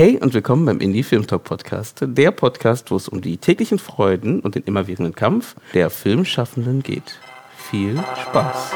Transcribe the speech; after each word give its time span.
Hey 0.00 0.18
und 0.18 0.32
willkommen 0.32 0.64
beim 0.64 0.80
Indie 0.80 1.02
Film 1.02 1.26
Talk 1.26 1.44
Podcast, 1.44 1.98
der 2.00 2.30
Podcast, 2.30 2.90
wo 2.90 2.96
es 2.96 3.06
um 3.06 3.20
die 3.20 3.36
täglichen 3.36 3.78
Freuden 3.78 4.40
und 4.40 4.54
den 4.54 4.62
immerwährenden 4.62 5.14
Kampf 5.14 5.56
der 5.74 5.90
Filmschaffenden 5.90 6.82
geht. 6.82 7.20
Viel 7.54 8.02
Spaß! 8.22 8.72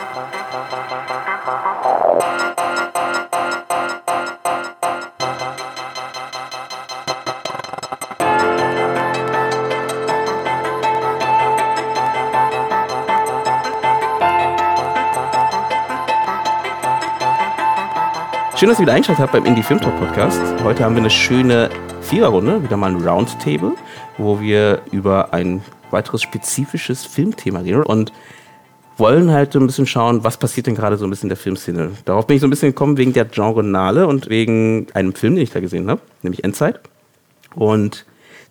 Schön, 18.57 18.69
dass 18.69 18.79
ihr 18.79 18.83
wieder 18.83 18.93
eingeschaltet 18.93 19.21
habt 19.21 19.33
beim 19.33 19.47
Indie 19.47 19.65
Film 19.65 19.81
Talk 19.81 19.99
Podcast. 19.99 20.41
Heute 20.63 20.85
haben 20.85 20.95
wir 20.95 21.03
eine 21.03 21.11
schöne 21.11 21.71
Viererrunde, 22.03 22.63
wieder 22.63 22.77
mal 22.77 22.93
ein 22.93 23.05
Roundtable, 23.05 23.73
wo 24.17 24.41
wir 24.41 24.81
über 24.93 25.35
ein 25.35 25.61
weiteres 25.91 26.23
spezifisches 26.23 27.05
Filmthema 27.05 27.59
reden 27.59 27.83
und 27.83 28.13
wollen 28.97 29.33
halt 29.33 29.57
ein 29.57 29.67
bisschen 29.67 29.89
schauen, 29.89 30.23
was 30.23 30.37
passiert 30.37 30.69
denn 30.69 30.77
gerade 30.77 30.97
so 30.97 31.05
ein 31.05 31.11
bisschen 31.11 31.27
in 31.27 31.31
der 31.31 31.37
Filmszene. 31.37 31.91
Darauf 32.05 32.29
bin 32.29 32.37
ich 32.37 32.43
so 32.43 32.47
ein 32.47 32.51
bisschen 32.51 32.69
gekommen 32.69 32.97
wegen 32.97 33.13
der 33.13 33.25
Genre-Nale 33.25 34.07
und 34.07 34.29
wegen 34.29 34.87
einem 34.95 35.17
Film, 35.17 35.35
den 35.35 35.43
ich 35.43 35.51
da 35.51 35.59
gesehen 35.59 35.91
habe, 35.91 36.01
nämlich 36.23 36.45
Endzeit. 36.45 36.79
Und 37.57 38.07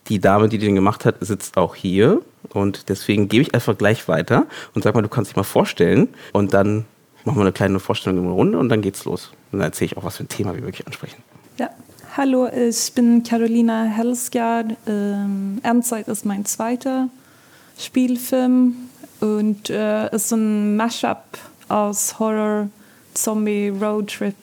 die 0.09 0.20
Dame, 0.20 0.49
die 0.49 0.58
den 0.58 0.75
gemacht 0.75 1.05
hat, 1.05 1.16
sitzt 1.22 1.55
auch 1.55 1.75
hier. 1.75 2.22
Und 2.49 2.89
deswegen 2.89 3.30
gebe 3.30 3.44
ich 3.44 3.55
einfach 3.55 3.77
gleich 3.77 4.09
weiter 4.09 4.47
und 4.75 4.83
sag 4.83 4.95
mal, 4.95 5.02
du 5.02 5.08
kannst 5.08 5.31
dich 5.31 5.38
mal 5.38 5.44
vorstellen. 5.44 6.09
Und 6.33 6.53
dann 6.53 6.83
machen 7.25 7.37
wir 7.37 7.41
eine 7.41 7.51
kleine 7.51 7.79
Vorstellung 7.79 8.19
in 8.19 8.25
der 8.25 8.33
Runde 8.33 8.57
und 8.57 8.69
dann 8.69 8.81
geht's 8.81 9.05
los. 9.05 9.31
Und 9.51 9.59
dann 9.59 9.67
erzähle 9.67 9.91
ich 9.91 9.97
auch, 9.97 10.03
was 10.03 10.17
für 10.17 10.23
ein 10.23 10.29
Thema 10.29 10.55
wir 10.55 10.63
wirklich 10.63 10.85
ansprechen. 10.85 11.21
Ja, 11.57 11.69
hallo, 12.17 12.47
ich 12.47 12.93
bin 12.93 13.23
Carolina 13.23 13.83
Helsgard. 13.83 14.75
Ähm, 14.87 15.59
Endzeit 15.63 16.07
ist 16.07 16.25
mein 16.25 16.45
zweiter 16.45 17.09
Spielfilm 17.77 18.75
und 19.19 19.69
äh, 19.69 20.13
ist 20.13 20.31
ein 20.31 20.75
Mashup 20.75 21.23
aus 21.69 22.19
Horror, 22.19 22.69
Zombie, 23.13 23.69
Road 23.69 24.08
Trip 24.08 24.35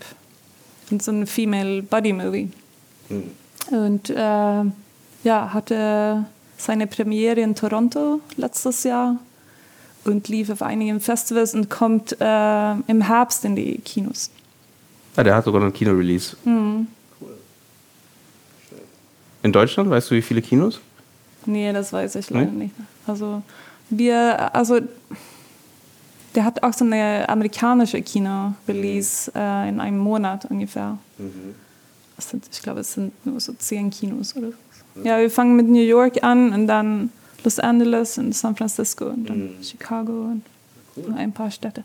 und 0.91 1.03
so 1.03 1.13
ein 1.13 1.27
Female 1.27 1.83
Body 1.83 2.13
Movie. 2.13 2.51
Mhm. 3.09 3.31
Und 3.71 4.11
äh, 4.11 4.65
ja, 5.23 5.53
hatte 5.53 6.25
seine 6.57 6.87
Premiere 6.87 7.41
in 7.41 7.55
Toronto 7.55 8.21
letztes 8.37 8.85
Jahr 8.85 9.17
und 10.05 10.29
lief 10.29 10.51
auf 10.51 10.63
einigen 10.63 11.01
Festivals 11.01 11.55
und 11.55 11.69
kommt 11.71 12.17
äh, 12.21 12.73
im 12.87 13.03
Herbst 13.03 13.45
in 13.45 13.57
die 13.57 13.79
Kinos. 13.79 14.31
Ja, 15.17 15.25
der 15.25 15.35
hat 15.35 15.45
sogar 15.45 15.63
einen 15.63 15.73
Kino-Release. 15.73 16.37
Mhm. 16.45 16.87
In 19.43 19.53
Deutschland, 19.53 19.91
weißt 19.91 20.11
du, 20.11 20.15
wie 20.15 20.23
viele 20.23 20.43
Kinos? 20.43 20.81
Nee, 21.47 21.73
das 21.73 21.93
weiß 21.93 22.17
ich 22.17 22.31
leider 22.31 22.51
nee? 22.51 22.65
nicht. 22.65 22.75
Also, 23.07 23.43
wir, 23.89 24.55
also, 24.55 24.81
der 26.35 26.45
hat 26.45 26.63
auch 26.63 26.73
so 26.73 26.85
eine 26.85 27.29
amerikanische 27.29 28.01
Kino-Release 28.03 29.31
mhm. 29.35 29.41
äh, 29.41 29.69
in 29.69 29.81
einem 29.81 29.99
Monat 29.99 30.45
ungefähr. 30.47 30.99
Mhm. 31.19 31.55
Sind, 32.19 32.45
ich 32.53 32.61
glaube, 32.61 32.81
es 32.81 32.93
sind 32.93 33.15
nur 33.25 33.41
so 33.41 33.55
zehn 33.55 33.89
Kinos 33.89 34.37
oder 34.37 34.49
so. 34.49 35.03
Ja, 35.05 35.19
wir 35.19 35.31
fangen 35.31 35.57
mit 35.57 35.69
New 35.69 35.81
York 35.81 36.23
an 36.23 36.53
und 36.53 36.67
dann 36.67 37.11
Los 37.45 37.59
Angeles 37.59 38.19
und 38.19 38.35
San 38.35 38.57
Francisco 38.57 39.07
und 39.07 39.29
dann 39.29 39.39
mhm. 39.39 39.63
Chicago 39.63 40.13
und 40.13 40.43
cool. 40.97 41.15
ein 41.17 41.33
paar 41.33 41.51
Städte. 41.51 41.85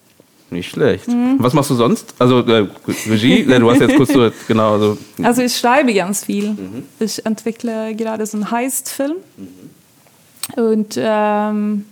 Nicht 0.52 0.70
schlecht. 0.70 1.08
Mhm. 1.08 1.38
Was 1.40 1.54
machst 1.54 1.72
du 1.72 1.76
sonst? 1.76 2.14
Also 2.20 2.40
äh, 2.40 2.68
Regie, 3.08 3.44
du 3.60 3.70
hast 3.70 3.82
jetzt 3.82 3.96
kurz 3.96 4.14
so, 4.14 4.30
genau. 4.48 4.74
Also, 4.74 4.98
also 5.24 5.42
ich 5.42 5.56
schreibe 5.56 5.94
ganz 5.94 6.26
viel. 6.26 6.52
Mhm. 6.52 6.84
Ich 7.00 7.26
entwickle 7.26 7.96
gerade 7.96 8.26
so 8.26 8.38
einen 8.38 8.52
Heist-Film. 8.52 9.16
Mhm. 9.38 10.64
Und 10.64 10.96
ähm, 10.98 11.86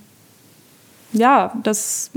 ja, 1.13 1.53
das, 1.63 2.11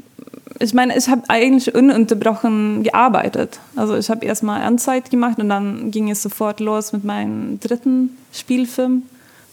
ich 0.58 0.74
meine, 0.74 0.96
ich 0.96 1.08
habe 1.08 1.22
eigentlich 1.28 1.74
ununterbrochen 1.74 2.82
gearbeitet. 2.82 3.58
Also 3.74 3.96
ich 3.96 4.10
habe 4.10 4.26
erstmal 4.26 4.62
Endzeit 4.62 5.10
gemacht 5.10 5.38
und 5.38 5.48
dann 5.48 5.90
ging 5.90 6.10
es 6.10 6.22
sofort 6.22 6.60
los 6.60 6.92
mit 6.92 7.04
meinem 7.04 7.58
dritten 7.60 8.16
Spielfilm. 8.32 9.04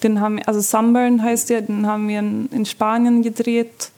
Den 0.04 0.20
haben, 0.20 0.40
also 0.46 0.60
Sunburn 0.60 1.24
heißt 1.24 1.50
der, 1.50 1.62
den 1.62 1.88
haben 1.88 2.08
wir 2.08 2.20
in, 2.20 2.48
in 2.52 2.66
Spanien 2.66 3.22
gedreht 3.22 3.92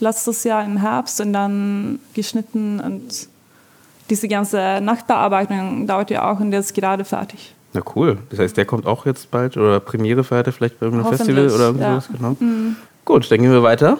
letztes 0.00 0.44
Jahr 0.44 0.64
im 0.64 0.76
Herbst 0.76 1.20
und 1.20 1.32
dann 1.32 1.98
geschnitten 2.14 2.80
und 2.80 3.28
diese 4.10 4.28
ganze 4.28 4.80
Nachbearbeitung 4.80 5.86
dauert 5.86 6.10
ja 6.10 6.30
auch 6.30 6.40
und 6.40 6.50
der 6.50 6.60
ist 6.60 6.74
gerade 6.74 7.04
fertig. 7.04 7.54
Na 7.74 7.82
cool. 7.94 8.18
Das 8.30 8.38
heißt, 8.38 8.56
der 8.56 8.64
kommt 8.64 8.86
auch 8.86 9.06
jetzt 9.06 9.30
bald 9.30 9.56
oder 9.56 9.80
Premiere 9.80 10.24
feiert 10.24 10.46
er 10.46 10.52
vielleicht 10.52 10.80
bei 10.80 10.86
einem 10.86 11.04
Festival 11.04 11.50
oder 11.50 11.64
irgendwas, 11.64 12.08
ja. 12.08 12.16
genau. 12.16 12.36
Mhm. 12.38 12.76
Gut, 13.04 13.30
dann 13.30 13.40
gehen 13.40 13.50
wir 13.50 13.62
weiter 13.62 13.98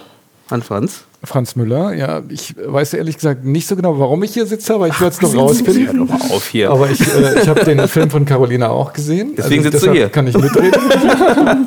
an 0.50 0.62
Franz. 0.62 1.04
Franz 1.22 1.56
Müller, 1.56 1.94
ja, 1.94 2.22
ich 2.28 2.54
weiß 2.56 2.94
ehrlich 2.94 3.16
gesagt 3.16 3.44
nicht 3.44 3.66
so 3.66 3.74
genau, 3.74 3.98
warum 3.98 4.22
ich 4.22 4.32
hier 4.34 4.46
sitze, 4.46 4.74
aber 4.74 4.88
ich 4.88 5.00
werde 5.00 5.14
es 5.14 5.22
noch 5.22 5.34
rausfinden. 5.34 5.84
Ja, 5.84 5.92
doch 5.92 6.08
mal 6.08 6.36
auf 6.36 6.48
hier. 6.48 6.70
Aber 6.70 6.88
ich, 6.90 7.00
äh, 7.00 7.42
ich 7.42 7.48
habe 7.48 7.64
den 7.64 7.86
Film 7.88 8.10
von 8.10 8.24
Carolina 8.24 8.70
auch 8.70 8.92
gesehen. 8.92 9.34
Deswegen 9.36 9.64
also, 9.64 9.78
sitzt 9.78 9.86
du 9.86 9.92
hier. 9.92 10.08
Kann 10.10 10.26
ich 10.28 10.38
mitreden. 10.38 10.80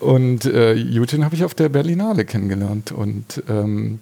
Und 0.00 0.44
äh, 0.44 0.74
Eugene 0.74 1.24
habe 1.24 1.34
ich 1.34 1.44
auf 1.44 1.54
der 1.54 1.68
Berlinale 1.68 2.24
kennengelernt. 2.24 2.92
Und 2.92 3.42
ähm, 3.48 3.98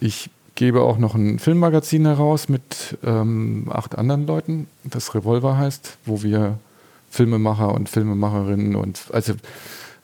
ich 0.00 0.30
gebe 0.54 0.80
auch 0.80 0.98
noch 0.98 1.14
ein 1.14 1.38
Filmmagazin 1.38 2.06
heraus 2.06 2.48
mit 2.48 2.98
ähm, 3.04 3.66
acht 3.70 3.96
anderen 3.96 4.26
Leuten, 4.26 4.66
das 4.82 5.14
Revolver 5.14 5.56
heißt, 5.56 5.98
wo 6.04 6.22
wir 6.22 6.58
Filmemacher 7.10 7.72
und 7.72 7.88
Filmemacherinnen 7.88 8.74
und 8.74 9.02
also 9.12 9.34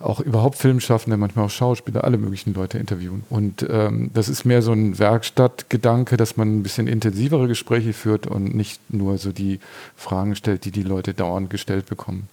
auch 0.04 0.20
überhaupt 0.20 0.56
Filmschaffende, 0.58 1.16
manchmal 1.16 1.46
auch 1.46 1.50
Schauspieler, 1.50 2.04
alle 2.04 2.18
möglichen 2.18 2.54
Leute 2.54 2.78
interviewen. 2.78 3.24
Und 3.30 3.66
ähm, 3.68 4.10
das 4.12 4.28
ist 4.28 4.44
mehr 4.44 4.62
so 4.62 4.72
ein 4.72 4.98
Werkstattgedanke, 4.98 6.16
dass 6.16 6.36
man 6.36 6.58
ein 6.58 6.62
bisschen 6.62 6.86
intensivere 6.86 7.48
Gespräche 7.48 7.92
führt 7.92 8.26
und 8.26 8.54
nicht 8.54 8.80
nur 8.92 9.18
so 9.18 9.32
die 9.32 9.60
Fragen 9.96 10.36
stellt, 10.36 10.64
die 10.64 10.70
die 10.70 10.82
Leute 10.82 11.14
dauernd 11.14 11.50
gestellt 11.50 11.86
bekommen. 11.86 12.28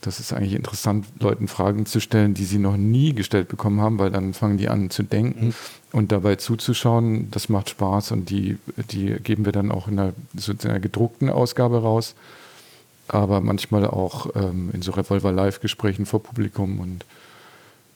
Das 0.00 0.20
ist 0.20 0.32
eigentlich 0.32 0.54
interessant, 0.54 1.06
Leuten 1.18 1.48
Fragen 1.48 1.84
zu 1.84 1.98
stellen, 1.98 2.32
die 2.32 2.44
sie 2.44 2.58
noch 2.58 2.76
nie 2.76 3.14
gestellt 3.14 3.48
bekommen 3.48 3.80
haben, 3.80 3.98
weil 3.98 4.10
dann 4.10 4.32
fangen 4.32 4.56
die 4.56 4.68
an 4.68 4.90
zu 4.90 5.02
denken 5.02 5.46
mhm. 5.46 5.54
und 5.92 6.12
dabei 6.12 6.36
zuzuschauen. 6.36 7.30
Das 7.32 7.48
macht 7.48 7.70
Spaß 7.70 8.12
und 8.12 8.30
die, 8.30 8.58
die 8.92 9.16
geben 9.24 9.44
wir 9.44 9.52
dann 9.52 9.72
auch 9.72 9.88
in 9.88 9.98
einer, 9.98 10.12
so 10.36 10.52
in 10.52 10.60
einer 10.70 10.78
gedruckten 10.78 11.30
Ausgabe 11.30 11.82
raus, 11.82 12.14
aber 13.08 13.40
manchmal 13.40 13.86
auch 13.86 14.28
ähm, 14.34 14.70
in 14.72 14.82
so 14.82 14.92
Revolver-Live-Gesprächen 14.92 16.06
vor 16.06 16.22
Publikum 16.22 16.80
und 16.80 17.04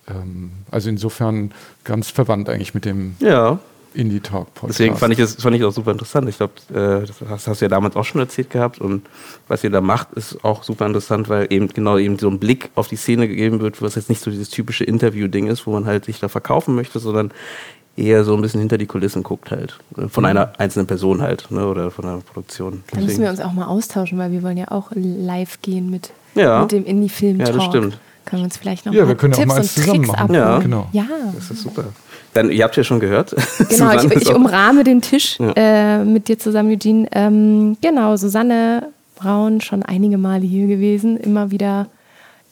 ähm, 0.08 0.52
also 0.70 0.88
insofern 0.88 1.52
ganz 1.84 2.10
verwandt 2.10 2.48
eigentlich 2.48 2.74
mit 2.74 2.84
dem 2.84 3.16
ja. 3.20 3.58
Indie 3.94 4.20
Talk 4.20 4.54
Podcast. 4.54 4.78
Deswegen 4.78 4.96
fand 4.96 5.12
ich 5.12 5.18
das 5.18 5.34
fand 5.34 5.54
ich 5.54 5.64
auch 5.64 5.72
super 5.72 5.92
interessant. 5.92 6.28
Ich 6.28 6.38
glaube, 6.38 6.54
äh, 6.70 7.06
das 7.06 7.16
hast, 7.28 7.46
hast, 7.46 7.60
du 7.60 7.64
ja 7.66 7.68
damals 7.68 7.94
auch 7.94 8.04
schon 8.04 8.20
erzählt 8.20 8.50
gehabt 8.50 8.80
und 8.80 9.06
was 9.48 9.62
ihr 9.64 9.70
da 9.70 9.80
macht, 9.80 10.12
ist 10.14 10.44
auch 10.44 10.62
super 10.62 10.86
interessant, 10.86 11.28
weil 11.28 11.46
eben 11.50 11.68
genau 11.68 11.98
eben 11.98 12.18
so 12.18 12.28
ein 12.28 12.38
Blick 12.38 12.70
auf 12.74 12.88
die 12.88 12.96
Szene 12.96 13.28
gegeben 13.28 13.60
wird, 13.60 13.82
was 13.82 13.94
jetzt 13.94 14.08
nicht 14.08 14.22
so 14.22 14.30
dieses 14.30 14.50
typische 14.50 14.84
Interview-Ding 14.84 15.46
ist, 15.46 15.66
wo 15.66 15.72
man 15.72 15.84
halt 15.84 16.06
sich 16.06 16.20
da 16.20 16.28
verkaufen 16.28 16.74
möchte, 16.74 16.98
sondern 16.98 17.32
eher 17.96 18.24
so 18.24 18.34
ein 18.34 18.40
bisschen 18.40 18.60
hinter 18.60 18.78
die 18.78 18.86
Kulissen 18.86 19.22
guckt 19.22 19.50
halt. 19.50 19.78
Von 20.08 20.22
mhm. 20.22 20.24
einer 20.24 20.52
einzelnen 20.58 20.86
Person 20.86 21.20
halt, 21.20 21.50
ne, 21.50 21.66
oder 21.66 21.90
von 21.90 22.04
einer 22.04 22.18
Produktion. 22.18 22.84
Da 22.90 23.00
müssen 23.00 23.22
wir 23.22 23.30
uns 23.30 23.40
auch 23.40 23.52
mal 23.52 23.66
austauschen, 23.66 24.18
weil 24.18 24.32
wir 24.32 24.42
wollen 24.42 24.56
ja 24.56 24.70
auch 24.70 24.90
live 24.94 25.60
gehen 25.62 25.90
mit, 25.90 26.10
ja. 26.34 26.62
mit 26.62 26.72
dem 26.72 26.84
Indie-Film-Talk. 26.84 27.48
Ja, 27.48 27.54
das 27.54 27.64
stimmt. 27.64 27.98
Können 28.24 28.42
wir 28.42 28.44
uns 28.44 28.56
vielleicht 28.56 28.86
noch 28.86 28.94
ja, 28.94 29.06
wir 29.06 29.16
können 29.16 29.32
Tipps 29.32 29.50
auch 29.50 29.56
mal 29.56 29.64
zusammen 29.64 30.06
machen. 30.06 30.34
Ja. 30.34 30.58
Genau. 30.60 30.86
ja, 30.92 31.04
das 31.34 31.50
ist 31.50 31.62
super. 31.62 31.84
Dann, 32.34 32.50
ihr 32.50 32.64
habt 32.64 32.76
ja 32.76 32.84
schon 32.84 33.00
gehört. 33.00 33.34
Genau, 33.68 33.92
ich, 33.94 34.04
ich 34.04 34.34
umrahme 34.34 34.84
den 34.84 35.02
Tisch 35.02 35.38
ja. 35.38 35.52
äh, 35.56 36.04
mit 36.04 36.28
dir 36.28 36.38
zusammen, 36.38 36.70
Eugene. 36.70 37.08
Ähm, 37.12 37.76
genau, 37.80 38.16
Susanne 38.16 38.88
Braun, 39.16 39.60
schon 39.60 39.82
einige 39.82 40.18
Male 40.18 40.44
hier 40.44 40.66
gewesen, 40.66 41.16
immer 41.16 41.50
wieder 41.50 41.88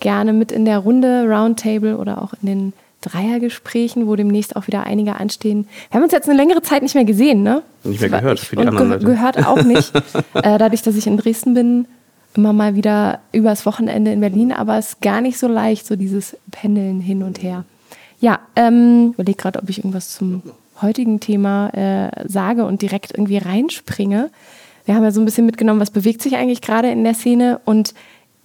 gerne 0.01 0.33
mit 0.33 0.51
in 0.53 0.65
der 0.65 0.79
Runde, 0.79 1.27
Roundtable 1.29 1.97
oder 1.97 2.23
auch 2.23 2.33
in 2.43 2.47
den 2.47 2.73
Dreiergesprächen, 3.01 4.07
wo 4.07 4.17
demnächst 4.17 4.57
auch 4.57 4.67
wieder 4.67 4.85
einige 4.85 5.17
anstehen. 5.17 5.67
Wir 5.91 5.97
haben 5.97 6.05
uns 6.05 6.13
jetzt 6.13 6.29
eine 6.29 6.37
längere 6.37 6.63
Zeit 6.63 6.83
nicht 6.83 6.95
mehr 6.95 7.05
gesehen, 7.05 7.43
ne? 7.43 7.63
Nicht 7.85 8.01
mehr 8.01 8.11
gehört 8.11 8.41
für 8.41 8.57
die 8.57 8.63
und 8.63 8.69
anderen 8.69 8.91
Leute. 8.91 9.05
gehört 9.07 9.47
auch 9.47 9.63
nicht. 9.63 9.95
äh, 10.35 10.59
dadurch, 10.59 10.83
dass 10.83 10.97
ich 10.97 11.07
in 11.07 11.17
Dresden 11.17 11.55
bin, 11.55 11.87
immer 12.35 12.53
mal 12.53 12.77
wieder 12.77 13.21
übers 13.33 13.67
Wochenende 13.67 14.13
in 14.13 14.21
Berlin, 14.21 14.53
aber 14.53 14.79
es 14.79 14.91
ist 14.91 15.01
gar 15.01 15.21
nicht 15.21 15.39
so 15.39 15.49
leicht, 15.49 15.87
so 15.87 15.97
dieses 15.97 16.37
Pendeln 16.51 17.01
hin 17.01 17.23
und 17.23 17.43
her. 17.43 17.65
Ja, 18.21 18.41
ähm, 18.55 19.13
überlege 19.15 19.39
gerade, 19.39 19.61
ob 19.61 19.69
ich 19.71 19.79
irgendwas 19.79 20.13
zum 20.13 20.43
heutigen 20.83 21.21
Thema 21.21 21.69
äh, 21.71 22.29
sage 22.29 22.65
und 22.65 22.83
direkt 22.83 23.13
irgendwie 23.13 23.39
reinspringe. 23.39 24.31
Wir 24.85 24.95
haben 24.95 25.05
ja 25.05 25.11
so 25.11 25.21
ein 25.21 25.25
bisschen 25.25 25.47
mitgenommen, 25.47 25.81
was 25.81 25.91
bewegt 25.91 26.23
sich 26.23 26.37
eigentlich 26.37 26.61
gerade 26.61 26.91
in 26.91 27.05
der 27.05 27.15
Szene 27.15 27.61
und 27.65 27.95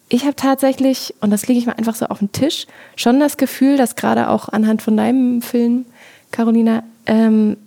ich 0.09 0.23
habe 0.23 0.35
tatsächlich, 0.35 1.15
und 1.21 1.31
das 1.31 1.47
lege 1.47 1.59
ich 1.59 1.65
mal 1.65 1.73
einfach 1.73 1.95
so 1.95 2.05
auf 2.07 2.19
den 2.19 2.31
Tisch, 2.31 2.67
schon 2.95 3.19
das 3.19 3.37
Gefühl, 3.37 3.77
dass 3.77 3.95
gerade 3.95 4.29
auch 4.29 4.49
anhand 4.49 4.81
von 4.81 4.95
deinem 4.95 5.41
Film, 5.41 5.85
Carolina, 6.31 6.83
ähm, 7.07 7.57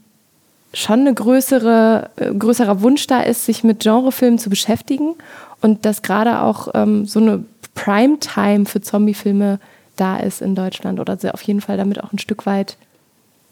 schon 0.73 1.07
ein 1.07 1.15
größere, 1.15 2.11
äh, 2.17 2.35
größerer 2.35 2.83
Wunsch 2.83 3.07
da 3.07 3.21
ist, 3.23 3.47
sich 3.47 3.65
mit 3.65 3.81
Genrefilmen 3.81 4.39
zu 4.39 4.51
beschäftigen 4.51 5.15
Und 5.61 5.85
dass 5.85 6.03
gerade 6.03 6.43
auch 6.43 6.69
ähm, 6.75 7.07
so 7.07 7.21
eine 7.21 7.45
Primetime 7.75 8.67
für 8.67 8.81
Zombie-Filme 8.81 9.59
da 9.97 10.19
ist 10.19 10.43
in 10.43 10.55
Deutschland 10.55 11.01
oder 11.01 11.19
auf 11.33 11.43
jeden 11.43 11.61
Fall 11.61 11.77
damit 11.77 12.03
auch 12.03 12.13
ein 12.13 12.19
Stück 12.19 12.47
weit 12.47 12.77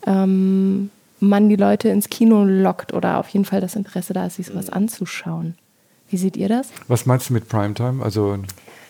ähm, 0.06 0.90
man 1.18 1.48
die 1.48 1.56
Leute 1.56 1.88
ins 1.88 2.08
Kino 2.08 2.44
lockt 2.44 2.92
oder 2.92 3.18
auf 3.18 3.28
jeden 3.30 3.44
Fall 3.44 3.60
das 3.60 3.74
Interesse 3.74 4.12
da 4.12 4.26
ist, 4.26 4.36
sich 4.36 4.46
sowas 4.46 4.70
anzuschauen. 4.70 5.56
Wie 6.08 6.16
seht 6.16 6.36
ihr 6.36 6.48
das? 6.48 6.68
Was 6.86 7.06
meinst 7.06 7.30
du 7.30 7.32
mit 7.32 7.48
Primetime? 7.48 8.04
Also 8.04 8.38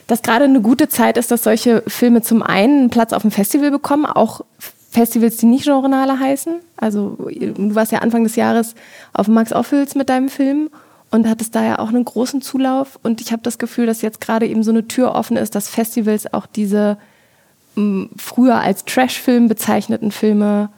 dass 0.06 0.22
gerade 0.22 0.44
eine 0.44 0.60
gute 0.60 0.88
Zeit 0.88 1.16
ist, 1.16 1.30
dass 1.30 1.42
solche 1.44 1.82
Filme 1.86 2.22
zum 2.22 2.42
einen 2.42 2.80
einen 2.80 2.90
Platz 2.90 3.12
auf 3.12 3.22
dem 3.22 3.30
Festival 3.30 3.70
bekommen, 3.70 4.06
auch 4.06 4.42
Festivals, 4.90 5.36
die 5.38 5.46
nicht 5.46 5.64
Genrenale 5.64 6.18
heißen. 6.18 6.54
Also 6.76 7.16
du 7.18 7.74
warst 7.74 7.92
ja 7.92 7.98
Anfang 7.98 8.24
des 8.24 8.36
Jahres 8.36 8.74
auf 9.12 9.28
Max 9.28 9.52
Ophüls 9.52 9.94
mit 9.94 10.08
deinem 10.08 10.28
Film 10.28 10.70
und 11.10 11.28
hattest 11.28 11.54
da 11.54 11.62
ja 11.64 11.78
auch 11.78 11.88
einen 11.88 12.04
großen 12.04 12.40
Zulauf. 12.40 12.98
Und 13.02 13.20
ich 13.20 13.30
habe 13.32 13.42
das 13.42 13.58
Gefühl, 13.58 13.86
dass 13.86 14.00
jetzt 14.02 14.20
gerade 14.20 14.46
eben 14.46 14.62
so 14.62 14.70
eine 14.70 14.88
Tür 14.88 15.14
offen 15.14 15.36
ist, 15.36 15.54
dass 15.54 15.68
Festivals 15.68 16.32
auch 16.32 16.46
diese 16.46 16.96
m, 17.76 18.08
früher 18.16 18.56
als 18.56 18.84
Trash-Film 18.84 19.48
bezeichneten 19.48 20.12
Filme 20.12 20.70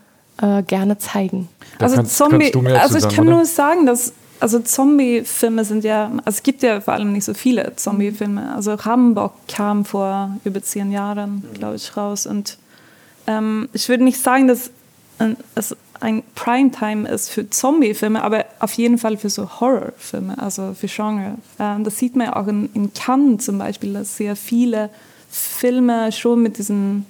äh, 0.42 0.62
gerne 0.62 0.98
zeigen. 0.98 1.48
Da 1.78 1.84
Also 1.86 1.96
kannst- 1.96 2.16
Zombie, 2.16 2.50
kannst 2.50 2.76
also 2.76 2.98
ich 2.98 3.14
kann 3.14 3.26
oder? 3.28 3.36
nur 3.36 3.44
sagen, 3.44 3.86
dass 3.86 4.12
also 4.40 4.60
Zombie-Filme 4.60 5.64
sind 5.64 5.84
ja, 5.84 6.06
also 6.24 6.38
es 6.38 6.42
gibt 6.42 6.62
ja 6.62 6.80
vor 6.80 6.94
allem 6.94 7.12
nicht 7.12 7.24
so 7.24 7.34
viele 7.34 7.74
Zombie-Filme. 7.76 8.54
Also 8.54 8.74
Rambock 8.74 9.32
kam 9.48 9.84
vor 9.84 10.36
über 10.44 10.62
zehn 10.62 10.92
Jahren, 10.92 11.42
glaube 11.54 11.76
ich, 11.76 11.96
raus. 11.96 12.26
Und 12.26 12.58
ähm, 13.26 13.68
ich 13.72 13.88
würde 13.88 14.04
nicht 14.04 14.20
sagen, 14.20 14.48
dass 14.48 14.70
es 15.54 15.76
ein 16.00 16.22
Primetime 16.34 17.08
ist 17.08 17.30
für 17.30 17.50
Zombie-Filme, 17.50 18.22
aber 18.22 18.44
auf 18.60 18.72
jeden 18.74 18.98
Fall 18.98 19.16
für 19.16 19.30
so 19.30 19.60
Horror-Filme, 19.60 20.38
also 20.38 20.74
für 20.78 20.86
Genre. 20.86 21.34
Ähm, 21.58 21.84
das 21.84 21.98
sieht 21.98 22.14
man 22.14 22.28
ja 22.28 22.36
auch 22.36 22.46
in, 22.46 22.70
in 22.74 22.92
Cannes 22.94 23.44
zum 23.44 23.58
Beispiel, 23.58 23.92
dass 23.92 24.16
sehr 24.16 24.36
viele 24.36 24.90
Filme 25.30 26.12
schon 26.12 26.42
mit 26.42 26.58
diesen 26.58 27.06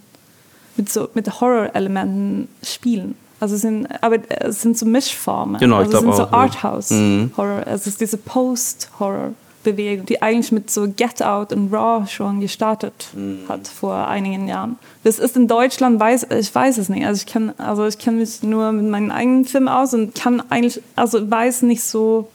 mit 0.76 0.90
so 0.90 1.08
mit 1.14 1.40
Horror-Elementen 1.40 2.48
spielen. 2.62 3.16
Also 3.40 3.54
es 3.54 3.60
sind, 3.60 3.86
aber 4.02 4.18
es 4.28 4.62
sind 4.62 4.76
so 4.76 4.84
Mischformen. 4.86 5.60
Genau, 5.60 5.80
ich 5.80 5.86
also 5.86 5.98
es 5.98 6.02
glaub 6.04 6.14
sind 6.16 6.24
auch, 6.24 6.30
so. 6.30 6.36
Arthouse-Horror. 6.36 7.66
Es 7.66 7.86
ist 7.86 8.00
diese 8.00 8.16
Post-Horror-Bewegung, 8.16 10.06
die 10.06 10.20
eigentlich 10.22 10.50
mit 10.50 10.70
so 10.70 10.88
Get 10.88 11.22
Out 11.22 11.52
und 11.52 11.72
Raw 11.72 12.06
schon 12.08 12.40
gestartet 12.40 13.08
hat 13.48 13.68
vor 13.68 14.08
einigen 14.08 14.48
Jahren. 14.48 14.76
Das 15.04 15.18
ist 15.18 15.36
in 15.36 15.46
Deutschland, 15.46 16.00
weiß, 16.00 16.26
ich 16.38 16.52
weiß 16.52 16.78
es 16.78 16.88
nicht. 16.88 17.06
Also 17.06 17.24
ich 17.24 17.32
kann, 17.32 17.52
also 17.58 17.86
ich 17.86 17.98
kenne 17.98 18.18
mich 18.18 18.42
nur 18.42 18.72
mit 18.72 18.86
meinen 18.86 19.12
eigenen 19.12 19.44
Filmen 19.44 19.68
aus 19.68 19.94
und 19.94 20.14
kann 20.14 20.42
eigentlich, 20.50 20.82
also 20.96 21.30
weiß 21.30 21.62
nicht 21.62 21.84
so 21.84 22.28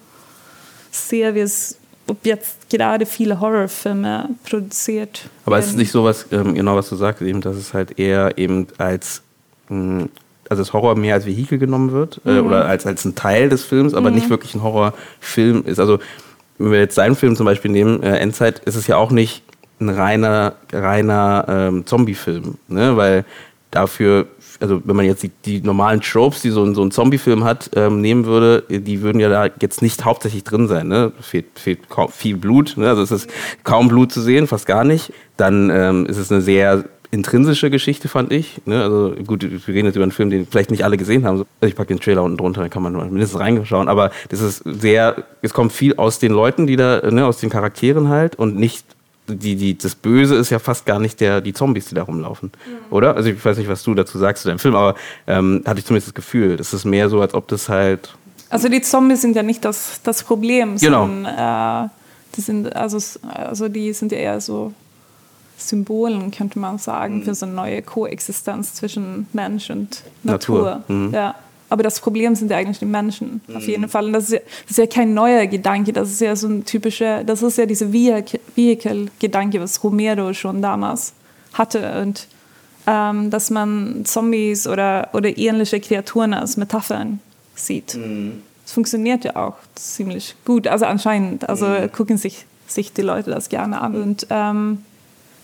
sehr, 0.92 1.36
wie 1.36 1.40
es, 1.40 1.78
ob 2.08 2.26
jetzt 2.26 2.70
gerade 2.70 3.06
viele 3.06 3.40
Horrorfilme 3.40 4.30
produziert. 4.46 5.30
Aber 5.46 5.58
es 5.58 5.68
ist 5.68 5.78
nicht 5.78 5.92
so 5.92 6.04
was, 6.04 6.28
ähm, 6.32 6.54
genau 6.54 6.76
was 6.76 6.88
du 6.90 6.96
sagst, 6.96 7.22
eben, 7.22 7.42
dass 7.42 7.56
es 7.56 7.74
halt 7.74 8.00
eher 8.00 8.38
eben 8.38 8.68
als, 8.78 9.22
mh, 9.70 10.06
also 10.54 10.62
das 10.62 10.74
Horror 10.74 10.96
mehr 10.96 11.16
als 11.16 11.26
Vehikel 11.26 11.58
genommen 11.58 11.92
wird 11.92 12.22
äh, 12.26 12.40
oder 12.40 12.66
als, 12.66 12.86
als 12.86 13.06
ein 13.06 13.16
Teil 13.16 13.50
des 13.50 13.64
Films, 13.64 13.94
aber 13.94 14.12
nicht 14.12 14.30
wirklich 14.30 14.56
ein 14.56 14.64
Horrorfilm 14.64 15.64
ist. 15.66 15.80
Also 15.80 16.00
wenn 16.58 16.72
wir 16.72 16.80
jetzt 16.80 16.96
seinen 16.96 17.16
Film 17.16 17.36
zum 17.36 17.46
Beispiel 17.46 17.72
nehmen, 17.72 18.02
äh, 18.04 18.18
Endzeit, 18.18 18.60
ist 18.60 18.76
es 18.76 18.88
ja 18.88 18.98
auch 18.98 19.12
nicht 19.12 19.44
ein 19.80 19.90
reiner, 19.90 20.54
reiner 20.72 21.46
ähm, 21.50 21.86
Zombie-Film, 21.86 22.56
ne? 22.68 22.96
weil 22.96 23.26
dafür, 23.72 24.28
also 24.60 24.82
wenn 24.86 24.96
man 24.96 25.06
jetzt 25.06 25.24
die, 25.24 25.32
die 25.46 25.62
normalen 25.62 26.02
Tropes, 26.02 26.42
die 26.42 26.52
so 26.52 26.64
ein, 26.64 26.76
so 26.76 26.84
ein 26.84 26.92
Zombie-Film 26.92 27.44
hat, 27.44 27.72
ähm, 27.76 28.02
nehmen 28.02 28.26
würde, 28.26 28.64
die 28.70 29.02
würden 29.02 29.20
ja 29.20 29.30
da 29.30 29.50
jetzt 29.60 29.82
nicht 29.82 30.06
hauptsächlich 30.06 30.44
drin 30.44 30.68
sein. 30.68 30.88
Ne? 30.88 31.12
Fehlt, 31.20 31.48
fehlt 31.56 31.90
kaum, 31.90 32.10
viel 32.10 32.38
Blut, 32.38 32.76
ne? 32.78 32.88
also 32.88 33.02
es 33.02 33.12
ist 33.12 33.30
kaum 33.64 33.88
Blut 33.88 34.12
zu 34.12 34.22
sehen, 34.22 34.48
fast 34.48 34.68
gar 34.68 34.84
nicht. 34.84 35.12
Dann 35.38 35.70
ähm, 35.72 36.06
ist 36.06 36.18
es 36.18 36.32
eine 36.32 36.42
sehr 36.42 36.86
intrinsische 37.14 37.70
Geschichte, 37.70 38.08
fand 38.08 38.32
ich. 38.34 38.60
Ne? 38.66 38.82
Also 38.82 39.14
gut, 39.28 39.44
wir 39.44 39.74
reden 39.74 39.86
jetzt 39.86 39.96
über 39.96 40.04
einen 40.04 40.12
Film, 40.12 40.32
den 40.32 40.48
vielleicht 40.48 40.72
nicht 40.72 40.84
alle 40.84 40.98
gesehen 40.98 41.26
haben. 41.26 41.36
Also 41.36 41.46
ich 41.62 41.76
packe 41.76 41.90
den 41.90 42.00
Trailer 42.00 42.24
unten 42.24 42.38
drunter, 42.38 42.62
dann 42.62 42.72
kann 42.72 42.82
man 42.82 42.94
mindestens 42.94 43.40
reinschauen. 43.40 43.88
Aber 43.88 44.10
das 44.30 44.42
ist 44.42 44.64
sehr, 44.66 45.24
es 45.44 45.54
kommt 45.54 45.72
viel 45.74 45.96
aus 45.98 46.18
den 46.18 46.32
Leuten, 46.32 46.66
die 46.66 46.76
da, 46.76 47.02
ne, 47.12 47.26
aus 47.28 47.38
den 47.38 47.52
Charakteren 47.52 48.10
halt 48.10 48.36
und 48.36 48.56
nicht 48.56 48.84
die, 49.28 49.56
die, 49.56 49.78
das 49.78 49.94
Böse 49.96 50.36
ist 50.36 50.50
ja 50.50 50.58
fast 50.60 50.86
gar 50.88 51.00
nicht 51.00 51.22
der, 51.22 51.40
die 51.40 51.54
Zombies, 51.54 51.86
die 51.86 51.96
da 51.96 52.02
rumlaufen. 52.02 52.52
Oder? 52.90 53.16
Also 53.16 53.30
ich 53.30 53.46
weiß 53.46 53.58
nicht, 53.58 53.70
was 53.70 53.84
du 53.84 53.94
dazu 53.94 54.18
sagst 54.18 54.42
zu 54.42 54.50
deinem 54.50 54.60
Film, 54.60 54.76
aber 54.76 54.96
ähm, 55.28 55.62
hatte 55.66 55.80
ich 55.80 55.86
zumindest 55.86 56.08
das 56.10 56.16
Gefühl. 56.16 56.58
Das 56.58 56.74
ist 56.74 56.84
mehr 56.84 57.10
so, 57.10 57.22
als 57.22 57.34
ob 57.36 57.48
das 57.48 57.70
halt. 57.70 58.16
Also 58.50 58.70
die 58.70 58.82
Zombies 58.82 59.22
sind 59.22 59.36
ja 59.36 59.44
nicht 59.44 59.64
das, 59.64 60.02
das 60.04 60.24
Problem, 60.24 60.78
Genau. 60.78 61.06
sondern 61.06 61.86
äh, 61.86 61.90
die 62.36 62.42
sind 62.42 62.76
also, 62.76 62.98
also 63.30 63.70
die 63.70 63.94
sind 63.94 64.12
ja 64.12 64.18
eher 64.18 64.42
so 64.42 64.74
Symbolen, 65.70 66.32
könnte 66.32 66.60
man 66.60 66.78
sagen, 66.78 67.24
für 67.24 67.36
so 67.36 67.46
eine 67.46 67.56
neue 67.56 67.82
Koexistenz 67.82 68.74
zwischen 68.76 69.28
Mensch 69.34 69.70
und 69.70 70.04
Natur. 70.24 70.64
Natur, 70.64 70.84
mhm. 70.88 71.14
Ja. 71.14 71.36
Aber 71.70 71.82
das 71.82 72.00
Problem 72.00 72.36
sind 72.36 72.52
ja 72.52 72.58
eigentlich 72.58 72.78
die 72.78 72.86
Menschen, 72.86 73.42
auf 73.56 73.68
jeden 73.68 73.90
Fall. 73.90 74.06
Und 74.06 74.14
das 74.14 74.26
ist, 74.26 74.34
ja, 74.34 74.40
das 74.62 74.72
ist 74.72 74.78
ja 74.78 74.86
kein 74.86 75.16
neuer 75.16 75.48
Gedanke, 75.48 75.92
das 75.92 76.12
ist 76.12 76.22
ja 76.22 76.36
so 76.36 76.48
ein 76.48 76.66
typischer, 76.66 77.24
das 77.24 77.42
ist 77.42 77.58
ja 77.58 77.66
dieser 77.66 77.88
Vehicle- 77.88 78.40
Vehicle-Gedanke, 78.54 79.60
was 79.60 79.84
Romero 79.84 80.34
schon 80.34 80.62
damals 80.62 81.14
hatte. 81.54 82.00
Und 82.04 82.28
ähm, 82.86 83.32
dass 83.32 83.50
man 83.50 84.04
Zombies 84.06 84.68
oder, 84.68 85.10
oder 85.14 85.36
ähnliche 85.36 85.80
Kreaturen 85.80 86.36
als 86.36 86.58
Metaphern 86.58 87.20
sieht. 87.56 87.98
Das 88.64 88.72
funktioniert 88.72 89.24
ja 89.26 89.36
auch 89.36 89.56
ziemlich 89.74 90.36
gut. 90.46 90.68
Also 90.68 90.86
anscheinend, 90.86 91.50
also 91.50 91.68
gucken 91.92 92.18
sich, 92.18 92.46
sich 92.68 92.94
die 92.94 93.02
Leute 93.02 93.32
das 93.32 93.50
gerne 93.50 93.82
an. 93.82 93.96
Und 93.96 94.28
ähm, 94.30 94.84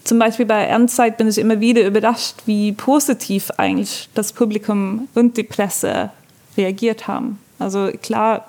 zum 0.03 0.19
Beispiel 0.19 0.45
bei 0.45 0.63
Endzeit 0.65 1.17
bin 1.17 1.27
ich 1.27 1.37
immer 1.37 1.59
wieder 1.59 1.85
überrascht, 1.85 2.35
wie 2.45 2.71
positiv 2.71 3.51
eigentlich 3.57 4.09
das 4.15 4.33
Publikum 4.33 5.07
und 5.15 5.37
die 5.37 5.43
Presse 5.43 6.09
reagiert 6.57 7.07
haben. 7.07 7.39
Also 7.59 7.89
klar 8.01 8.45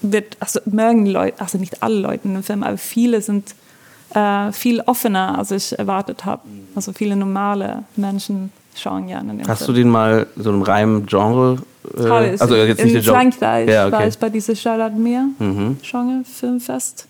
wird, 0.00 0.36
also 0.40 0.60
mögen 0.64 1.06
Leute, 1.06 1.40
also 1.40 1.58
nicht 1.58 1.82
alle 1.82 1.96
Leute 2.00 2.26
in 2.28 2.34
dem 2.34 2.42
Film, 2.42 2.62
aber 2.62 2.78
viele 2.78 3.20
sind 3.20 3.54
äh, 4.14 4.52
viel 4.52 4.80
offener, 4.82 5.38
als 5.38 5.50
ich 5.50 5.78
erwartet 5.78 6.24
habe. 6.24 6.42
Also 6.74 6.92
viele 6.92 7.16
normale 7.16 7.84
Menschen 7.96 8.52
schauen 8.74 9.06
gerne 9.06 9.36
Hast 9.46 9.62
du 9.62 9.66
Film. 9.66 9.76
den 9.76 9.88
mal 9.90 10.26
so 10.36 10.50
einem 10.50 10.62
Reim 10.62 11.06
Genre? 11.06 11.58
Äh, 11.98 12.36
also 12.38 12.54
jetzt 12.56 12.78
nicht 12.84 12.86
in 12.88 12.92
der 12.94 13.02
Genre. 13.02 13.14
Frankreich 13.16 13.68
Ja, 13.68 13.90
war 13.92 13.98
okay. 14.00 14.08
ich 14.08 14.18
bei 14.18 14.30
diesem 14.30 14.56
Charlotte 14.56 14.96
Meer 14.96 15.26
Mhm. 15.38 15.76
Genre 15.82 16.22
Filmfest. 16.24 17.06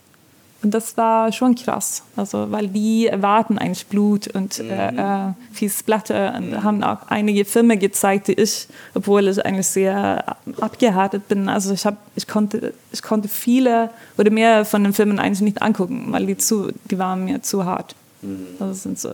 Und 0.62 0.72
das 0.72 0.96
war 0.96 1.32
schon 1.32 1.54
krass, 1.56 2.02
also 2.14 2.50
weil 2.52 2.68
die 2.68 3.06
erwarten 3.08 3.58
eigentlich 3.58 3.86
Blut 3.86 4.28
und 4.28 4.58
Mhm. 4.60 4.70
äh, 4.70 5.28
äh, 5.28 5.32
viel 5.52 5.70
Splatter 5.70 6.34
und 6.36 6.62
haben 6.62 6.82
auch 6.84 6.98
einige 7.08 7.44
Filme 7.44 7.76
gezeigt, 7.76 8.28
die 8.28 8.34
ich, 8.34 8.68
obwohl 8.94 9.26
ich 9.26 9.44
eigentlich 9.44 9.66
sehr 9.66 10.36
abgehärtet 10.60 11.26
bin, 11.28 11.48
also 11.48 11.74
ich 11.74 11.84
habe, 11.84 11.96
ich 12.14 12.28
konnte, 12.28 12.74
ich 12.92 13.02
konnte 13.02 13.28
viele 13.28 13.90
oder 14.16 14.30
mehr 14.30 14.64
von 14.64 14.84
den 14.84 14.92
Filmen 14.92 15.18
eigentlich 15.18 15.40
nicht 15.40 15.62
angucken, 15.62 16.06
weil 16.10 16.26
die 16.26 16.36
zu, 16.36 16.70
die 16.90 16.98
waren 16.98 17.24
mir 17.24 17.42
zu 17.42 17.64
hart. 17.64 17.96
Mhm. 18.22 18.46
Also 18.60 18.72
das 18.72 18.82
sind 18.84 18.98
so 19.00 19.10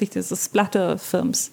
richtig 0.00 0.26
so 0.26 0.36
Splatter-Films. 0.36 1.50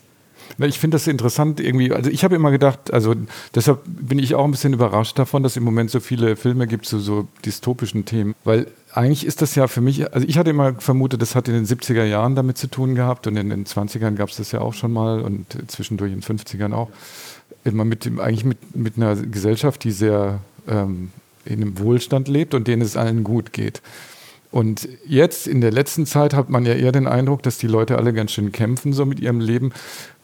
Ich 0.59 0.79
finde 0.79 0.95
das 0.95 1.07
interessant 1.07 1.59
irgendwie. 1.59 1.91
Also 1.91 2.09
ich 2.09 2.23
habe 2.23 2.35
immer 2.35 2.51
gedacht, 2.51 2.93
also 2.93 3.15
deshalb 3.53 3.79
bin 3.85 4.19
ich 4.19 4.35
auch 4.35 4.45
ein 4.45 4.51
bisschen 4.51 4.73
überrascht 4.73 5.17
davon, 5.19 5.43
dass 5.43 5.53
es 5.53 5.57
im 5.57 5.63
Moment 5.63 5.89
so 5.91 5.99
viele 5.99 6.35
Filme 6.35 6.67
gibt 6.67 6.85
zu 6.85 6.99
so 6.99 7.27
dystopischen 7.43 8.05
Themen. 8.05 8.33
Weil 8.43 8.67
eigentlich 8.93 9.25
ist 9.25 9.41
das 9.41 9.55
ja 9.55 9.67
für 9.67 9.81
mich, 9.81 10.13
also 10.13 10.27
ich 10.27 10.37
hatte 10.37 10.49
immer 10.49 10.75
vermutet, 10.75 11.21
das 11.21 11.35
hat 11.35 11.47
in 11.47 11.53
den 11.53 11.65
70er 11.65 12.03
Jahren 12.03 12.35
damit 12.35 12.57
zu 12.57 12.67
tun 12.67 12.95
gehabt 12.95 13.27
und 13.27 13.35
in 13.37 13.49
den 13.49 13.65
20ern 13.65 14.15
gab 14.15 14.29
es 14.29 14.37
das 14.37 14.51
ja 14.51 14.61
auch 14.61 14.73
schon 14.73 14.93
mal 14.93 15.21
und 15.21 15.57
zwischendurch 15.67 16.11
in 16.11 16.21
den 16.21 16.37
50ern 16.37 16.73
auch. 16.73 16.89
Immer 17.63 17.85
mit 17.85 18.05
dem, 18.05 18.19
eigentlich 18.19 18.45
mit, 18.45 18.75
mit 18.75 18.97
einer 18.97 19.15
Gesellschaft, 19.15 19.83
die 19.83 19.91
sehr 19.91 20.39
ähm, 20.67 21.11
in 21.45 21.61
einem 21.61 21.79
Wohlstand 21.79 22.27
lebt 22.27 22.53
und 22.53 22.67
denen 22.67 22.81
es 22.81 22.95
allen 22.95 23.23
gut 23.23 23.53
geht. 23.53 23.81
Und 24.49 24.87
jetzt 25.05 25.45
in 25.45 25.59
der 25.59 25.71
letzten 25.71 26.05
Zeit 26.05 26.33
hat 26.33 26.49
man 26.49 26.65
ja 26.65 26.73
eher 26.73 26.93
den 26.93 27.05
Eindruck, 27.05 27.43
dass 27.43 27.57
die 27.57 27.67
Leute 27.67 27.97
alle 27.97 28.13
ganz 28.13 28.31
schön 28.31 28.53
kämpfen 28.53 28.93
so 28.93 29.05
mit 29.05 29.19
ihrem 29.19 29.41
Leben, 29.41 29.73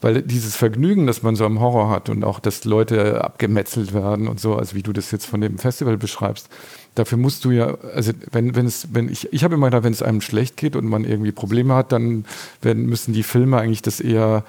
weil 0.00 0.22
dieses 0.22 0.56
Vergnügen, 0.56 1.06
das 1.06 1.22
man 1.22 1.36
so 1.36 1.44
am 1.44 1.60
Horror 1.60 1.90
hat 1.90 2.08
und 2.08 2.24
auch, 2.24 2.40
dass 2.40 2.64
Leute 2.64 3.22
abgemetzelt 3.22 3.92
werden 3.92 4.26
und 4.26 4.40
so, 4.40 4.56
also 4.56 4.74
wie 4.74 4.82
du 4.82 4.94
das 4.94 5.10
jetzt 5.10 5.26
von 5.26 5.42
dem 5.42 5.58
Festival 5.58 5.98
beschreibst, 5.98 6.48
dafür 6.94 7.18
musst 7.18 7.44
du 7.44 7.50
ja, 7.50 7.76
also 7.94 8.12
wenn, 8.30 8.54
wenn 8.54 8.66
es, 8.66 8.88
wenn 8.92 9.08
ich, 9.08 9.32
ich 9.32 9.42
habe 9.44 9.54
immer 9.54 9.66
gedacht, 9.66 9.84
wenn 9.84 9.92
es 9.92 10.02
einem 10.02 10.20
schlecht 10.20 10.56
geht 10.56 10.76
und 10.76 10.86
man 10.86 11.04
irgendwie 11.04 11.32
Probleme 11.32 11.74
hat, 11.74 11.92
dann 11.92 12.24
werden, 12.62 12.86
müssen 12.86 13.12
die 13.12 13.24
Filme 13.24 13.58
eigentlich 13.58 13.82
das 13.82 14.00
eher, 14.00 14.44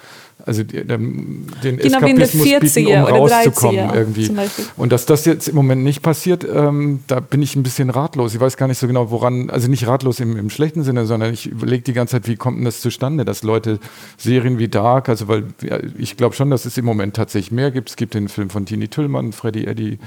also 0.46 0.64
die, 0.64 0.86
den, 0.86 1.48
Genau 1.62 2.02
wie 2.02 2.10
in 2.10 2.18
der 2.18 2.26
Eskapismus 2.26 2.44
bieten, 2.44 2.66
40er 2.66 2.98
um 2.98 3.30
rauszukommen 3.30 3.90
30er 3.90 3.96
irgendwie. 3.96 4.32
Und 4.78 4.92
dass 4.92 5.08
das 5.08 5.26
jetzt 5.26 5.48
im 5.48 5.56
Moment 5.56 5.84
nicht 5.84 6.04
passiert, 6.04 6.46
ähm, 6.48 7.00
da 7.08 7.20
bin 7.20 7.42
ich 7.42 7.56
ein 7.56 7.64
bisschen 7.64 7.90
ratlos. 7.90 8.36
Ich 8.36 8.40
weiß 8.40 8.58
gar 8.58 8.68
nicht 8.68 8.78
so 8.78 8.86
genau, 8.86 9.10
woran, 9.10 9.50
also 9.50 9.68
nicht 9.68 9.88
ratlos 9.88 10.20
im, 10.20 10.38
im 10.38 10.52
schlechten 10.52 10.84
Sinne, 10.84 11.08
sondern 11.08 11.34
ich 11.34 11.48
überlege 11.48 11.82
die 11.82 11.94
ganze 11.94 12.14
Zeit, 12.14 12.28
wie 12.28 12.36
kommt 12.36 12.60
denn 12.60 12.66
das 12.66 12.80
zustande, 12.82 13.26
dass 13.26 13.42
Leute 13.42 13.80
Serien 14.18 14.60
wie 14.60 14.68
Dark, 14.68 15.10
also 15.10 15.28
weil 15.28 15.46
ja, 15.64 15.80
ich 15.98 16.16
glaube 16.16 16.36
schon, 16.36 16.52
dass 16.52 16.66
es 16.66 16.78
im 16.78 16.86
Moment 16.86 17.16
tatsächlich 17.16 17.52
mehr 17.52 17.72
gibt. 17.72 17.90
Es 17.90 17.96
gibt 17.96 18.14
den 18.14 18.28
Film 18.28 18.52
von 18.52 18.68
Tini 18.68 18.88
Tüllmann, 18.88 19.32
Freddy 19.32 19.66
Eddy, 19.66 19.98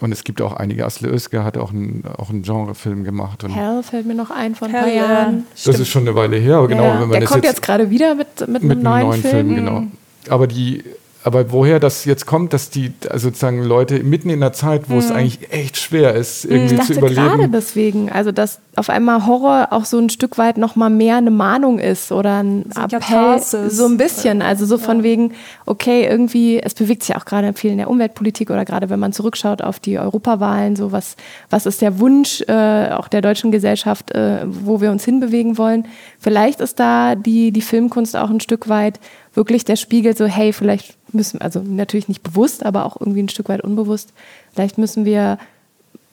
und 0.00 0.12
es 0.12 0.24
gibt 0.24 0.42
auch 0.42 0.52
einige, 0.54 0.84
Asle 0.84 1.08
Özge 1.08 1.44
hat 1.44 1.56
auch 1.56 1.70
einen, 1.72 2.02
auch 2.18 2.30
einen 2.30 2.42
Genrefilm 2.42 3.04
gemacht. 3.04 3.44
Und 3.44 3.50
Hell 3.54 3.82
fällt 3.82 4.06
mir 4.06 4.14
noch 4.14 4.30
ein 4.30 4.54
von 4.54 4.68
ein 4.68 4.74
paar 4.74 4.88
ja. 4.88 4.94
Jahren. 5.06 5.46
das 5.64 5.78
ist 5.78 5.88
schon 5.88 6.02
eine 6.02 6.14
Weile 6.16 6.36
her, 6.36 6.56
aber 6.56 6.68
genau, 6.68 6.84
Ja, 6.84 6.92
wenn 6.94 7.00
man 7.00 7.10
der 7.12 7.20
das 7.20 7.30
kommt 7.30 7.44
jetzt, 7.44 7.56
jetzt 7.58 7.62
gerade 7.66 7.90
wieder 7.90 8.14
mit, 8.14 8.40
mit, 8.48 8.62
mit 8.62 8.72
einem 8.72 8.82
neuen, 8.82 9.22
Film. 9.22 9.54
genau. 9.54 9.82
Aber 10.28 10.46
die, 10.46 10.82
aber 11.22 11.52
woher 11.52 11.80
das 11.80 12.04
jetzt 12.04 12.26
kommt, 12.26 12.52
dass 12.52 12.70
die 12.70 12.92
also 13.08 13.28
sozusagen 13.28 13.62
Leute 13.62 14.02
mitten 14.02 14.30
in 14.30 14.40
der 14.40 14.52
Zeit, 14.52 14.90
wo 14.90 14.98
es 14.98 15.10
eigentlich 15.10 15.52
echt 15.52 15.76
schwer 15.78 16.14
ist, 16.14 16.44
irgendwie 16.44 16.74
Mhm. 16.74 16.80
Ich 16.80 16.86
zu 16.86 16.94
dachte 16.94 17.14
gerade 17.14 17.32
überleben. 17.34 17.52
deswegen, 17.52 18.10
also 18.10 18.32
dass 18.32 18.58
auf 18.76 18.90
einmal 18.90 19.26
Horror 19.26 19.68
auch 19.70 19.84
so 19.84 19.98
ein 19.98 20.10
Stück 20.10 20.38
weit 20.38 20.58
noch 20.58 20.76
mal 20.76 20.90
mehr 20.90 21.16
eine 21.16 21.30
Mahnung 21.30 21.78
ist 21.78 22.12
oder 22.12 22.42
ein 22.42 22.64
So 22.74 22.80
Appell, 22.80 23.00
Katharsis. 23.00 23.76
so 23.76 23.86
ein 23.86 23.96
bisschen, 23.96 24.42
also 24.42 24.66
so 24.66 24.78
von 24.78 25.02
wegen, 25.02 25.32
okay, 25.66 26.06
irgendwie, 26.06 26.60
es 26.60 26.74
bewegt 26.74 27.02
sich 27.02 27.14
auch 27.16 27.24
gerade 27.24 27.52
viel 27.54 27.70
in 27.70 27.78
der 27.78 27.90
Umweltpolitik 27.90 28.50
oder 28.50 28.64
gerade 28.64 28.90
wenn 28.90 28.98
man 28.98 29.12
zurückschaut 29.12 29.62
auf 29.62 29.78
die 29.78 29.98
Europawahlen, 29.98 30.76
so 30.76 30.92
was, 30.92 31.16
was 31.50 31.66
ist 31.66 31.82
der 31.82 31.98
Wunsch 31.98 32.42
äh, 32.42 32.90
auch 32.90 33.08
der 33.08 33.20
deutschen 33.20 33.50
Gesellschaft, 33.50 34.10
äh, 34.12 34.44
wo 34.46 34.80
wir 34.80 34.90
uns 34.90 35.04
hinbewegen 35.04 35.56
wollen. 35.58 35.86
Vielleicht 36.18 36.60
ist 36.60 36.80
da 36.80 37.14
die, 37.14 37.52
die 37.52 37.62
Filmkunst 37.62 38.16
auch 38.16 38.30
ein 38.30 38.40
Stück 38.40 38.68
weit 38.68 38.98
wirklich 39.34 39.64
der 39.64 39.76
Spiegel, 39.76 40.16
so 40.16 40.26
hey, 40.26 40.52
vielleicht 40.52 40.96
müssen, 41.12 41.40
also 41.40 41.60
natürlich 41.60 42.08
nicht 42.08 42.22
bewusst, 42.22 42.64
aber 42.64 42.84
auch 42.84 43.00
irgendwie 43.00 43.22
ein 43.22 43.28
Stück 43.28 43.48
weit 43.48 43.62
unbewusst, 43.62 44.12
vielleicht 44.52 44.78
müssen 44.78 45.04
wir 45.04 45.38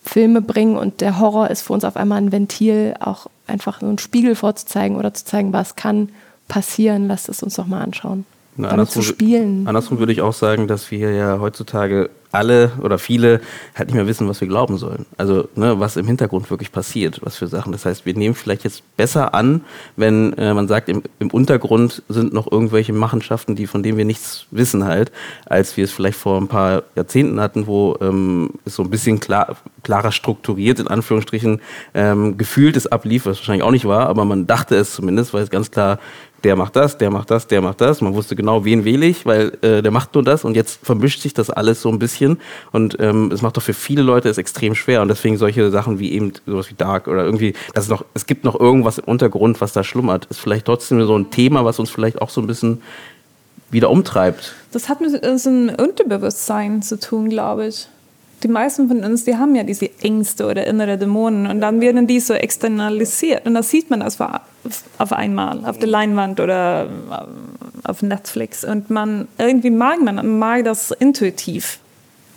Filme 0.03 0.41
bringen 0.41 0.77
und 0.77 1.01
der 1.01 1.20
Horror 1.20 1.50
ist 1.50 1.62
für 1.62 1.74
uns 1.74 1.84
auf 1.84 1.96
einmal 1.96 2.20
ein 2.20 2.31
Ventil, 2.31 2.96
auch 3.00 3.27
einfach 3.48 3.81
so 3.81 3.88
einen 3.88 4.00
Spiegel 4.00 4.36
vorzuzeigen 4.36 4.98
oder 4.98 5.13
zu 5.13 5.25
zeigen, 5.25 5.53
was 5.53 5.75
kann 5.75 6.10
passieren. 6.48 7.08
Lasst 7.08 7.29
es 7.29 7.43
uns 7.43 7.55
doch 7.55 7.67
mal 7.67 7.81
anschauen. 7.81 8.25
Na, 8.58 8.70
Damit 8.70 8.89
zu 8.89 9.01
spielen. 9.01 9.65
Andersrum 9.65 10.00
würde 10.00 10.12
ich 10.12 10.22
auch 10.22 10.34
sagen, 10.34 10.67
dass 10.67 10.91
wir 10.91 11.12
ja 11.12 11.39
heutzutage 11.39 12.10
alle 12.31 12.72
oder 12.81 12.98
viele 12.98 13.41
halt 13.75 13.89
nicht 13.89 13.96
mehr 13.96 14.08
wissen, 14.08 14.27
was 14.27 14.41
wir 14.41 14.48
glauben 14.48 14.77
sollen. 14.77 15.05
Also 15.17 15.50
ne, 15.55 15.79
was 15.79 15.98
im 15.98 16.08
Hintergrund 16.08 16.50
wirklich 16.50 16.72
passiert, 16.72 17.20
was 17.24 17.36
für 17.36 17.48
Sachen. 17.48 17.72
Das 17.72 17.86
heißt, 17.86 18.05
wir 18.05 18.13
nehmen 18.13 18.36
vielleicht 18.36 18.63
jetzt 18.63 18.84
besser 18.96 19.34
an, 19.34 19.62
wenn 19.96 20.34
äh, 20.34 20.53
man 20.53 20.67
sagt, 20.67 20.89
im, 20.89 21.03
im 21.20 21.29
Untergrund 21.29 22.03
sind 22.10 22.34
noch 22.34 22.51
irgendwelche 22.51 22.93
Machenschaften, 22.93 23.55
die 23.55 23.67
von 23.67 23.84
denen 23.84 23.98
wir 23.98 24.05
nichts 24.05 24.46
wissen 24.51 24.86
halt, 24.86 25.12
als 25.46 25.75
wir 25.77 25.84
es 25.84 25.91
vielleicht 25.91 26.17
vor 26.17 26.39
ein 26.39 26.48
paar 26.48 26.84
Jahrzehnten 26.96 27.39
hatten, 27.39 27.67
wo 27.67 27.98
ähm, 28.01 28.51
es 28.65 28.75
so 28.75 28.84
ein 28.84 28.89
bisschen 28.89 29.20
klar, 29.20 29.58
klarer 29.84 30.12
strukturiert 30.12 30.79
in 30.79 30.88
Anführungsstrichen 30.88 31.62
ähm, 31.93 32.38
gefühltes 32.38 32.88
ablief, 32.88 33.25
was 33.25 33.38
wahrscheinlich 33.38 33.63
auch 33.63 33.72
nicht 33.72 33.86
war, 33.86 34.08
aber 34.08 34.25
man 34.25 34.48
dachte 34.48 34.75
es 34.75 34.93
zumindest, 34.93 35.34
weil 35.34 35.43
es 35.43 35.50
ganz 35.50 35.72
klar 35.72 36.00
der 36.43 36.55
macht 36.55 36.75
das, 36.75 36.98
der 36.98 37.12
macht 37.12 37.31
das, 37.31 37.48
der 37.48 37.62
macht 37.62 37.81
das. 37.81 38.01
Man 38.01 38.13
wusste 38.13 38.36
genau, 38.36 38.65
wen 38.65 38.86
wähle 38.86 39.05
ich, 39.05 39.25
weil 39.25 39.57
äh, 39.62 39.81
der 39.81 39.91
macht 39.91 40.13
nur 40.15 40.24
das 40.24 40.43
und 40.43 40.55
jetzt 40.55 40.79
vermischt 40.83 41.21
sich 41.21 41.33
das 41.33 41.50
alles 41.50 41.81
so 41.81 41.89
ein 41.89 42.00
bisschen 42.00 42.39
und 42.71 42.98
ähm, 43.00 43.31
es 43.31 43.41
macht 43.41 43.57
doch 43.57 43.62
für 43.62 43.74
viele 43.74 44.01
Leute 44.01 44.29
es 44.29 44.38
extrem 44.38 44.75
schwer 44.75 45.01
und 45.01 45.07
deswegen 45.07 45.38
solche 45.38 45.69
Sachen 45.71 46.00
wie 46.00 46.12
eben 46.12 46.33
sowas 46.45 46.69
wie 46.69 46.75
Dark 46.75 47.07
oder 47.07 47.24
irgendwie, 47.24 47.53
dass 47.74 47.86
es 47.86 47.89
noch, 47.89 48.05
es 48.13 48.25
gibt 48.25 48.43
noch 48.43 48.60
irgendwas 48.60 48.98
im 48.98 49.05
Untergrund, 49.05 49.62
was 49.62 49.74
da 49.74 49.83
schlummert, 49.83 50.25
ist 50.25 50.39
vielleicht 50.39 50.65
trotzdem 50.65 51.05
so 51.05 51.17
ein 51.17 51.31
Thema, 51.31 51.65
was 51.65 51.79
uns 51.79 51.89
vielleicht 51.89 52.21
auch 52.21 52.29
so 52.29 52.41
ein 52.41 52.48
bisschen 52.48 52.81
wieder 53.69 53.89
umtreibt. 53.89 54.53
Das 54.71 54.89
hat 54.89 55.01
mit 55.01 55.25
unserem 55.25 55.69
Unterbewusstsein 55.69 56.81
zu 56.81 57.00
tun, 57.00 57.29
glaube 57.29 57.67
ich. 57.67 57.88
Die 58.43 58.48
meisten 58.48 58.88
von 58.88 59.03
uns, 59.03 59.24
die 59.24 59.38
haben 59.38 59.55
ja 59.55 59.63
diese 59.63 59.89
Ängste 60.01 60.48
oder 60.48 60.65
innere 60.65 60.98
Dämonen 60.98 61.48
und 61.48 61.62
dann 61.62 61.79
werden 61.79 62.07
die 62.07 62.19
so 62.19 62.33
externalisiert 62.33 63.45
und 63.45 63.53
das 63.53 63.69
sieht 63.69 63.89
man 63.89 64.00
das 64.00 64.17
auf 64.98 65.13
einmal 65.13 65.63
auf 65.65 65.77
der 65.77 65.89
Leinwand 65.89 66.39
oder 66.39 66.89
auf 67.83 68.01
Netflix 68.01 68.63
und 68.63 68.89
man 68.89 69.27
irgendwie 69.38 69.69
mag 69.69 70.01
man, 70.01 70.39
mag 70.39 70.63
das 70.63 70.91
intuitiv, 70.91 71.79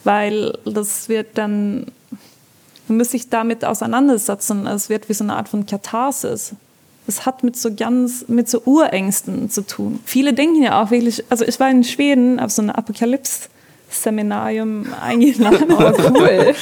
weil 0.04 0.58
das 0.64 1.08
wird 1.08 1.38
dann 1.38 1.86
man 2.88 2.98
muss 2.98 3.10
sich 3.10 3.30
damit 3.30 3.64
auseinandersetzen. 3.64 4.66
Es 4.66 4.88
wird 4.88 5.08
wie 5.08 5.14
so 5.14 5.24
eine 5.24 5.36
Art 5.36 5.48
von 5.48 5.66
Katharsis. 5.66 6.54
Es 7.06 7.26
hat 7.26 7.42
mit 7.42 7.56
so 7.56 7.74
ganz, 7.74 8.26
mit 8.28 8.48
so 8.48 8.62
Urängsten 8.64 9.50
zu 9.50 9.66
tun. 9.66 10.00
Viele 10.04 10.32
denken 10.32 10.62
ja 10.62 10.82
auch 10.82 10.90
wirklich, 10.90 11.24
also 11.30 11.44
ich 11.44 11.60
war 11.60 11.70
in 11.70 11.84
Schweden 11.84 12.40
auf 12.40 12.50
so 12.50 12.62
einem 12.62 12.70
Apokalypse-Seminarium 13.94 14.86
eingeladen. 15.00 15.64
Oh, 15.74 15.92
cool. 16.14 16.54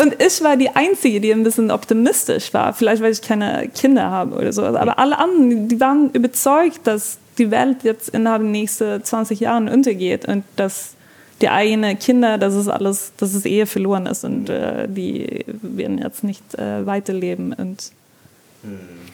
Und 0.00 0.22
ich 0.22 0.42
war 0.42 0.56
die 0.56 0.70
Einzige, 0.70 1.20
die 1.20 1.32
ein 1.32 1.42
bisschen 1.42 1.70
optimistisch 1.70 2.52
war. 2.54 2.72
Vielleicht, 2.72 3.02
weil 3.02 3.12
ich 3.12 3.22
keine 3.22 3.68
Kinder 3.68 4.10
habe 4.10 4.36
oder 4.36 4.52
so. 4.52 4.64
Aber 4.64 4.98
alle 4.98 5.18
anderen, 5.18 5.68
die 5.68 5.80
waren 5.80 6.10
überzeugt, 6.10 6.80
dass 6.84 7.18
die 7.38 7.50
Welt 7.50 7.78
jetzt 7.82 8.10
innerhalb 8.10 8.42
der 8.42 8.50
nächsten 8.50 9.02
20 9.02 9.40
Jahren 9.40 9.68
untergeht 9.68 10.26
und 10.26 10.44
dass 10.56 10.94
die 11.40 11.48
eigenen 11.48 11.98
Kinder, 11.98 12.38
dass 12.38 12.54
es 12.54 12.68
alles, 12.68 13.12
dass 13.16 13.34
es 13.34 13.44
eher 13.44 13.66
verloren 13.66 14.06
ist 14.06 14.24
und 14.24 14.48
äh, 14.48 14.86
die 14.88 15.44
werden 15.46 15.98
jetzt 15.98 16.24
nicht 16.24 16.54
äh, 16.54 16.86
weiterleben. 16.86 17.52
Und 17.52 17.90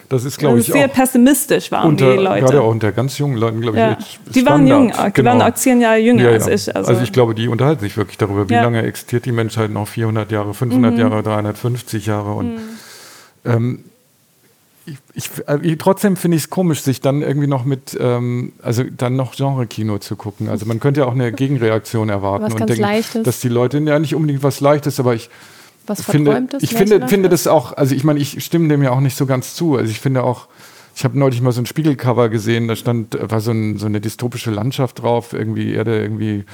Das 0.09 0.25
ist, 0.25 0.37
glaube 0.37 0.57
also 0.57 0.67
ich, 0.67 0.73
sehr 0.73 0.87
auch 0.89 0.93
pessimistisch 0.93 1.71
waren 1.71 1.87
unter, 1.87 2.15
die 2.15 2.21
Leute. 2.21 2.45
gerade 2.45 2.61
auch 2.61 2.69
unter 2.69 2.91
ganz 2.91 3.17
jungen 3.17 3.37
Leuten, 3.37 3.61
glaube 3.61 3.77
Ja. 3.79 3.97
ich, 3.99 4.19
Die 4.33 4.45
waren 4.45 4.67
jung, 4.67 4.93
die 5.15 5.25
waren 5.25 5.41
auch 5.41 5.53
zehn 5.55 5.81
Jahre 5.81 5.97
jünger 5.97 6.23
Ja, 6.25 6.29
als 6.31 6.45
ja. 6.45 6.53
ich. 6.53 6.75
Also, 6.75 7.01
ich 7.01 7.11
glaube, 7.11 7.33
die 7.33 7.47
unterhalten 7.47 7.81
sich 7.81 7.97
wirklich 7.97 8.17
darüber, 8.19 8.47
wie 8.47 8.53
Ja. 8.53 8.61
lange 8.61 8.83
existiert 8.83 9.25
die 9.25 9.31
Menschheit 9.31 9.71
noch, 9.71 9.87
400 9.87 10.31
Jahre, 10.31 10.53
500 10.53 10.93
Mhm. 10.93 10.99
Jahre, 10.99 11.23
350 11.23 12.05
Jahre 12.05 12.33
und 12.33 12.59
ähm, 13.45 13.85
ich, 14.85 14.97
ich, 15.15 15.29
äh, 15.47 15.75
trotzdem 15.77 16.17
finde 16.17 16.37
ich 16.37 16.43
es 16.43 16.49
komisch, 16.49 16.81
sich 16.81 16.99
dann 16.99 17.21
irgendwie 17.21 17.47
noch 17.47 17.63
mit, 17.63 17.97
ähm, 17.99 18.51
also 18.61 18.83
dann 18.83 19.15
noch 19.15 19.33
Genre-Kino 19.33 19.97
zu 19.99 20.15
gucken. 20.17 20.49
Also 20.49 20.65
man 20.65 20.79
könnte 20.81 20.99
ja 21.01 21.05
auch 21.07 21.13
eine 21.13 21.31
Gegenreaktion 21.31 22.09
erwarten 22.09 22.43
Was 22.45 22.51
und 22.53 22.59
ganz 22.59 22.67
denken, 22.69 22.83
Leichtes. 22.83 23.23
dass 23.23 23.39
die 23.39 23.47
Leute 23.49 23.79
ja 23.79 23.97
nicht 23.97 24.13
unbedingt 24.13 24.43
was 24.43 24.59
Leichtes, 24.59 24.99
aber 24.99 25.15
ich 25.15 25.29
Was 25.85 26.03
finde, 26.03 26.31
Verträumtes? 26.31 26.63
ich 26.63 26.73
finde, 26.73 27.07
finde 27.07 27.29
das 27.29 27.47
auch, 27.47 27.73
also 27.73 27.93
ich 27.93 28.03
meine, 28.03 28.19
ich 28.19 28.43
stimme 28.43 28.69
dem 28.69 28.83
ja 28.83 28.91
auch 28.91 29.01
nicht 29.01 29.17
so 29.17 29.25
ganz 29.25 29.55
zu. 29.55 29.75
Also 29.75 29.91
ich 29.91 29.99
finde 29.99 30.23
auch, 30.23 30.47
ich 30.95 31.03
habe 31.03 31.17
neulich 31.17 31.41
mal 31.41 31.51
so 31.51 31.61
ein 31.61 31.65
Spiegelcover 31.65 32.29
gesehen, 32.29 32.67
da 32.67 32.75
stand, 32.75 33.17
war 33.19 33.41
so, 33.41 33.51
ein, 33.51 33.77
so 33.77 33.85
eine 33.87 33.99
dystopische 33.99 34.51
Landschaft 34.51 35.01
drauf, 35.01 35.33
irgendwie 35.33 35.73
Erde, 35.73 36.01
irgendwie 36.01 36.45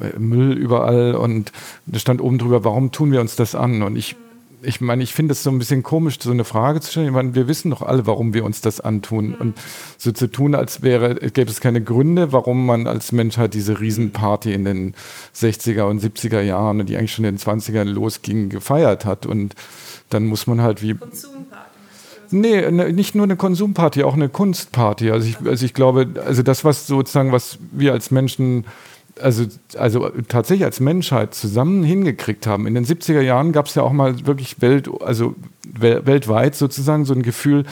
äh, 0.00 0.18
Müll 0.18 0.52
überall 0.52 1.14
und 1.14 1.52
da 1.86 1.98
stand 1.98 2.20
oben 2.20 2.38
drüber, 2.38 2.64
warum 2.64 2.92
tun 2.92 3.12
wir 3.12 3.20
uns 3.20 3.36
das 3.36 3.54
an? 3.54 3.82
Und 3.82 3.96
ich, 3.96 4.16
ich 4.62 4.80
meine, 4.80 5.02
ich 5.02 5.14
finde 5.14 5.32
es 5.32 5.42
so 5.42 5.50
ein 5.50 5.58
bisschen 5.58 5.82
komisch, 5.82 6.18
so 6.20 6.30
eine 6.30 6.44
Frage 6.44 6.80
zu 6.80 6.90
stellen. 6.90 7.06
Ich 7.06 7.12
meine, 7.12 7.34
wir 7.34 7.48
wissen 7.48 7.70
doch 7.70 7.82
alle, 7.82 8.06
warum 8.06 8.34
wir 8.34 8.44
uns 8.44 8.60
das 8.60 8.80
antun. 8.80 9.34
Und 9.34 9.58
so 9.96 10.12
zu 10.12 10.26
tun, 10.26 10.54
als 10.54 10.82
wäre, 10.82 11.14
gäbe 11.14 11.50
es 11.50 11.60
keine 11.60 11.82
Gründe, 11.82 12.32
warum 12.32 12.66
man 12.66 12.86
als 12.86 13.12
Menschheit 13.12 13.54
diese 13.54 13.80
Riesenparty 13.80 14.52
in 14.52 14.64
den 14.64 14.94
60er 15.34 15.82
und 15.82 16.02
70er 16.02 16.40
Jahren, 16.40 16.84
die 16.86 16.96
eigentlich 16.96 17.12
schon 17.12 17.24
in 17.24 17.36
den 17.36 17.40
20ern 17.40 17.84
losging, 17.84 18.48
gefeiert 18.48 19.04
hat. 19.04 19.26
Und 19.26 19.54
dann 20.10 20.26
muss 20.26 20.46
man 20.46 20.60
halt 20.60 20.82
wie. 20.82 20.96
Nee, 22.32 22.70
ne, 22.70 22.92
nicht 22.92 23.14
nur 23.14 23.24
eine 23.24 23.36
Konsumparty, 23.36 24.04
auch 24.04 24.14
eine 24.14 24.28
Kunstparty. 24.28 25.10
Also 25.10 25.26
ich, 25.28 25.38
also 25.44 25.64
ich 25.64 25.74
glaube, 25.74 26.08
also 26.24 26.42
das, 26.42 26.64
was 26.64 26.86
sozusagen, 26.86 27.32
was 27.32 27.58
wir 27.72 27.92
als 27.92 28.10
Menschen, 28.10 28.66
also, 29.22 29.44
also 29.76 30.08
tatsächlich 30.28 30.64
als 30.64 30.80
Menschheit 30.80 31.34
zusammen 31.34 31.82
hingekriegt 31.82 32.46
haben. 32.46 32.66
In 32.66 32.74
den 32.74 32.84
70er 32.84 33.20
Jahren 33.20 33.52
gab 33.52 33.66
es 33.66 33.74
ja 33.74 33.82
auch 33.82 33.92
mal 33.92 34.26
wirklich 34.26 34.60
Welt, 34.60 34.88
also 35.00 35.34
wel, 35.64 36.06
weltweit 36.06 36.54
sozusagen 36.54 37.04
so 37.04 37.14
ein 37.14 37.22
Gefühl 37.22 37.64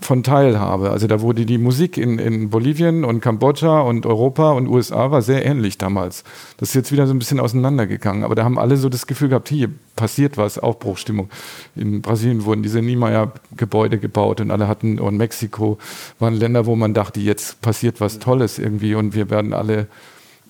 von 0.00 0.22
Teilhabe. 0.22 0.90
Also 0.90 1.08
da 1.08 1.20
wurde 1.20 1.44
die 1.44 1.58
Musik 1.58 1.96
in, 1.96 2.18
in 2.18 2.50
Bolivien 2.50 3.04
und 3.04 3.20
Kambodscha 3.20 3.80
und 3.80 4.06
Europa 4.06 4.52
und 4.52 4.68
USA 4.68 5.10
war 5.10 5.20
sehr 5.20 5.44
ähnlich 5.44 5.78
damals. 5.78 6.22
Das 6.58 6.68
ist 6.68 6.74
jetzt 6.74 6.92
wieder 6.92 7.08
so 7.08 7.14
ein 7.14 7.18
bisschen 7.18 7.40
auseinandergegangen. 7.40 8.22
Aber 8.22 8.36
da 8.36 8.44
haben 8.44 8.58
alle 8.58 8.76
so 8.76 8.88
das 8.88 9.08
Gefühl 9.08 9.30
gehabt, 9.30 9.48
hier 9.48 9.68
passiert 9.96 10.36
was, 10.36 10.58
Aufbruchstimmung. 10.58 11.28
In 11.74 12.02
Brasilien 12.02 12.44
wurden 12.44 12.62
diese 12.62 12.82
Niemeyer-Gebäude 12.82 13.98
gebaut 13.98 14.40
und 14.40 14.52
alle 14.52 14.68
hatten, 14.68 15.00
und 15.00 15.16
Mexiko 15.16 15.78
waren 16.20 16.34
Länder, 16.34 16.66
wo 16.66 16.76
man 16.76 16.94
dachte, 16.94 17.18
jetzt 17.18 17.60
passiert 17.60 18.00
was 18.00 18.20
Tolles 18.20 18.60
irgendwie 18.60 18.94
und 18.94 19.14
wir 19.14 19.28
werden 19.28 19.52
alle 19.52 19.88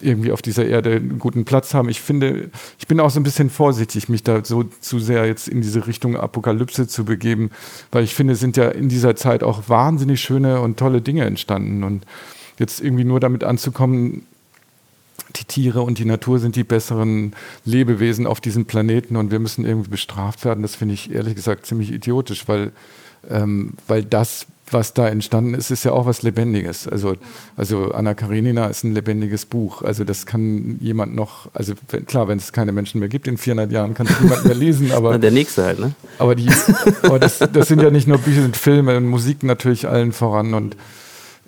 irgendwie 0.02 0.32
auf 0.32 0.42
dieser 0.42 0.66
Erde 0.66 0.96
einen 0.96 1.18
guten 1.18 1.44
Platz 1.44 1.74
haben. 1.74 1.88
Ich 1.88 2.00
finde, 2.00 2.50
ich 2.78 2.86
bin 2.86 3.00
auch 3.00 3.10
so 3.10 3.20
ein 3.20 3.22
bisschen 3.22 3.50
vorsichtig, 3.50 4.08
mich 4.08 4.22
da 4.22 4.44
so 4.44 4.64
zu 4.80 4.98
sehr 4.98 5.26
jetzt 5.26 5.48
in 5.48 5.60
diese 5.60 5.86
Richtung 5.86 6.16
Apokalypse 6.16 6.86
zu 6.88 7.04
begeben, 7.04 7.50
weil 7.92 8.04
ich 8.04 8.14
finde, 8.14 8.34
sind 8.34 8.56
ja 8.56 8.68
in 8.68 8.88
dieser 8.88 9.16
Zeit 9.16 9.42
auch 9.42 9.68
wahnsinnig 9.68 10.20
schöne 10.20 10.60
und 10.60 10.78
tolle 10.78 11.00
Dinge 11.00 11.24
entstanden 11.24 11.84
und 11.84 12.06
jetzt 12.58 12.80
irgendwie 12.80 13.04
nur 13.04 13.20
damit 13.20 13.44
anzukommen, 13.44 14.26
die 15.36 15.44
Tiere 15.44 15.82
und 15.82 15.98
die 15.98 16.04
Natur 16.04 16.38
sind 16.38 16.56
die 16.56 16.64
besseren 16.64 17.34
Lebewesen 17.64 18.26
auf 18.26 18.40
diesem 18.40 18.66
Planeten 18.66 19.16
und 19.16 19.30
wir 19.30 19.38
müssen 19.38 19.64
irgendwie 19.64 19.90
bestraft 19.90 20.44
werden, 20.44 20.62
das 20.62 20.74
finde 20.74 20.94
ich 20.94 21.12
ehrlich 21.12 21.34
gesagt 21.34 21.66
ziemlich 21.66 21.92
idiotisch, 21.92 22.48
weil, 22.48 22.72
ähm, 23.28 23.74
weil 23.86 24.04
das 24.04 24.46
was 24.72 24.94
da 24.94 25.08
entstanden 25.08 25.54
ist, 25.54 25.70
ist 25.70 25.84
ja 25.84 25.92
auch 25.92 26.06
was 26.06 26.22
Lebendiges. 26.22 26.86
Also, 26.86 27.14
also 27.56 27.92
Anna 27.92 28.14
Karenina 28.14 28.66
ist 28.66 28.84
ein 28.84 28.92
lebendiges 28.92 29.46
Buch. 29.46 29.82
Also 29.82 30.04
das 30.04 30.26
kann 30.26 30.78
jemand 30.80 31.14
noch, 31.14 31.48
also 31.54 31.74
klar, 32.06 32.28
wenn 32.28 32.38
es 32.38 32.52
keine 32.52 32.72
Menschen 32.72 33.00
mehr 33.00 33.08
gibt 33.08 33.28
in 33.28 33.38
400 33.38 33.72
Jahren, 33.72 33.94
kann 33.94 34.06
es 34.06 34.20
niemand 34.20 34.44
mehr 34.44 34.54
lesen. 34.54 34.92
Aber, 35.00 35.18
Der 35.18 35.30
nächste 35.30 35.64
halt, 35.64 35.78
ne? 35.78 35.92
aber, 36.18 36.34
die, 36.34 36.48
aber 37.02 37.18
das, 37.18 37.38
das 37.38 37.68
sind 37.68 37.82
ja 37.82 37.90
nicht 37.90 38.06
nur 38.06 38.18
Bücher, 38.18 38.42
sind 38.42 38.56
Filme 38.56 38.96
und 38.96 39.06
Musik 39.06 39.42
natürlich 39.42 39.88
allen 39.88 40.12
voran. 40.12 40.54
Und 40.54 40.76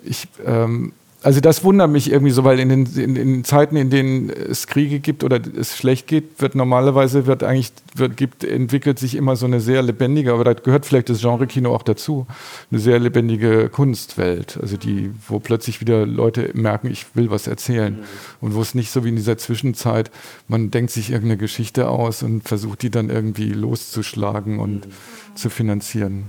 ich, 0.04 0.28
ähm, 0.46 0.92
also 1.22 1.40
das 1.40 1.62
wundert 1.62 1.90
mich 1.90 2.10
irgendwie 2.10 2.32
so, 2.32 2.44
weil 2.44 2.58
in 2.58 2.68
den, 2.68 2.86
in, 2.96 3.16
in, 3.16 3.44
Zeiten, 3.44 3.76
in 3.76 3.90
denen 3.90 4.30
es 4.30 4.66
Kriege 4.66 4.98
gibt 4.98 5.22
oder 5.22 5.40
es 5.56 5.76
schlecht 5.76 6.06
geht, 6.06 6.40
wird 6.40 6.54
normalerweise 6.54 7.26
wird 7.26 7.42
eigentlich 7.42 7.72
wird, 7.94 8.16
gibt, 8.16 8.44
entwickelt 8.44 8.98
sich 8.98 9.14
immer 9.14 9.36
so 9.36 9.46
eine 9.46 9.60
sehr 9.60 9.82
lebendige, 9.82 10.32
aber 10.32 10.44
da 10.44 10.52
gehört 10.54 10.84
vielleicht 10.84 11.08
das 11.08 11.20
Genre 11.20 11.46
Kino 11.46 11.74
auch 11.74 11.82
dazu, 11.82 12.26
eine 12.70 12.80
sehr 12.80 12.98
lebendige 12.98 13.68
Kunstwelt, 13.68 14.58
also 14.60 14.76
die, 14.76 15.12
wo 15.28 15.38
plötzlich 15.38 15.80
wieder 15.80 16.06
Leute 16.06 16.50
merken, 16.54 16.90
ich 16.90 17.06
will 17.14 17.30
was 17.30 17.46
erzählen 17.46 17.94
mhm. 17.94 18.04
und 18.40 18.54
wo 18.54 18.62
es 18.62 18.74
nicht 18.74 18.90
so 18.90 19.04
wie 19.04 19.10
in 19.10 19.16
dieser 19.16 19.38
Zwischenzeit, 19.38 20.10
man 20.48 20.70
denkt 20.70 20.90
sich 20.90 21.10
irgendeine 21.10 21.38
Geschichte 21.38 21.88
aus 21.88 22.22
und 22.22 22.48
versucht 22.48 22.82
die 22.82 22.90
dann 22.90 23.10
irgendwie 23.10 23.52
loszuschlagen 23.52 24.58
und 24.58 24.86
mhm. 24.86 25.36
zu 25.36 25.50
finanzieren. 25.50 26.28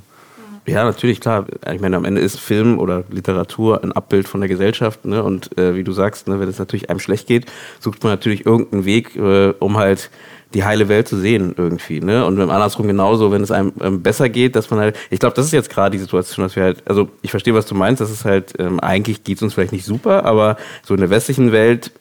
Ja, 0.66 0.86
natürlich, 0.86 1.20
klar. 1.20 1.46
Ich 1.74 1.82
meine, 1.82 1.98
am 1.98 2.06
Ende 2.06 2.22
ist 2.22 2.40
Film 2.40 2.80
oder 2.80 3.04
Literatur 3.10 3.84
ein 3.84 3.92
Abbild 3.92 4.28
von 4.28 4.40
der 4.40 4.48
Gesellschaft. 4.48 5.04
Ne? 5.04 5.22
Und 5.22 5.58
äh, 5.58 5.76
wie 5.76 5.84
du 5.84 5.92
sagst, 5.92 6.28
ne, 6.28 6.40
wenn 6.40 6.48
es 6.48 6.58
natürlich 6.58 6.90
einem 6.90 7.00
schlecht 7.00 7.28
geht, 7.28 7.48
sucht 7.80 8.02
man 8.04 8.14
natürlich 8.14 8.46
irgendeinen 8.46 8.86
Weg, 8.86 9.16
äh, 9.18 9.54
um 9.60 9.78
halt 9.78 10.10
die 10.54 10.64
heile 10.64 10.88
Welt 10.88 11.08
zu 11.08 11.18
sehen 11.18 11.54
irgendwie. 11.58 12.00
Ne? 12.00 12.26
Und 12.26 12.40
andersrum 12.40 12.88
genauso, 12.88 13.32
wenn 13.32 13.42
es 13.42 13.52
einem 13.52 13.74
ähm, 13.82 14.04
besser 14.04 14.30
geht, 14.30 14.56
dass 14.56 14.70
man 14.70 14.80
halt, 14.80 14.98
ich 15.10 15.20
glaube, 15.20 15.36
das 15.36 15.46
ist 15.46 15.52
jetzt 15.52 15.70
gerade 15.70 15.98
die 15.98 16.02
Situation, 16.02 16.46
dass 16.46 16.56
wir 16.56 16.64
halt, 16.64 16.84
also 16.86 17.10
ich 17.22 17.32
verstehe, 17.32 17.54
was 17.56 17.66
du 17.66 17.76
meinst, 17.76 18.00
das 18.00 18.12
ist 18.12 18.24
halt, 18.24 18.54
ähm, 18.60 18.80
eigentlich 18.80 19.24
geht 19.24 19.38
es 19.38 19.44
uns 19.44 19.56
vielleicht 19.56 19.74
nicht 19.74 19.86
super, 19.86 20.26
aber 20.26 20.58
so 20.84 20.94
in 20.94 21.00
der 21.00 21.10
westlichen 21.10 21.52
Welt 21.52 21.92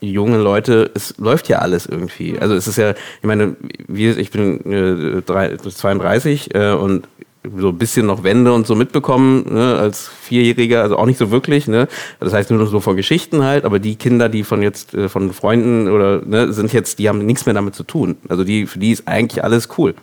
junge 0.00 0.38
Leute, 0.38 0.90
es 0.94 1.16
läuft 1.18 1.48
ja 1.48 1.60
alles 1.60 1.86
irgendwie. 1.86 2.36
Also 2.38 2.54
es 2.56 2.66
ist 2.66 2.76
ja, 2.76 2.90
ich 2.90 3.22
meine, 3.22 3.56
wir, 3.86 4.18
ich 4.18 4.32
bin 4.32 5.22
äh, 5.22 5.24
32 5.24 6.54
äh, 6.54 6.72
und 6.72 7.06
so 7.56 7.68
ein 7.68 7.78
bisschen 7.78 8.06
noch 8.06 8.22
Wände 8.22 8.52
und 8.52 8.66
so 8.66 8.74
mitbekommen, 8.74 9.44
ne, 9.52 9.76
als 9.76 10.08
Vierjähriger, 10.08 10.82
also 10.82 10.96
auch 10.96 11.06
nicht 11.06 11.18
so 11.18 11.30
wirklich, 11.30 11.66
ne. 11.66 11.88
Das 12.20 12.32
heißt 12.32 12.50
nur 12.50 12.60
noch 12.60 12.70
so 12.70 12.80
von 12.80 12.96
Geschichten 12.96 13.42
halt, 13.42 13.64
aber 13.64 13.78
die 13.78 13.96
Kinder, 13.96 14.28
die 14.28 14.44
von 14.44 14.62
jetzt, 14.62 14.94
äh, 14.94 15.08
von 15.08 15.32
Freunden 15.32 15.88
oder, 15.88 16.22
ne, 16.24 16.52
sind 16.52 16.72
jetzt, 16.72 16.98
die 16.98 17.08
haben 17.08 17.26
nichts 17.26 17.46
mehr 17.46 17.54
damit 17.54 17.74
zu 17.74 17.82
tun. 17.82 18.16
Also 18.28 18.44
die, 18.44 18.66
für 18.66 18.78
die 18.78 18.92
ist 18.92 19.08
eigentlich 19.08 19.42
alles 19.42 19.68
cool 19.76 19.94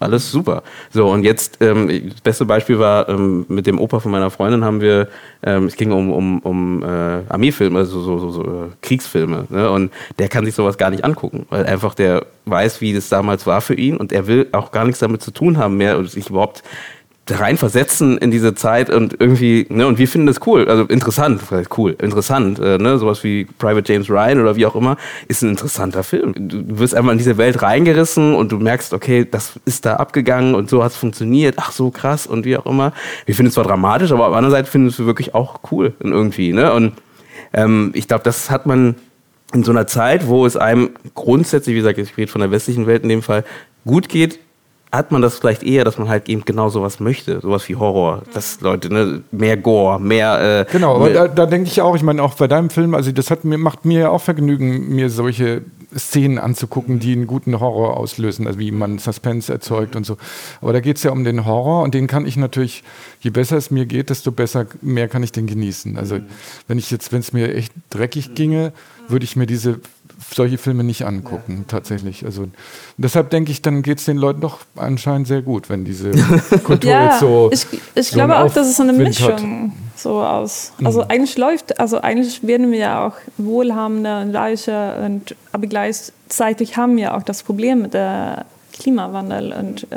alles 0.00 0.30
super. 0.30 0.62
So, 0.90 1.08
und 1.10 1.24
jetzt, 1.24 1.58
ähm, 1.60 2.10
das 2.10 2.20
beste 2.20 2.44
Beispiel 2.44 2.78
war, 2.78 3.08
ähm, 3.08 3.46
mit 3.48 3.66
dem 3.66 3.80
Opa 3.80 4.00
von 4.00 4.12
meiner 4.12 4.30
Freundin 4.30 4.64
haben 4.64 4.80
wir, 4.80 5.08
ähm, 5.42 5.66
es 5.66 5.76
ging 5.76 5.92
um, 5.92 6.12
um, 6.12 6.38
um 6.40 6.82
äh, 6.82 7.22
Armeefilme, 7.28 7.78
also 7.78 8.00
so, 8.00 8.18
so, 8.18 8.30
so 8.30 8.42
äh, 8.42 8.68
Kriegsfilme. 8.82 9.46
Ne? 9.48 9.70
Und 9.70 9.92
der 10.18 10.28
kann 10.28 10.44
sich 10.44 10.54
sowas 10.54 10.78
gar 10.78 10.90
nicht 10.90 11.04
angucken, 11.04 11.46
weil 11.50 11.66
einfach 11.66 11.94
der 11.94 12.26
weiß, 12.46 12.80
wie 12.80 12.92
das 12.94 13.08
damals 13.08 13.46
war 13.46 13.60
für 13.60 13.74
ihn 13.74 13.96
und 13.96 14.12
er 14.12 14.26
will 14.26 14.48
auch 14.52 14.72
gar 14.72 14.84
nichts 14.84 15.00
damit 15.00 15.22
zu 15.22 15.30
tun 15.30 15.58
haben 15.58 15.76
mehr 15.76 15.98
und 15.98 16.10
sich 16.10 16.30
überhaupt 16.30 16.62
reinversetzen 17.30 18.18
in 18.18 18.30
diese 18.30 18.54
Zeit 18.54 18.90
und 18.90 19.16
irgendwie, 19.18 19.66
ne, 19.68 19.86
und 19.86 19.98
wir 19.98 20.08
finden 20.08 20.26
das 20.26 20.46
cool, 20.46 20.68
also 20.68 20.84
interessant, 20.84 21.42
vielleicht 21.42 21.76
cool, 21.78 21.96
interessant, 22.00 22.58
äh, 22.58 22.78
ne, 22.78 22.98
sowas 22.98 23.24
wie 23.24 23.44
Private 23.44 23.92
James 23.92 24.10
Ryan 24.10 24.40
oder 24.40 24.56
wie 24.56 24.66
auch 24.66 24.74
immer, 24.74 24.96
ist 25.28 25.42
ein 25.42 25.50
interessanter 25.50 26.02
Film. 26.02 26.34
Du 26.36 26.78
wirst 26.78 26.94
einmal 26.94 27.12
in 27.12 27.18
diese 27.18 27.38
Welt 27.38 27.62
reingerissen 27.62 28.34
und 28.34 28.52
du 28.52 28.58
merkst, 28.58 28.92
okay, 28.92 29.26
das 29.30 29.58
ist 29.64 29.86
da 29.86 29.96
abgegangen 29.96 30.54
und 30.54 30.70
so 30.70 30.82
hat 30.82 30.92
es 30.92 30.96
funktioniert, 30.96 31.56
ach 31.58 31.72
so 31.72 31.90
krass 31.90 32.26
und 32.26 32.44
wie 32.44 32.56
auch 32.56 32.66
immer. 32.66 32.92
Wir 33.26 33.34
finden 33.34 33.48
es 33.48 33.54
zwar 33.54 33.64
dramatisch, 33.64 34.12
aber 34.12 34.26
auf 34.26 34.30
der 34.30 34.38
anderen 34.38 34.54
Seite 34.54 34.70
finden 34.70 34.86
wir 34.86 34.92
es 34.92 34.98
wirklich 34.98 35.34
auch 35.34 35.60
cool 35.70 35.94
irgendwie, 36.00 36.52
ne, 36.52 36.72
und 36.72 36.94
ähm, 37.52 37.90
ich 37.94 38.08
glaube, 38.08 38.24
das 38.24 38.50
hat 38.50 38.66
man 38.66 38.96
in 39.54 39.64
so 39.64 39.70
einer 39.70 39.86
Zeit, 39.86 40.26
wo 40.26 40.44
es 40.44 40.56
einem 40.56 40.90
grundsätzlich, 41.14 41.74
wie 41.74 41.78
gesagt, 41.78 41.98
ich 41.98 42.16
rede 42.16 42.30
von 42.30 42.40
der 42.40 42.50
westlichen 42.50 42.86
Welt 42.86 43.02
in 43.02 43.08
dem 43.08 43.22
Fall, 43.22 43.44
gut 43.86 44.08
geht, 44.08 44.38
hat 44.90 45.12
man 45.12 45.22
das 45.22 45.38
vielleicht 45.38 45.62
eher, 45.62 45.84
dass 45.84 45.98
man 45.98 46.08
halt 46.08 46.28
eben 46.28 46.44
genau 46.44 46.68
sowas 46.68 47.00
möchte, 47.00 47.40
sowas 47.40 47.68
wie 47.68 47.76
Horror, 47.76 48.22
dass 48.32 48.60
Leute 48.60 48.92
ne, 48.92 49.22
mehr 49.30 49.56
Gore, 49.56 50.00
mehr. 50.00 50.66
Äh, 50.68 50.72
genau, 50.72 50.96
aber 50.96 51.10
da, 51.10 51.28
da 51.28 51.46
denke 51.46 51.68
ich 51.68 51.82
auch, 51.82 51.94
ich 51.94 52.02
meine 52.02 52.22
auch 52.22 52.34
bei 52.34 52.48
deinem 52.48 52.70
Film, 52.70 52.94
also 52.94 53.12
das 53.12 53.30
hat 53.30 53.44
mir 53.44 53.58
macht 53.58 53.84
mir 53.84 54.00
ja 54.00 54.08
auch 54.10 54.22
Vergnügen, 54.22 54.94
mir 54.94 55.10
solche 55.10 55.62
Szenen 55.96 56.38
anzugucken, 56.38 56.98
die 56.98 57.12
einen 57.12 57.26
guten 57.26 57.60
Horror 57.60 57.96
auslösen, 57.96 58.46
also 58.46 58.58
wie 58.58 58.70
man 58.70 58.98
Suspense 58.98 59.52
erzeugt 59.52 59.96
und 59.96 60.04
so. 60.04 60.16
Aber 60.60 60.72
da 60.72 60.80
geht 60.80 60.98
es 60.98 61.02
ja 61.02 61.10
um 61.10 61.24
den 61.24 61.46
Horror 61.46 61.82
und 61.82 61.94
den 61.94 62.06
kann 62.06 62.26
ich 62.26 62.36
natürlich, 62.36 62.82
je 63.20 63.30
besser 63.30 63.56
es 63.56 63.70
mir 63.70 63.86
geht, 63.86 64.10
desto 64.10 64.30
besser, 64.30 64.66
mehr 64.82 65.08
kann 65.08 65.22
ich 65.22 65.32
den 65.32 65.46
genießen. 65.46 65.96
Also 65.96 66.16
mhm. 66.16 66.26
wenn 66.66 66.78
ich 66.78 66.90
jetzt, 66.90 67.12
wenn 67.12 67.20
es 67.20 67.32
mir 67.32 67.54
echt 67.54 67.72
dreckig 67.90 68.34
ginge, 68.34 68.72
würde 69.08 69.24
ich 69.24 69.36
mir 69.36 69.46
diese 69.46 69.80
solche 70.34 70.58
Filme 70.58 70.84
nicht 70.84 71.04
angucken, 71.04 71.58
ja. 71.58 71.64
tatsächlich. 71.68 72.24
Also 72.24 72.48
deshalb 72.96 73.30
denke 73.30 73.50
ich, 73.50 73.62
dann 73.62 73.82
geht 73.82 73.98
es 73.98 74.04
den 74.04 74.16
Leuten 74.16 74.40
doch 74.40 74.60
anscheinend 74.76 75.26
sehr 75.26 75.42
gut, 75.42 75.68
wenn 75.68 75.84
diese 75.84 76.10
Kultur 76.64 76.90
ja, 76.90 77.06
jetzt 77.06 77.20
so. 77.20 77.50
Ich, 77.52 77.66
ich 77.94 78.08
so 78.08 78.14
glaube 78.14 78.38
auch, 78.38 78.52
dass 78.52 78.68
es 78.68 78.76
so 78.76 78.82
eine 78.82 78.92
Mischung 78.92 79.72
hat. 79.72 79.98
so 79.98 80.22
aus. 80.22 80.72
Also 80.84 81.00
mhm. 81.00 81.10
eigentlich 81.10 81.36
läuft, 81.36 81.80
also 81.80 82.00
eigentlich 82.00 82.46
werden 82.46 82.70
wir 82.70 82.78
ja 82.78 83.06
auch 83.06 83.14
wohlhabender 83.36 84.20
und 84.22 84.34
reicher 84.34 85.02
und 85.04 85.34
aber 85.52 85.66
gleichzeitig 85.66 86.76
haben 86.76 86.96
wir 86.96 87.14
auch 87.14 87.22
das 87.22 87.42
Problem 87.42 87.82
mit 87.82 87.94
der 87.94 88.44
Klimawandel 88.72 89.52
und 89.52 89.86
äh, 89.90 89.96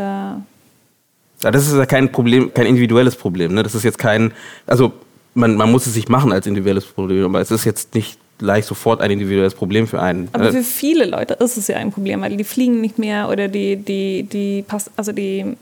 ja, 1.43 1.49
das 1.49 1.67
ist 1.67 1.73
ja 1.73 1.85
kein 1.85 2.11
Problem, 2.11 2.53
kein 2.53 2.67
individuelles 2.67 3.15
Problem. 3.15 3.53
Ne? 3.53 3.63
Das 3.63 3.73
ist 3.73 3.83
jetzt 3.83 3.97
kein, 3.97 4.31
also 4.67 4.93
man, 5.33 5.55
man 5.55 5.71
muss 5.71 5.87
es 5.87 5.93
sich 5.93 6.07
machen 6.07 6.31
als 6.31 6.45
individuelles 6.45 6.85
Problem, 6.85 7.25
aber 7.25 7.41
es 7.41 7.51
ist 7.51 7.65
jetzt 7.65 7.95
nicht 7.95 8.19
gleich 8.41 8.65
sofort 8.65 9.01
ein 9.01 9.11
individuelles 9.11 9.53
Problem 9.53 9.87
für 9.87 10.01
einen. 10.01 10.27
Aber 10.33 10.45
äh, 10.45 10.51
für 10.51 10.63
viele 10.63 11.05
Leute 11.05 11.35
ist 11.35 11.57
es 11.57 11.67
ja 11.67 11.77
ein 11.77 11.91
Problem, 11.91 12.21
weil 12.21 12.35
die 12.35 12.43
fliegen 12.43 12.81
nicht 12.81 12.97
mehr 12.97 13.29
oder 13.29 13.47
die, 13.47 13.77
die, 13.77 14.23
die, 14.23 14.63
pass, 14.67 14.89
also 14.97 15.11
die 15.11 15.55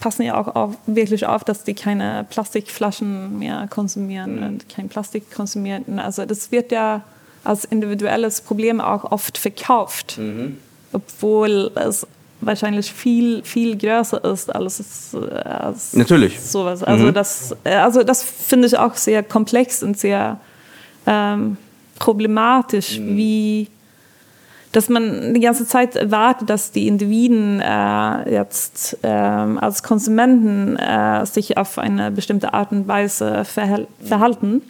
passen 0.00 0.22
ja 0.22 0.36
auch 0.38 0.54
auf, 0.56 0.74
wirklich 0.86 1.26
auf, 1.26 1.44
dass 1.44 1.64
die 1.64 1.74
keine 1.74 2.26
Plastikflaschen 2.30 3.38
mehr 3.38 3.68
konsumieren 3.68 4.36
mhm. 4.36 4.46
und 4.46 4.68
kein 4.68 4.88
Plastik 4.88 5.30
konsumieren. 5.30 5.98
Also 5.98 6.24
das 6.24 6.50
wird 6.50 6.72
ja 6.72 7.02
als 7.44 7.66
individuelles 7.66 8.40
Problem 8.40 8.80
auch 8.80 9.12
oft 9.12 9.36
verkauft, 9.36 10.16
mhm. 10.16 10.56
obwohl 10.94 11.70
es 11.74 12.06
wahrscheinlich 12.40 12.90
viel, 12.90 13.42
viel 13.44 13.76
größer 13.76 14.24
ist 14.24 14.54
als, 14.54 15.14
als 15.44 15.92
Natürlich. 15.92 16.40
sowas. 16.40 16.82
Also 16.82 17.06
mhm. 17.06 17.14
das, 17.14 17.54
also 17.64 18.02
das 18.02 18.22
finde 18.22 18.66
ich 18.68 18.78
auch 18.78 18.94
sehr 18.94 19.22
komplex 19.22 19.82
und 19.82 19.98
sehr 19.98 20.40
ähm, 21.06 21.58
problematisch, 21.98 22.98
mhm. 22.98 23.16
wie 23.16 23.68
dass 24.74 24.88
man 24.88 25.34
die 25.34 25.40
ganze 25.40 25.68
Zeit 25.68 25.94
erwartet, 25.94 26.50
dass 26.50 26.72
die 26.72 26.88
Individuen 26.88 27.60
äh, 27.60 28.28
jetzt 28.28 28.98
äh, 29.02 29.06
als 29.06 29.84
Konsumenten 29.84 30.76
äh, 30.76 31.24
sich 31.26 31.56
auf 31.56 31.78
eine 31.78 32.10
bestimmte 32.10 32.52
Art 32.52 32.72
und 32.72 32.88
Weise 32.88 33.44
verhal 33.44 33.86
verhalten. 34.02 34.62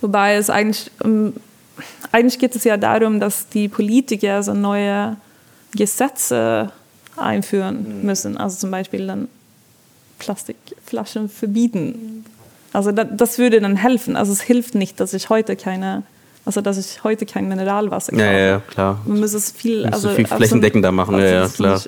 Wobei 0.00 0.36
es 0.36 0.50
eigentlich, 0.50 0.88
um, 1.02 1.32
eigentlich 2.12 2.38
geht 2.38 2.54
es 2.54 2.62
ja 2.62 2.76
darum, 2.76 3.18
dass 3.18 3.48
die 3.48 3.68
Politiker 3.68 4.40
so 4.44 4.54
neue 4.54 5.16
Gesetze 5.74 6.70
einführen 7.16 7.98
mhm. 7.98 8.06
müssen. 8.06 8.36
Also 8.36 8.58
zum 8.58 8.70
Beispiel 8.70 9.04
dann 9.08 9.26
Plastikflaschen 10.20 11.28
verbieten. 11.28 12.24
Also 12.72 12.92
da, 12.92 13.04
das 13.04 13.38
würde 13.38 13.60
dann 13.60 13.76
helfen. 13.76 14.16
Also 14.16 14.32
es 14.32 14.40
hilft 14.40 14.74
nicht, 14.74 15.00
dass 15.00 15.14
ich 15.14 15.30
heute 15.30 15.56
keine, 15.56 16.02
also 16.44 16.60
dass 16.60 16.78
ich 16.78 17.02
heute 17.04 17.26
kein 17.26 17.48
Mineralwasser 17.48 18.12
kaufe. 18.12 18.24
Ja, 18.24 18.32
ja, 18.32 18.60
klar. 18.60 19.00
Man 19.06 19.20
muss 19.20 19.32
es 19.32 19.50
viel, 19.50 19.86
also 19.86 20.10
viel 20.10 20.26
flächendeckender 20.26 20.92
machen, 20.92 21.18
ja, 21.18 21.24
ja, 21.24 21.48
klar. 21.48 21.80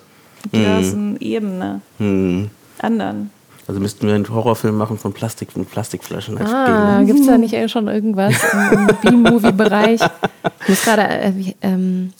Mhm. 0.53 1.17
Ebene 1.21 1.81
mhm. 1.99 2.51
ändern. 2.81 3.31
Also 3.69 3.79
müssten 3.79 4.07
wir 4.09 4.15
einen 4.15 4.29
Horrorfilm 4.29 4.77
machen 4.77 4.99
von 4.99 5.13
Plastik 5.13 5.51
und 5.55 5.71
Plastikflaschen 5.71 6.39
als 6.39 6.51
ah, 6.51 7.03
Gibt 7.05 7.21
es 7.21 7.27
da 7.27 7.39
nicht 7.39 7.71
schon 7.71 7.87
irgendwas 7.87 8.35
im, 8.53 8.89
im 8.89 9.23
B-Movie-Bereich? 9.23 10.01
Ich 10.63 10.69
muss 10.69 10.83
gerade, 10.83 11.03
äh, 11.03 11.55
ähm, 11.61 12.13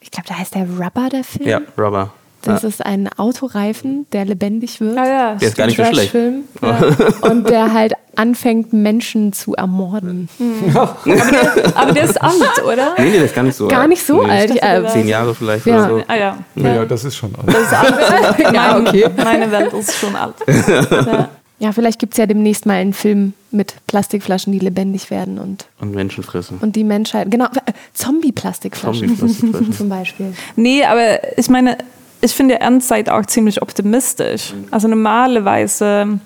ich 0.00 0.10
glaube, 0.10 0.28
da 0.28 0.38
heißt 0.38 0.54
der 0.54 0.66
Rubber, 0.66 1.10
der 1.10 1.24
Film. 1.24 1.46
Ja, 1.46 1.60
Rubber. 1.76 2.14
Das 2.42 2.62
ja. 2.62 2.68
ist 2.68 2.84
ein 2.84 3.08
Autoreifen, 3.18 4.06
der 4.12 4.24
lebendig 4.24 4.80
wird. 4.80 4.96
Ah, 4.96 5.06
ja. 5.06 5.34
Der 5.34 5.48
ist 5.48 5.56
gar 5.56 5.66
nicht 5.66 5.76
so 5.76 5.84
schlecht. 5.84 6.14
Ja. 6.14 6.80
Und 7.20 7.48
der 7.48 7.72
halt 7.72 7.94
anfängt, 8.16 8.72
Menschen 8.72 9.32
zu 9.32 9.54
ermorden. 9.54 10.28
Mhm. 10.38 10.76
aber, 10.76 10.96
der, 11.04 11.76
aber, 11.76 11.92
der, 11.92 12.04
ist 12.04 12.20
alt, 12.20 12.64
oder? 12.64 12.94
Nee, 12.98 13.04
nee, 13.04 13.12
der 13.12 13.24
ist 13.24 13.34
gar 13.34 13.42
nicht 13.42 13.56
so 13.56 13.68
gar 13.68 13.80
alt. 13.80 13.88
nicht 13.90 14.04
so 14.04 14.22
nee, 14.22 14.30
alt. 14.30 14.54
Ja. 14.54 14.86
Zehn 14.86 15.08
Jahre 15.08 15.34
vielleicht 15.34 15.66
ja. 15.66 15.76
oder 15.76 15.88
so. 15.88 16.04
Ah, 16.06 16.16
ja. 16.16 16.36
ja. 16.56 16.84
das 16.84 17.04
ist 17.04 17.16
schon 17.16 17.34
alt. 17.34 17.46
Das 17.46 17.62
ist 17.62 17.72
alt. 18.42 18.54
ja, 18.54 18.78
okay. 18.78 19.06
Meine 19.16 19.50
Welt 19.50 19.72
ist 19.72 19.94
schon 19.94 20.16
alt. 20.16 20.34
Ja, 21.60 21.72
vielleicht 21.72 21.98
gibt 21.98 22.14
es 22.14 22.16
ja 22.16 22.24
demnächst 22.24 22.64
mal 22.64 22.72
einen 22.72 22.94
Film 22.94 23.34
mit 23.50 23.74
Plastikflaschen, 23.86 24.50
die 24.50 24.58
lebendig 24.58 25.10
werden 25.10 25.38
und. 25.38 25.66
Und 25.78 25.94
Menschen 25.94 26.24
fressen. 26.24 26.56
Und 26.58 26.74
die 26.74 26.84
Menschheit. 26.84 27.30
Genau, 27.30 27.44
äh, 27.44 27.72
Zombie-Plastikflaschen. 27.92 29.14
Zombie 29.18 29.70
zum 29.76 29.90
Beispiel. 29.90 30.32
Nee, 30.56 30.84
aber 30.84 31.38
ich 31.38 31.50
meine, 31.50 31.76
ich 32.20 32.32
finde 32.32 32.60
Endzeit 32.60 33.08
auch 33.08 33.24
ziemlich 33.26 33.62
optimistisch. 33.62 34.52
Mhm. 34.52 34.68
Also 34.70 34.88
normalerweise 34.88 36.20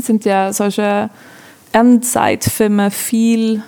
sind 0.00 0.24
ja 0.24 0.52
solche 0.52 1.10
Endzeitfilme 1.72 2.90
viel 2.90 3.62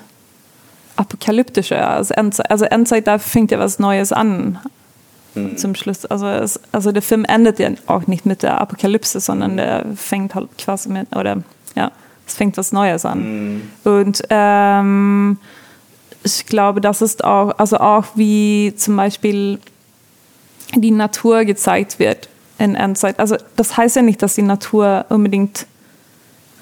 apokalyptischer. 0.96 1.88
Also 1.88 2.14
Endzeit, 2.14 2.50
also 2.50 2.64
Endzeit, 2.64 3.06
da 3.06 3.18
fängt 3.18 3.50
ja 3.50 3.58
was 3.58 3.78
Neues 3.78 4.12
an 4.12 4.58
mhm. 5.34 5.56
zum 5.56 5.74
Schluss. 5.74 6.04
Also, 6.06 6.26
es, 6.26 6.60
also 6.72 6.92
der 6.92 7.02
Film 7.02 7.24
endet 7.24 7.58
ja 7.58 7.70
auch 7.86 8.06
nicht 8.06 8.26
mit 8.26 8.42
der 8.42 8.60
Apokalypse, 8.60 9.20
sondern 9.20 9.56
der 9.56 9.86
fängt 9.96 10.34
halt 10.34 10.48
quasi 10.58 10.88
mit, 10.88 11.14
oder 11.14 11.42
ja, 11.74 11.92
es 12.26 12.34
fängt 12.34 12.56
was 12.56 12.72
Neues 12.72 13.04
an. 13.04 13.62
Und 13.84 14.22
ähm, 14.30 15.38
ich 16.22 16.46
glaube, 16.46 16.80
das 16.80 17.02
ist 17.02 17.24
auch, 17.24 17.58
also 17.58 17.78
auch 17.78 18.04
wie 18.14 18.74
zum 18.76 18.96
Beispiel 18.96 19.58
die 20.74 20.90
Natur 20.90 21.44
gezeigt 21.44 21.98
wird 21.98 22.28
in 22.58 22.74
Endzeit. 22.74 23.18
Also 23.18 23.36
das 23.56 23.76
heißt 23.76 23.96
ja 23.96 24.02
nicht, 24.02 24.22
dass 24.22 24.34
die 24.34 24.42
Natur 24.42 25.06
unbedingt 25.08 25.66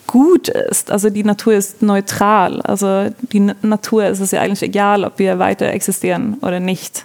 gut 0.06 0.48
ist. 0.48 0.90
Also 0.90 1.10
die 1.10 1.24
Natur 1.24 1.54
ist 1.54 1.82
neutral. 1.82 2.62
Also 2.62 3.10
die 3.32 3.40
Na- 3.40 3.56
Natur 3.62 4.06
ist 4.06 4.20
es 4.20 4.30
ja 4.30 4.40
eigentlich 4.40 4.62
egal, 4.62 5.04
ob 5.04 5.18
wir 5.18 5.38
weiter 5.38 5.66
existieren 5.66 6.38
oder 6.40 6.60
nicht. 6.60 7.04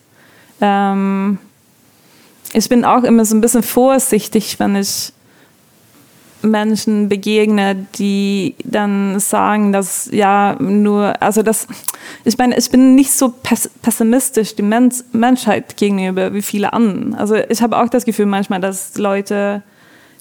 Ähm, 0.62 1.38
ich 2.54 2.70
bin 2.70 2.86
auch 2.86 3.04
immer 3.04 3.26
so 3.26 3.36
ein 3.36 3.42
bisschen 3.42 3.64
vorsichtig, 3.64 4.60
wenn 4.60 4.76
ich 4.76 5.12
Menschen 6.44 7.10
begegne, 7.10 7.88
die 7.98 8.56
dann 8.64 9.20
sagen, 9.20 9.72
dass 9.72 10.10
ja 10.12 10.56
nur, 10.60 11.22
also 11.22 11.42
das, 11.42 11.68
ich 12.26 12.38
meine, 12.38 12.58
ich 12.58 12.70
bin 12.70 12.96
nicht 12.96 13.12
so 13.12 13.34
pess- 13.44 13.70
pessimistisch 13.82 14.56
die 14.56 14.62
Mensch, 14.62 14.98
Menschheit 15.14 15.78
gegenüber 15.78 16.34
wie 16.34 16.42
viele 16.42 16.74
anderen. 16.74 17.16
Also 17.16 17.36
ich 17.36 17.62
habe 17.62 17.78
auch 17.78 17.90
das 17.90 18.06
Gefühl 18.06 18.26
manchmal, 18.26 18.60
dass 18.60 18.98
Leute 18.98 19.64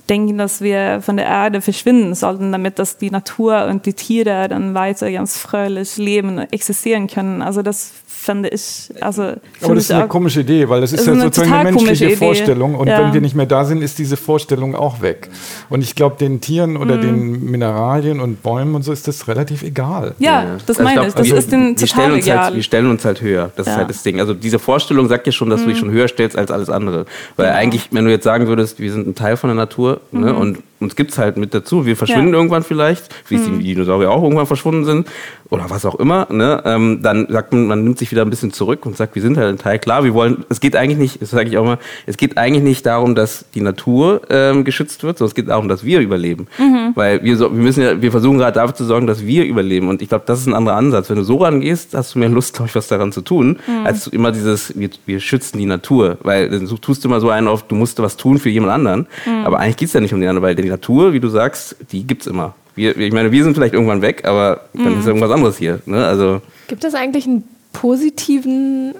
denken, 0.09 0.39
dass 0.39 0.61
wir 0.61 1.01
von 1.01 1.17
der 1.17 1.27
Erde 1.27 1.61
verschwinden 1.61 2.15
sollten, 2.15 2.51
damit 2.53 2.79
dass 2.79 2.99
die 2.99 3.11
Natur 3.11 3.67
und 3.67 3.87
die 3.87 3.95
Tiere 3.95 4.49
dann 4.49 4.75
weiter 4.75 5.11
ganz 5.13 5.39
fröhlich 5.39 5.97
leben 5.97 6.39
und 6.39 6.53
existieren 6.53 7.07
können. 7.07 7.41
Also 7.43 7.63
das 7.63 7.93
fände 8.23 8.49
ich, 8.51 8.89
also 9.01 9.23
Aber 9.61 9.75
das 9.75 9.85
ist 9.85 9.91
eine 9.91 10.07
komische 10.07 10.41
Idee, 10.43 10.69
weil 10.69 10.81
das 10.81 10.93
ist 10.93 11.07
ja 11.07 11.13
ist 11.13 11.19
eine 11.19 11.23
sozusagen 11.25 11.53
eine 11.53 11.73
menschliche. 11.73 12.17
Vorstellung. 12.17 12.77
Und 12.77 12.87
Ja. 12.87 12.99
wenn 13.01 13.13
wir 13.13 13.21
nicht 13.21 13.35
mehr 13.35 13.47
da 13.47 13.65
sind, 13.65 13.83
ist 13.83 13.99
diese 13.99 14.17
Vorstellung 14.17 14.77
auch 14.77 15.01
weg. 15.03 15.29
Und 15.71 15.83
ich 15.83 15.97
glaube, 15.97 16.17
den 16.21 16.41
Tieren 16.41 16.77
oder 16.77 16.97
Mhm. 16.97 17.01
den 17.03 17.45
Mineralien 17.51 18.21
und 18.21 18.43
Bäumen 18.43 18.77
und 18.77 18.83
so 18.85 18.93
ist 18.93 19.09
das 19.09 19.27
relativ 19.27 19.63
egal. 19.65 20.15
Ja, 20.19 20.45
das 20.67 20.77
Also 20.79 20.83
meine 20.85 20.95
glaub, 21.01 21.09
ich. 21.09 21.15
Das 21.15 21.27
wir, 21.27 21.37
ist 21.37 21.45
stellen 21.49 21.77
total 21.77 22.13
uns 22.13 22.15
Halt, 22.15 22.25
egal. 22.27 22.55
wir 22.55 22.63
stellen 22.63 22.87
uns 22.91 23.05
halt 23.05 23.21
höher. 23.21 23.51
Das 23.57 23.67
ist 23.67 23.73
Ja. 23.73 23.79
halt 23.79 23.91
das 23.91 24.03
Ding. 24.05 24.21
Also 24.21 24.35
diese 24.35 24.59
Vorstellung 24.61 25.09
sagt 25.09 25.27
ja 25.27 25.33
schon, 25.33 25.51
dass 25.51 25.63
du 25.63 25.69
dich 25.69 25.79
schon 25.79 25.91
höher 25.91 26.07
stellst 26.07 26.39
als 26.39 26.51
alles 26.53 26.71
andere. 26.71 27.07
Weil 27.37 27.47
Genau. 27.47 27.59
eigentlich, 27.59 27.89
wenn 27.91 28.05
du 28.05 28.11
jetzt 28.13 28.25
sagen 28.25 28.47
würdest, 28.47 28.79
wir 28.79 28.93
sind 28.93 29.07
ein 29.09 29.15
Teil 29.17 29.37
von 29.37 29.49
der 29.49 29.57
Natur 29.57 30.01
ne, 30.13 30.33
und 30.35 30.59
uns 30.83 30.97
gibt 30.97 31.12
es 31.12 31.18
halt 31.18 31.37
mit 31.37 31.55
dazu, 31.55 31.87
wir 31.87 31.97
verschwinden 31.97 32.23
Mhm. 32.29 32.33
Ja. 32.35 32.38
Mhm. 32.38 32.42
irgendwann 32.42 32.62
vielleicht, 32.62 33.14
wie 33.29 33.37
es 33.37 33.45
die 33.45 33.59
Dinosaurier 33.75 34.11
auch 34.11 34.23
irgendwann 34.23 34.47
verschwunden 34.47 34.85
sind 34.85 35.09
oder 35.51 35.64
was 35.68 35.85
auch 35.85 35.97
immer, 35.97 36.27
ne, 36.31 36.62
ähm, 36.64 37.01
dann 37.03 37.27
sagt 37.29 37.53
man, 37.53 37.66
man 37.66 37.85
nimmt 37.85 37.99
sich 37.99 38.11
wieder 38.11 38.23
ein 38.23 38.31
bisschen 38.31 38.53
zurück 38.53 38.87
und 38.87 38.97
sagt, 38.97 39.14
wir 39.14 39.23
sind 39.23 39.37
halt 39.37 39.49
ein 39.49 39.59
Teil. 39.59 39.79
Klar, 39.79 40.05
wir 40.05 40.14
wollen, 40.14 40.45
es 40.49 40.61
geht 40.61 40.77
eigentlich 40.77 40.99
nicht, 40.99 41.21
das 41.23 41.31
sage 41.31 41.49
ich 41.49 41.59
auch 41.59 41.64
mal, 41.64 41.79
es 42.07 42.16
geht 42.16 42.38
eigentlich 42.38 42.62
nicht 42.62 42.87
darum, 42.87 43.14
dass 43.14 43.45
die 43.55 43.61
Natur 43.61 44.23
ähm, 44.31 44.64
geschützt 44.64 45.03
wird, 45.03 45.18
sondern 45.18 45.31
es 45.31 45.35
geht 45.35 45.49
darum, 45.49 45.68
dass 45.68 45.85
wir 45.85 46.01
überleben. 46.01 46.47
Mhm. 46.59 46.92
Weil 46.95 47.23
wir, 47.23 47.37
so, 47.37 47.53
wir 47.55 47.62
müssen 47.62 47.83
ja, 47.83 48.01
wir 48.01 48.11
versuchen 48.11 48.38
gerade 48.38 48.55
dafür 48.55 48.75
zu 48.75 48.85
sorgen, 48.85 49.07
dass 49.07 49.25
wir 49.27 49.45
überleben. 49.45 49.88
Und 49.88 50.03
ich 50.03 50.09
glaube, 50.09 50.25
das 50.27 50.40
ist 50.40 50.47
ein 50.47 50.55
anderer 50.55 50.77
Ansatz. 50.77 51.11
Wenn 51.11 51.16
du 51.16 51.25
so 51.25 51.37
rangehst, 51.38 51.95
hast 51.95 52.14
du 52.14 52.18
mehr 52.18 52.29
Lust, 52.29 52.55
glaube 52.55 52.68
ich, 52.68 52.75
was 52.75 52.88
daran 52.88 53.12
zu 53.12 53.21
tun, 53.21 53.59
Mhm. 53.66 53.87
als 53.87 54.07
immer 54.07 54.33
dieses, 54.33 54.77
wir, 54.79 54.90
wir 55.07 55.21
schützen 55.21 55.59
die 55.59 55.66
Natur. 55.66 56.18
Weil 56.23 56.49
dann 56.51 56.66
tust 56.81 57.05
du 57.05 57.09
immer 57.09 57.21
so 57.21 57.29
einen 57.31 57.49
auf, 57.49 57.62
du 57.64 57.75
musst 57.75 58.01
was 58.03 58.16
tun 58.16 58.38
für 58.38 58.49
jemand 58.51 58.73
anderen. 58.73 59.07
Mhm. 59.27 59.45
Aber 59.45 59.59
eigentlich 59.61 59.77
geht's 59.77 59.92
ja 59.92 60.01
nicht 60.01 60.14
um 60.14 60.21
die 60.21 60.27
andere, 60.27 60.42
weil 60.45 60.55
die 60.55 60.72
Natur, 60.73 61.13
wie 61.13 61.21
du 61.21 61.29
sagst, 61.29 61.77
die 61.93 62.05
gibt's 62.05 62.27
immer. 62.27 62.55
Wir, 62.75 62.97
ich 62.97 63.13
meine, 63.13 63.31
wir 63.33 63.45
sind 63.45 63.55
vielleicht 63.55 63.75
irgendwann 63.75 64.01
weg, 64.03 64.25
aber 64.25 64.63
Mhm. 64.73 64.85
dann 64.85 64.93
ist 64.99 65.03
ja 65.05 65.09
irgendwas 65.09 65.31
anderes 65.31 65.59
hier. 65.59 65.81
Ne? 65.87 66.05
Also, 66.07 66.41
Gibt 66.69 66.85
es 66.85 66.95
eigentlich 66.95 67.27
einen 67.27 67.45
positiven 67.73 68.95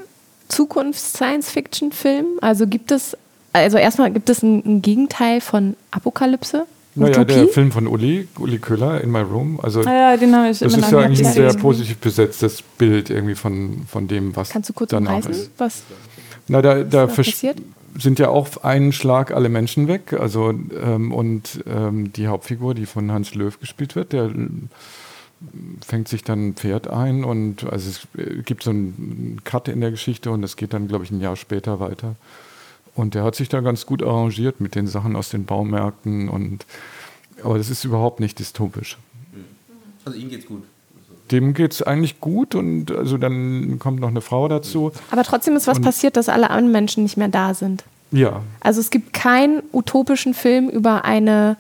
Zukunfts-Science-Fiction-Film? 0.49 2.27
Also 2.41 2.67
gibt 2.67 2.91
es, 2.93 3.17
also 3.53 3.79
erstmal 3.79 4.11
gibt 4.11 4.31
es 4.31 4.43
ein, 4.43 4.63
ein 4.65 4.83
Gegenteil 4.83 5.41
von 5.41 5.77
Apokalypse? 5.91 6.67
Naja, 6.95 7.25
der 7.25 7.37
Utopie? 7.39 7.53
Film 7.53 7.73
von 7.73 7.87
Uli, 7.87 8.29
Uli 8.39 8.59
Köhler, 8.59 9.01
In 9.01 9.11
My 9.11 9.21
Room. 9.21 9.59
Also 9.63 9.81
Ah 9.81 9.93
ja, 10.13 10.17
den 10.19 10.35
habe 10.37 10.51
ich 10.51 10.59
das 10.59 10.75
immer 10.75 10.85
ist 10.87 10.93
ja 10.93 10.99
eigentlich 10.99 11.27
ein 11.27 11.33
sehr 11.33 11.55
positiv 11.55 11.97
besetztes 11.99 12.61
Bild 12.61 13.09
irgendwie 13.09 13.35
von, 13.35 13.85
von 13.89 14.09
dem, 14.09 14.37
was 14.37 14.51
Kannst 14.51 14.69
du 14.69 14.75
kurz 14.75 14.91
danach 14.91 15.11
umreißen, 15.13 15.33
ist. 15.33 15.51
was 15.57 15.83
Na, 16.53 16.61
da, 16.61 16.83
da 16.85 17.07
passiert? 17.07 17.63
sind 17.99 18.19
ja 18.19 18.29
auf 18.29 18.65
einen 18.65 18.93
Schlag 18.93 19.33
alle 19.33 19.49
Menschen 19.49 19.89
weg. 19.89 20.13
Also 20.13 20.51
ähm, 20.51 21.13
und 21.13 21.65
ähm, 21.67 22.13
die 22.13 22.29
Hauptfigur, 22.29 22.75
die 22.75 22.87
von 22.87 23.11
Hans 23.11 23.35
Löw 23.35 23.59
gespielt 23.59 23.97
wird, 23.97 24.13
der 24.13 24.25
ähm, 24.25 24.69
fängt 25.85 26.09
sich 26.09 26.25
dann 26.25 26.49
ein 26.49 26.55
Pferd 26.55 26.89
ein 26.89 27.25
und 27.25 27.65
also 27.65 27.89
es 27.89 28.07
äh, 28.17 28.43
gibt 28.43 28.63
so 28.63 28.71
einen 28.71 29.41
Cut 29.45 29.69
in 29.69 29.81
der 29.81 29.91
Geschichte 29.91 30.31
und 30.31 30.43
es 30.43 30.57
geht 30.57 30.75
dann, 30.75 30.89
glaube 30.89 31.05
ich, 31.05 31.11
ein 31.11 31.21
Jahr 31.21 31.37
später 31.37 31.81
weiter. 31.81 32.17
Und 32.95 33.15
der 33.15 33.25
hat 33.25 33.35
sich 33.35 33.49
da 33.49 33.61
ganz 33.61 33.87
gut 33.87 34.03
arrangiert 34.03 34.61
mit 34.61 34.75
den 34.75 34.87
Sachen 34.87 35.17
aus 35.17 35.31
den 35.31 35.47
Baumärkten 35.47 36.29
und 36.29 36.67
aber 37.43 37.57
das 37.57 37.71
ist 37.71 37.85
überhaupt 37.85 38.21
nicht 38.21 38.39
dystopisch. 38.39 38.99
also 40.05 40.19
ihm 40.19 40.29
geht's 40.29 40.47
gut. 40.47 40.65
Dem 41.33 41.55
geht 41.55 41.73
es 41.73 41.83
eigentlich 41.83 42.21
gut 42.21 42.55
und 42.55 42.93
also 42.93 43.17
dann 43.19 43.79
kommt 43.79 44.01
noch 44.01 44.09
eine 44.09 44.21
Frau 44.21 44.47
dazu. 44.49 44.93
Aber 45.11 45.23
trotzdem 45.25 45.57
ist 45.57 45.67
was 45.67 45.79
Und- 45.79 45.85
passiert, 45.85 46.17
dass 46.17 46.29
alle 46.29 46.51
anderen 46.51 46.71
Menschen 46.73 47.03
nicht 47.03 47.17
mehr 47.17 47.29
da 47.29 47.55
sind. 47.55 47.85
Ja, 48.11 48.43
Also 48.61 48.79
es 48.81 48.91
gibt 48.91 49.15
keinen 49.15 49.63
utopischen 49.73 50.35
Film 50.35 50.69
über 50.69 51.05
eine 51.07 51.57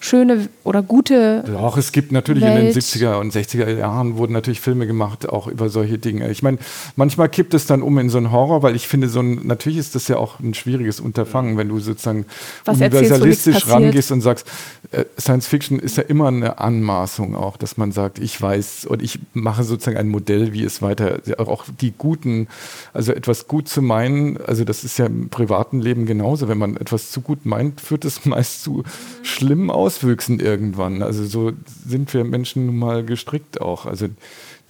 schöne 0.00 0.48
oder 0.64 0.82
gute. 0.82 1.44
Doch, 1.46 1.76
es 1.76 1.92
gibt 1.92 2.10
natürlich 2.10 2.42
in 2.42 2.54
den 2.54 2.74
Welt. 2.74 2.76
70er 2.76 3.20
und 3.20 3.34
60er 3.34 3.68
Jahren 3.76 4.16
wurden 4.16 4.32
natürlich 4.32 4.60
Filme 4.60 4.86
gemacht, 4.86 5.28
auch 5.28 5.46
über 5.46 5.68
solche 5.68 5.98
Dinge. 5.98 6.30
Ich 6.30 6.42
meine, 6.42 6.56
manchmal 6.96 7.28
kippt 7.28 7.52
es 7.52 7.66
dann 7.66 7.82
um 7.82 7.98
in 7.98 8.08
so 8.08 8.16
einen 8.16 8.32
Horror, 8.32 8.62
weil 8.62 8.74
ich 8.74 8.88
finde, 8.88 9.10
so 9.10 9.20
ein, 9.20 9.46
natürlich 9.46 9.78
ist 9.78 9.94
das 9.94 10.08
ja 10.08 10.16
auch 10.16 10.40
ein 10.40 10.54
schwieriges 10.54 11.00
Unterfangen, 11.00 11.58
wenn 11.58 11.68
du 11.68 11.78
sozusagen 11.80 12.24
Was 12.64 12.78
universalistisch 12.78 13.56
passiert. 13.56 13.74
rangehst 13.74 14.10
und 14.10 14.22
sagst, 14.22 14.46
äh, 14.92 15.04
Science 15.18 15.46
Fiction 15.46 15.78
ist 15.78 15.98
ja 15.98 16.02
immer 16.04 16.28
eine 16.28 16.58
Anmaßung 16.58 17.36
auch, 17.36 17.58
dass 17.58 17.76
man 17.76 17.92
sagt, 17.92 18.18
ich 18.18 18.40
weiß 18.40 18.86
und 18.86 19.02
ich 19.02 19.18
mache 19.34 19.64
sozusagen 19.64 19.98
ein 19.98 20.08
Modell, 20.08 20.54
wie 20.54 20.64
es 20.64 20.80
weiter, 20.80 21.20
auch 21.36 21.64
die 21.80 21.92
guten, 21.96 22.48
also 22.94 23.12
etwas 23.12 23.48
gut 23.48 23.68
zu 23.68 23.82
meinen, 23.82 24.38
also 24.38 24.64
das 24.64 24.82
ist 24.82 24.98
ja 24.98 25.06
im 25.06 25.28
privaten 25.28 25.80
Leben 25.80 26.06
genauso, 26.06 26.48
wenn 26.48 26.58
man 26.58 26.76
etwas 26.76 27.10
zu 27.10 27.20
gut 27.20 27.44
meint, 27.44 27.82
führt 27.82 28.06
es 28.06 28.24
meist 28.30 28.62
zu 28.62 28.82
schlimmen 29.22 29.68
Auswüchsen 29.90 30.38
irgendwann. 30.38 31.02
Also 31.02 31.24
so 31.24 31.52
sind 31.86 32.14
wir 32.14 32.22
Menschen 32.24 32.66
nun 32.66 32.78
mal 32.78 33.04
gestrickt 33.04 33.60
auch. 33.60 33.86
Also 33.86 34.06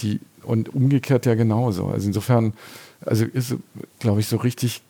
die 0.01 0.21
und 0.43 0.75
umgekehrt 0.75 1.27
ja 1.27 1.35
genauso. 1.35 1.87
Also 1.89 2.07
insofern, 2.07 2.55
also 3.05 3.27
ist, 3.27 3.55
glaube 3.99 4.21
ich, 4.21 4.27
so 4.27 4.39
richtig. 4.39 4.81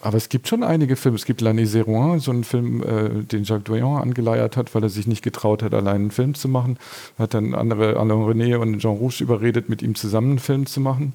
Aber 0.00 0.16
es 0.16 0.28
gibt 0.28 0.46
schon 0.46 0.62
einige 0.62 0.94
Filme. 0.96 1.16
Es 1.16 1.24
gibt 1.24 1.42
L'Année 1.42 1.66
Zéro, 1.66 2.20
so 2.20 2.30
einen 2.30 2.44
Film, 2.44 2.82
äh, 2.82 3.24
den 3.24 3.44
Jacques 3.44 3.64
Doyon 3.64 4.00
angeleiert 4.00 4.56
hat, 4.56 4.74
weil 4.74 4.82
er 4.82 4.90
sich 4.90 5.06
nicht 5.06 5.22
getraut 5.22 5.62
hat, 5.62 5.72
allein 5.74 5.96
einen 5.96 6.10
Film 6.10 6.34
zu 6.34 6.48
machen. 6.48 6.78
Hat 7.18 7.32
dann 7.34 7.54
andere, 7.54 7.96
Alain 7.96 8.18
René 8.18 8.56
und 8.58 8.78
Jean 8.78 8.96
Rouge 8.96 9.22
überredet, 9.22 9.68
mit 9.68 9.82
ihm 9.82 9.94
zusammen 9.94 10.32
einen 10.32 10.38
Film 10.38 10.66
zu 10.66 10.80
machen. 10.80 11.14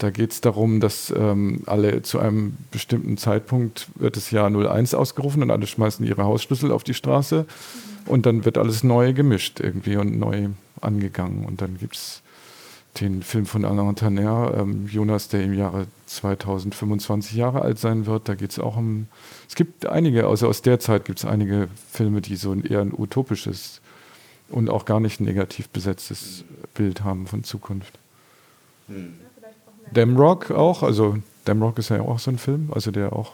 Da 0.00 0.08
geht 0.08 0.32
es 0.32 0.40
darum, 0.40 0.80
dass 0.80 1.12
ähm, 1.14 1.60
alle 1.66 2.00
zu 2.00 2.18
einem 2.18 2.56
bestimmten 2.70 3.18
Zeitpunkt 3.18 3.88
wird 3.96 4.16
das 4.16 4.30
Jahr 4.30 4.46
01 4.48 4.94
ausgerufen 4.94 5.42
und 5.42 5.50
alle 5.50 5.66
schmeißen 5.66 6.06
ihre 6.06 6.24
Hausschlüssel 6.24 6.72
auf 6.72 6.84
die 6.84 6.94
Straße 6.94 7.44
und 8.06 8.24
dann 8.24 8.46
wird 8.46 8.56
alles 8.56 8.82
neu 8.82 9.12
gemischt 9.12 9.60
irgendwie 9.60 9.96
und 9.96 10.18
neu 10.18 10.48
angegangen. 10.80 11.44
Und 11.44 11.60
dann 11.60 11.76
gibt 11.76 11.96
es 11.96 12.22
den 12.98 13.22
Film 13.22 13.44
von 13.44 13.66
Alain 13.66 13.94
Taner, 13.94 14.54
ähm, 14.56 14.86
Jonas, 14.86 15.28
der 15.28 15.44
im 15.44 15.52
Jahre 15.52 15.86
2025 16.06 17.36
Jahre 17.36 17.60
alt 17.60 17.78
sein 17.78 18.06
wird. 18.06 18.26
Da 18.26 18.36
geht 18.36 18.52
es 18.52 18.58
auch 18.58 18.78
um. 18.78 19.06
Es 19.50 19.54
gibt 19.54 19.84
einige, 19.84 20.28
also 20.28 20.48
aus 20.48 20.62
der 20.62 20.80
Zeit 20.80 21.04
gibt 21.04 21.18
es 21.18 21.26
einige 21.26 21.68
Filme, 21.92 22.22
die 22.22 22.36
so 22.36 22.52
ein 22.52 22.64
eher 22.64 22.80
ein 22.80 22.94
utopisches 22.96 23.82
und 24.48 24.70
auch 24.70 24.86
gar 24.86 24.98
nicht 24.98 25.20
ein 25.20 25.24
negativ 25.24 25.68
besetztes 25.68 26.44
Bild 26.72 27.04
haben 27.04 27.26
von 27.26 27.44
Zukunft. 27.44 27.98
Damrock 29.92 30.50
auch, 30.50 30.82
also 30.82 31.16
Damrock 31.44 31.78
ist 31.78 31.88
ja 31.90 32.00
auch 32.00 32.18
so 32.18 32.30
ein 32.30 32.38
Film, 32.38 32.70
also 32.72 32.90
der 32.90 33.12
auch, 33.12 33.32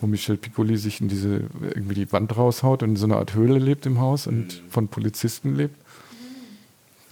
wo 0.00 0.06
Michel 0.06 0.36
Piccoli 0.36 0.76
sich 0.76 1.00
in 1.00 1.08
diese 1.08 1.42
irgendwie 1.62 1.94
die 1.94 2.12
Wand 2.12 2.36
raushaut 2.36 2.82
und 2.82 2.90
in 2.90 2.96
so 2.96 3.06
einer 3.06 3.16
Art 3.16 3.34
Höhle 3.34 3.58
lebt 3.58 3.86
im 3.86 4.00
Haus 4.00 4.26
und 4.26 4.62
von 4.70 4.88
Polizisten 4.88 5.56
lebt, 5.56 5.74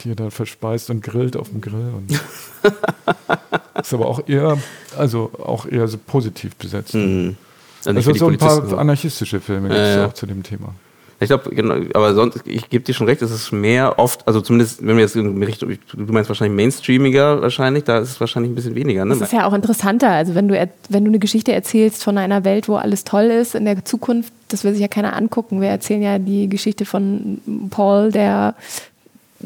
die 0.00 0.10
er 0.10 0.16
da 0.16 0.30
verspeist 0.30 0.90
und 0.90 1.02
grillt 1.02 1.36
auf 1.36 1.50
dem 1.50 1.60
Grill 1.60 1.92
und 1.96 2.12
ist 3.80 3.94
aber 3.94 4.06
auch 4.06 4.26
eher, 4.28 4.58
also 4.96 5.30
auch 5.42 5.66
eher 5.66 5.88
so 5.88 5.98
positiv 5.98 6.54
besetzt. 6.56 6.94
Mhm. 6.94 7.36
Also, 7.84 7.98
Also 7.98 8.14
so 8.14 8.28
ein 8.28 8.38
paar 8.38 8.78
anarchistische 8.78 9.40
Filme 9.40 9.68
gibt 9.68 9.80
es 9.80 9.94
Ja, 9.94 10.00
ja. 10.02 10.06
auch 10.06 10.12
zu 10.14 10.26
dem 10.26 10.42
Thema. 10.42 10.74
Ich 11.18 11.28
glaube, 11.28 11.48
genau, 11.54 11.76
aber 11.94 12.14
sonst, 12.14 12.42
ich 12.44 12.68
gebe 12.68 12.84
dir 12.84 12.92
schon 12.92 13.06
recht, 13.06 13.22
es 13.22 13.30
ist 13.30 13.50
mehr 13.50 13.98
oft, 13.98 14.26
also 14.28 14.42
zumindest, 14.42 14.86
wenn 14.86 14.96
wir 14.96 15.02
jetzt 15.02 15.16
in 15.16 15.42
Richtung, 15.42 15.70
du 15.70 16.12
meinst 16.12 16.28
wahrscheinlich 16.28 16.54
mainstreamiger 16.54 17.40
wahrscheinlich, 17.40 17.84
da 17.84 17.98
ist 17.98 18.10
es 18.10 18.20
wahrscheinlich 18.20 18.52
ein 18.52 18.54
bisschen 18.54 18.74
weniger, 18.74 19.04
ne? 19.04 19.14
Das 19.14 19.22
ist 19.22 19.32
ja 19.32 19.46
auch 19.46 19.54
interessanter. 19.54 20.10
Also 20.10 20.34
wenn 20.34 20.48
du, 20.48 20.68
wenn 20.90 21.04
du 21.04 21.10
eine 21.10 21.18
Geschichte 21.18 21.52
erzählst 21.52 22.04
von 22.04 22.18
einer 22.18 22.44
Welt, 22.44 22.68
wo 22.68 22.76
alles 22.76 23.04
toll 23.04 23.24
ist 23.24 23.54
in 23.54 23.64
der 23.64 23.82
Zukunft, 23.84 24.30
das 24.48 24.62
will 24.62 24.72
sich 24.72 24.82
ja 24.82 24.88
keiner 24.88 25.16
angucken. 25.16 25.60
Wir 25.62 25.68
erzählen 25.68 26.02
ja 26.02 26.18
die 26.18 26.48
Geschichte 26.48 26.84
von 26.84 27.40
Paul, 27.70 28.12
der 28.12 28.54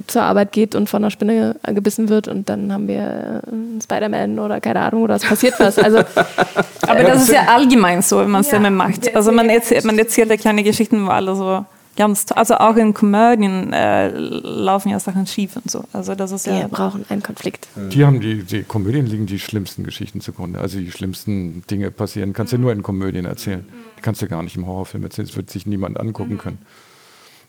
zur 0.06 0.22
Arbeit 0.22 0.52
geht 0.52 0.74
und 0.74 0.88
von 0.88 1.02
einer 1.02 1.10
Spinne 1.10 1.56
gebissen 1.66 2.08
wird 2.08 2.28
und 2.28 2.48
dann 2.48 2.72
haben 2.72 2.88
wir 2.88 3.42
äh, 3.46 3.50
einen 3.50 3.80
Spider-Man 3.82 4.38
oder 4.38 4.60
keine 4.60 4.80
Ahnung 4.80 5.02
oder 5.02 5.16
es 5.16 5.24
passiert 5.24 5.54
was. 5.58 5.78
Also 5.78 5.98
Aber 6.86 7.02
das 7.02 7.22
ist 7.22 7.32
ja 7.32 7.46
allgemein 7.48 8.02
so, 8.02 8.18
wenn 8.18 8.30
man 8.30 8.42
Ja. 8.42 8.50
Filme 8.50 8.70
macht. 8.70 9.14
Also 9.14 9.32
man 9.32 9.46
ja 9.46 9.54
erzählt, 9.54 9.84
man 9.84 9.98
erzählt 9.98 10.30
ja 10.30 10.36
kleine 10.36 10.62
Geschichten, 10.62 11.06
wo 11.06 11.10
alle 11.10 11.34
so 11.34 11.64
ganz 11.96 12.24
toll. 12.26 12.38
Also 12.38 12.54
auch 12.54 12.76
in 12.76 12.94
Komödien 12.94 13.72
äh, 13.72 14.08
laufen 14.08 14.90
ja 14.90 15.00
Sachen 15.00 15.26
schief 15.26 15.56
und 15.56 15.70
so. 15.70 15.84
Also 15.92 16.14
das 16.14 16.32
ist 16.32 16.46
ja. 16.46 16.60
Wir 16.60 16.68
brauchen 16.68 17.04
einen 17.08 17.22
Konflikt. 17.22 17.68
Die 17.76 18.04
haben 18.04 18.20
die, 18.20 18.42
die 18.44 18.62
Komödien 18.62 19.06
liegen 19.06 19.26
die 19.26 19.38
schlimmsten 19.38 19.84
Geschichten 19.84 20.20
zugrunde. 20.20 20.60
Also 20.60 20.78
die 20.78 20.90
schlimmsten 20.90 21.62
Dinge 21.70 21.90
passieren, 21.90 22.32
kannst 22.32 22.52
du 22.52 22.58
nur 22.58 22.72
in 22.72 22.82
Komödien 22.82 23.24
erzählen. 23.24 23.66
Die 23.98 24.02
kannst 24.02 24.22
du 24.22 24.28
gar 24.28 24.42
nicht 24.42 24.56
im 24.56 24.66
Horrorfilm 24.66 25.02
erzählen, 25.04 25.26
das 25.26 25.36
wird 25.36 25.50
sich 25.50 25.66
niemand 25.66 25.98
angucken 26.00 26.38
können. 26.38 26.58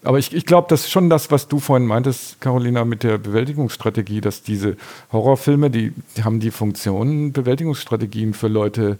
Aber 0.03 0.17
ich, 0.17 0.33
ich 0.33 0.45
glaube, 0.45 0.67
das 0.69 0.81
ist 0.81 0.91
schon 0.91 1.09
das, 1.09 1.29
was 1.29 1.47
du 1.47 1.59
vorhin 1.59 1.87
meintest, 1.87 2.41
Carolina, 2.41 2.85
mit 2.85 3.03
der 3.03 3.19
Bewältigungsstrategie, 3.19 4.19
dass 4.19 4.41
diese 4.41 4.75
Horrorfilme, 5.11 5.69
die, 5.69 5.93
die 6.17 6.23
haben 6.23 6.39
die 6.39 6.51
Funktion, 6.51 7.31
Bewältigungsstrategien 7.33 8.33
für 8.33 8.47
Leute 8.47 8.97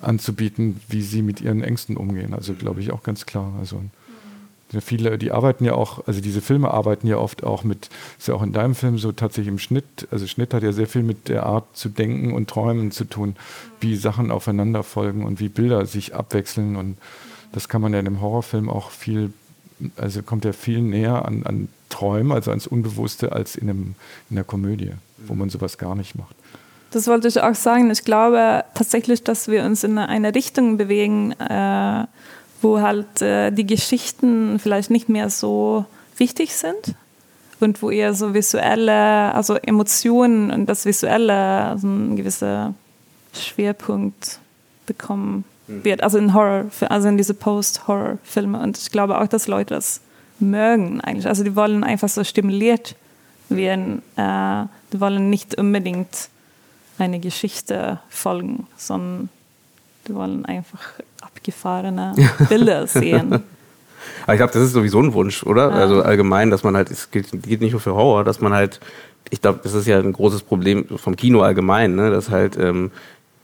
anzubieten, 0.00 0.80
wie 0.88 1.02
sie 1.02 1.22
mit 1.22 1.40
ihren 1.40 1.62
Ängsten 1.62 1.96
umgehen. 1.96 2.34
Also 2.34 2.54
glaube 2.54 2.80
ich 2.80 2.92
auch 2.92 3.04
ganz 3.04 3.24
klar. 3.24 3.52
Also 3.60 3.80
viele, 4.80 5.18
die 5.18 5.30
arbeiten 5.30 5.64
ja 5.64 5.74
auch, 5.74 6.06
also 6.06 6.20
diese 6.20 6.40
Filme 6.40 6.70
arbeiten 6.70 7.06
ja 7.06 7.18
oft 7.18 7.44
auch 7.44 7.62
mit, 7.62 7.88
ist 8.18 8.28
ja 8.28 8.34
auch 8.34 8.42
in 8.42 8.52
deinem 8.52 8.74
Film 8.74 8.98
so 8.98 9.12
tatsächlich 9.12 9.48
im 9.48 9.58
Schnitt, 9.58 10.08
also 10.10 10.26
Schnitt 10.26 10.54
hat 10.54 10.62
ja 10.62 10.72
sehr 10.72 10.86
viel 10.86 11.02
mit 11.02 11.28
der 11.28 11.44
Art 11.44 11.64
zu 11.74 11.88
denken 11.88 12.32
und 12.32 12.48
träumen 12.48 12.90
zu 12.90 13.04
tun, 13.04 13.36
wie 13.80 13.96
Sachen 13.96 14.30
aufeinander 14.30 14.82
folgen 14.82 15.24
und 15.24 15.40
wie 15.40 15.48
Bilder 15.48 15.84
sich 15.86 16.14
abwechseln 16.14 16.76
und 16.76 16.96
das 17.52 17.68
kann 17.68 17.82
man 17.82 17.92
ja 17.92 17.98
in 17.98 18.06
dem 18.06 18.22
Horrorfilm 18.22 18.70
auch 18.70 18.90
viel, 18.90 19.32
also 19.96 20.22
kommt 20.22 20.44
ja 20.44 20.52
viel 20.52 20.80
näher 20.80 21.24
an, 21.24 21.42
an 21.44 21.68
Träumen, 21.88 22.32
also 22.32 22.50
ans 22.50 22.66
Unbewusste, 22.66 23.32
als 23.32 23.56
in, 23.56 23.68
einem, 23.68 23.94
in 24.30 24.36
einer 24.36 24.44
Komödie, 24.44 24.92
wo 25.18 25.34
man 25.34 25.50
sowas 25.50 25.78
gar 25.78 25.94
nicht 25.94 26.14
macht. 26.16 26.34
Das 26.90 27.06
wollte 27.06 27.28
ich 27.28 27.40
auch 27.40 27.54
sagen. 27.54 27.90
Ich 27.90 28.04
glaube 28.04 28.64
tatsächlich, 28.74 29.24
dass 29.24 29.48
wir 29.48 29.64
uns 29.64 29.82
in 29.82 29.98
eine 29.98 30.34
Richtung 30.34 30.76
bewegen, 30.76 31.32
äh, 31.32 32.04
wo 32.60 32.80
halt 32.80 33.22
äh, 33.22 33.50
die 33.50 33.66
Geschichten 33.66 34.58
vielleicht 34.58 34.90
nicht 34.90 35.08
mehr 35.08 35.30
so 35.30 35.86
wichtig 36.18 36.54
sind 36.54 36.94
und 37.60 37.82
wo 37.82 37.90
eher 37.90 38.14
so 38.14 38.34
visuelle, 38.34 39.34
also 39.34 39.54
Emotionen 39.54 40.50
und 40.50 40.66
das 40.66 40.84
Visuelle 40.84 41.34
also 41.34 41.86
einen 41.86 42.16
gewissen 42.16 42.74
Schwerpunkt 43.32 44.38
bekommen 44.86 45.44
wird. 45.82 46.02
Also 46.02 46.18
in 46.18 46.34
Horror, 46.34 46.66
also 46.88 47.08
in 47.08 47.16
diese 47.16 47.34
Post-Horror-Filme. 47.34 48.58
Und 48.60 48.78
ich 48.78 48.90
glaube 48.90 49.20
auch, 49.20 49.26
dass 49.26 49.46
Leute 49.46 49.74
das 49.74 50.00
mögen 50.38 51.00
eigentlich. 51.00 51.26
Also 51.26 51.44
die 51.44 51.56
wollen 51.56 51.84
einfach 51.84 52.08
so 52.08 52.24
stimuliert 52.24 52.96
werden. 53.48 54.02
Äh, 54.16 54.64
die 54.92 55.00
wollen 55.00 55.30
nicht 55.30 55.58
unbedingt 55.58 56.28
eine 56.98 57.20
Geschichte 57.20 58.00
folgen, 58.08 58.66
sondern 58.76 59.28
die 60.06 60.14
wollen 60.14 60.44
einfach 60.44 60.80
abgefahrene 61.20 62.14
Bilder 62.48 62.86
sehen. 62.86 63.42
Aber 64.24 64.34
ich 64.34 64.38
glaube, 64.38 64.52
das 64.52 64.62
ist 64.62 64.72
sowieso 64.72 65.00
ein 65.00 65.12
Wunsch, 65.12 65.44
oder? 65.44 65.70
Ja. 65.70 65.76
Also 65.76 66.02
allgemein, 66.02 66.50
dass 66.50 66.64
man 66.64 66.76
halt, 66.76 66.90
es 66.90 67.10
gilt, 67.10 67.30
gilt, 67.42 67.60
nicht 67.60 67.72
nur 67.72 67.80
für 67.80 67.94
Horror, 67.94 68.24
dass 68.24 68.40
man 68.40 68.52
halt, 68.52 68.80
ich 69.30 69.40
glaube, 69.40 69.60
das 69.62 69.74
ist 69.74 69.86
ja 69.86 69.98
ein 69.98 70.12
großes 70.12 70.42
Problem 70.42 70.86
vom 70.96 71.16
Kino 71.16 71.42
allgemein, 71.42 71.94
ne? 71.94 72.10
dass 72.10 72.30
halt 72.30 72.56
ähm, 72.56 72.90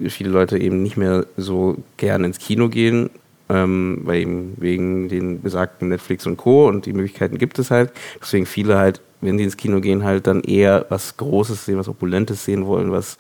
viele 0.07 0.31
Leute 0.31 0.59
eben 0.59 0.83
nicht 0.83 0.97
mehr 0.97 1.27
so 1.37 1.77
gern 1.97 2.25
ins 2.25 2.39
Kino 2.39 2.69
gehen, 2.69 3.11
ähm, 3.49 4.01
weil 4.05 4.21
eben 4.21 4.55
wegen 4.59 5.09
den 5.09 5.41
besagten 5.41 5.89
Netflix 5.89 6.27
und 6.27 6.37
Co. 6.37 6.69
und 6.69 6.87
die 6.87 6.93
Möglichkeiten 6.93 7.39
gibt 7.39 7.59
es 7.59 7.71
halt. 7.71 7.93
Deswegen 8.21 8.47
viele 8.47 8.77
halt, 8.79 9.01
wenn 9.21 9.39
die 9.39 9.45
ins 9.45 9.57
Kino 9.57 9.81
gehen, 9.81 10.05
halt 10.05 10.27
dann 10.27 10.43
eher 10.43 10.87
was 10.89 11.17
Großes 11.17 11.65
sehen, 11.65 11.79
was 11.79 11.89
Opulentes 11.89 12.45
sehen 12.45 12.67
wollen, 12.67 12.93
was 12.93 13.17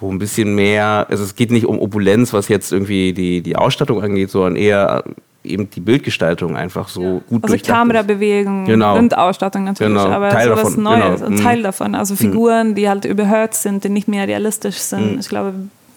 wo 0.00 0.10
ein 0.10 0.18
bisschen 0.18 0.54
mehr, 0.54 1.06
also 1.08 1.22
es 1.22 1.36
geht 1.36 1.50
nicht 1.50 1.66
um 1.66 1.78
Opulenz, 1.78 2.32
was 2.32 2.48
jetzt 2.48 2.72
irgendwie 2.72 3.12
die, 3.12 3.42
die 3.42 3.56
Ausstattung 3.56 4.02
angeht, 4.02 4.30
sondern 4.30 4.56
eher 4.56 5.04
eben 5.44 5.70
die 5.70 5.80
Bildgestaltung 5.80 6.56
einfach 6.56 6.88
so 6.88 7.02
ja. 7.02 7.20
gut 7.28 7.44
Also 7.44 7.56
Kamerabewegung 7.58 8.64
genau. 8.64 8.98
und 8.98 9.16
Ausstattung 9.16 9.64
natürlich, 9.64 9.94
genau. 9.94 10.08
aber 10.08 10.30
Teil 10.30 10.48
so 10.48 10.52
was 10.52 10.62
davon. 10.62 10.82
Neues, 10.82 11.20
genau. 11.20 11.42
Teil 11.42 11.62
davon. 11.62 11.94
Also 11.94 12.16
Figuren, 12.16 12.70
mhm. 12.70 12.74
die 12.74 12.88
halt 12.88 13.04
überhört 13.04 13.54
sind, 13.54 13.84
die 13.84 13.90
nicht 13.90 14.08
mehr 14.08 14.26
realistisch 14.26 14.78
sind. 14.78 15.12
Mhm. 15.12 15.18
Ich 15.20 15.28
glaube, 15.28 15.52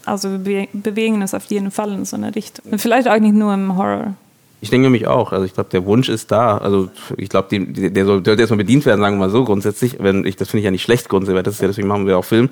also 0.08 0.46
wir 0.46 0.67
bewegen 0.74 1.22
uns 1.22 1.34
auf 1.34 1.46
jeden 1.46 1.72
Fall 1.72 1.91
in 1.91 2.06
so 2.06 2.15
eine 2.15 2.36
Richtung. 2.36 2.72
Und 2.72 2.80
vielleicht 2.80 3.08
auch 3.08 3.20
nicht 3.20 3.36
nur 3.36 3.54
im 3.54 3.78
Horror. 3.78 4.15
Ich 4.60 4.72
denke 4.72 4.89
mich 4.89 5.06
auch. 5.06 5.34
Also 5.34 5.46
ich 5.46 5.54
glaube, 5.54 5.70
der 5.70 5.86
Wunsch 5.86 6.10
ist 6.10 6.32
da. 6.32 6.58
Also 6.58 6.89
ich 7.15 7.30
glaube, 7.30 7.60
der 7.60 8.06
sollte 8.06 8.32
erstmal 8.32 8.58
bedient 8.58 8.86
werden, 8.88 9.02
sagen 9.02 9.17
wir 9.17 9.28
mal 9.28 9.30
so 9.30 9.43
grundsätzlich. 9.43 9.98
Wenn 10.00 10.26
ich, 10.26 10.36
das 10.36 10.50
finde 10.50 10.62
ich 10.62 10.65
ja 10.65 10.72
nicht 10.72 10.82
schlecht 10.82 11.10
grundsätzlich, 11.10 11.36
weil 11.36 11.43
das 11.43 11.56
ist 11.56 11.62
ja, 11.62 11.67
deswegen 11.67 11.88
machen 11.88 12.08
wir 12.08 12.17
auch 12.17 12.26
Film, 12.26 12.50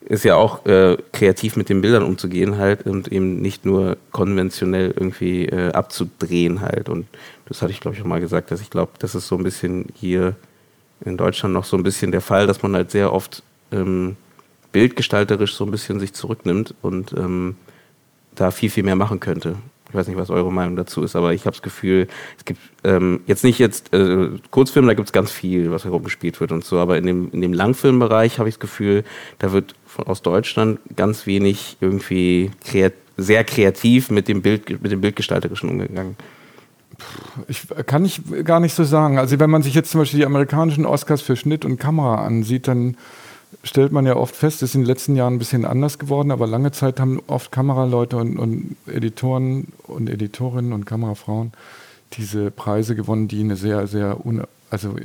ist 0.00 0.24
ja 0.24 0.34
auch 0.34 0.66
äh, 0.66 0.98
kreativ 1.12 1.56
mit 1.56 1.70
den 1.70 1.80
Bildern 1.80 2.02
umzugehen 2.02 2.58
halt 2.58 2.86
und 2.86 3.08
eben 3.08 3.40
nicht 3.40 3.64
nur 3.64 3.96
konventionell 4.12 4.92
irgendwie 4.94 5.46
äh, 5.46 5.72
abzudrehen 5.72 6.60
halt. 6.60 6.90
Und 6.90 7.06
das 7.46 7.62
hatte 7.62 7.72
ich, 7.72 7.80
glaube 7.80 7.96
ich, 7.96 8.02
auch 8.02 8.06
mal 8.06 8.20
gesagt, 8.20 8.50
dass 8.50 8.60
ich 8.60 8.68
glaube, 8.68 8.92
das 8.98 9.14
ist 9.14 9.26
so 9.26 9.36
ein 9.36 9.42
bisschen 9.42 9.86
hier 9.94 10.34
in 11.04 11.16
Deutschland 11.16 11.54
noch 11.54 11.64
so 11.64 11.76
ein 11.76 11.82
bisschen 11.82 12.12
der 12.12 12.20
Fall, 12.20 12.46
dass 12.46 12.62
man 12.62 12.74
halt 12.74 12.90
sehr 12.90 13.12
oft 13.12 13.42
ähm, 13.72 14.16
bildgestalterisch 14.76 15.54
so 15.54 15.64
ein 15.64 15.70
bisschen 15.70 16.00
sich 16.00 16.12
zurücknimmt 16.12 16.74
und 16.82 17.14
ähm, 17.14 17.56
da 18.34 18.50
viel, 18.50 18.68
viel 18.68 18.82
mehr 18.82 18.94
machen 18.94 19.20
könnte. 19.20 19.56
Ich 19.88 19.94
weiß 19.94 20.06
nicht, 20.06 20.18
was 20.18 20.28
eure 20.28 20.52
Meinung 20.52 20.76
dazu 20.76 21.02
ist, 21.02 21.16
aber 21.16 21.32
ich 21.32 21.46
habe 21.46 21.52
das 21.52 21.62
Gefühl, 21.62 22.08
es 22.36 22.44
gibt 22.44 22.60
ähm, 22.84 23.20
jetzt 23.26 23.42
nicht 23.42 23.58
jetzt 23.58 23.94
äh, 23.94 24.28
Kurzfilme, 24.50 24.86
da 24.86 24.92
gibt 24.92 25.08
es 25.08 25.14
ganz 25.14 25.30
viel, 25.30 25.70
was 25.70 25.86
herumgespielt 25.86 26.38
wird 26.40 26.52
und 26.52 26.62
so, 26.62 26.78
aber 26.78 26.98
in 26.98 27.06
dem, 27.06 27.30
in 27.32 27.40
dem 27.40 27.54
Langfilmbereich 27.54 28.38
habe 28.38 28.50
ich 28.50 28.56
das 28.56 28.60
Gefühl, 28.60 29.02
da 29.38 29.52
wird 29.52 29.74
von, 29.86 30.06
aus 30.08 30.20
Deutschland 30.20 30.78
ganz 30.94 31.26
wenig 31.26 31.78
irgendwie 31.80 32.50
kreat 32.62 32.92
sehr 33.16 33.44
kreativ 33.44 34.10
mit 34.10 34.28
dem 34.28 34.42
Bild, 34.42 34.82
mit 34.82 34.92
dem 34.92 35.00
Bildgestalterischen 35.00 35.70
umgegangen. 35.70 36.16
Ich 37.48 37.62
kann 37.86 38.04
ich 38.04 38.20
gar 38.44 38.60
nicht 38.60 38.74
so 38.74 38.84
sagen. 38.84 39.18
Also 39.18 39.40
wenn 39.40 39.48
man 39.48 39.62
sich 39.62 39.72
jetzt 39.72 39.90
zum 39.90 40.02
Beispiel 40.02 40.20
die 40.20 40.26
amerikanischen 40.26 40.84
Oscars 40.84 41.22
für 41.22 41.34
Schnitt 41.34 41.64
und 41.64 41.78
Kamera 41.78 42.26
ansieht, 42.26 42.68
dann 42.68 42.98
stellt 43.66 43.92
man 43.92 44.06
ja 44.06 44.16
oft 44.16 44.34
fest, 44.34 44.62
es 44.62 44.70
ist 44.70 44.74
in 44.74 44.82
den 44.82 44.86
letzten 44.86 45.16
Jahren 45.16 45.34
ein 45.34 45.38
bisschen 45.38 45.64
anders 45.64 45.98
geworden, 45.98 46.30
aber 46.30 46.46
lange 46.46 46.72
Zeit 46.72 47.00
haben 47.00 47.20
oft 47.26 47.52
Kameraleute 47.52 48.16
und, 48.16 48.38
und 48.38 48.76
Editoren 48.86 49.68
und 49.84 50.08
Editorinnen 50.08 50.72
und 50.72 50.86
Kamerafrauen 50.86 51.52
diese 52.12 52.50
Preise 52.50 52.94
gewonnen, 52.94 53.28
die 53.28 53.40
eine 53.40 53.56
sehr, 53.56 53.86
sehr, 53.86 54.24
un 54.24 54.42
also 54.68 54.96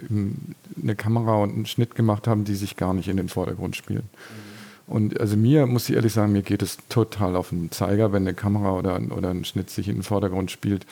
eine 0.82 0.96
Kamera 0.96 1.36
und 1.36 1.54
einen 1.54 1.66
Schnitt 1.68 1.94
gemacht 1.94 2.28
haben, 2.28 2.46
die 2.46 2.56
sich 2.56 2.78
gar 2.78 2.96
nicht 2.96 3.08
in 3.08 3.18
den 3.18 3.30
Vordergrund 3.30 3.76
spielen. 3.76 4.10
Mhm. 4.10 4.52
Und 4.94 5.20
also 5.20 5.38
mir, 5.38 5.68
muss 5.68 5.88
ich 5.88 5.96
ehrlich 5.96 6.14
sagen, 6.14 6.32
mir 6.32 6.42
geht 6.42 6.64
es 6.64 6.78
total 6.90 7.36
auf 7.36 7.50
den 7.50 7.72
Zeiger, 7.72 8.12
wenn 8.12 8.24
eine 8.24 8.34
Kamera 8.34 8.74
oder, 8.74 9.00
oder 9.16 9.30
ein 9.30 9.46
Schnitt 9.46 9.70
sich 9.70 9.88
in 9.88 9.98
den 9.98 10.04
Vordergrund 10.04 10.52
spielt 10.52 10.86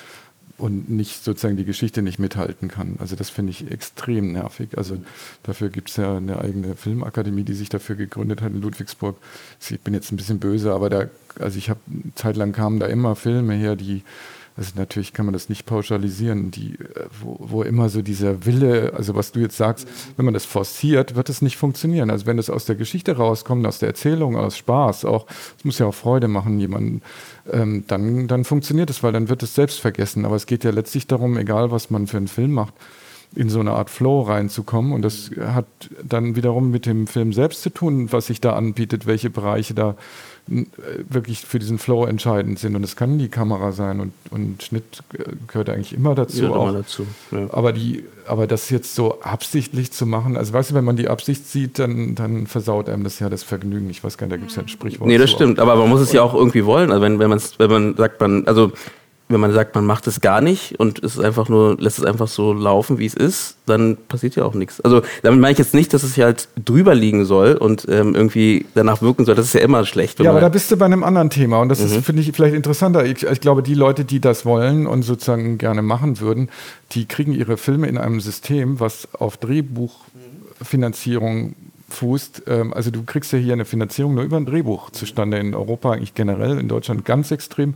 und 0.60 0.90
nicht 0.90 1.24
sozusagen 1.24 1.58
die 1.58 1.66
Geschichte 1.66 2.02
nicht 2.02 2.20
mithalten 2.20 2.68
kann. 2.68 2.98
Also 3.00 3.16
das 3.16 3.30
finde 3.30 3.52
ich 3.52 3.72
extrem 3.72 4.34
nervig. 4.34 4.78
Also 4.78 4.98
dafür 5.44 5.70
gibt 5.70 5.90
es 5.90 5.98
ja 5.98 6.18
eine 6.18 6.40
eigene 6.40 6.76
Filmakademie, 6.76 7.44
die 7.44 7.54
sich 7.54 7.70
dafür 7.70 7.96
gegründet 7.96 8.42
hat 8.42 8.52
in 8.52 8.62
Ludwigsburg. 8.62 9.18
Ich 9.70 9.80
bin 9.82 9.94
jetzt 9.94 10.12
ein 10.12 10.18
bisschen 10.18 10.40
böse, 10.40 10.74
aber 10.74 10.90
da, 10.90 11.06
also 11.40 11.58
ich 11.58 11.70
habe 11.70 11.80
zeitlang 12.16 12.52
kamen 12.52 12.80
da 12.80 12.88
immer 12.88 13.16
Filme 13.16 13.54
her, 13.54 13.76
die 13.76 14.04
also 14.60 14.74
natürlich 14.76 15.14
kann 15.14 15.26
man 15.26 15.32
das 15.32 15.48
nicht 15.48 15.66
pauschalisieren, 15.66 16.52
die, 16.52 16.74
äh, 16.74 17.06
wo, 17.22 17.38
wo, 17.40 17.64
immer 17.64 17.88
so 17.88 18.02
dieser 18.02 18.46
Wille, 18.46 18.92
also 18.94 19.16
was 19.16 19.32
du 19.32 19.40
jetzt 19.40 19.56
sagst, 19.56 19.88
wenn 20.18 20.26
man 20.26 20.34
das 20.34 20.44
forciert, 20.44 21.16
wird 21.16 21.30
es 21.30 21.42
nicht 21.42 21.56
funktionieren. 21.56 22.10
Also 22.10 22.26
wenn 22.26 22.38
es 22.38 22.50
aus 22.50 22.66
der 22.66 22.76
Geschichte 22.76 23.16
rauskommt, 23.16 23.66
aus 23.66 23.80
der 23.80 23.88
Erzählung, 23.88 24.36
aus 24.36 24.58
Spaß, 24.58 25.06
auch, 25.06 25.28
es 25.58 25.64
muss 25.64 25.80
ja 25.80 25.86
auch 25.86 25.96
Freude 25.96 26.28
machen, 26.28 26.60
jemanden, 26.60 27.02
ähm, 27.50 27.86
dann, 27.88 28.28
dann 28.28 28.44
funktioniert 28.44 28.90
es, 28.90 29.02
weil 29.02 29.14
dann 29.14 29.30
wird 29.30 29.44
es 29.44 29.56
selbst 29.56 29.80
vergessen. 29.80 30.26
Aber 30.26 30.36
es 30.36 30.46
geht 30.46 30.66
ja 30.66 30.72
letztlich 30.72 31.08
darum, 31.08 31.38
egal 31.38 31.72
was 31.72 31.90
man 31.90 32.08
für 32.08 32.18
einen 32.18 32.28
Film 32.28 32.52
macht, 32.52 32.74
in 33.34 33.48
so 33.48 33.62
eine 33.62 33.72
Art 33.72 33.90
Flow 33.90 34.24
reinzukommen. 34.24 34.92
Und 34.92 35.04
das 35.04 35.32
hat 35.40 35.68
dann 36.04 36.36
wiederum 36.36 36.70
mit 36.70 36.86
dem 36.86 37.08
Film 37.08 37.32
selbst 37.32 37.62
zu 37.62 37.70
tun, 37.70 38.12
was 38.12 38.28
sich 38.28 38.42
da 38.42 38.58
anbietet, 38.58 39.06
welche 39.06 39.30
Bereiche 39.30 39.74
da 39.74 39.96
wirklich 41.10 41.42
für 41.42 41.60
diesen 41.60 41.78
Flow 41.78 42.06
entscheidend 42.06 42.60
sind. 42.60 42.76
Und 42.76 42.84
es 42.84 42.96
kann 42.96 43.18
die 43.18 43.30
Kamera 43.30 43.72
sein 43.72 44.00
und, 44.00 44.14
und 44.32 44.64
Schnitt 44.64 45.04
gehört 45.48 45.70
eigentlich 45.70 45.94
immer 45.94 46.16
dazu. 46.16 46.44
Ja, 46.44 46.50
auch. 46.50 46.70
immer 46.70 46.80
dazu. 46.80 47.06
Ja. 47.32 47.48
Aber, 47.52 47.72
die, 47.72 48.04
aber 48.26 48.48
das 48.48 48.70
jetzt 48.70 48.96
so 48.96 49.22
absichtlich 49.22 49.92
zu 49.92 50.06
machen, 50.06 50.38
also 50.38 50.54
weißt 50.54 50.72
du, 50.72 50.76
wenn 50.76 50.86
man 50.86 50.96
die 50.96 51.08
Absicht 51.08 51.48
sieht, 51.48 51.80
dann, 51.80 52.16
dann 52.16 52.48
versaut 52.48 52.90
einem 52.90 53.04
das 53.04 53.20
ja 53.20 53.30
das 53.30 53.44
Vergnügen. 53.44 53.90
Ich 53.90 54.04
weiß 54.04 54.18
gar 54.18 54.28
nicht, 54.28 54.34
da 54.34 54.38
gibt 54.38 54.52
es 54.52 54.58
ja 54.58 54.64
ein 54.64 54.70
Sprichwort. 54.70 55.08
Nee, 55.08 55.18
das 55.18 55.30
stimmt, 55.30 55.60
aber 55.60 55.76
man 55.76 55.90
muss 55.90 56.02
es 56.02 56.12
ja 56.12 56.22
auch 56.24 56.34
irgendwie 56.34 56.66
wollen. 56.66 56.92
Also 56.92 57.02
wenn, 57.02 57.20
wenn, 57.20 57.32
wenn 57.32 57.70
man 57.70 57.96
sagt, 57.96 58.20
man, 58.20 58.48
also 58.48 58.72
wenn 59.30 59.40
man 59.40 59.54
sagt, 59.54 59.76
man 59.76 59.86
macht 59.86 60.08
es 60.08 60.20
gar 60.22 60.42
nicht 60.42 60.80
und 60.80 61.04
es 61.04 61.16
ist 61.16 61.24
einfach 61.24 61.50
nur, 61.50 61.78
lässt 61.80 62.00
es 62.00 62.06
einfach 62.06 62.28
so 62.28 62.52
laufen, 62.52 62.98
wie 62.98 63.06
es 63.06 63.14
ist, 63.14 63.58
dann 63.68 63.96
passiert 64.08 64.36
ja 64.36 64.44
auch 64.44 64.56
nichts. 64.56 64.82
Also 64.82 65.04
damit 65.22 65.40
meine 65.40 65.52
ich 65.52 65.60
jetzt 65.60 65.76
nicht, 65.76 65.94
dass 65.94 66.02
es 66.02 66.16
ja 66.16 66.26
halt 66.26 66.48
drüber 66.64 66.96
liegen 66.96 67.26
soll 67.26 67.54
und 67.54 67.86
ähm, 67.90 68.16
irgendwie 68.16 68.66
danach 68.74 69.04
wirken 69.04 69.26
soll. 69.26 69.36
Das 69.36 69.46
ist 69.46 69.54
ja 69.54 69.62
immer 69.62 69.86
schlecht. 69.86 70.20
Ja, 70.20 70.32
aber 70.32 70.42
da 70.42 70.50
bist 70.50 70.72
du 70.72 70.78
bei 70.78 70.86
einem 70.86 71.04
anderen 71.04 71.30
Thema 71.30 71.62
und 71.62 71.70
das 71.70 71.80
mhm. 71.80 71.86
ist, 71.86 72.04
finde 72.06 72.24
ich, 72.24 72.32
vielleicht 72.34 72.56
interessanter. 72.56 73.06
Ich, 73.06 73.22
ich, 73.22 73.40
glaube, 73.40 73.62
die 73.62 73.76
Leute, 73.76 74.04
die 74.04 74.20
das 74.20 74.46
wollen 74.46 74.88
und 74.88 75.04
sozusagen 75.04 75.60
gerne 75.60 75.84
machen 75.84 76.20
würden, 76.20 76.50
die 76.94 77.06
kriegen 77.06 77.34
ihre 77.34 77.58
Filme 77.58 77.86
in 77.88 78.00
einem 78.00 78.22
System, 78.22 78.80
was 78.80 79.08
auf 79.14 79.38
Drehbuchfinanzierung 79.38 81.54
fußt. 81.94 82.44
Ähm, 82.48 82.74
also 82.74 82.92
du 82.92 83.04
kriegst 83.04 83.32
ja 83.32 83.40
hier 83.40 83.54
eine 83.54 83.66
Finanzierung 83.66 84.16
nur 84.16 84.24
über 84.24 84.38
ein 84.38 84.46
Drehbuch 84.46 84.90
zustande, 84.92 85.38
in 85.38 85.56
Europa 85.56 85.92
eigentlich 85.92 86.14
generell, 86.14 86.60
in 86.60 86.68
Deutschland 86.68 87.06
ganz 87.06 87.32
extrem. 87.32 87.76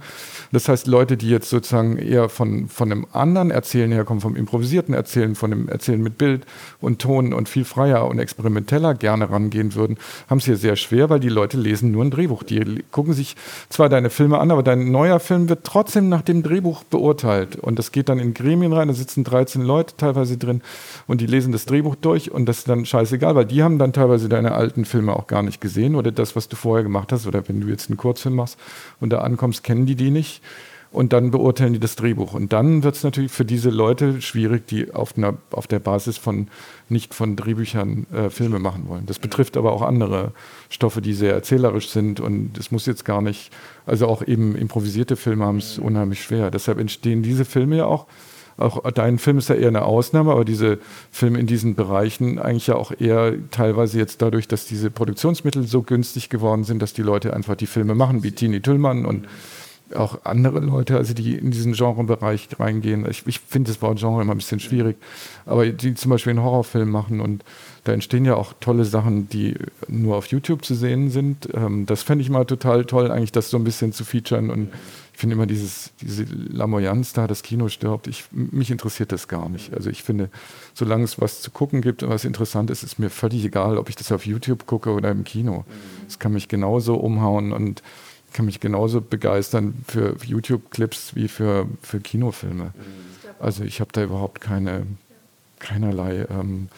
Das 0.51 0.69
heißt, 0.69 0.87
Leute, 0.87 1.17
die 1.17 1.29
jetzt 1.29 1.49
sozusagen 1.49 1.97
eher 1.97 2.29
von, 2.29 2.67
von 2.67 2.91
einem 2.91 3.07
anderen 3.11 3.51
Erzählen 3.51 3.91
herkommen, 3.91 4.21
vom 4.21 4.35
improvisierten 4.35 4.93
Erzählen, 4.93 5.35
von 5.35 5.51
dem 5.51 5.69
Erzählen 5.69 6.01
mit 6.01 6.17
Bild 6.17 6.45
und 6.81 6.99
Ton 6.99 7.33
und 7.33 7.49
viel 7.49 7.65
freier 7.65 8.07
und 8.07 8.19
experimenteller 8.19 8.93
gerne 8.93 9.29
rangehen 9.29 9.75
würden, 9.75 9.97
haben 10.29 10.37
es 10.37 10.45
hier 10.45 10.57
sehr 10.57 10.75
schwer, 10.75 11.09
weil 11.09 11.19
die 11.19 11.29
Leute 11.29 11.57
lesen 11.57 11.91
nur 11.91 12.03
ein 12.03 12.11
Drehbuch. 12.11 12.43
Die 12.43 12.83
gucken 12.91 13.13
sich 13.13 13.35
zwar 13.69 13.89
deine 13.89 14.09
Filme 14.09 14.39
an, 14.39 14.51
aber 14.51 14.63
dein 14.63 14.91
neuer 14.91 15.19
Film 15.19 15.49
wird 15.49 15.63
trotzdem 15.63 16.09
nach 16.09 16.21
dem 16.21 16.43
Drehbuch 16.43 16.83
beurteilt. 16.83 17.55
Und 17.55 17.79
das 17.79 17.91
geht 17.91 18.09
dann 18.09 18.19
in 18.19 18.33
Gremien 18.33 18.73
rein, 18.73 18.87
da 18.87 18.93
sitzen 18.93 19.23
13 19.23 19.61
Leute 19.61 19.95
teilweise 19.97 20.37
drin 20.37 20.61
und 21.07 21.21
die 21.21 21.25
lesen 21.25 21.51
das 21.51 21.65
Drehbuch 21.65 21.95
durch 21.95 22.31
und 22.31 22.45
das 22.45 22.59
ist 22.59 22.69
dann 22.69 22.85
scheißegal, 22.85 23.35
weil 23.35 23.45
die 23.45 23.63
haben 23.63 23.79
dann 23.79 23.93
teilweise 23.93 24.02
deine 24.07 24.53
alten 24.53 24.85
Filme 24.85 25.15
auch 25.15 25.27
gar 25.27 25.43
nicht 25.43 25.61
gesehen 25.61 25.95
oder 25.95 26.11
das, 26.11 26.35
was 26.35 26.47
du 26.47 26.55
vorher 26.55 26.83
gemacht 26.83 27.11
hast. 27.11 27.27
Oder 27.27 27.47
wenn 27.47 27.61
du 27.61 27.67
jetzt 27.67 27.89
einen 27.89 27.97
Kurzfilm 27.97 28.35
machst 28.35 28.57
und 28.99 29.11
da 29.11 29.19
ankommst, 29.19 29.63
kennen 29.63 29.85
die 29.85 29.95
die 29.95 30.11
nicht 30.11 30.41
und 30.93 31.11
dann 31.11 31.31
beurteilen 31.31 31.73
die 31.73 31.79
das 31.79 31.95
Drehbuch. 31.95 32.33
Und 32.33 32.53
dann 32.53 32.83
wird 32.83 32.95
es 32.95 33.03
natürlich 33.03 33.31
für 33.31 33.45
diese 33.45 33.71
Leute 33.71 34.21
schwierig, 34.21 34.67
die 34.67 34.93
auf, 34.93 35.17
einer, 35.17 35.33
auf 35.51 35.65
der 35.65 35.79
Basis 35.79 36.17
von 36.17 36.47
nicht 36.87 37.15
von 37.15 37.35
Drehbüchern 37.35 38.05
äh, 38.13 38.29
Filme 38.29 38.59
machen 38.59 38.87
wollen. 38.87 39.07
Das 39.07 39.17
betrifft 39.17 39.57
aber 39.57 39.73
auch 39.73 39.81
andere 39.81 40.31
Stoffe, 40.69 41.01
die 41.01 41.13
sehr 41.13 41.33
erzählerisch 41.33 41.89
sind 41.89 42.19
und 42.19 42.57
es 42.59 42.71
muss 42.71 42.85
jetzt 42.85 43.05
gar 43.05 43.23
nicht, 43.23 43.51
also 43.87 44.07
auch 44.07 44.21
eben 44.21 44.55
improvisierte 44.55 45.15
Filme 45.15 45.45
haben 45.45 45.57
es 45.57 45.79
unheimlich 45.79 46.21
schwer. 46.21 46.51
Deshalb 46.51 46.77
entstehen 46.77 47.23
diese 47.23 47.43
Filme 47.43 47.77
ja 47.77 47.85
auch. 47.85 48.05
Auch 48.57 48.89
dein 48.91 49.17
Film 49.17 49.37
ist 49.37 49.49
ja 49.49 49.55
eher 49.55 49.69
eine 49.69 49.83
Ausnahme, 49.83 50.31
aber 50.31 50.45
diese 50.45 50.79
Filme 51.11 51.39
in 51.39 51.47
diesen 51.47 51.75
Bereichen 51.75 52.39
eigentlich 52.39 52.67
ja 52.67 52.75
auch 52.75 52.91
eher 52.97 53.33
teilweise 53.49 53.97
jetzt 53.97 54.21
dadurch, 54.21 54.47
dass 54.47 54.65
diese 54.65 54.91
Produktionsmittel 54.91 55.65
so 55.65 55.81
günstig 55.81 56.29
geworden 56.29 56.63
sind, 56.63 56.81
dass 56.81 56.93
die 56.93 57.01
Leute 57.01 57.33
einfach 57.33 57.55
die 57.55 57.67
Filme 57.67 57.95
machen, 57.95 58.23
wie 58.23 58.31
Tini 58.31 58.61
Tüllmann 58.61 59.05
und 59.05 59.27
auch 59.95 60.25
andere 60.25 60.59
Leute, 60.59 60.97
also 60.97 61.13
die 61.13 61.35
in 61.35 61.51
diesen 61.51 61.73
Genrebereich 61.73 62.47
reingehen. 62.59 63.05
Ich, 63.09 63.23
ich 63.27 63.39
finde 63.39 63.71
das 63.71 63.81
Wort 63.81 63.99
Genre 63.99 64.21
immer 64.21 64.33
ein 64.33 64.37
bisschen 64.37 64.59
schwierig, 64.59 64.97
aber 65.45 65.67
die 65.67 65.93
zum 65.93 66.09
Beispiel 66.11 66.31
einen 66.31 66.43
Horrorfilm 66.43 66.89
machen 66.89 67.21
und 67.21 67.43
da 67.83 67.91
entstehen 67.91 68.25
ja 68.25 68.35
auch 68.35 68.53
tolle 68.59 68.85
Sachen, 68.85 69.27
die 69.29 69.55
nur 69.87 70.15
auf 70.15 70.27
YouTube 70.27 70.63
zu 70.63 70.73
sehen 70.73 71.09
sind. 71.09 71.49
Ähm, 71.53 71.85
das 71.85 72.03
fände 72.03 72.23
ich 72.23 72.29
mal 72.29 72.45
total 72.45 72.85
toll, 72.85 73.11
eigentlich 73.11 73.31
das 73.31 73.49
so 73.49 73.57
ein 73.57 73.63
bisschen 73.63 73.91
zu 73.93 74.05
featuren 74.05 74.49
und 74.49 74.69
ich 75.13 75.19
finde 75.19 75.35
immer 75.35 75.45
dieses, 75.45 75.91
diese 76.01 76.23
Lamoyanz 76.23 77.13
da, 77.13 77.27
das 77.27 77.43
Kino 77.43 77.69
stirbt, 77.69 78.07
ich, 78.07 78.25
mich 78.31 78.71
interessiert 78.71 79.11
das 79.11 79.27
gar 79.27 79.47
nicht. 79.47 79.73
Also 79.73 79.91
ich 79.91 80.01
finde, 80.01 80.29
solange 80.73 81.03
es 81.03 81.21
was 81.21 81.41
zu 81.41 81.51
gucken 81.51 81.81
gibt 81.81 82.01
und 82.01 82.09
was 82.09 82.25
interessant 82.25 82.71
ist, 82.71 82.81
ist 82.81 82.97
mir 82.97 83.11
völlig 83.11 83.45
egal, 83.45 83.77
ob 83.77 83.89
ich 83.89 83.95
das 83.95 84.11
auf 84.11 84.25
YouTube 84.25 84.65
gucke 84.65 84.89
oder 84.91 85.11
im 85.11 85.23
Kino. 85.23 85.65
Es 86.07 86.17
kann 86.17 86.33
mich 86.33 86.47
genauso 86.47 86.95
umhauen 86.95 87.51
und 87.51 87.83
kann 88.33 88.45
mich 88.45 88.59
genauso 88.59 89.01
begeistern 89.01 89.75
für 89.87 90.15
YouTube-Clips 90.25 91.15
wie 91.15 91.27
für, 91.27 91.67
für 91.83 91.99
Kinofilme. 91.99 92.73
Also 93.39 93.63
ich 93.63 93.81
habe 93.81 93.91
da 93.93 94.03
überhaupt 94.03 94.41
keine, 94.41 94.87
keinerlei 95.59 96.25
ähm, 96.31 96.69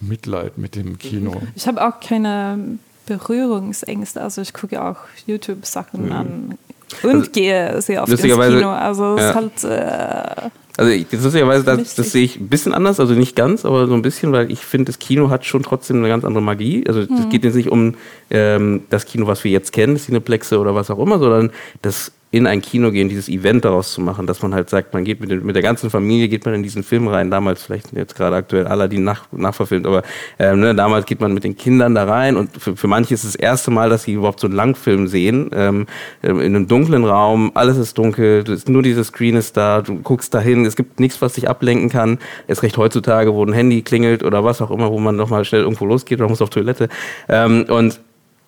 Mitleid 0.00 0.58
mit 0.58 0.76
dem 0.76 0.98
Kino. 0.98 1.42
Ich 1.54 1.66
habe 1.66 1.86
auch 1.86 2.00
keine 2.00 2.78
Berührungsängste. 3.06 4.20
Also 4.20 4.40
ich 4.42 4.52
gucke 4.52 4.82
auch 4.82 4.96
YouTube-Sachen 5.26 6.06
mhm. 6.06 6.12
an 6.12 6.58
und 7.02 7.10
also, 7.10 7.30
gehe 7.30 7.80
sehr 7.82 8.02
oft 8.02 8.10
ins 8.10 8.22
Kino. 8.22 8.70
Also 8.70 9.14
es 9.14 9.20
ja. 9.20 9.28
ist 9.30 9.34
halt... 9.34 9.64
Äh, 9.64 10.50
also 10.76 10.92
ich, 10.92 11.06
lustigerweise, 11.12 11.64
das, 11.64 11.94
das 11.94 12.12
sehe 12.12 12.24
ich 12.24 12.40
ein 12.40 12.48
bisschen 12.48 12.72
anders, 12.72 13.00
also 13.00 13.12
nicht 13.12 13.36
ganz, 13.36 13.66
aber 13.66 13.86
so 13.86 13.92
ein 13.92 14.00
bisschen, 14.00 14.32
weil 14.32 14.50
ich 14.50 14.60
finde, 14.60 14.86
das 14.86 14.98
Kino 14.98 15.28
hat 15.28 15.44
schon 15.44 15.62
trotzdem 15.62 15.98
eine 15.98 16.08
ganz 16.08 16.24
andere 16.24 16.42
Magie. 16.42 16.84
Also 16.86 17.00
es 17.00 17.10
mhm. 17.10 17.28
geht 17.28 17.44
jetzt 17.44 17.56
nicht 17.56 17.68
um 17.68 17.96
ähm, 18.30 18.84
das 18.88 19.04
Kino, 19.04 19.26
was 19.26 19.44
wir 19.44 19.50
jetzt 19.50 19.72
kennen, 19.72 19.96
Cineplexe 19.98 20.58
oder 20.58 20.74
was 20.74 20.90
auch 20.90 20.98
immer, 20.98 21.18
sondern 21.18 21.50
das 21.82 22.12
in 22.32 22.46
ein 22.46 22.62
Kino 22.62 22.92
gehen, 22.92 23.08
dieses 23.08 23.28
Event 23.28 23.64
daraus 23.64 23.92
zu 23.92 24.00
machen, 24.00 24.26
dass 24.26 24.40
man 24.40 24.54
halt 24.54 24.70
sagt, 24.70 24.94
man 24.94 25.02
geht 25.02 25.20
mit, 25.20 25.44
mit 25.44 25.56
der 25.56 25.62
ganzen 25.62 25.90
Familie, 25.90 26.28
geht 26.28 26.44
man 26.44 26.54
in 26.54 26.62
diesen 26.62 26.84
Film 26.84 27.08
rein, 27.08 27.28
damals 27.28 27.64
vielleicht 27.64 27.92
jetzt 27.92 28.14
gerade 28.14 28.36
aktuell 28.36 28.68
Aladdin 28.68 29.02
nach, 29.02 29.24
nachverfilmt, 29.32 29.84
aber 29.84 30.04
ähm, 30.38 30.60
ne, 30.60 30.74
damals 30.74 31.06
geht 31.06 31.20
man 31.20 31.34
mit 31.34 31.42
den 31.42 31.56
Kindern 31.56 31.96
da 31.96 32.04
rein 32.04 32.36
und 32.36 32.56
für, 32.56 32.76
für 32.76 32.86
manche 32.86 33.14
ist 33.14 33.24
es 33.24 33.32
das 33.32 33.40
erste 33.40 33.72
Mal, 33.72 33.90
dass 33.90 34.04
sie 34.04 34.12
überhaupt 34.12 34.38
so 34.38 34.46
einen 34.46 34.54
Langfilm 34.54 35.08
sehen, 35.08 35.50
ähm, 35.52 35.86
in 36.22 36.40
einem 36.40 36.68
dunklen 36.68 37.04
Raum, 37.04 37.50
alles 37.54 37.76
ist 37.76 37.98
dunkel, 37.98 38.44
nur 38.68 38.82
dieses 38.82 39.08
Screen 39.08 39.34
ist 39.34 39.56
da, 39.56 39.82
du 39.82 39.96
guckst 39.96 40.32
dahin, 40.32 40.64
es 40.64 40.76
gibt 40.76 41.00
nichts, 41.00 41.20
was 41.20 41.32
dich 41.32 41.48
ablenken 41.48 41.88
kann, 41.88 42.18
ist 42.46 42.62
recht 42.62 42.76
heutzutage, 42.76 43.34
wo 43.34 43.44
ein 43.44 43.52
Handy 43.52 43.82
klingelt 43.82 44.22
oder 44.22 44.44
was 44.44 44.62
auch 44.62 44.70
immer, 44.70 44.92
wo 44.92 45.00
man 45.00 45.16
nochmal 45.16 45.44
schnell 45.44 45.62
irgendwo 45.62 45.84
losgeht 45.84 46.20
oder 46.20 46.28
muss 46.28 46.42
auf 46.42 46.50
Toilette. 46.50 46.88
Ähm, 47.28 47.64
und 47.68 47.98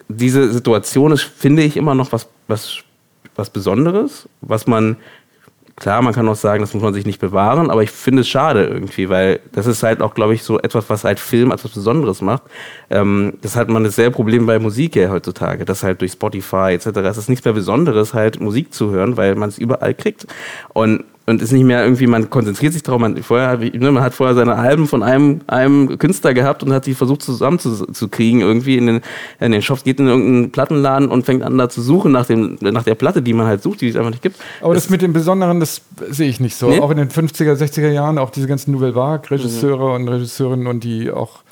diese 0.09 0.53
Situation 0.53 1.11
ist, 1.11 1.23
finde 1.23 1.63
ich, 1.63 1.77
immer 1.77 1.97
noch 1.97 2.13
was, 2.13 2.29
was 2.47 2.85
was 3.37 3.51
Besonderes, 3.51 4.29
was 4.41 4.67
man, 4.67 4.97
klar, 5.77 6.03
man 6.03 6.15
kann 6.15 6.29
auch 6.29 6.37
sagen, 6.37 6.63
das 6.63 6.75
muss 6.75 6.83
man 6.83 6.95
sich 6.95 7.07
nicht 7.07 7.21
bewahren, 7.21 7.71
aber 7.71 7.83
ich 7.83 7.91
finde 7.91 8.21
es 8.23 8.29
schade 8.29 8.65
irgendwie, 8.65 9.09
weil 9.09 9.41
das 9.53 9.67
ist 9.67 9.83
halt 9.83 10.03
auch, 10.03 10.15
glaube 10.15 10.35
ich, 10.35 10.43
so 10.43 10.59
etwas, 10.59 10.89
was 10.91 11.05
halt 11.05 11.19
Film 11.21 11.51
als 11.51 11.65
was 11.65 11.73
Besonderes 11.73 12.21
macht. 12.21 12.43
Ähm, 12.91 13.35
das 13.41 13.57
hat 13.57 13.69
man 13.69 13.85
dasselbe 13.85 14.15
Problem 14.15 14.47
bei 14.47 14.59
Musik 14.59 14.97
ja 14.97 15.11
heutzutage, 15.11 15.65
das 15.65 15.83
halt 15.83 16.01
durch 16.01 16.13
Spotify 16.13 16.73
etc. 16.73 16.87
Es 16.99 17.19
ist 17.19 17.29
nichts 17.29 17.45
mehr 17.45 17.55
Besonderes, 17.55 18.15
halt 18.15 18.41
Musik 18.41 18.75
zu 18.75 18.91
hören, 18.91 19.17
weil 19.17 19.35
man 19.35 19.49
es 19.49 19.59
überall 19.59 19.95
kriegt. 19.95 20.27
Und 20.73 21.05
und 21.27 21.41
ist 21.41 21.53
nicht 21.53 21.65
mehr 21.65 21.85
irgendwie, 21.85 22.07
man 22.07 22.31
konzentriert 22.31 22.73
sich 22.73 22.83
darauf, 22.83 23.01
man, 23.01 23.23
vorher, 23.23 23.57
ne, 23.59 23.93
man 23.93 24.03
hat 24.03 24.15
vorher 24.15 24.35
seine 24.35 24.57
Alben 24.57 24.89
von 24.89 25.03
einem, 25.03 25.41
einem 25.47 25.99
Künstler 25.99 26.35
gehabt 26.35 26.63
und 26.63 26.73
hat 26.73 26.85
sie 26.85 26.95
versucht 26.95 27.23
zusammenzukriegen, 27.23 28.41
irgendwie 28.41 28.77
in 28.77 28.87
den, 28.87 29.01
in 29.39 29.53
den 29.53 29.63
Shops, 29.63 29.85
geht 29.85 30.01
in 30.01 30.09
irgendeinen 30.09 30.51
Plattenladen 30.51 31.09
und 31.09 31.25
fängt 31.25 31.43
an 31.43 31.57
da 31.59 31.69
zu 31.69 31.81
suchen 31.81 32.11
nach, 32.11 32.27
dem, 32.27 32.59
nach 32.61 32.83
der 32.83 32.97
Platte, 32.97 33.23
die 33.23 33.35
man 33.35 33.47
halt 33.47 33.63
sucht, 33.63 33.81
die 33.83 33.89
es 33.89 33.97
einfach 33.97 34.11
nicht 34.11 34.23
gibt. 34.23 34.37
Aber 34.61 34.75
das, 34.75 34.85
das 34.85 34.91
mit 34.91 35.03
dem 35.03 35.13
Besonderen, 35.13 35.61
das 35.61 35.83
sehe 36.11 36.29
ich 36.29 36.41
nicht 36.41 36.57
so. 36.57 36.69
Nee? 36.69 36.81
Auch 36.81 36.91
in 36.91 36.97
den 36.97 37.09
50er, 37.09 37.55
60er 37.55 37.91
Jahren, 37.91 38.19
auch 38.19 38.31
diese 38.31 38.49
ganzen 38.49 38.73
Nouvelle 38.73 38.95
Vague 38.95 39.31
Regisseure 39.31 39.91
mhm. 39.99 40.07
und 40.07 40.09
Regisseurinnen 40.09 40.67
und 40.67 40.83
die 40.83 41.11
auch 41.11 41.43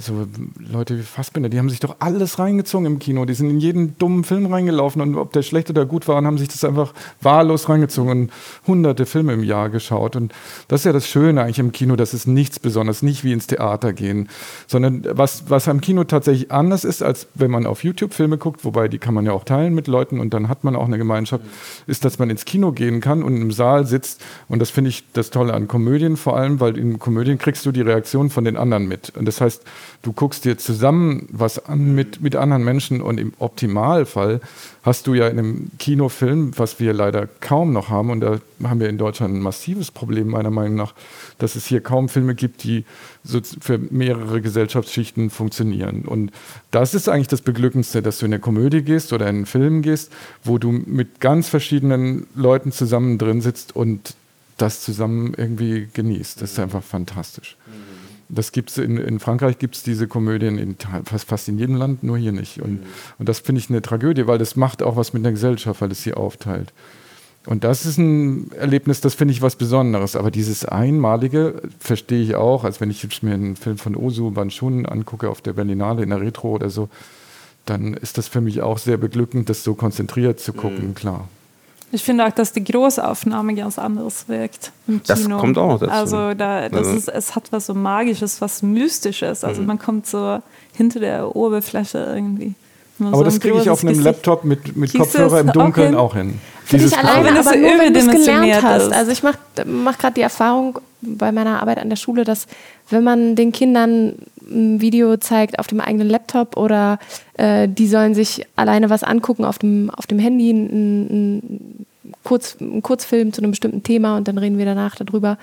so 0.00 0.26
Leute 0.58 0.98
wie 0.98 1.02
Fassbinder, 1.02 1.48
die 1.48 1.58
haben 1.58 1.70
sich 1.70 1.78
doch 1.78 1.96
alles 2.00 2.40
reingezogen 2.40 2.86
im 2.86 2.98
Kino. 2.98 3.24
Die 3.26 3.34
sind 3.34 3.48
in 3.48 3.60
jeden 3.60 3.96
dummen 3.98 4.24
Film 4.24 4.46
reingelaufen 4.46 5.00
und 5.00 5.14
ob 5.14 5.32
der 5.32 5.42
schlecht 5.42 5.70
oder 5.70 5.86
gut 5.86 6.08
war, 6.08 6.22
haben 6.24 6.38
sich 6.38 6.48
das 6.48 6.64
einfach 6.64 6.92
wahllos 7.22 7.68
reingezogen 7.68 8.10
und 8.10 8.32
hunderte 8.66 9.06
Filme 9.06 9.34
im 9.34 9.44
Jahr 9.44 9.70
geschaut. 9.70 10.16
Und 10.16 10.32
das 10.66 10.80
ist 10.80 10.84
ja 10.84 10.92
das 10.92 11.06
Schöne 11.06 11.42
eigentlich 11.42 11.60
im 11.60 11.70
Kino, 11.70 11.94
das 11.94 12.12
ist 12.12 12.26
nichts 12.26 12.58
Besonderes, 12.58 13.02
nicht 13.02 13.22
wie 13.22 13.32
ins 13.32 13.46
Theater 13.46 13.92
gehen, 13.92 14.28
sondern 14.66 15.04
was, 15.12 15.48
was 15.48 15.68
am 15.68 15.80
Kino 15.80 16.02
tatsächlich 16.02 16.50
anders 16.50 16.84
ist, 16.84 17.02
als 17.02 17.28
wenn 17.34 17.52
man 17.52 17.66
auf 17.66 17.84
YouTube 17.84 18.14
Filme 18.14 18.36
guckt, 18.36 18.64
wobei 18.64 18.88
die 18.88 18.98
kann 18.98 19.14
man 19.14 19.24
ja 19.24 19.32
auch 19.32 19.44
teilen 19.44 19.74
mit 19.74 19.86
Leuten 19.86 20.18
und 20.18 20.34
dann 20.34 20.48
hat 20.48 20.64
man 20.64 20.74
auch 20.74 20.86
eine 20.86 20.98
Gemeinschaft, 20.98 21.44
ist, 21.86 22.04
dass 22.04 22.18
man 22.18 22.30
ins 22.30 22.44
Kino 22.44 22.72
gehen 22.72 23.00
kann 23.00 23.22
und 23.22 23.40
im 23.40 23.52
Saal 23.52 23.86
sitzt. 23.86 24.24
Und 24.48 24.58
das 24.58 24.70
finde 24.70 24.90
ich 24.90 25.04
das 25.12 25.30
Tolle 25.30 25.54
an 25.54 25.68
Komödien 25.68 26.16
vor 26.16 26.36
allem, 26.36 26.58
weil 26.58 26.76
in 26.76 26.98
Komödien 26.98 27.38
kriegst 27.38 27.64
du 27.64 27.70
die 27.70 27.82
Reaktion 27.82 28.30
von 28.30 28.44
den 28.44 28.56
anderen 28.56 28.87
mit. 28.88 29.10
Und 29.16 29.26
das 29.26 29.40
heißt, 29.40 29.62
du 30.02 30.12
guckst 30.12 30.44
dir 30.44 30.58
zusammen 30.58 31.28
was 31.30 31.64
an 31.66 31.94
mit, 31.94 32.20
mit 32.20 32.34
anderen 32.34 32.64
Menschen 32.64 33.00
und 33.00 33.18
im 33.20 33.32
Optimalfall 33.38 34.40
hast 34.82 35.06
du 35.06 35.14
ja 35.14 35.28
in 35.28 35.38
einem 35.38 35.70
Kinofilm, 35.78 36.52
was 36.56 36.80
wir 36.80 36.92
leider 36.92 37.28
kaum 37.40 37.72
noch 37.72 37.90
haben, 37.90 38.10
und 38.10 38.20
da 38.20 38.40
haben 38.64 38.80
wir 38.80 38.88
in 38.88 38.98
Deutschland 38.98 39.34
ein 39.34 39.40
massives 39.40 39.90
Problem 39.90 40.28
meiner 40.28 40.50
Meinung 40.50 40.76
nach, 40.76 40.94
dass 41.38 41.56
es 41.56 41.66
hier 41.66 41.80
kaum 41.80 42.08
Filme 42.08 42.34
gibt, 42.34 42.64
die 42.64 42.84
so 43.22 43.40
für 43.60 43.78
mehrere 43.78 44.40
Gesellschaftsschichten 44.40 45.30
funktionieren. 45.30 46.02
Und 46.06 46.32
das 46.70 46.94
ist 46.94 47.08
eigentlich 47.08 47.28
das 47.28 47.42
Beglückendste, 47.42 48.02
dass 48.02 48.18
du 48.18 48.26
in 48.26 48.32
eine 48.32 48.40
Komödie 48.40 48.82
gehst 48.82 49.12
oder 49.12 49.28
in 49.28 49.36
einen 49.36 49.46
Film 49.46 49.82
gehst, 49.82 50.10
wo 50.42 50.58
du 50.58 50.72
mit 50.72 51.20
ganz 51.20 51.48
verschiedenen 51.48 52.26
Leuten 52.34 52.72
zusammen 52.72 53.18
drin 53.18 53.40
sitzt 53.40 53.76
und 53.76 54.14
das 54.56 54.80
zusammen 54.80 55.34
irgendwie 55.36 55.88
genießt. 55.92 56.42
Das 56.42 56.52
ist 56.52 56.58
einfach 56.58 56.82
fantastisch. 56.82 57.56
Mhm. 57.66 57.97
Das 58.28 58.52
gibt's 58.52 58.76
in, 58.76 58.98
in 58.98 59.20
Frankreich 59.20 59.58
gibt 59.58 59.76
es 59.76 59.82
diese 59.82 60.06
Komödien 60.06 60.58
in 60.58 60.76
fast, 61.04 61.28
fast 61.28 61.48
in 61.48 61.58
jedem 61.58 61.76
Land, 61.76 62.02
nur 62.02 62.18
hier 62.18 62.32
nicht. 62.32 62.60
Und, 62.60 62.80
mhm. 62.80 62.86
und 63.18 63.28
das 63.28 63.40
finde 63.40 63.60
ich 63.60 63.70
eine 63.70 63.80
Tragödie, 63.80 64.26
weil 64.26 64.38
das 64.38 64.56
macht 64.56 64.82
auch 64.82 64.96
was 64.96 65.12
mit 65.12 65.24
der 65.24 65.32
Gesellschaft, 65.32 65.80
weil 65.80 65.90
es 65.90 66.02
sie 66.02 66.14
aufteilt. 66.14 66.72
Und 67.46 67.64
das 67.64 67.86
ist 67.86 67.96
ein 67.96 68.52
Erlebnis, 68.52 69.00
das 69.00 69.14
finde 69.14 69.32
ich 69.32 69.40
was 69.40 69.56
Besonderes. 69.56 70.16
Aber 70.16 70.30
dieses 70.30 70.66
Einmalige 70.66 71.62
verstehe 71.78 72.22
ich 72.22 72.34
auch, 72.34 72.64
als 72.64 72.80
wenn 72.82 72.90
ich 72.90 73.02
jetzt 73.02 73.22
mir 73.22 73.32
einen 73.32 73.56
Film 73.56 73.78
von 73.78 73.96
Osu 73.96 74.30
Banshun 74.30 74.84
angucke 74.84 75.30
auf 75.30 75.40
der 75.40 75.54
Berlinale 75.54 76.02
in 76.02 76.10
der 76.10 76.20
Retro 76.20 76.50
oder 76.50 76.68
so, 76.68 76.90
dann 77.64 77.94
ist 77.94 78.18
das 78.18 78.28
für 78.28 78.42
mich 78.42 78.60
auch 78.60 78.76
sehr 78.76 78.98
beglückend, 78.98 79.48
das 79.48 79.64
so 79.64 79.74
konzentriert 79.74 80.40
zu 80.40 80.52
gucken, 80.52 80.88
mhm. 80.88 80.94
klar. 80.94 81.28
Ich 81.90 82.02
finde 82.02 82.26
auch, 82.26 82.32
dass 82.32 82.52
die 82.52 82.62
Großaufnahme 82.62 83.54
ganz 83.54 83.78
anders 83.78 84.28
wirkt 84.28 84.72
im 84.86 85.02
Kino. 85.02 85.06
Das 85.06 85.28
kommt 85.28 85.56
auch 85.56 85.78
dazu. 85.78 85.90
Also 85.90 86.34
da, 86.34 86.68
das 86.68 86.86
also. 86.86 86.96
ist, 86.96 87.08
es 87.08 87.34
hat 87.34 87.50
was 87.50 87.66
so 87.66 87.74
Magisches, 87.74 88.40
was 88.40 88.62
Mystisches. 88.62 89.42
Also 89.42 89.62
mhm. 89.62 89.68
man 89.68 89.78
kommt 89.78 90.06
so 90.06 90.42
hinter 90.76 91.00
der 91.00 91.34
Oberfläche 91.34 91.98
irgendwie. 91.98 92.54
Aber 93.00 93.18
so 93.18 93.24
das 93.24 93.40
kriege 93.40 93.58
ich 93.60 93.70
auf 93.70 93.80
einem 93.80 93.90
Gesicht. 93.90 94.04
Laptop 94.04 94.44
mit, 94.44 94.76
mit 94.76 94.92
Kopfhörer 94.92 95.40
im 95.40 95.52
Dunkeln 95.52 95.94
auch 95.94 96.14
hin. 96.14 96.40
Für 96.64 96.76
dich 96.76 96.96
alleine, 96.96 97.38
aber 97.38 97.56
nur 97.56 97.78
wenn 97.78 97.94
du 97.94 98.00
es 98.00 98.08
gelernt 98.08 98.62
hast. 98.62 98.92
Also 98.92 99.12
ich 99.12 99.22
mache 99.22 99.38
mach 99.64 99.96
gerade 99.96 100.14
die 100.14 100.22
Erfahrung 100.22 100.80
bei 101.00 101.32
meiner 101.32 101.60
Arbeit 101.60 101.78
an 101.78 101.88
der 101.88 101.96
Schule, 101.96 102.24
dass 102.24 102.46
wenn 102.90 103.04
man 103.04 103.36
den 103.36 103.52
Kindern 103.52 104.14
ein 104.50 104.80
Video 104.80 105.16
zeigt 105.16 105.58
auf 105.58 105.66
dem 105.66 105.80
eigenen 105.80 106.08
Laptop 106.08 106.56
oder 106.56 106.98
äh, 107.34 107.68
die 107.68 107.86
sollen 107.86 108.14
sich 108.14 108.46
alleine 108.56 108.90
was 108.90 109.02
angucken 109.02 109.44
auf 109.44 109.58
dem, 109.58 109.90
auf 109.90 110.06
dem 110.06 110.18
Handy, 110.18 110.50
ein, 110.50 111.38
ein, 111.38 111.86
Kurz, 112.24 112.56
ein 112.60 112.82
Kurzfilm 112.82 113.32
zu 113.32 113.40
einem 113.40 113.52
bestimmten 113.52 113.82
Thema 113.82 114.16
und 114.16 114.28
dann 114.28 114.38
reden 114.38 114.58
wir 114.58 114.64
danach 114.64 114.96
darüber. 114.96 115.38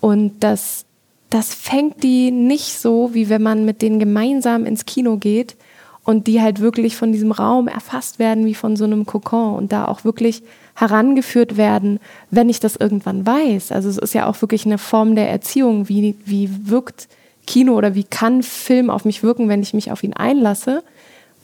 Und 0.00 0.32
das, 0.40 0.84
das 1.30 1.54
fängt 1.54 2.02
die 2.02 2.30
nicht 2.30 2.78
so, 2.78 3.10
wie 3.12 3.28
wenn 3.28 3.42
man 3.42 3.64
mit 3.64 3.82
denen 3.82 3.98
gemeinsam 3.98 4.66
ins 4.66 4.84
Kino 4.84 5.16
geht 5.16 5.56
und 6.04 6.26
die 6.26 6.40
halt 6.40 6.60
wirklich 6.60 6.96
von 6.96 7.12
diesem 7.12 7.32
Raum 7.32 7.68
erfasst 7.68 8.18
werden 8.18 8.44
wie 8.44 8.54
von 8.54 8.76
so 8.76 8.84
einem 8.84 9.06
Kokon 9.06 9.54
und 9.54 9.72
da 9.72 9.86
auch 9.86 10.04
wirklich 10.04 10.42
herangeführt 10.74 11.56
werden, 11.56 12.00
wenn 12.30 12.48
ich 12.48 12.60
das 12.60 12.76
irgendwann 12.76 13.26
weiß. 13.26 13.72
Also 13.72 13.88
es 13.88 13.98
ist 13.98 14.14
ja 14.14 14.26
auch 14.26 14.40
wirklich 14.40 14.64
eine 14.66 14.78
Form 14.78 15.14
der 15.14 15.28
Erziehung, 15.30 15.88
wie, 15.88 16.16
wie 16.24 16.48
wirkt 16.68 17.08
Kino 17.46 17.74
oder 17.74 17.94
wie 17.94 18.04
kann 18.04 18.42
Film 18.42 18.90
auf 18.90 19.04
mich 19.04 19.22
wirken, 19.22 19.48
wenn 19.48 19.62
ich 19.62 19.74
mich 19.74 19.90
auf 19.92 20.02
ihn 20.02 20.14
einlasse, 20.14 20.82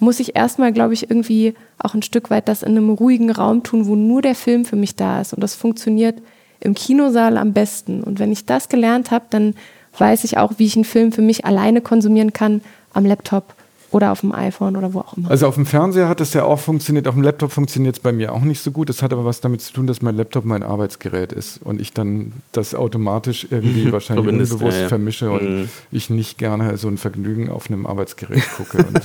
muss 0.01 0.21
ich 0.21 0.37
erstmal, 0.37 0.73
glaube 0.73 0.95
ich, 0.95 1.11
irgendwie 1.11 1.55
auch 1.79 1.95
ein 1.95 2.03
Stück 2.03 2.31
weit 2.31 2.49
das 2.49 2.63
in 2.63 2.77
einem 2.77 2.91
ruhigen 2.91 3.31
Raum 3.31 3.65
tun, 3.65 3.87
wo 3.87 3.97
nur 3.97 4.23
der 4.23 4.35
Film 4.35 4.65
für 4.65 4.77
mich 4.77 4.95
da 4.95 5.21
ist. 5.21 5.33
Und 5.33 5.43
das 5.43 5.55
funktioniert 5.55 6.23
im 6.61 6.75
Kinosaal 6.75 7.37
am 7.37 7.53
besten. 7.53 8.03
Und 8.03 8.19
wenn 8.19 8.33
ich 8.33 8.47
das 8.47 8.69
gelernt 8.69 9.11
habe, 9.11 9.27
dann 9.31 9.55
weiß 9.99 10.25
ich 10.25 10.39
auch, 10.39 10.53
wie 10.59 10.67
ich 10.67 10.77
einen 10.77 10.85
Film 10.85 11.13
für 11.13 11.23
mich 11.23 11.45
alleine 11.45 11.81
konsumieren 11.81 12.33
kann 12.33 12.61
am 12.93 13.05
Laptop 13.05 13.55
oder 13.91 14.13
auf 14.13 14.21
dem 14.21 14.33
iPhone 14.33 14.77
oder 14.77 14.93
wo 14.93 15.01
auch 15.01 15.17
immer. 15.17 15.31
Also 15.31 15.47
auf 15.47 15.55
dem 15.55 15.67
Fernseher 15.67 16.09
hat 16.09 16.21
es 16.21 16.35
ja 16.35 16.45
auch 16.45 16.59
funktioniert, 16.59 17.09
auf 17.09 17.15
dem 17.15 17.23
Laptop 17.23 17.53
funktioniert 17.53 17.97
es 17.97 18.01
bei 18.01 18.13
mir 18.13 18.33
auch 18.33 18.43
nicht 18.43 18.61
so 18.61 18.71
gut. 18.71 18.89
Das 18.89 19.03
hat 19.03 19.13
aber 19.13 19.25
was 19.25 19.41
damit 19.41 19.63
zu 19.63 19.73
tun, 19.73 19.87
dass 19.87 20.03
mein 20.03 20.17
Laptop 20.17 20.45
mein 20.45 20.63
Arbeitsgerät 20.63 21.33
ist 21.33 21.61
und 21.63 21.81
ich 21.81 21.93
dann 21.93 22.33
das 22.53 22.75
automatisch 22.75 23.47
irgendwie 23.51 23.91
wahrscheinlich 23.93 24.29
unbewusst 24.29 24.77
ja, 24.77 24.83
ja. 24.83 24.89
vermische 24.89 25.31
und 25.31 25.43
mhm. 25.43 25.69
ich 25.91 26.11
nicht 26.11 26.39
gerne 26.39 26.77
so 26.77 26.89
ein 26.89 26.99
Vergnügen 26.99 27.51
auf 27.51 27.71
einem 27.71 27.87
Arbeitsgerät 27.87 28.45
gucke. 28.57 28.79
und 28.79 29.01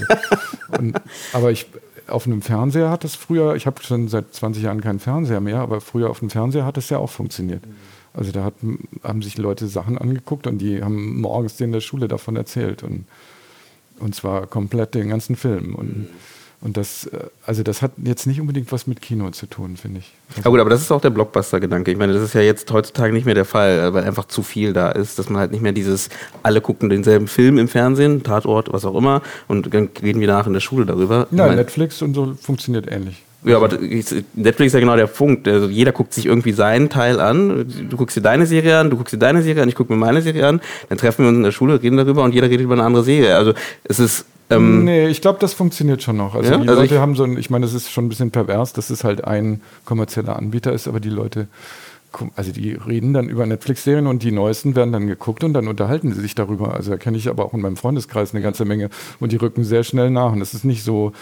und, 0.77 1.01
aber 1.33 1.51
ich 1.51 1.67
auf 2.07 2.27
einem 2.27 2.41
Fernseher 2.41 2.89
hat 2.89 3.05
es 3.05 3.15
früher, 3.15 3.55
ich 3.55 3.65
habe 3.65 3.81
schon 3.81 4.07
seit 4.09 4.33
20 4.33 4.63
Jahren 4.63 4.81
keinen 4.81 4.99
Fernseher 4.99 5.39
mehr, 5.39 5.59
aber 5.59 5.79
früher 5.79 6.09
auf 6.09 6.19
dem 6.19 6.29
Fernseher 6.29 6.65
hat 6.65 6.77
es 6.77 6.89
ja 6.89 6.97
auch 6.97 7.09
funktioniert. 7.09 7.63
Also 8.13 8.31
da 8.31 8.43
hat, 8.43 8.53
haben 9.03 9.21
sich 9.21 9.37
Leute 9.37 9.67
Sachen 9.67 9.97
angeguckt 9.97 10.45
und 10.45 10.59
die 10.59 10.83
haben 10.83 11.19
morgens 11.19 11.59
in 11.61 11.71
der 11.71 11.81
Schule 11.81 12.07
davon 12.07 12.35
erzählt. 12.35 12.83
Und 12.83 13.05
und 14.03 14.13
zwar 14.13 14.47
komplett 14.47 14.93
den 14.93 15.09
ganzen 15.09 15.35
Film. 15.35 15.75
Und, 15.75 15.97
mhm. 15.97 16.07
und 16.61 16.77
das, 16.77 17.07
äh, 17.07 17.19
also 17.45 17.63
das 17.63 17.81
hat 17.81 17.93
jetzt 18.03 18.27
nicht 18.27 18.41
unbedingt 18.41 18.71
was 18.71 18.85
mit 18.85 19.01
Kino 19.01 19.29
zu 19.31 19.47
tun, 19.47 19.77
finde 19.77 19.99
ich. 19.99 20.13
Also 20.29 20.41
ja 20.41 20.51
gut, 20.51 20.59
aber 20.59 20.69
das 20.69 20.81
ist 20.81 20.91
auch 20.91 21.01
der 21.01 21.09
Blockbuster-Gedanke. 21.09 21.91
Ich 21.91 21.97
meine, 21.97 22.13
das 22.13 22.21
ist 22.21 22.33
ja 22.33 22.41
jetzt 22.41 22.71
heutzutage 22.71 23.13
nicht 23.13 23.25
mehr 23.25 23.35
der 23.35 23.45
Fall, 23.45 23.79
äh, 23.79 23.93
weil 23.93 24.03
einfach 24.03 24.25
zu 24.25 24.43
viel 24.43 24.73
da 24.73 24.91
ist, 24.91 25.17
dass 25.17 25.29
man 25.29 25.39
halt 25.39 25.51
nicht 25.51 25.61
mehr 25.61 25.71
dieses, 25.71 26.09
alle 26.43 26.61
gucken 26.61 26.89
denselben 26.89 27.27
Film 27.27 27.57
im 27.57 27.67
Fernsehen, 27.67 28.23
Tatort, 28.23 28.71
was 28.71 28.85
auch 28.85 28.95
immer, 28.95 29.21
und 29.47 29.73
dann 29.73 29.89
reden 30.01 30.19
wir 30.19 30.27
nach 30.27 30.45
in 30.45 30.53
der 30.53 30.59
Schule 30.59 30.85
darüber. 30.85 31.27
Ja, 31.31 31.53
Netflix 31.53 32.01
und 32.01 32.13
so 32.13 32.35
funktioniert 32.35 32.91
ähnlich. 32.91 33.23
Ja, 33.43 33.57
aber 33.57 33.69
Netflix 34.33 34.67
ist 34.67 34.73
ja 34.73 34.79
genau 34.79 34.95
der 34.95 35.07
Punkt. 35.07 35.47
Also 35.47 35.67
jeder 35.67 35.91
guckt 35.91 36.13
sich 36.13 36.25
irgendwie 36.25 36.53
seinen 36.53 36.89
Teil 36.89 37.19
an. 37.19 37.65
Du 37.89 37.97
guckst 37.97 38.15
dir 38.15 38.21
deine 38.21 38.45
Serie 38.45 38.79
an, 38.79 38.89
du 38.89 38.97
guckst 38.97 39.13
dir 39.13 39.17
deine 39.17 39.41
Serie 39.41 39.63
an, 39.63 39.69
ich 39.69 39.75
gucke 39.75 39.91
mir 39.91 39.99
meine 39.99 40.21
Serie 40.21 40.47
an. 40.47 40.61
Dann 40.89 40.97
treffen 40.97 41.23
wir 41.23 41.29
uns 41.29 41.37
in 41.37 41.43
der 41.43 41.51
Schule, 41.51 41.81
reden 41.81 41.97
darüber 41.97 42.23
und 42.23 42.33
jeder 42.33 42.49
redet 42.49 42.61
über 42.61 42.75
eine 42.75 42.83
andere 42.83 43.03
Serie. 43.03 43.35
Also 43.35 43.53
es 43.83 43.99
ist. 43.99 44.25
Ähm 44.49 44.85
nee, 44.85 45.07
ich 45.07 45.21
glaube, 45.21 45.39
das 45.39 45.53
funktioniert 45.53 46.03
schon 46.03 46.17
noch. 46.17 46.35
Also 46.35 46.51
ja? 46.51 46.57
die 46.57 46.69
also 46.69 46.81
Leute 46.81 46.99
haben 46.99 47.15
so 47.15 47.23
ein, 47.23 47.37
ich 47.37 47.49
meine, 47.49 47.65
das 47.65 47.73
ist 47.73 47.91
schon 47.91 48.05
ein 48.05 48.09
bisschen 48.09 48.31
pervers, 48.31 48.73
dass 48.73 48.89
es 48.89 49.03
halt 49.03 49.23
ein 49.25 49.61
kommerzieller 49.85 50.35
Anbieter 50.35 50.73
ist, 50.73 50.87
aber 50.87 50.99
die 50.99 51.09
Leute 51.09 51.47
also 52.35 52.51
die 52.51 52.73
reden 52.73 53.13
dann 53.13 53.29
über 53.29 53.45
Netflix-Serien 53.45 54.07
und 54.07 54.23
die 54.23 54.31
neuesten 54.31 54.75
werden 54.75 54.91
dann 54.91 55.07
geguckt 55.07 55.43
und 55.43 55.53
dann 55.53 55.67
unterhalten 55.67 56.13
sie 56.13 56.21
sich 56.21 56.35
darüber. 56.35 56.73
Also 56.73 56.91
da 56.91 56.97
kenne 56.97 57.17
ich 57.17 57.27
aber 57.27 57.45
auch 57.45 57.53
in 57.53 57.61
meinem 57.61 57.75
Freundeskreis 57.75 58.33
eine 58.33 58.43
ganze 58.43 58.65
Menge 58.65 58.89
und 59.19 59.31
die 59.31 59.37
rücken 59.37 59.63
sehr 59.63 59.83
schnell 59.83 60.09
nach. 60.09 60.31
Und 60.31 60.39
das 60.39 60.53
ist 60.53 60.63
nicht 60.63 60.83
so, 60.83 61.13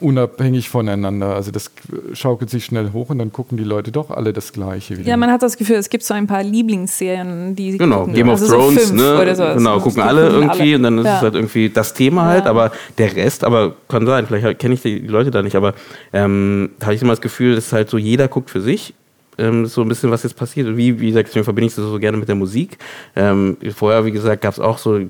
unabhängig 0.00 0.68
voneinander. 0.68 1.34
Also 1.34 1.50
das 1.50 1.70
schaukelt 2.12 2.50
sich 2.50 2.64
schnell 2.64 2.92
hoch 2.92 3.10
und 3.10 3.18
dann 3.18 3.32
gucken 3.32 3.58
die 3.58 3.64
Leute 3.64 3.92
doch 3.92 4.10
alle 4.10 4.32
das 4.32 4.52
Gleiche. 4.52 4.98
Wieder. 4.98 5.08
Ja, 5.08 5.16
man 5.16 5.30
hat 5.30 5.42
das 5.42 5.56
Gefühl, 5.56 5.76
es 5.76 5.90
gibt 5.90 6.04
so 6.04 6.14
ein 6.14 6.26
paar 6.26 6.42
Lieblingsserien, 6.42 7.56
die 7.56 7.72
sie 7.72 7.78
genau 7.78 8.00
gucken. 8.00 8.14
Game 8.14 8.28
of 8.28 8.40
also 8.40 8.54
Thrones, 8.54 8.88
so 8.88 8.94
ne? 8.94 9.20
Oder 9.20 9.34
so. 9.34 9.44
Genau, 9.54 9.80
gucken 9.80 10.02
alle 10.02 10.28
irgendwie 10.28 10.74
alle. 10.74 10.76
und 10.76 10.82
dann 10.84 10.98
ist 10.98 11.06
ja. 11.06 11.16
es 11.16 11.22
halt 11.22 11.34
irgendwie 11.34 11.68
das 11.68 11.94
Thema 11.94 12.26
halt, 12.26 12.44
ja. 12.44 12.50
aber 12.50 12.72
der 12.98 13.14
Rest, 13.16 13.44
aber 13.44 13.74
kann 13.88 14.06
sein, 14.06 14.26
vielleicht 14.26 14.58
kenne 14.58 14.74
ich 14.74 14.82
die 14.82 14.98
Leute 14.98 15.30
da 15.30 15.42
nicht, 15.42 15.56
aber 15.56 15.74
ähm, 16.12 16.70
da 16.78 16.86
habe 16.86 16.94
ich 16.94 17.02
immer 17.02 17.12
das 17.12 17.20
Gefühl, 17.20 17.54
dass 17.54 17.72
halt 17.72 17.90
so 17.90 17.98
jeder 17.98 18.28
guckt 18.28 18.50
für 18.50 18.60
sich 18.60 18.94
ähm, 19.38 19.66
so 19.66 19.82
ein 19.82 19.88
bisschen, 19.88 20.10
was 20.10 20.22
jetzt 20.22 20.36
passiert. 20.36 20.76
Wie, 20.76 21.00
wie 21.00 21.08
gesagt, 21.08 21.28
deswegen 21.28 21.44
verbinde 21.44 21.68
ich 21.68 21.74
das 21.74 21.84
so 21.84 21.98
gerne 21.98 22.18
mit 22.18 22.28
der 22.28 22.34
Musik. 22.34 22.78
Ähm, 23.16 23.56
vorher, 23.74 24.04
wie 24.04 24.12
gesagt, 24.12 24.42
gab 24.42 24.52
es 24.52 24.60
auch 24.60 24.78
so, 24.78 25.00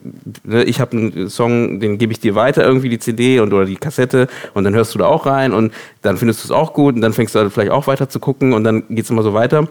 ne, 0.45 0.65
ich 0.65 0.81
habe 0.81 0.97
einen 0.97 1.31
Song, 1.31 1.81
den 1.81 1.99
gebe 1.99 2.13
ich 2.13 2.21
dir 2.21 2.35
weiter, 2.35 2.65
irgendwie 2.65 2.89
die 2.89 2.99
CD 2.99 3.41
und 3.41 3.53
oder 3.53 3.65
die 3.65 3.77
Kassette 3.77 4.29
und 4.55 4.65
dann 4.65 4.75
hörst 4.75 4.95
du 4.95 4.99
da 4.99 5.07
auch 5.07 5.27
rein 5.27 5.53
und 5.53 5.73
dann 6.03 6.17
findest 6.17 6.45
du 6.45 6.47
es 6.47 6.51
auch 6.51 6.73
gut 6.73 6.95
und 6.95 7.01
dann 7.01 7.13
fängst 7.13 7.35
du 7.35 7.41
halt 7.41 7.53
vielleicht 7.53 7.73
auch 7.73 7.87
weiter 7.87 8.09
zu 8.09 8.21
gucken 8.21 8.53
und 8.53 8.65
dann 8.65 8.85
geht 8.89 9.05
es 9.05 9.11
immer 9.11 9.23
so 9.23 9.35
weiter. 9.35 9.69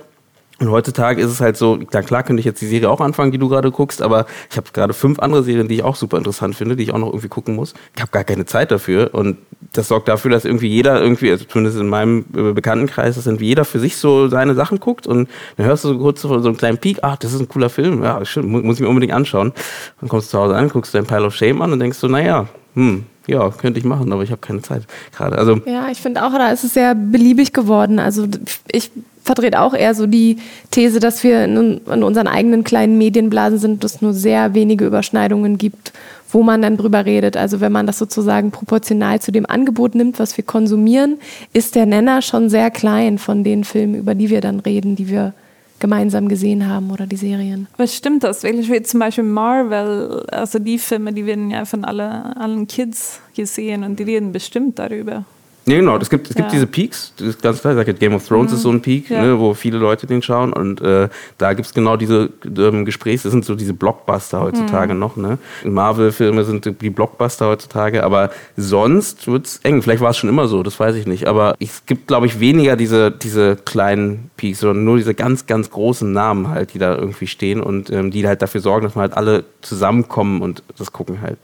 Und 0.60 0.72
heutzutage 0.72 1.22
ist 1.22 1.30
es 1.30 1.40
halt 1.40 1.56
so, 1.56 1.78
klar, 1.78 2.02
klar 2.02 2.24
könnte 2.24 2.40
ich 2.40 2.46
jetzt 2.46 2.62
die 2.62 2.66
Serie 2.66 2.90
auch 2.90 3.00
anfangen, 3.00 3.32
die 3.32 3.38
du 3.38 3.48
gerade 3.48 3.70
guckst, 3.70 4.02
aber 4.02 4.26
ich 4.50 4.58
habe 4.58 4.68
gerade 4.74 4.94
fünf 4.94 5.20
andere 5.20 5.44
Serien, 5.44 5.68
die 5.68 5.76
ich 5.76 5.84
auch 5.84 5.96
super 5.96 6.18
interessant 6.18 6.56
finde, 6.56 6.76
die 6.76 6.84
ich 6.84 6.94
auch 6.94 6.98
noch 6.98 7.10
irgendwie 7.10 7.28
gucken 7.28 7.56
muss. 7.56 7.76
Ich 7.96 8.02
habe 8.02 8.12
gar 8.12 8.24
keine 8.24 8.46
Zeit 8.46 8.72
dafür 8.72 9.14
und 9.14 9.38
das 9.74 9.88
sorgt 9.88 10.08
dafür, 10.08 10.32
dass 10.32 10.46
irgendwie 10.46 10.68
jeder 10.68 11.00
irgendwie, 11.00 11.30
also 11.30 11.46
zumindest 11.46 11.80
in 11.80 11.88
meinem 11.88 12.26
äh, 12.36 12.54
Bekanntenkreis, 12.54 13.16
dass 13.16 13.28
irgendwie 13.28 13.46
jeder 13.46 13.66
für 13.66 13.80
sich 13.80 13.98
so 13.98 14.30
seine 14.30 14.56
Sachen 14.56 14.80
guckt 14.80 15.06
und 15.06 15.30
dann 15.58 15.68
hörst 15.68 15.84
du 15.84 15.90
so 15.90 15.98
kurz 16.00 16.22
so, 16.22 16.40
so 16.40 16.48
einen 16.48 16.58
kleinen 16.58 16.80
Peak, 16.80 17.00
ach, 17.04 17.18
das 17.18 17.34
ist 17.34 17.40
ein 17.40 17.50
cooler 17.50 17.70
Film, 17.70 18.04
ja, 18.04 18.26
schön, 18.26 18.48
muss 18.48 18.78
ich 18.78 18.82
mir 18.82 18.90
unbedingt 18.90 19.14
anschauen. 19.14 19.54
Dann 20.00 20.10
kommst 20.10 20.28
du 20.28 20.32
zu 20.32 20.40
Hause 20.40 20.56
an, 20.56 20.70
guckst 20.70 20.96
dein 20.96 21.06
Pile 21.06 21.26
of 21.26 21.36
Shame 21.36 21.62
an 21.62 21.72
und 21.72 21.80
denkst 21.80 22.00
so, 22.00 22.08
naja, 22.08 22.48
hm, 22.74 23.06
ja, 23.28 23.50
könnte 23.50 23.80
ich 23.80 23.86
machen, 23.86 24.12
aber 24.12 24.24
ich 24.24 24.32
habe 24.32 24.42
keine 24.42 24.62
Zeit 24.62 24.84
gerade. 25.16 25.38
Also 25.38 25.60
ja, 25.66 25.90
ich 25.92 26.00
finde 26.00 26.26
auch, 26.26 26.32
da 26.32 26.50
ist 26.50 26.64
es 26.64 26.74
sehr 26.74 26.96
beliebig 26.96 27.54
geworden. 27.54 28.00
Also 28.00 28.28
ich 28.72 28.90
verdreht 29.28 29.56
auch 29.56 29.74
eher 29.74 29.94
so 29.94 30.08
die 30.08 30.38
These, 30.72 31.00
dass 31.00 31.24
wir 31.24 31.44
in, 31.44 31.78
unseren 31.78 32.28
eigenen 32.28 32.64
kleinen 32.64 32.98
Medienblasen 32.98 33.60
sind, 33.60 33.84
dass 33.84 33.96
es 33.96 34.02
nur 34.02 34.14
sehr 34.14 34.56
wenige 34.56 34.86
Überschneidungen 34.86 35.58
gibt, 35.58 35.94
wo 36.32 36.42
man 36.44 36.62
dann 36.62 36.78
drüber 36.78 37.06
redet. 37.06 37.38
Also 37.38 37.60
wenn 37.60 37.72
man 37.72 37.86
das 37.86 38.00
sozusagen 38.00 38.52
proportional 38.52 39.22
zu 39.22 39.32
dem 39.32 39.46
Angebot 39.46 39.94
nimmt, 39.96 40.18
was 40.18 40.36
wir 40.38 40.44
konsumieren, 40.44 41.20
ist 41.54 41.76
der 41.76 41.86
Nenner 41.86 42.22
schon 42.22 42.50
sehr 42.50 42.72
klein 42.72 43.18
von 43.18 43.44
den 43.44 43.64
Filmen, 43.64 43.96
über 43.96 44.16
die 44.16 44.30
wir 44.30 44.42
dann 44.42 44.62
reden, 44.62 44.96
die 44.96 45.10
wir 45.10 45.34
gemeinsam 45.80 46.28
gesehen 46.28 46.68
haben 46.68 46.90
oder 46.90 47.06
die 47.06 47.18
Serien. 47.18 47.68
Aber 47.74 47.86
stimmt 47.86 48.24
das 48.24 48.42
wirklich? 48.42 48.72
Wie 48.72 48.82
zum 48.82 49.00
Beispiel 49.00 49.26
Marvel, 49.26 50.26
also 50.32 50.58
die 50.58 50.80
Filme, 50.80 51.14
die 51.14 51.26
werden 51.26 51.52
ja 51.52 51.66
von 51.66 51.86
alle, 51.86 52.36
allen 52.38 52.66
Kids 52.66 53.20
gesehen 53.36 53.84
und 53.84 54.00
die 54.00 54.04
reden 54.04 54.32
bestimmt 54.32 54.80
darüber. 54.80 55.26
Ja, 55.68 55.76
genau. 55.76 55.98
Es 55.98 56.10
gibt, 56.10 56.30
es 56.30 56.36
gibt 56.36 56.48
ja. 56.48 56.54
diese 56.54 56.66
Peaks, 56.66 57.12
das 57.18 57.28
ist 57.28 57.42
ganz 57.42 57.60
klar. 57.60 57.74
Ich 57.74 57.78
sage, 57.78 57.94
Game 57.94 58.16
of 58.16 58.26
Thrones 58.26 58.52
mhm. 58.52 58.56
ist 58.56 58.64
so 58.64 58.72
ein 58.72 58.82
Peak, 58.82 59.10
ja. 59.10 59.22
ne, 59.22 59.38
wo 59.38 59.54
viele 59.54 59.78
Leute 59.78 60.08
den 60.08 60.22
schauen. 60.22 60.54
Und 60.54 60.80
äh, 60.80 61.10
da 61.38 61.54
gibt 61.54 61.68
es 61.68 61.74
genau 61.74 61.98
diese 61.98 62.30
ähm, 62.46 62.86
Gespräche, 62.86 63.24
das 63.24 63.34
sind 63.34 63.44
so 63.44 63.54
diese 63.54 63.74
Blockbuster 63.74 64.40
heutzutage 64.40 64.94
mhm. 64.94 65.00
noch. 65.00 65.18
Ne? 65.18 65.38
Marvel-Filme 65.66 66.46
sind 66.46 66.82
die 66.82 66.90
Blockbuster 66.90 67.48
heutzutage, 67.48 68.06
aber 68.06 68.32
sonst 68.56 69.28
wird 69.28 69.46
es 69.46 69.58
eng. 69.64 69.82
Vielleicht 69.82 70.02
war 70.02 70.12
es 70.12 70.18
schon 70.18 70.30
immer 70.30 70.48
so, 70.48 70.64
das 70.64 70.80
weiß 70.80 70.96
ich 70.96 71.06
nicht. 71.06 71.28
Aber 71.28 71.56
es 71.60 71.86
gibt, 71.86 72.08
glaube 72.08 72.28
ich, 72.28 72.40
weniger 72.40 72.78
diese, 72.78 73.12
diese 73.12 73.58
kleinen 73.58 74.32
Peaks, 74.38 74.62
sondern 74.62 74.86
nur 74.86 74.96
diese 74.96 75.16
ganz, 75.16 75.48
ganz 75.48 75.70
großen 75.70 76.10
Namen 76.10 76.48
halt, 76.48 76.76
die 76.76 76.80
da 76.80 76.96
irgendwie 76.96 77.28
stehen 77.28 77.60
und 77.60 77.90
ähm, 77.90 78.10
die 78.12 78.26
halt 78.26 78.42
dafür 78.42 78.62
sorgen, 78.62 78.86
dass 78.86 78.96
man 78.96 79.02
halt 79.02 79.18
alle 79.18 79.44
zusammenkommen 79.62 80.42
und 80.42 80.64
das 80.78 80.94
gucken 80.94 81.20
halt. 81.22 81.38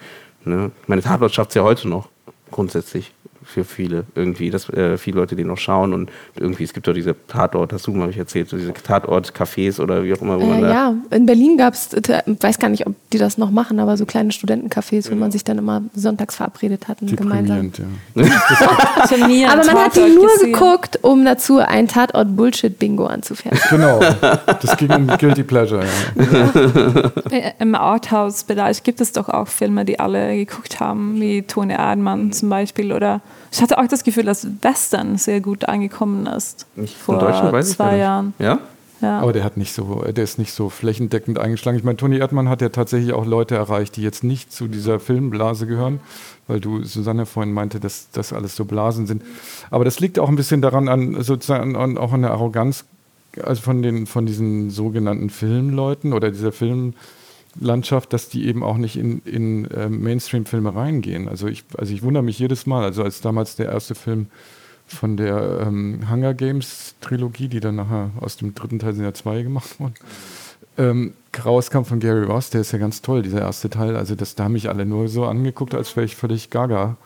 Ne? 0.45 0.71
Meine 0.87 1.01
Tatort 1.01 1.33
schafft 1.33 1.49
es 1.49 1.55
ja 1.55 1.63
heute 1.63 1.89
noch, 1.89 2.07
grundsätzlich 2.51 3.11
für 3.43 3.63
viele 3.63 4.05
irgendwie, 4.15 4.49
dass 4.49 4.69
äh, 4.69 4.97
viele 4.97 5.17
Leute 5.17 5.35
den 5.35 5.47
noch 5.47 5.57
schauen 5.57 5.93
und 5.93 6.09
irgendwie, 6.35 6.63
es 6.63 6.73
gibt 6.73 6.87
doch 6.87 6.93
diese 6.93 7.15
Tatort, 7.27 7.73
hast 7.73 7.87
du, 7.87 7.93
glaube 7.93 8.11
ich, 8.11 8.17
erzählt, 8.17 8.49
so 8.49 8.57
diese 8.57 8.73
Tatort-Cafés 8.73 9.79
oder 9.79 10.03
wie 10.03 10.13
auch 10.13 10.21
immer. 10.21 10.39
Wo 10.39 10.51
äh, 10.53 10.61
ja, 10.61 10.95
in 11.11 11.25
Berlin 11.25 11.57
gab 11.57 11.73
es, 11.73 11.93
ich 11.93 12.43
weiß 12.43 12.59
gar 12.59 12.69
nicht, 12.69 12.87
ob 12.87 12.95
die 13.11 13.17
das 13.17 13.37
noch 13.37 13.51
machen, 13.51 13.79
aber 13.79 13.97
so 13.97 14.05
kleine 14.05 14.31
Studentencafés, 14.31 15.11
wo 15.11 15.15
man 15.15 15.31
sich 15.31 15.43
dann 15.43 15.57
immer 15.57 15.83
sonntags 15.93 16.35
verabredet 16.35 16.87
hat 16.87 17.01
und 17.01 17.15
gemeinsam. 17.15 17.71
Ja. 18.15 18.23
aber 19.51 19.65
man 19.65 19.77
hat 19.77 19.95
die 19.95 20.01
nur 20.01 20.27
gesehen. 20.27 20.53
geguckt, 20.53 20.99
um 21.01 21.25
dazu 21.25 21.59
ein 21.59 21.87
Tatort-Bullshit-Bingo 21.87 23.05
anzufertigen. 23.05 23.67
Genau, 23.69 23.99
das 24.61 24.77
ging 24.77 24.91
um 24.91 25.07
Guilty 25.07 25.43
Pleasure. 25.43 25.83
Ja. 26.15 27.11
Äh, 27.31 27.51
Im 27.59 27.75
Arthouse-Bereich 27.75 28.83
gibt 28.83 29.01
es 29.01 29.11
doch 29.11 29.29
auch 29.29 29.47
Filme, 29.47 29.85
die 29.85 29.99
alle 29.99 30.35
geguckt 30.35 30.79
haben, 30.79 31.19
wie 31.19 31.43
Tone 31.43 31.77
Erdmann 31.77 32.31
zum 32.31 32.49
Beispiel 32.49 32.91
oder 32.93 33.21
ich 33.53 33.61
hatte 33.61 33.77
auch 33.77 33.87
das 33.87 34.03
Gefühl, 34.03 34.23
dass 34.23 34.47
Western 34.61 35.17
sehr 35.17 35.39
gut 35.39 35.65
angekommen 35.65 36.25
ist. 36.25 36.65
Nicht 36.75 36.97
vor 36.97 37.61
zwei 37.61 37.97
Jahren. 37.97 38.33
Ja? 38.39 38.59
Ja. 38.99 39.19
Aber 39.19 39.33
der 39.33 39.43
hat 39.43 39.57
nicht 39.57 39.73
so, 39.73 40.01
der 40.01 40.23
ist 40.23 40.39
nicht 40.39 40.53
so 40.53 40.69
flächendeckend 40.69 41.37
eingeschlagen. 41.37 41.77
Ich 41.77 41.83
meine, 41.83 41.97
Toni 41.97 42.17
Erdmann 42.17 42.47
hat 42.47 42.61
ja 42.61 42.69
tatsächlich 42.69 43.13
auch 43.13 43.25
Leute 43.25 43.53
erreicht, 43.53 43.97
die 43.97 44.01
jetzt 44.01 44.23
nicht 44.23 44.51
zu 44.53 44.67
dieser 44.67 44.99
Filmblase 44.99 45.67
gehören, 45.67 45.99
weil 46.47 46.61
du, 46.61 46.83
Susanne, 46.83 47.25
vorhin 47.25 47.53
meinte, 47.53 47.81
dass 47.81 48.07
das 48.11 48.31
alles 48.31 48.55
so 48.55 48.63
Blasen 48.63 49.05
sind. 49.05 49.21
Aber 49.69 49.83
das 49.83 49.99
liegt 49.99 50.19
auch 50.19 50.29
ein 50.29 50.37
bisschen 50.37 50.61
daran 50.61 50.87
an, 50.87 51.21
sozusagen 51.21 51.75
an, 51.75 51.97
auch 51.97 52.13
an 52.13 52.21
der 52.21 52.31
Arroganz, 52.31 52.85
also 53.43 53.61
von 53.61 53.83
den, 53.83 54.07
von 54.07 54.25
diesen 54.25 54.69
sogenannten 54.69 55.29
Filmleuten 55.29 56.13
oder 56.13 56.31
dieser 56.31 56.53
Film, 56.53 56.93
Landschaft, 57.59 58.13
dass 58.13 58.29
die 58.29 58.47
eben 58.47 58.63
auch 58.63 58.77
nicht 58.77 58.97
in, 58.97 59.21
in 59.25 59.65
äh, 59.71 59.89
Mainstream-Filme 59.89 60.75
reingehen. 60.75 61.27
Also 61.27 61.47
ich, 61.47 61.63
also 61.77 61.93
ich 61.93 62.01
wundere 62.01 62.23
mich 62.23 62.39
jedes 62.39 62.65
Mal, 62.65 62.83
also 62.83 63.03
als 63.03 63.21
damals 63.21 63.55
der 63.55 63.67
erste 63.67 63.95
Film 63.95 64.27
von 64.87 65.17
der 65.17 65.61
ähm, 65.61 66.09
Hunger 66.09 66.33
Games 66.33 66.95
Trilogie, 67.01 67.47
die 67.47 67.59
dann 67.59 67.75
nachher 67.75 68.11
aus 68.19 68.37
dem 68.37 68.53
dritten 68.53 68.79
Teil 68.79 68.93
sind 68.93 69.03
ja 69.03 69.13
zwei 69.13 69.43
gemacht 69.43 69.79
wurden, 69.79 69.93
ähm, 70.77 71.13
rauskam 71.43 71.83
von 71.83 71.99
Gary 71.99 72.25
Ross, 72.25 72.49
der 72.49 72.61
ist 72.61 72.71
ja 72.71 72.79
ganz 72.79 73.01
toll, 73.01 73.21
dieser 73.21 73.41
erste 73.41 73.69
Teil. 73.69 73.95
Also 73.95 74.15
das, 74.15 74.35
da 74.35 74.45
haben 74.45 74.53
mich 74.53 74.69
alle 74.69 74.85
nur 74.85 75.07
so 75.07 75.25
angeguckt, 75.25 75.75
als 75.75 75.95
wäre 75.95 76.05
ich 76.05 76.15
völlig 76.15 76.49
gaga. 76.49 76.97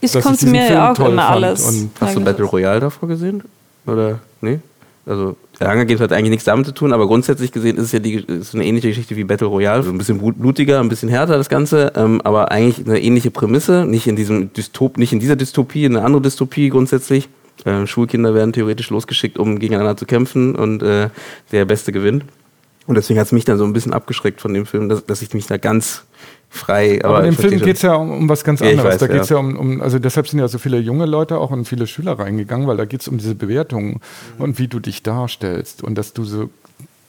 Ich 0.00 0.18
konsumiere 0.20 0.72
ja 0.72 0.92
auch 0.92 0.98
immer 0.98 1.28
alles. 1.28 1.66
Und 1.66 1.90
Hast 2.00 2.16
du 2.16 2.24
Battle 2.24 2.44
Royale 2.44 2.80
davor 2.80 3.08
gesehen? 3.08 3.42
Oder? 3.86 4.20
Nee? 4.40 4.60
Also, 5.06 5.36
Hunger 5.62 5.84
Games 5.84 6.00
hat 6.00 6.12
eigentlich 6.12 6.30
nichts 6.30 6.44
damit 6.44 6.64
zu 6.64 6.72
tun, 6.72 6.92
aber 6.92 7.06
grundsätzlich 7.06 7.52
gesehen 7.52 7.76
ist 7.76 7.84
es 7.84 7.92
ja 7.92 7.98
die, 7.98 8.14
ist 8.14 8.54
eine 8.54 8.64
ähnliche 8.64 8.88
Geschichte 8.88 9.16
wie 9.16 9.24
Battle 9.24 9.46
Royale. 9.46 9.78
Also 9.78 9.90
ein 9.90 9.98
bisschen 9.98 10.18
blutiger, 10.18 10.80
ein 10.80 10.88
bisschen 10.88 11.10
härter 11.10 11.36
das 11.36 11.50
Ganze, 11.50 11.92
ähm, 11.96 12.20
aber 12.22 12.50
eigentlich 12.50 12.86
eine 12.86 13.00
ähnliche 13.00 13.30
Prämisse. 13.30 13.84
Nicht 13.84 14.06
in, 14.06 14.16
diesem 14.16 14.52
Dystop, 14.54 14.96
nicht 14.96 15.12
in 15.12 15.20
dieser 15.20 15.36
Dystopie, 15.36 15.84
eine 15.84 16.02
andere 16.02 16.22
Dystopie 16.22 16.70
grundsätzlich. 16.70 17.28
Äh, 17.66 17.86
Schulkinder 17.86 18.34
werden 18.34 18.54
theoretisch 18.54 18.88
losgeschickt, 18.88 19.38
um 19.38 19.58
gegeneinander 19.58 19.96
zu 19.96 20.06
kämpfen 20.06 20.56
und 20.56 20.82
äh, 20.82 21.10
der 21.52 21.64
Beste 21.66 21.92
gewinnt. 21.92 22.24
Und 22.86 22.94
deswegen 22.94 23.20
hat 23.20 23.26
es 23.26 23.32
mich 23.32 23.44
dann 23.44 23.58
so 23.58 23.64
ein 23.64 23.72
bisschen 23.74 23.92
abgeschreckt 23.92 24.40
von 24.40 24.54
dem 24.54 24.64
Film, 24.64 24.88
dass, 24.88 25.04
dass 25.04 25.20
ich 25.20 25.34
mich 25.34 25.46
da 25.46 25.58
ganz 25.58 26.04
frei. 26.50 27.02
Aber, 27.02 27.18
aber 27.18 27.26
in 27.26 27.34
dem 27.34 27.38
Film 27.38 27.60
geht 27.60 27.76
es 27.76 27.82
ja 27.82 27.94
um, 27.94 28.10
um, 28.10 28.28
was 28.28 28.44
ganz 28.44 28.60
anderes. 28.60 28.84
Ja, 28.84 28.90
weiß, 28.90 28.98
da 28.98 29.06
geht 29.06 29.22
es 29.22 29.28
ja, 29.30 29.36
ja 29.36 29.40
um, 29.40 29.56
um, 29.56 29.80
also 29.80 29.98
deshalb 29.98 30.28
sind 30.28 30.40
ja 30.40 30.48
so 30.48 30.58
viele 30.58 30.78
junge 30.78 31.06
Leute 31.06 31.38
auch 31.38 31.50
und 31.50 31.64
viele 31.66 31.86
Schüler 31.86 32.18
reingegangen, 32.18 32.66
weil 32.66 32.76
da 32.76 32.84
geht 32.84 33.00
es 33.00 33.08
um 33.08 33.16
diese 33.16 33.34
Bewertungen 33.36 34.00
mhm. 34.36 34.44
und 34.44 34.58
wie 34.58 34.68
du 34.68 34.80
dich 34.80 35.02
darstellst 35.02 35.82
und 35.82 35.94
dass 35.94 36.12
du 36.12 36.24
so 36.24 36.50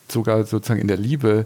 sogar 0.07 0.43
sozusagen 0.43 0.81
in 0.81 0.87
der 0.87 0.97
Liebe 0.97 1.45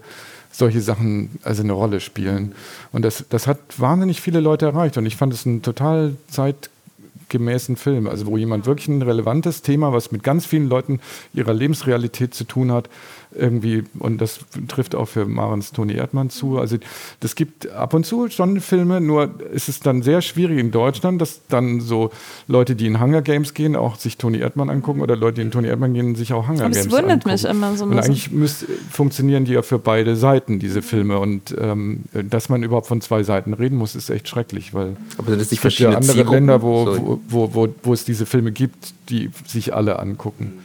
solche 0.52 0.82
Sachen 0.82 1.32
also 1.44 1.64
eine 1.64 1.74
Rolle 1.74 2.00
spielen. 2.00 2.54
Und 2.92 3.04
das, 3.04 3.26
das 3.30 3.48
hat 3.48 3.60
wahnsinnig 3.78 4.22
viele 4.22 4.40
Leute 4.40 4.66
erreicht 4.66 4.98
und 4.98 5.06
ich 5.06 5.16
fand 5.16 5.34
es 5.34 5.46
ein 5.46 5.62
total 5.62 6.16
zeitgemäßen 6.30 7.76
Film, 7.76 8.08
also 8.08 8.26
wo 8.26 8.38
jemand 8.38 8.66
wirklich 8.66 8.88
ein 8.88 9.02
relevantes 9.02 9.62
Thema, 9.62 9.94
was 9.94 10.12
mit 10.12 10.24
ganz 10.24 10.46
vielen 10.46 10.68
Leuten 10.68 11.00
ihrer 11.34 11.54
Lebensrealität 11.54 12.34
zu 12.34 12.46
tun 12.46 12.72
hat, 12.72 12.90
irgendwie, 13.38 13.84
und 14.00 14.20
das 14.20 14.40
trifft 14.68 14.96
auch 14.96 15.08
für 15.08 15.26
Marens 15.26 15.72
Toni 15.72 15.94
Erdmann 15.94 16.30
zu. 16.30 16.60
Also 16.60 16.78
das 17.20 17.36
gibt 17.36 17.70
ab 17.72 17.94
und 17.94 18.06
zu 18.06 18.30
schon 18.30 18.60
Filme, 18.60 19.02
nur 19.02 19.40
ist 19.52 19.70
es 19.70 19.80
dann 19.80 20.02
sehr 20.02 20.22
schwierig 20.22 20.60
in 20.60 20.72
Deutschland, 20.72 21.22
dass 21.22 21.42
dann 21.48 21.82
so 21.82 22.12
Leute, 22.48 22.76
die 22.76 22.88
in 22.88 23.00
Hunger 23.00 23.22
Games 23.22 23.54
gehen, 23.54 23.76
auch 23.76 23.96
sich 23.96 24.18
Toni 24.18 24.40
Erdmann 24.40 24.70
angucken 24.70 25.02
oder 25.02 25.16
Leute, 25.16 25.36
die 25.36 25.42
in 25.42 25.52
Toni 25.52 25.68
Erdmann 25.68 25.94
gehen, 25.94 26.16
sich 26.16 26.34
auch 26.34 26.48
Hunger 26.48 26.66
Aber 26.66 26.70
Games 26.74 26.86
angucken. 26.86 26.92
Das 26.92 27.02
wundert 27.02 27.26
mich 27.26 27.44
immer 27.46 27.76
so. 27.76 27.86
Und 27.86 28.00
eigentlich 28.00 28.32
müsst, 28.32 28.66
funktionieren 28.90 29.46
die 29.46 29.54
ja 29.54 29.62
für 29.62 29.80
beide 29.80 30.16
Seiten, 30.16 30.60
diese 30.60 30.82
Filme. 30.82 31.20
Und 31.20 31.56
ähm, 31.60 32.04
dass 32.14 32.50
man 32.50 32.64
überhaupt 32.64 32.88
von 32.88 33.02
zwei 33.02 33.24
Seiten 33.24 33.54
reden 33.54 33.78
muss, 33.78 33.96
ist 33.96 34.10
echt 34.10 34.28
schrecklich, 34.28 34.74
weil 34.74 34.96
Aber 35.18 35.30
sind 35.30 35.42
das 35.42 35.52
nicht 35.52 35.60
verschiedene 35.60 35.94
ja 35.94 35.98
andere 35.98 36.14
Zielgruppen? 36.14 36.48
Länder, 36.48 36.62
wo, 36.62 36.86
wo, 36.86 37.20
wo, 37.28 37.54
wo, 37.54 37.68
wo 37.84 37.94
es 37.94 38.06
diese 38.06 38.26
Filme 38.26 38.52
gibt, 38.52 38.94
die 39.10 39.30
sich 39.46 39.74
alle 39.74 40.00
angucken. 40.00 40.65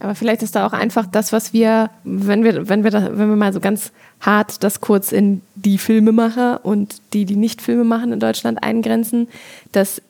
Aber 0.00 0.14
vielleicht 0.14 0.42
ist 0.42 0.56
da 0.56 0.66
auch 0.66 0.72
einfach 0.72 1.06
das, 1.06 1.32
was 1.32 1.52
wir, 1.52 1.90
wenn 2.04 2.42
wir, 2.42 2.68
wenn 2.68 2.84
wir, 2.84 2.90
da, 2.90 3.16
wenn 3.16 3.28
wir 3.28 3.36
mal 3.36 3.52
so 3.52 3.60
ganz 3.60 3.92
hart 4.20 4.64
das 4.64 4.80
kurz 4.80 5.12
in 5.12 5.42
die 5.54 5.78
Filmemacher 5.78 6.60
und 6.64 6.96
die, 7.12 7.26
die 7.26 7.36
nicht 7.36 7.60
Filme 7.60 7.84
machen 7.84 8.12
in 8.12 8.20
Deutschland 8.20 8.62
eingrenzen, 8.62 9.28
dass 9.72 10.00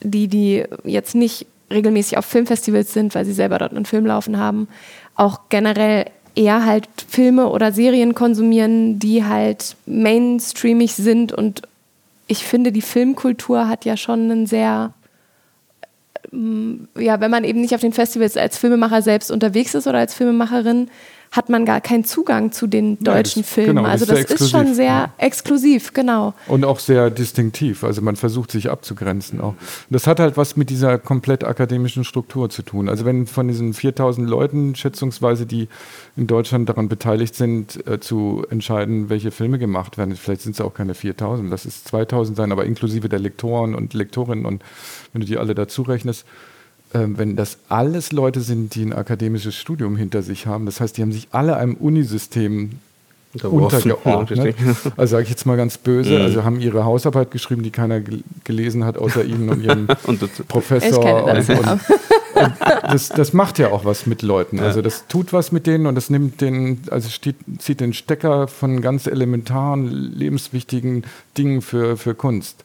die, 0.00 0.28
die 0.28 0.64
jetzt 0.84 1.14
nicht 1.14 1.46
regelmäßig 1.72 2.18
auf 2.18 2.24
Filmfestivals 2.24 2.92
sind, 2.92 3.14
weil 3.14 3.24
sie 3.24 3.32
selber 3.32 3.58
dort 3.58 3.72
einen 3.72 3.86
Film 3.86 4.06
laufen 4.06 4.38
haben, 4.38 4.68
auch 5.16 5.40
generell 5.48 6.06
eher 6.36 6.64
halt 6.64 6.88
Filme 7.08 7.48
oder 7.48 7.72
Serien 7.72 8.14
konsumieren, 8.14 8.98
die 8.98 9.24
halt 9.24 9.76
mainstreamig 9.86 10.94
sind. 10.94 11.32
Und 11.32 11.62
ich 12.26 12.44
finde, 12.44 12.70
die 12.70 12.82
Filmkultur 12.82 13.68
hat 13.68 13.84
ja 13.84 13.96
schon 13.96 14.30
einen 14.30 14.46
sehr 14.46 14.92
ja, 16.98 17.20
wenn 17.20 17.30
man 17.30 17.44
eben 17.44 17.60
nicht 17.60 17.74
auf 17.74 17.80
den 17.80 17.92
Festivals 17.92 18.36
als 18.36 18.58
Filmemacher 18.58 19.02
selbst 19.02 19.30
unterwegs 19.30 19.74
ist 19.74 19.86
oder 19.86 19.98
als 19.98 20.14
Filmemacherin, 20.14 20.90
hat 21.34 21.48
man 21.48 21.64
gar 21.64 21.80
keinen 21.80 22.04
Zugang 22.04 22.52
zu 22.52 22.68
den 22.68 22.96
deutschen 23.00 23.40
ja, 23.40 23.42
das, 23.42 23.52
Filmen. 23.52 23.76
Genau, 23.76 23.88
also 23.88 24.06
das, 24.06 24.20
ist, 24.20 24.40
ist 24.40 24.50
schon 24.50 24.72
sehr 24.72 24.84
ja. 24.84 25.14
exklusiv, 25.18 25.92
genau. 25.92 26.32
Und 26.46 26.64
auch 26.64 26.78
sehr 26.78 27.10
distinktiv. 27.10 27.82
Also 27.82 28.02
man 28.02 28.14
versucht 28.14 28.52
sich 28.52 28.70
abzugrenzen 28.70 29.40
auch. 29.40 29.48
Und 29.48 29.58
das 29.90 30.06
hat 30.06 30.20
halt 30.20 30.36
was 30.36 30.56
mit 30.56 30.70
dieser 30.70 30.96
komplett 30.96 31.42
akademischen 31.42 32.04
Struktur 32.04 32.50
zu 32.50 32.62
tun. 32.62 32.88
Also 32.88 33.04
wenn 33.04 33.26
von 33.26 33.48
diesen 33.48 33.74
4000 33.74 34.30
Leuten 34.30 34.76
schätzungsweise, 34.76 35.44
die 35.44 35.68
in 36.16 36.28
Deutschland 36.28 36.68
daran 36.68 36.88
beteiligt 36.88 37.34
sind, 37.34 37.84
äh, 37.88 37.98
zu 37.98 38.46
entscheiden, 38.48 39.10
welche 39.10 39.32
Filme 39.32 39.58
gemacht 39.58 39.98
werden, 39.98 40.14
vielleicht 40.14 40.42
sind 40.42 40.52
es 40.52 40.60
auch 40.60 40.72
keine 40.72 40.94
4000, 40.94 41.52
das 41.52 41.66
ist 41.66 41.88
2000 41.88 42.36
sein, 42.36 42.52
aber 42.52 42.64
inklusive 42.64 43.08
der 43.08 43.18
Lektoren 43.18 43.74
und 43.74 43.92
Lektorinnen 43.92 44.46
und 44.46 44.62
wenn 45.12 45.20
du 45.20 45.26
die 45.26 45.38
alle 45.38 45.56
dazu 45.56 45.82
rechnest, 45.82 46.26
wenn 46.94 47.36
das 47.36 47.58
alles 47.68 48.12
Leute 48.12 48.40
sind, 48.40 48.74
die 48.74 48.84
ein 48.84 48.92
akademisches 48.92 49.56
Studium 49.56 49.96
hinter 49.96 50.22
sich 50.22 50.46
haben, 50.46 50.66
das 50.66 50.80
heißt, 50.80 50.96
die 50.96 51.02
haben 51.02 51.12
sich 51.12 51.28
alle 51.32 51.56
einem 51.56 51.74
Unisystem 51.74 52.70
untergeordnet. 53.42 54.54
Also 54.96 55.12
sage 55.12 55.24
ich 55.24 55.30
jetzt 55.30 55.44
mal 55.46 55.56
ganz 55.56 55.78
böse, 55.78 56.18
mhm. 56.18 56.22
also 56.22 56.44
haben 56.44 56.60
ihre 56.60 56.84
Hausarbeit 56.84 57.30
geschrieben, 57.30 57.62
die 57.62 57.70
keiner 57.70 58.00
gelesen 58.44 58.84
hat, 58.84 58.96
außer 58.96 59.24
ihnen 59.24 59.48
und 59.48 59.62
ihrem 59.62 59.88
und 60.04 60.48
Professor. 60.48 61.24
Und, 61.24 61.48
und, 61.48 61.58
und 61.58 61.80
das, 62.82 63.08
das, 63.08 63.32
macht 63.32 63.58
ja 63.58 63.70
auch 63.70 63.84
was 63.84 64.06
mit 64.06 64.22
Leuten. 64.22 64.60
Also 64.60 64.82
das 64.82 65.06
tut 65.08 65.32
was 65.32 65.52
mit 65.52 65.66
denen 65.66 65.86
und 65.86 65.94
das 65.94 66.10
nimmt 66.10 66.40
den, 66.40 66.82
also 66.90 67.08
steht, 67.08 67.36
zieht 67.58 67.80
den 67.80 67.92
Stecker 67.92 68.48
von 68.48 68.80
ganz 68.80 69.06
elementaren, 69.06 69.88
lebenswichtigen 69.88 71.04
Dingen 71.36 71.62
für, 71.62 71.96
für 71.96 72.14
Kunst. 72.14 72.64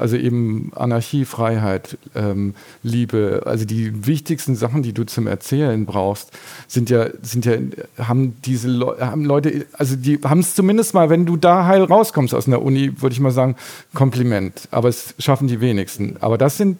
Also 0.00 0.16
eben 0.16 0.72
Anarchie, 0.74 1.24
Freiheit, 1.24 1.98
ähm, 2.14 2.54
Liebe. 2.82 3.42
Also 3.44 3.64
die 3.64 4.06
wichtigsten 4.06 4.56
Sachen, 4.56 4.82
die 4.82 4.92
du 4.92 5.04
zum 5.04 5.26
Erzählen 5.26 5.84
brauchst, 5.84 6.30
sind 6.68 6.88
ja, 6.88 7.08
sind 7.22 7.44
ja, 7.44 7.56
haben 7.98 8.36
diese 8.44 8.68
Le 8.68 8.96
haben 9.00 9.24
Leute, 9.24 9.66
also 9.74 9.96
die 9.96 10.18
haben 10.24 10.40
es 10.40 10.54
zumindest 10.54 10.94
mal, 10.94 11.10
wenn 11.10 11.26
du 11.26 11.36
da 11.36 11.66
heil 11.66 11.82
rauskommst 11.84 12.34
aus 12.34 12.46
einer 12.46 12.62
Uni, 12.62 13.00
würde 13.00 13.12
ich 13.12 13.20
mal 13.20 13.30
sagen, 13.30 13.56
Kompliment. 13.94 14.68
Aber 14.70 14.88
es 14.88 15.14
schaffen 15.18 15.48
die 15.48 15.60
wenigsten. 15.60 16.16
Aber 16.20 16.38
das 16.38 16.56
sind 16.56 16.78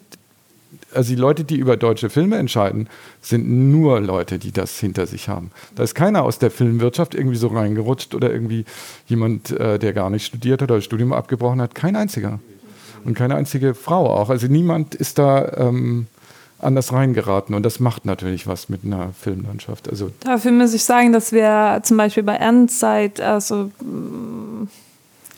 also 0.94 1.14
die 1.14 1.20
Leute, 1.20 1.44
die 1.44 1.56
über 1.56 1.76
deutsche 1.76 2.10
Filme 2.10 2.36
entscheiden, 2.36 2.88
sind 3.20 3.48
nur 3.48 4.00
Leute, 4.00 4.38
die 4.38 4.50
das 4.50 4.78
hinter 4.78 5.06
sich 5.06 5.28
haben. 5.28 5.50
Da 5.76 5.82
ist 5.82 5.94
keiner 5.94 6.24
aus 6.24 6.38
der 6.38 6.50
Filmwirtschaft 6.50 7.14
irgendwie 7.14 7.36
so 7.36 7.48
reingerutscht 7.48 8.14
oder 8.14 8.32
irgendwie 8.32 8.64
jemand, 9.06 9.50
äh, 9.50 9.78
der 9.78 9.92
gar 9.92 10.10
nicht 10.10 10.26
studiert 10.26 10.62
hat 10.62 10.70
oder 10.70 10.78
das 10.78 10.84
Studium 10.84 11.12
abgebrochen 11.12 11.60
hat. 11.60 11.74
Kein 11.74 11.96
einziger 11.96 12.40
und 13.04 13.14
keine 13.14 13.34
einzige 13.34 13.74
Frau 13.74 14.08
auch. 14.10 14.30
Also 14.30 14.46
niemand 14.46 14.94
ist 14.94 15.18
da 15.18 15.52
ähm, 15.56 16.06
anders 16.58 16.92
reingeraten 16.92 17.54
und 17.54 17.64
das 17.64 17.80
macht 17.80 18.04
natürlich 18.04 18.46
was 18.46 18.68
mit 18.68 18.84
einer 18.84 19.12
Filmlandschaft. 19.18 19.88
Also 19.88 20.10
Dafür 20.20 20.52
muss 20.52 20.74
ich 20.74 20.84
sagen, 20.84 21.12
dass 21.12 21.32
wir 21.32 21.80
zum 21.82 21.96
Beispiel 21.96 22.22
bei 22.22 22.36
Endzeit 22.36 23.20
also 23.20 23.70
mm, 23.80 24.68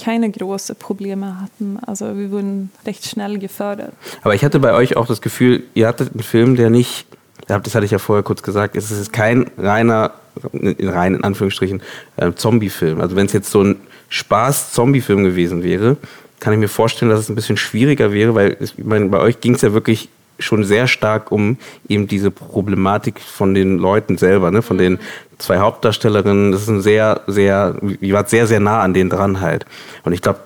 keine 0.03 0.31
großen 0.31 0.77
Probleme 0.77 1.41
hatten. 1.41 1.79
Also 1.87 2.17
wir 2.17 2.31
wurden 2.31 2.71
recht 2.87 3.07
schnell 3.07 3.39
gefördert. 3.39 3.93
Aber 4.23 4.35
ich 4.35 4.45
hatte 4.45 4.59
bei 4.59 4.73
euch 4.73 4.97
auch 4.97 5.07
das 5.07 5.21
Gefühl, 5.21 5.63
ihr 5.75 5.87
hattet 5.87 6.13
einen 6.13 6.23
Film, 6.23 6.57
der 6.57 6.71
nicht, 6.71 7.07
das 7.47 7.75
hatte 7.75 7.85
ich 7.85 7.93
ja 7.93 7.99
vorher 7.99 8.23
kurz 8.23 8.43
gesagt, 8.43 8.77
es 8.77 8.91
ist 8.91 9.13
kein 9.13 9.51
reiner, 9.59 10.13
in 10.53 10.89
rein 10.89 11.15
in 11.15 11.25
Anführungsstrichen, 11.25 11.83
äh, 12.17 12.33
Zombie-Film. 12.33 13.01
Also 13.01 13.17
wenn 13.17 13.27
es 13.27 13.33
jetzt 13.33 13.51
so 13.51 13.63
ein 13.63 13.77
Spaß-Zombie-Film 14.09 15.25
gewesen 15.25 15.63
wäre, 15.63 15.97
kann 16.43 16.53
ich 16.53 16.59
mir 16.59 16.69
vorstellen, 16.69 17.09
dass 17.09 17.21
es 17.21 17.29
ein 17.29 17.37
bisschen 17.37 17.57
schwieriger 17.57 18.13
wäre, 18.13 18.35
weil 18.35 18.57
es, 18.59 18.75
ich 18.77 18.85
meine, 18.85 19.07
bei 19.07 19.21
euch 19.21 19.41
ging 19.41 19.55
es 19.55 19.63
ja 19.63 19.73
wirklich 19.73 20.09
schon 20.41 20.65
sehr 20.65 20.89
stark 20.89 21.31
um 21.31 21.57
eben 21.89 22.09
diese 22.09 22.33
Problematik 22.33 23.21
von 23.21 23.55
den 23.55 23.79
Leuten 23.79 24.19
selber, 24.19 24.51
ne? 24.51 24.61
von 24.61 24.77
den 24.77 24.99
zwei 25.39 25.59
Hauptdarstellerinnen. 25.59 26.51
Das 26.51 26.63
ist 26.63 26.69
ein 26.69 26.83
sehr, 26.83 27.21
sehr, 27.29 27.77
ihr 28.01 28.15
wart 28.15 28.29
sehr, 28.29 28.49
sehr 28.49 28.59
nah 28.59 28.81
an 28.81 28.93
denen 28.93 29.09
dran 29.09 29.41
halt. 29.41 29.67
Und 30.03 30.15
ich 30.15 30.21
glaube, 30.21 30.41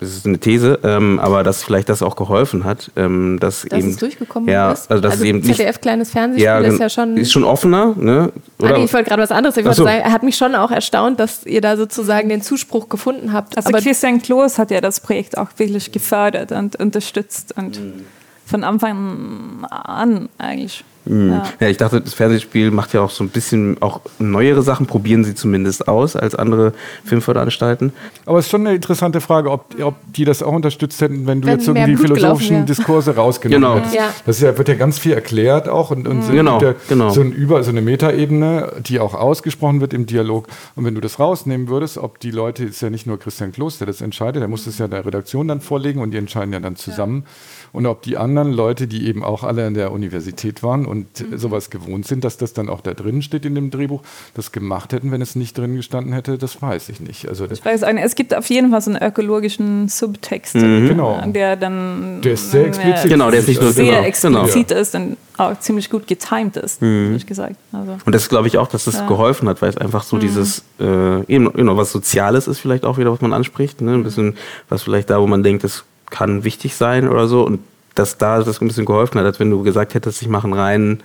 das 0.00 0.08
ist 0.08 0.26
eine 0.26 0.38
These, 0.38 0.78
ähm, 0.82 1.18
aber 1.18 1.42
dass 1.42 1.62
vielleicht 1.62 1.88
das 1.88 2.02
auch 2.02 2.16
geholfen 2.16 2.64
hat, 2.64 2.90
ähm, 2.96 3.38
dass, 3.40 3.62
dass 3.62 3.78
eben 3.78 3.90
es 3.90 3.96
durchgekommen 3.96 4.48
ja, 4.48 4.72
ist. 4.72 4.90
Also, 4.90 5.02
dass 5.02 5.12
also 5.12 5.24
es 5.24 5.28
eben 5.28 5.42
ZDF 5.42 5.66
nicht, 5.66 5.82
kleines 5.82 6.10
Fernsehspiel 6.10 6.44
ja, 6.44 6.58
ist 6.60 6.78
ja 6.78 6.88
schon 6.88 7.16
ist 7.16 7.32
schon 7.32 7.44
offener, 7.44 7.94
ne? 7.96 8.32
Oder? 8.58 8.74
Ah, 8.74 8.78
nee, 8.78 8.84
ich 8.84 8.92
wollte 8.92 9.08
gerade 9.08 9.22
was 9.22 9.32
anderes. 9.32 9.56
Ich 9.56 9.64
wollte 9.64 9.76
so. 9.76 9.84
sagen, 9.84 10.00
er 10.00 10.12
hat 10.12 10.22
mich 10.22 10.36
schon 10.36 10.54
auch 10.54 10.70
erstaunt, 10.70 11.20
dass 11.20 11.44
ihr 11.44 11.60
da 11.60 11.76
sozusagen 11.76 12.28
den 12.28 12.40
Zuspruch 12.40 12.88
gefunden 12.88 13.32
habt. 13.32 13.56
Also 13.56 13.68
aber 13.68 13.80
Christian 13.80 14.22
Kloß 14.22 14.58
hat 14.58 14.70
ja 14.70 14.80
das 14.80 15.00
Projekt 15.00 15.36
auch 15.36 15.50
wirklich 15.58 15.92
gefördert 15.92 16.52
und 16.52 16.76
unterstützt 16.76 17.54
und 17.56 17.80
mhm. 17.80 18.04
von 18.46 18.64
Anfang 18.64 19.64
an 19.70 20.28
eigentlich. 20.38 20.84
Mhm. 21.08 21.30
Ja. 21.30 21.42
Ja. 21.60 21.68
ich 21.68 21.76
dachte, 21.76 22.00
das 22.00 22.14
Fernsehspiel 22.14 22.70
macht 22.70 22.92
ja 22.94 23.00
auch 23.00 23.10
so 23.10 23.24
ein 23.24 23.30
bisschen 23.30 23.80
auch 23.80 24.00
neuere 24.18 24.62
Sachen, 24.62 24.86
probieren 24.86 25.24
sie 25.24 25.34
zumindest 25.34 25.88
aus 25.88 26.16
als 26.16 26.34
andere 26.34 26.72
Filmförderanstalten. 27.04 27.92
Aber 28.26 28.38
es 28.38 28.46
ist 28.46 28.50
schon 28.50 28.66
eine 28.66 28.74
interessante 28.76 29.20
Frage, 29.20 29.50
ob, 29.50 29.74
ob 29.82 29.94
die 30.12 30.24
das 30.24 30.42
auch 30.42 30.52
unterstützt 30.52 31.00
hätten, 31.00 31.26
wenn 31.26 31.40
du 31.40 31.48
Wenn 31.48 31.58
jetzt 31.58 31.68
irgendwie 31.68 31.96
philosophischen. 31.96 32.66
Diskurse 32.66 33.14
rausgenommen 33.16 33.60
Genau. 33.62 33.76
hättest. 33.78 33.94
Ja. 33.94 34.12
Das 34.26 34.36
ist 34.36 34.42
ja, 34.42 34.56
wird 34.56 34.68
ja 34.68 34.74
ganz 34.74 34.98
viel 34.98 35.12
erklärt 35.12 35.68
auch 35.68 35.90
und, 35.90 36.06
und 36.06 36.22
so, 36.22 36.32
Genau, 36.32 36.58
gibt 36.58 36.70
ja 36.70 36.76
genau. 36.88 37.10
so, 37.10 37.20
ein 37.20 37.32
Über, 37.32 37.62
so 37.64 37.70
eine 37.70 37.80
Metaebene, 37.80 38.72
die 38.86 39.00
auch 39.00 39.14
ausgesprochen 39.14 39.80
wird 39.80 39.94
im 39.94 40.06
Dialog. 40.06 40.46
Und 40.76 40.84
wenn 40.84 40.94
du 40.94 41.00
das 41.00 41.18
rausnehmen 41.18 41.68
würdest, 41.68 41.98
ob 41.98 42.20
die 42.20 42.30
Leute, 42.30 42.64
ist 42.64 42.80
ja 42.82 42.90
nicht 42.90 43.06
nur 43.06 43.18
Christian 43.18 43.52
Kloß, 43.52 43.78
der 43.78 43.86
das 43.86 44.00
entscheidet, 44.00 44.40
der 44.42 44.48
muss 44.48 44.66
es 44.66 44.78
ja 44.78 44.88
der 44.88 45.04
Redaktion 45.04 45.48
dann 45.48 45.60
vorlegen 45.60 46.00
und 46.00 46.10
die 46.10 46.18
entscheiden 46.18 46.52
ja 46.52 46.60
dann 46.60 46.76
zusammen. 46.76 47.24
Und 47.72 47.86
ob 47.86 48.02
die 48.02 48.16
anderen 48.16 48.52
Leute, 48.52 48.86
die 48.86 49.06
eben 49.06 49.22
auch 49.24 49.44
alle 49.44 49.66
an 49.66 49.74
der 49.74 49.92
Universität 49.92 50.62
waren 50.62 50.86
und 50.86 51.06
Mhm. 51.20 51.38
sowas 51.38 51.70
gewohnt 51.70 52.06
sind, 52.06 52.24
dass 52.24 52.36
das 52.38 52.52
dann 52.52 52.68
auch 52.68 52.80
da 52.80 52.94
drin 52.94 53.22
steht 53.22 53.44
in 53.44 53.54
dem 53.54 53.70
Drehbuch, 53.70 54.02
das 54.34 54.52
gemacht 54.52 54.92
hätten, 54.92 55.10
wenn 55.12 55.20
es 55.22 55.36
nicht 55.36 55.56
drin 55.56 55.76
gestanden 55.76 56.12
hätte, 56.12 56.38
das 56.38 56.60
weiß 56.62 56.88
ich 56.88 57.00
nicht. 57.00 57.28
Also 57.28 57.46
Ich 57.50 57.64
weiß 57.64 57.82
es 57.82 58.14
gibt 58.14 58.34
auf 58.34 58.48
jeden 58.50 58.70
Fall 58.70 58.80
so 58.80 58.90
einen 58.90 59.02
ökologischen 59.02 59.88
Subtext, 59.88 60.54
Genau. 60.54 61.20
der 61.26 61.56
dann 61.56 62.20
Der 62.22 62.32
ist 62.32 62.50
sehr 62.50 62.66
explizit. 62.66 63.10
Genau, 63.10 63.30
der 63.30 63.40
ist 63.40 63.48
nicht 63.48 63.60
nur 63.60 63.72
sehr 63.72 63.84
genau, 63.86 64.02
explizit 64.06 64.70
ist 64.70 64.94
und 64.94 65.16
auch 65.36 65.58
ziemlich 65.60 65.88
gut 65.90 66.06
getimed 66.06 66.56
ist, 66.56 66.82
Mhm. 66.82 67.06
ehrlich 67.08 67.26
gesagt. 67.26 67.56
Also, 67.72 67.96
Und 68.04 68.14
das 68.14 68.28
glaube 68.28 68.48
ich 68.48 68.58
auch, 68.58 68.66
dass 68.68 68.84
das 68.84 68.94
Ja. 68.96 69.06
geholfen 69.06 69.48
hat, 69.48 69.62
weil 69.62 69.70
es 69.70 69.76
einfach 69.78 70.02
so 70.02 70.18
dieses, 70.18 70.64
äh, 70.80 71.24
eben, 71.32 71.52
genau, 71.52 71.76
was 71.76 71.92
Soziales 71.92 72.48
ist 72.48 72.58
vielleicht 72.58 72.84
auch 72.84 72.98
wieder, 72.98 73.12
was 73.12 73.20
man 73.20 73.32
anspricht. 73.32 73.80
Ne? 73.80 73.92
Ein 73.94 74.02
bisschen, 74.04 74.36
was 74.68 74.82
vielleicht 74.82 75.10
da, 75.10 75.20
wo 75.20 75.26
man 75.26 75.42
denkt, 75.42 75.64
das 75.64 75.84
kann 76.10 76.44
wichtig 76.44 76.74
sein 76.76 77.08
oder 77.08 77.26
so. 77.26 77.42
Und 77.44 77.60
dass 77.94 78.18
da 78.18 78.42
das 78.42 78.60
ein 78.60 78.68
bisschen 78.68 78.84
geholfen 78.84 79.18
hat, 79.18 79.26
als 79.26 79.40
wenn 79.40 79.50
du 79.50 79.62
gesagt 79.62 79.94
hättest, 79.94 80.22
ich 80.22 80.28
mache 80.28 80.44
einen 80.44 80.54
reinen, 80.54 81.02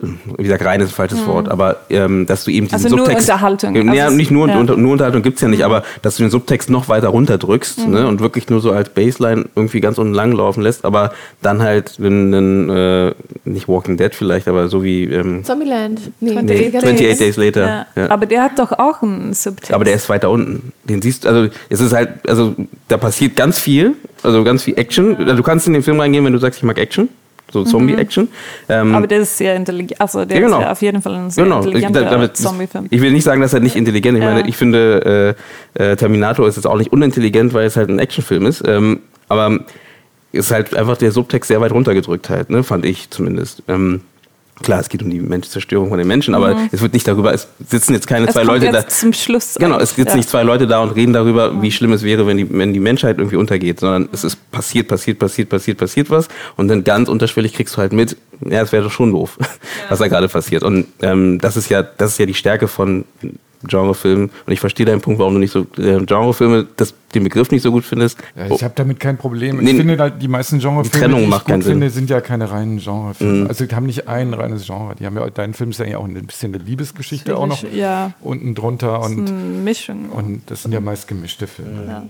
wie 0.00 0.42
gesagt, 0.44 0.64
rein 0.64 0.80
ist 0.80 0.90
ein 0.90 0.94
falsches 0.94 1.26
Wort, 1.26 1.48
aber 1.48 1.78
ähm, 1.90 2.26
dass 2.26 2.44
du 2.44 2.52
eben 2.52 2.66
diesen 2.68 2.74
Also 2.84 2.88
nur 2.88 3.06
Subtext. 3.06 3.28
Unterhaltung. 3.30 3.74
Ja, 3.94 4.04
Also 4.04 4.16
nicht 4.16 4.30
nur, 4.30 4.48
ja. 4.48 4.56
unter, 4.58 4.76
nur 4.76 4.92
Unterhaltung 4.92 5.22
gibt's 5.22 5.40
ja 5.40 5.48
nicht, 5.48 5.64
aber 5.64 5.82
dass 6.02 6.16
du 6.16 6.22
den 6.22 6.30
Subtext 6.30 6.70
noch 6.70 6.88
weiter 6.88 7.08
runterdrückst 7.08 7.88
ne, 7.88 8.06
und 8.06 8.20
wirklich 8.20 8.48
nur 8.48 8.60
so 8.60 8.70
als 8.70 8.90
Baseline 8.90 9.46
irgendwie 9.56 9.80
ganz 9.80 9.98
unten 9.98 10.14
lang 10.14 10.30
laufen 10.32 10.62
lässt, 10.62 10.84
aber 10.84 11.12
dann 11.42 11.62
halt 11.62 11.96
einen, 11.98 12.70
äh, 12.70 13.12
nicht 13.44 13.66
Walking 13.68 13.96
Dead 13.96 14.14
vielleicht, 14.14 14.46
aber 14.46 14.68
so 14.68 14.84
wie 14.84 15.04
ähm, 15.04 15.42
Zombieland. 15.42 16.00
Nee, 16.20 16.30
28 16.30 16.72
ganz 16.72 16.84
28 16.84 17.04
ehrlich. 17.04 17.18
Days 17.18 17.36
Later. 17.36 17.66
ja. 17.66 17.86
Ja. 17.96 18.10
Aber 18.10 18.26
der 18.26 18.42
hat 18.44 18.58
doch 18.58 18.72
auch 18.72 19.02
einen 19.02 19.34
Subtext. 19.34 19.72
Aber 19.72 19.84
der 19.84 19.94
ist 19.94 20.08
weiter 20.08 20.30
unten. 20.30 20.72
Den 20.84 21.02
siehst 21.02 21.24
du, 21.24 21.28
also 21.28 21.48
es 21.68 21.80
ist 21.80 21.92
halt, 21.92 22.28
also 22.28 22.54
da 22.86 22.96
passiert 22.98 23.34
ganz 23.34 23.58
viel, 23.58 23.94
also 24.22 24.44
ganz 24.44 24.62
viel 24.62 24.78
Action. 24.78 25.16
Du 25.36 25.42
kannst 25.42 25.66
in 25.66 25.72
den 25.72 25.82
Film 25.82 25.98
reingehen, 25.98 26.24
wenn 26.24 26.32
du 26.32 26.38
sagst, 26.38 26.58
ich 26.58 26.64
mag 26.64 26.78
Action, 26.78 27.08
so 27.50 27.64
Zombie-Action. 27.64 28.28
Ähm, 28.68 28.94
Aber 28.94 29.06
der 29.06 29.20
ist 29.20 29.36
sehr 29.38 29.56
intelligent. 29.56 30.00
Also 30.00 30.24
der 30.24 30.38
Ja, 30.38 30.44
genau. 30.44 30.58
ist 30.58 30.64
ja 30.64 30.72
auf 30.72 30.82
jeden 30.82 31.02
Fall 31.02 31.14
ein 31.14 31.30
sehr 31.30 31.44
Genau, 31.44 31.60
ich, 31.60 31.66
intelligenter 31.66 32.34
Zombie-Film. 32.34 32.86
ich 32.90 33.00
will 33.00 33.10
nicht 33.12 33.24
sagen, 33.24 33.40
dass 33.40 33.54
er 33.54 33.60
nicht 33.60 33.76
intelligent 33.76 34.18
ist. 34.18 34.22
Ich 34.22 34.28
Ja. 34.28 34.34
meine, 34.34 34.48
ich 34.48 34.56
finde, 34.56 35.34
äh, 35.78 35.82
äh, 35.92 35.96
Terminator 35.96 36.46
ist 36.46 36.56
jetzt 36.56 36.66
auch 36.66 36.76
nicht 36.76 36.92
unintelligent, 36.92 37.54
weil 37.54 37.66
es 37.66 37.76
halt 37.76 37.88
ein 37.88 37.98
Actionfilm 37.98 38.46
ist. 38.46 38.62
Ähm, 38.66 39.00
aber 39.28 39.60
ist 40.32 40.50
halt 40.50 40.76
einfach 40.76 40.96
der 40.98 41.10
Subtext 41.10 41.48
sehr 41.48 41.60
weit 41.60 41.72
runtergedrückt 41.72 42.28
halt, 42.28 42.50
ne, 42.50 42.62
fand 42.62 42.84
ich 42.84 43.08
zumindest. 43.10 43.62
Ähm, 43.66 44.02
klar, 44.62 44.80
es 44.80 44.88
geht 44.88 45.02
um 45.02 45.10
die 45.10 45.20
Mensch 45.20 45.48
Zerstörung 45.48 45.88
von 45.88 45.98
den 45.98 46.06
Menschen, 46.06 46.34
aber 46.34 46.56
es 46.70 46.80
wird 46.80 46.92
nicht 46.92 47.06
darüber, 47.06 47.32
es 47.32 47.48
sitzen 47.68 47.94
jetzt 47.94 48.06
keine 48.06 48.28
Mhm. 48.28 48.28
Es 48.28 48.34
zwei 48.34 48.42
Leute 48.42 48.70
da. 48.70 48.86
zum 48.86 49.12
Schluss. 49.12 49.54
Genau, 49.58 49.78
es 49.78 49.94
sitzen 49.94 50.10
ja. 50.10 50.16
nicht 50.16 50.28
zwei 50.28 50.42
Leute 50.42 50.66
da 50.66 50.80
und 50.80 50.90
reden 50.90 51.12
darüber, 51.12 51.62
wie 51.62 51.70
schlimm 51.70 51.92
es 51.92 52.02
wäre, 52.02 52.26
wenn 52.26 52.36
die, 52.36 52.46
wenn 52.50 52.72
die 52.72 52.80
Menschheit 52.80 53.18
irgendwie 53.18 53.36
untergeht, 53.36 53.80
sondern 53.80 54.08
es 54.12 54.24
ist 54.24 54.50
passiert, 54.50 54.88
passiert, 54.88 55.18
passiert, 55.18 55.48
passiert, 55.48 55.78
passiert 55.78 56.10
was 56.10 56.28
und 56.56 56.68
dann 56.68 56.84
ganz 56.84 57.08
unterschwellig 57.08 57.54
kriegst 57.54 57.76
du 57.76 57.78
halt 57.78 57.92
mit, 57.92 58.16
ja, 58.40 58.62
es 58.62 58.72
wäre 58.72 58.84
doch 58.84 58.92
schon 58.92 59.12
doof, 59.12 59.38
was 59.88 59.98
da 59.98 60.08
gerade 60.08 60.28
passiert. 60.28 60.62
Und 60.62 60.86
ähm, 61.02 61.38
das 61.40 61.56
ist 61.56 61.68
ja, 61.68 61.82
das 61.82 62.12
ist 62.12 62.18
ja 62.18 62.26
die 62.26 62.34
Stärke 62.34 62.68
von 62.68 63.04
Genrefilmen. 63.66 64.30
Und 64.46 64.52
ich 64.52 64.60
verstehe 64.60 64.86
deinen 64.86 65.00
Punkt, 65.00 65.18
warum 65.18 65.34
du 65.34 65.40
nicht 65.40 65.50
so 65.52 65.66
äh, 65.78 66.04
Genrefilme, 66.04 66.66
das, 66.76 66.94
den 67.14 67.24
Begriff 67.24 67.50
nicht 67.50 67.62
so 67.62 67.72
gut 67.72 67.84
findest. 67.84 68.18
Ja, 68.36 68.54
ich 68.54 68.62
habe 68.62 68.74
damit 68.76 69.00
kein 69.00 69.16
Problem. 69.16 69.56
Nee, 69.58 69.70
ich 69.72 69.76
finde, 69.76 69.98
halt, 69.98 70.22
die 70.22 70.28
meisten 70.28 70.58
Genrefilme, 70.58 70.84
die 70.84 70.98
Trennung 70.98 71.18
die 71.18 71.24
ich 71.24 71.30
macht 71.30 71.44
gut 71.46 71.52
keinen 71.52 71.62
Sinn. 71.62 71.72
finde, 71.72 71.90
sind 71.90 72.10
ja 72.10 72.20
keine 72.20 72.50
reinen 72.50 72.78
Genrefilme. 72.78 73.48
Also 73.48 73.66
die 73.66 73.74
haben 73.74 73.86
nicht 73.86 74.06
ein 74.08 74.34
reines 74.34 74.66
Genre. 74.66 74.94
Die 74.94 75.06
haben 75.06 75.16
ja, 75.16 75.28
dein 75.30 75.54
Film 75.54 75.70
ist 75.70 75.80
ja 75.80 75.98
auch 75.98 76.04
ein 76.04 76.14
bisschen 76.26 76.54
eine 76.54 76.62
Liebesgeschichte 76.62 77.36
auch 77.36 77.46
noch 77.46 77.62
Ja, 77.72 78.12
unten 78.20 78.54
drunter 78.54 79.00
und, 79.02 79.28
eine 79.28 79.30
Mischung. 79.30 80.10
und 80.10 80.42
das 80.46 80.62
sind 80.62 80.72
ja 80.72 80.80
meist 80.80 81.08
gemischte 81.08 81.46
Filme. 81.46 81.84
ja. 81.86 82.02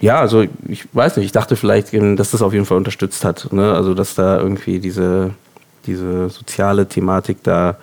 Ja, 0.00 0.20
also 0.20 0.44
ich 0.68 0.86
weiß 0.92 1.16
nicht, 1.16 1.26
ich 1.26 1.32
dachte 1.32 1.56
vielleicht, 1.56 1.92
dass 1.92 2.30
das 2.30 2.40
auf 2.40 2.52
jeden 2.52 2.66
Fall 2.66 2.76
unterstützt 2.76 3.24
hat. 3.24 3.52
Ne? 3.52 3.72
Also 3.74 3.94
dass 3.94 4.14
da 4.14 4.38
irgendwie 4.38 4.78
diese, 4.78 5.32
diese 5.86 6.28
soziale 6.28 6.86
Thematik 6.86 7.38
da, 7.42 7.78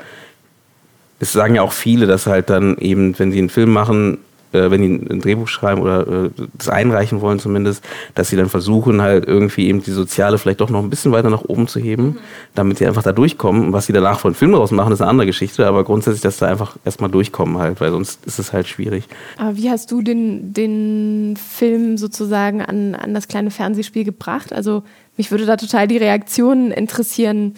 es 1.19 1.31
sagen 1.31 1.55
ja 1.55 1.61
auch 1.61 1.71
viele, 1.71 2.07
dass 2.07 2.27
halt 2.27 2.49
dann 2.49 2.77
eben, 2.77 3.17
wenn 3.17 3.31
sie 3.31 3.39
einen 3.39 3.49
Film 3.49 3.71
machen, 3.71 4.17
äh, 4.55 4.71
wenn 4.71 4.81
die 4.81 5.13
ein 5.13 5.19
Drehbuch 5.19 5.47
schreiben 5.47 5.81
oder 5.81 6.25
äh, 6.25 6.29
das 6.57 6.69
einreichen 6.69 7.21
wollen 7.21 7.39
zumindest, 7.39 7.83
dass 8.15 8.29
sie 8.29 8.37
dann 8.37 8.49
versuchen 8.49 9.01
halt 9.01 9.25
irgendwie 9.25 9.67
eben 9.67 9.83
die 9.83 9.91
soziale 9.91 10.37
vielleicht 10.37 10.61
doch 10.61 10.69
noch 10.69 10.81
ein 10.81 10.89
bisschen 10.89 11.11
weiter 11.11 11.29
nach 11.29 11.43
oben 11.45 11.67
zu 11.67 11.79
heben, 11.79 12.17
damit 12.53 12.77
sie 12.77 12.87
einfach 12.87 13.03
da 13.03 13.11
durchkommen. 13.11 13.67
Und 13.67 13.73
was 13.73 13.85
sie 13.85 13.93
danach 13.93 14.19
von 14.19 14.33
Film 14.33 14.53
daraus 14.53 14.71
machen, 14.71 14.93
ist 14.93 15.01
eine 15.01 15.09
andere 15.09 15.27
Geschichte, 15.27 15.67
aber 15.67 15.83
grundsätzlich, 15.83 16.21
dass 16.21 16.37
da 16.37 16.47
einfach 16.47 16.77
erstmal 16.85 17.09
durchkommen 17.09 17.57
halt, 17.57 17.81
weil 17.81 17.91
sonst 17.91 18.25
ist 18.25 18.39
es 18.39 18.53
halt 18.53 18.67
schwierig. 18.67 19.05
Aber 19.37 19.57
wie 19.57 19.69
hast 19.69 19.91
du 19.91 20.01
den, 20.01 20.53
den 20.53 21.37
Film 21.37 21.97
sozusagen 21.97 22.61
an, 22.61 22.95
an 22.95 23.13
das 23.13 23.27
kleine 23.27 23.51
Fernsehspiel 23.51 24.03
gebracht? 24.03 24.53
Also 24.53 24.83
mich 25.17 25.31
würde 25.31 25.45
da 25.45 25.57
total 25.57 25.87
die 25.87 25.97
Reaktion 25.97 26.71
interessieren. 26.71 27.55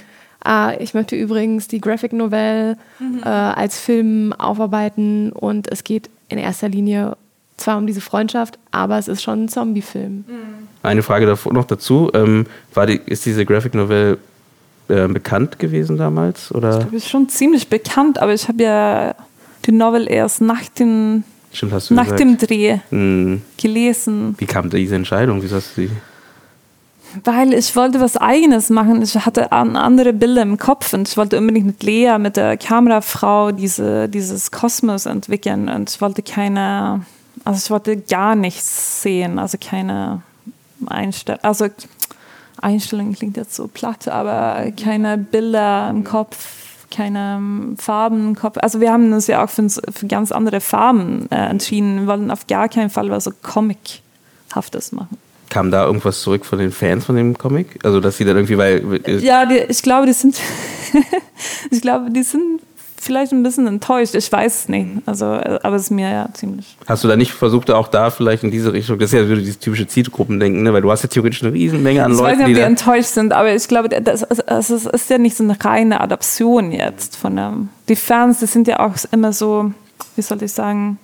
Ah, 0.48 0.74
ich 0.80 0.94
möchte 0.94 1.16
übrigens 1.18 1.68
die 1.68 1.82
Graphic 1.82 2.14
Novel 2.14 2.78
äh, 3.22 3.28
als 3.28 3.78
Film 3.78 4.32
aufarbeiten 4.32 5.34
und 5.34 5.70
es 5.70 5.84
geht 5.84 6.10
in 6.30 6.38
erster 6.38 6.70
Linie 6.70 7.18
zwar 7.58 7.78
um 7.78 7.86
diese 7.86 8.00
Freundschaft, 8.00 8.58
aber 8.72 8.98
es 8.98 9.10
ist 9.10 9.22
schon 9.24 9.44
ein 9.44 9.50
Zombie-Film. 9.50 10.24
Eine 10.84 11.04
Frage 11.04 11.26
noch 11.52 11.66
dazu. 11.66 12.10
Ähm, 12.14 12.46
war 12.74 12.86
die, 12.86 13.02
ist 13.08 13.26
diese 13.26 13.46
Graphic 13.46 13.74
Novel 13.74 14.20
äh, 14.88 15.08
bekannt 15.10 15.60
gewesen 15.60 15.98
damals? 15.98 16.54
Oder? 16.56 16.80
Du 16.80 16.92
bist 16.92 17.10
schon 17.10 17.28
ziemlich 17.28 17.68
bekannt, 17.68 18.18
aber 18.20 18.34
ich 18.34 18.48
habe 18.48 18.64
ja 18.64 19.16
die 19.66 19.74
Novel 19.74 20.08
erst 20.10 20.40
nach 20.40 20.62
dem, 20.80 21.26
Stimmt, 21.52 21.74
hast 21.74 21.90
du 21.90 21.94
nach 21.96 22.04
gesagt. 22.04 22.20
dem 22.22 22.38
Dreh 22.38 22.78
Hm, 22.90 23.42
gelesen, 23.58 24.36
wie 24.38 24.46
kam 24.46 24.70
diese 24.70 24.96
Entscheidung? 24.96 25.42
Wieso 25.44 25.58
hast 25.58 25.76
du 25.76 25.82
die? 25.82 25.90
Weil 27.24 27.54
ich 27.54 27.76
wollte 27.76 28.00
was 28.00 28.18
Eigenes 28.18 28.70
machen. 28.70 29.02
Ich 29.02 29.16
hatte 29.16 29.52
an- 29.52 29.76
andere 29.76 30.14
Bilder 30.14 30.42
im 30.42 30.58
Kopf 30.58 30.94
und 30.94 31.08
ich 31.08 31.18
wollte 31.18 31.38
unbedingt 31.38 31.66
mit 31.66 31.84
Lea, 31.84 32.18
mit 32.20 32.38
der 32.38 32.58
Kamerafrau, 32.58 33.52
diese, 33.52 34.08
dieses 34.10 34.52
Kosmos 34.52 35.06
entwickeln 35.06 35.70
und 35.70 35.90
ich 35.90 36.02
wollte 36.02 36.22
keine, 36.22 37.06
also 37.46 37.60
ich 37.64 37.70
wollte 37.72 37.98
gar 37.98 38.36
nichts 38.36 39.02
sehen, 39.02 39.40
also 39.40 39.58
keine 39.60 40.22
Einstellung, 40.86 41.40
also 41.44 41.68
Einstellung 42.62 43.14
klingt 43.14 43.38
jetzt 43.38 43.56
so 43.56 43.68
platt, 43.68 44.08
aber 44.08 44.72
keine 44.82 45.18
Bilder 45.18 45.90
im 45.90 46.04
Kopf, 46.04 46.38
keine 46.90 47.40
Farben 47.78 48.30
im 48.30 48.36
Kopf. 48.36 48.58
Also 48.62 48.80
wir 48.80 48.92
haben 48.92 49.12
uns 49.14 49.28
ja 49.28 49.44
auch 49.44 49.50
für, 49.50 49.68
für 49.70 50.08
ganz 50.08 50.32
andere 50.32 50.60
Farben 50.62 51.28
äh, 51.32 51.36
entschieden. 51.36 52.00
Wir 52.02 52.08
wollten 52.08 52.32
auf 52.32 52.48
gar 52.48 52.68
keinen 52.70 52.90
Fall 52.90 53.10
was 53.12 53.26
so 53.26 53.32
Comichaftes 53.44 54.92
machen. 54.92 55.18
Kam 55.50 55.72
da 55.72 55.86
irgendwas 55.86 56.22
zurück 56.22 56.46
von 56.46 56.60
den 56.60 56.72
Fans 56.72 57.06
von 57.06 57.16
dem 57.16 57.38
Comic? 57.38 57.80
Also, 57.84 58.00
dass 58.00 58.18
sie 58.18 58.26
dann 58.26 58.36
irgendwie, 58.36 58.58
weil. 58.58 59.02
äh, 59.06 59.18
Ja, 59.18 59.46
die, 59.46 59.58
ich 59.58 59.82
glaube, 59.82 60.06
die 60.06 60.14
sind, 60.14 60.40
ich 61.72 61.82
glaube, 61.82 62.12
die 62.12 62.24
sind 62.24 62.62
vielleicht 63.00 63.32
ein 63.32 63.44
bisschen 63.44 63.68
enttäuscht. 63.68 64.16
Ich 64.16 64.32
weiß 64.32 64.62
es 64.62 64.70
nicht. 64.70 64.88
Also, 65.06 65.26
äh, 65.26 65.60
aber 65.64 65.76
es 65.78 65.84
ist 65.84 65.92
mir 65.92 66.10
ja 66.10 66.30
ziemlich. 66.34 66.78
Hast 66.88 67.04
du 67.04 67.08
da 67.08 67.16
nicht 67.16 67.32
versucht, 67.32 67.72
auch 67.72 67.88
da 67.88 68.10
vielleicht 68.10 68.44
in 68.44 68.52
diese 68.52 68.74
Richtung, 68.74 69.00
das 69.00 69.14
ist 69.14 69.20
ja 69.20 69.26
wieder 69.26 69.38
dieses 69.38 69.60
typische 69.60 69.88
Zielgruppendenken, 69.88 70.64
ne? 70.64 70.74
weil 70.74 70.82
du 70.82 70.92
hast 70.92 71.04
ja 71.04 71.10
theoretisch 71.10 71.44
eine 71.44 71.54
Riesenmenge 71.54 72.04
an 72.04 72.12
Ich 72.12 72.18
weiß 72.18 72.24
Leuten, 72.24 72.38
nicht, 72.38 72.44
ob 72.44 72.48
die 72.50 72.54
die 72.56 72.62
enttäuscht 72.62 73.10
sind, 73.10 73.34
aber 73.34 73.56
ich 73.56 73.68
glaube, 73.68 73.90
das, 73.90 74.26
das 74.46 74.70
ist, 74.70 74.86
ist 74.86 75.10
ja 75.10 75.18
nicht 75.18 75.38
so 75.38 75.44
eine 75.44 75.58
reine 75.64 76.02
Adaption 76.02 76.72
jetzt 76.72 77.16
von 77.16 77.36
der. 77.36 77.54
Die 77.88 77.96
Fans, 77.96 78.40
die 78.40 78.48
sind 78.48 78.68
ja 78.68 78.80
auch 78.80 78.94
immer 79.12 79.32
so, 79.32 79.72
wie 80.16 80.22
soll 80.22 80.44
ich 80.44 80.52
sagen, 80.52 80.98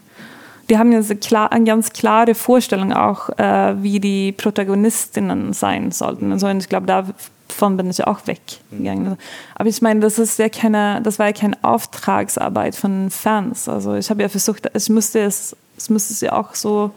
die 0.70 0.78
haben 0.78 0.91
ja 0.91 1.01
so 1.01 1.16
klar, 1.16 1.51
eine 1.51 1.66
ganz 1.66 1.91
klare 1.91 2.36
Vorstellung 2.36 2.93
auch, 2.93 3.30
äh, 3.38 3.76
wie 3.82 3.99
die 3.99 4.32
Protagonistinnen 4.32 5.53
sein 5.53 5.91
sollten. 5.91 6.32
Und, 6.32 6.39
so. 6.39 6.47
und 6.47 6.59
ich 6.59 6.70
glaube, 6.70 6.86
davon 6.88 7.78
bin 7.78 7.89
ich 7.89 8.05
auch 8.05 8.20
weggegangen. 8.26 9.18
Aber 9.55 9.70
ich 9.70 9.82
meine, 9.82 9.99
das 9.99 10.20
ist 10.20 10.39
ja 10.39 10.49
keine, 10.49 11.01
das 11.03 11.20
war 11.20 11.28
ja 11.28 11.34
keine 11.34 11.57
Auftragsarbeit 11.64 12.76
von 12.76 13.09
Fans. 13.09 13.68
Also 13.68 13.95
ich 13.95 14.09
habe 14.09 14.22
ja 14.22 14.30
versucht, 14.30 14.70
ich 14.74 14.89
musste 14.89 15.20
es, 15.20 15.55
ich 15.78 15.89
musste 15.89 16.14
es 16.14 16.22
ja 16.22 16.34
auch 16.34 16.55
so 16.55 16.91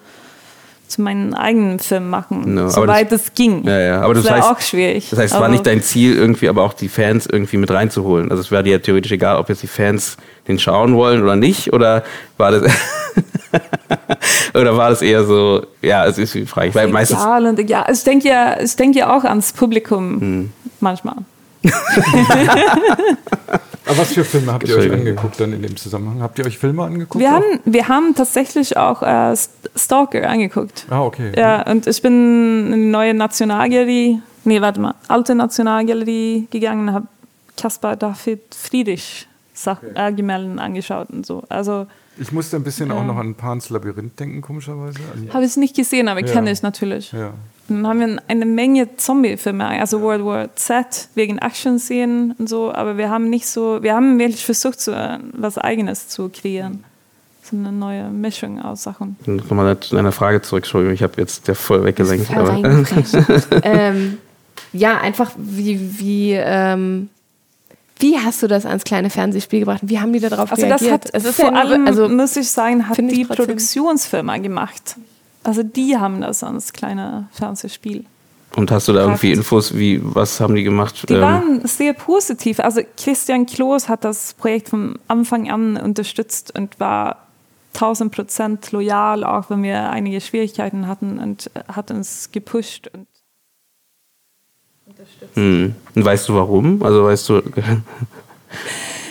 zu 0.88 1.02
meinen 1.02 1.34
eigenen 1.34 1.80
Film 1.80 2.08
machen, 2.10 2.54
No, 2.54 2.68
soweit 2.68 3.10
es 3.10 3.34
ging. 3.34 3.64
Ja, 3.66 3.80
ja, 3.80 4.00
aber 4.02 4.14
das 4.14 4.22
das 4.22 4.32
war 4.32 4.38
heißt- 4.40 4.52
auch 4.52 4.60
schwierig. 4.60 5.10
Das 5.10 5.18
heißt, 5.18 5.34
es 5.34 5.40
war 5.40 5.48
nicht 5.48 5.66
dein 5.66 5.82
Ziel, 5.82 6.14
irgendwie 6.14 6.48
aber 6.48 6.62
auch 6.62 6.74
die 6.74 6.88
Fans 6.88 7.26
irgendwie 7.26 7.56
mit 7.56 7.72
reinzuholen. 7.72 8.30
Also 8.30 8.40
es 8.42 8.52
wäre 8.52 8.62
dir 8.62 8.74
ja 8.74 8.78
theoretisch 8.78 9.10
egal, 9.10 9.36
ob 9.38 9.48
jetzt 9.48 9.64
die 9.64 9.66
Fans 9.66 10.16
den 10.46 10.60
schauen 10.60 10.94
wollen 10.94 11.24
oder 11.24 11.34
nicht, 11.34 11.72
oder 11.72 12.04
war 12.36 12.52
das 12.52 12.72
oder 14.54 14.76
war 14.76 14.90
das 14.90 15.02
eher 15.02 15.24
so, 15.24 15.64
ja, 15.82 16.04
es 16.06 16.18
ist 16.18 16.34
die 16.34 16.46
Frage. 16.46 16.74
Weil 16.74 16.88
meistens, 16.88 17.20
Egal 17.20 17.46
und 17.46 17.68
ja, 17.70 17.86
ich 17.90 18.02
denke 18.04 18.28
ja, 18.28 18.60
ich 18.60 18.74
denke 18.76 18.98
ja 18.98 19.16
auch 19.16 19.24
ans 19.24 19.52
Publikum 19.52 20.20
Hm. 20.20 20.52
manchmal. 20.80 21.16
Aber 23.88 23.98
was 23.98 24.12
für 24.12 24.24
Filme 24.24 24.52
habt 24.52 24.68
ihr 24.68 24.76
euch 24.76 24.90
angeguckt 24.92 25.38
dann 25.40 25.52
in 25.52 25.62
dem 25.62 25.76
Zusammenhang? 25.76 26.20
Habt 26.20 26.38
ihr 26.38 26.46
euch 26.46 26.58
Filme 26.58 26.82
angeguckt? 26.82 27.20
Wir 27.22 27.30
auch? 27.30 27.34
haben, 27.34 27.60
wir 27.64 27.88
haben 27.88 28.14
tatsächlich 28.14 28.76
auch 28.76 29.02
äh, 29.02 29.06
St- 29.32 29.48
Stalker 29.76 30.28
angeguckt. 30.28 30.86
Ah, 30.90 31.02
okay. 31.02 31.32
Ja, 31.36 31.62
und 31.70 31.86
ich 31.86 32.02
bin 32.02 32.72
in 32.72 32.80
die 32.80 32.90
neue 32.90 33.14
Nationalgalerie, 33.14 34.20
nee, 34.44 34.60
warte 34.60 34.80
mal, 34.80 34.94
alte 35.06 35.34
Nationalgalerie 35.36 36.48
gegangen 36.50 36.88
und 36.88 36.94
habe 36.94 37.06
Caspar 37.56 37.94
David 37.96 38.40
Friedrich 38.54 39.28
Sach 39.58 39.80
äh, 39.94 40.12
Gemälden 40.12 40.58
angeschaut 40.58 41.08
und 41.10 41.24
so. 41.24 41.42
Also 41.48 41.86
Ich 42.18 42.30
musste 42.30 42.56
ein 42.56 42.62
bisschen 42.62 42.90
auch 42.92 43.04
noch 43.04 43.16
an 43.16 43.34
Pans 43.34 43.70
Labyrinth 43.70 44.20
denken, 44.20 44.42
komischerweise. 44.42 44.98
Habe 45.32 45.44
ich 45.46 45.56
nicht 45.56 45.74
gesehen, 45.74 46.08
aber 46.08 46.20
Ja. 46.20 46.32
kenne 46.32 46.50
ich 46.50 46.62
natürlich. 46.62 47.12
ja. 47.12 47.32
Dann 47.68 47.84
haben 47.84 47.98
wir 47.98 48.22
eine 48.28 48.46
Menge 48.46 48.96
Zombie-Filme, 48.96 49.66
also 49.66 50.00
World 50.00 50.24
War 50.24 50.54
Z 50.54 51.08
wegen 51.16 51.38
Action-Szenen 51.38 52.32
und 52.38 52.48
so, 52.48 52.72
aber 52.72 52.96
wir 52.96 53.10
haben 53.10 53.28
nicht 53.28 53.48
so, 53.48 53.82
wir 53.82 53.92
haben 53.94 54.20
wirklich 54.20 54.44
versucht, 54.44 54.80
so 54.80 54.92
äh, 54.92 55.18
was 55.32 55.58
Eigenes 55.58 56.06
zu 56.08 56.28
kreieren. 56.28 56.84
So 57.42 57.56
eine 57.56 57.72
neue 57.72 58.08
Mischung 58.10 58.60
aus 58.62 58.82
Sachen. 58.84 59.16
Nochmal 59.26 59.80
zu 59.80 59.96
deiner 59.96 60.12
Frage 60.12 60.42
zurück, 60.42 60.62
Entschuldigung, 60.64 60.94
ich 60.94 61.02
habe 61.02 61.14
jetzt 61.16 61.48
der 61.48 61.54
voll 61.56 61.82
weggelenkt. 61.84 62.30
Aber, 62.36 62.56
ähm, 63.62 64.18
ja, 64.72 64.98
einfach 64.98 65.32
wie, 65.36 65.98
wie, 65.98 66.32
ähm, 66.34 67.08
wie 67.98 68.18
hast 68.18 68.42
du 68.42 68.46
das 68.46 68.66
ans 68.66 68.84
kleine 68.84 69.10
Fernsehspiel 69.10 69.60
gebracht? 69.60 69.80
Wie 69.82 69.98
haben 70.00 70.12
die 70.12 70.20
da 70.20 70.28
drauf 70.28 70.50
Also 70.52 70.66
reagiert? 70.66 71.14
das 71.14 71.24
hat 71.26 71.34
vor 71.34 71.54
allem, 71.56 71.86
also 71.86 72.08
muss 72.08 72.36
ich 72.36 72.48
sagen, 72.50 72.88
hat 72.88 72.98
die 72.98 73.24
Produktionsfirma 73.24 74.36
gemacht. 74.38 74.96
Also 75.44 75.62
die 75.62 75.96
haben 75.96 76.20
das 76.20 76.42
ans 76.42 76.72
kleine 76.72 77.28
Fernsehspiel. 77.32 78.04
und 78.56 78.70
hast 78.70 78.88
du 78.88 78.92
da 78.92 79.00
irgendwie. 79.02 79.32
Infos, 79.32 79.76
wie, 79.76 80.00
was 80.02 80.40
haben 80.40 80.54
die 80.56 80.62
gemacht? 80.64 81.08
Die 81.08 81.14
Ähm, 81.14 81.20
waren 81.20 81.60
sehr 81.66 81.92
positiv. 81.92 82.58
Also 82.60 82.80
Christian 82.96 83.46
Kloß 83.46 83.88
hat 83.88 84.04
das 84.04 84.34
Projekt 84.34 84.68
von 84.70 84.98
Anfang 85.08 85.50
an 85.50 85.76
unterstützt 85.76 86.52
und 86.58 86.78
war 86.80 87.26
1000 87.74 88.10
Prozent 88.12 88.72
loyal, 88.72 89.22
auch 89.24 89.50
wenn 89.50 89.62
wir 89.62 89.90
einige 89.90 90.20
Schwierigkeiten 90.20 90.86
hatten 90.88 91.18
und 91.18 91.50
hat 91.68 91.90
uns 91.90 92.30
gepusht. 92.32 92.88
Und 92.92 93.06
hm. 95.34 95.74
Und 95.94 96.04
weißt 96.04 96.28
du 96.28 96.34
warum? 96.34 96.82
Also 96.82 97.04
weißt 97.04 97.28
du, 97.28 97.42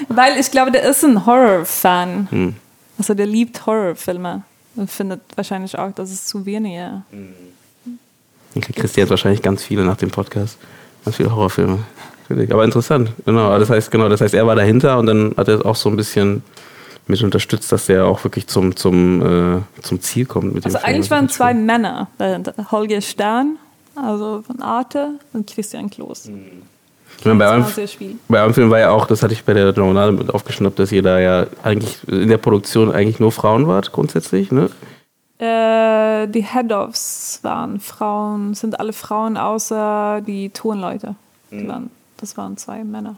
Weil 0.09 0.39
ich 0.39 0.51
glaube, 0.51 0.71
der 0.71 0.83
ist 0.83 1.03
ein 1.03 1.25
Horror-Fan. 1.25 2.27
Hm. 2.29 2.55
Also 2.97 3.13
der 3.13 3.25
liebt 3.25 3.65
Horrorfilme 3.65 4.43
und 4.75 4.89
findet 4.89 5.21
wahrscheinlich 5.35 5.77
auch, 5.77 5.91
dass 5.91 6.11
es 6.11 6.25
zu 6.25 6.45
wenige 6.45 7.03
Okay, 8.55 8.71
Christi 8.73 9.01
hat 9.01 9.09
wahrscheinlich 9.09 9.41
ganz 9.41 9.63
viele 9.63 9.83
nach 9.83 9.97
dem 9.97 10.11
Podcast. 10.11 10.57
Ganz 11.03 11.17
viele 11.17 11.35
Horrorfilme. 11.35 11.79
Aber 12.29 12.63
interessant, 12.63 13.11
genau. 13.25 13.57
Das 13.59 13.69
heißt, 13.69 13.91
genau, 13.91 14.09
das 14.09 14.21
heißt, 14.21 14.33
er 14.33 14.47
war 14.47 14.55
dahinter 14.55 14.97
und 14.97 15.07
dann 15.07 15.35
hat 15.37 15.47
er 15.47 15.65
auch 15.65 15.75
so 15.75 15.89
ein 15.89 15.97
bisschen 15.97 16.41
mit 17.07 17.21
unterstützt, 17.21 17.71
dass 17.71 17.85
der 17.85 18.05
auch 18.05 18.23
wirklich 18.23 18.47
zum, 18.47 18.75
zum, 18.75 19.57
äh, 19.57 19.61
zum 19.81 20.01
Ziel 20.01 20.25
kommt 20.25 20.55
Also 20.65 20.77
Film. 20.77 20.83
eigentlich 20.83 21.11
waren 21.11 21.29
zwei 21.29 21.53
Männer 21.53 22.07
dahinter. 22.17 22.53
Holger 22.71 23.01
Stern, 23.01 23.57
also 23.95 24.43
von 24.45 24.61
Arte, 24.61 25.19
und 25.33 25.49
Christian 25.49 25.89
Kloß. 25.89 26.29
Ich 27.17 27.25
meine, 27.25 27.39
bei, 27.39 27.45
Das 27.45 27.51
eurem, 27.53 27.63
war 27.63 27.69
sehr 27.71 27.87
Spiel. 27.87 28.15
bei 28.27 28.41
eurem 28.41 28.53
Film 28.53 28.69
war 28.69 28.79
ja 28.79 28.89
auch, 28.91 29.07
das 29.07 29.23
hatte 29.23 29.33
ich 29.33 29.43
bei 29.43 29.53
der 29.53 29.69
Journal 29.71 30.11
mit 30.11 30.33
aufgeschnappt, 30.33 30.77
dass 30.79 30.91
ihr 30.91 31.01
da 31.01 31.19
ja 31.19 31.47
eigentlich 31.63 31.97
in 32.07 32.27
der 32.27 32.37
Produktion 32.37 32.91
eigentlich 32.91 33.19
nur 33.19 33.31
Frauen 33.31 33.67
wart, 33.67 33.91
grundsätzlich, 33.91 34.51
ne? 34.51 34.69
Äh, 35.37 36.27
die 36.27 36.43
Head-Offs 36.45 37.39
waren 37.41 37.79
Frauen, 37.79 38.53
sind 38.53 38.79
alle 38.79 38.93
Frauen 38.93 39.37
außer 39.37 40.21
die 40.25 40.49
Tonleute. 40.49 41.15
Die 41.51 41.67
waren, 41.67 41.89
das 42.17 42.37
waren 42.37 42.57
zwei 42.57 42.83
Männer. 42.83 43.15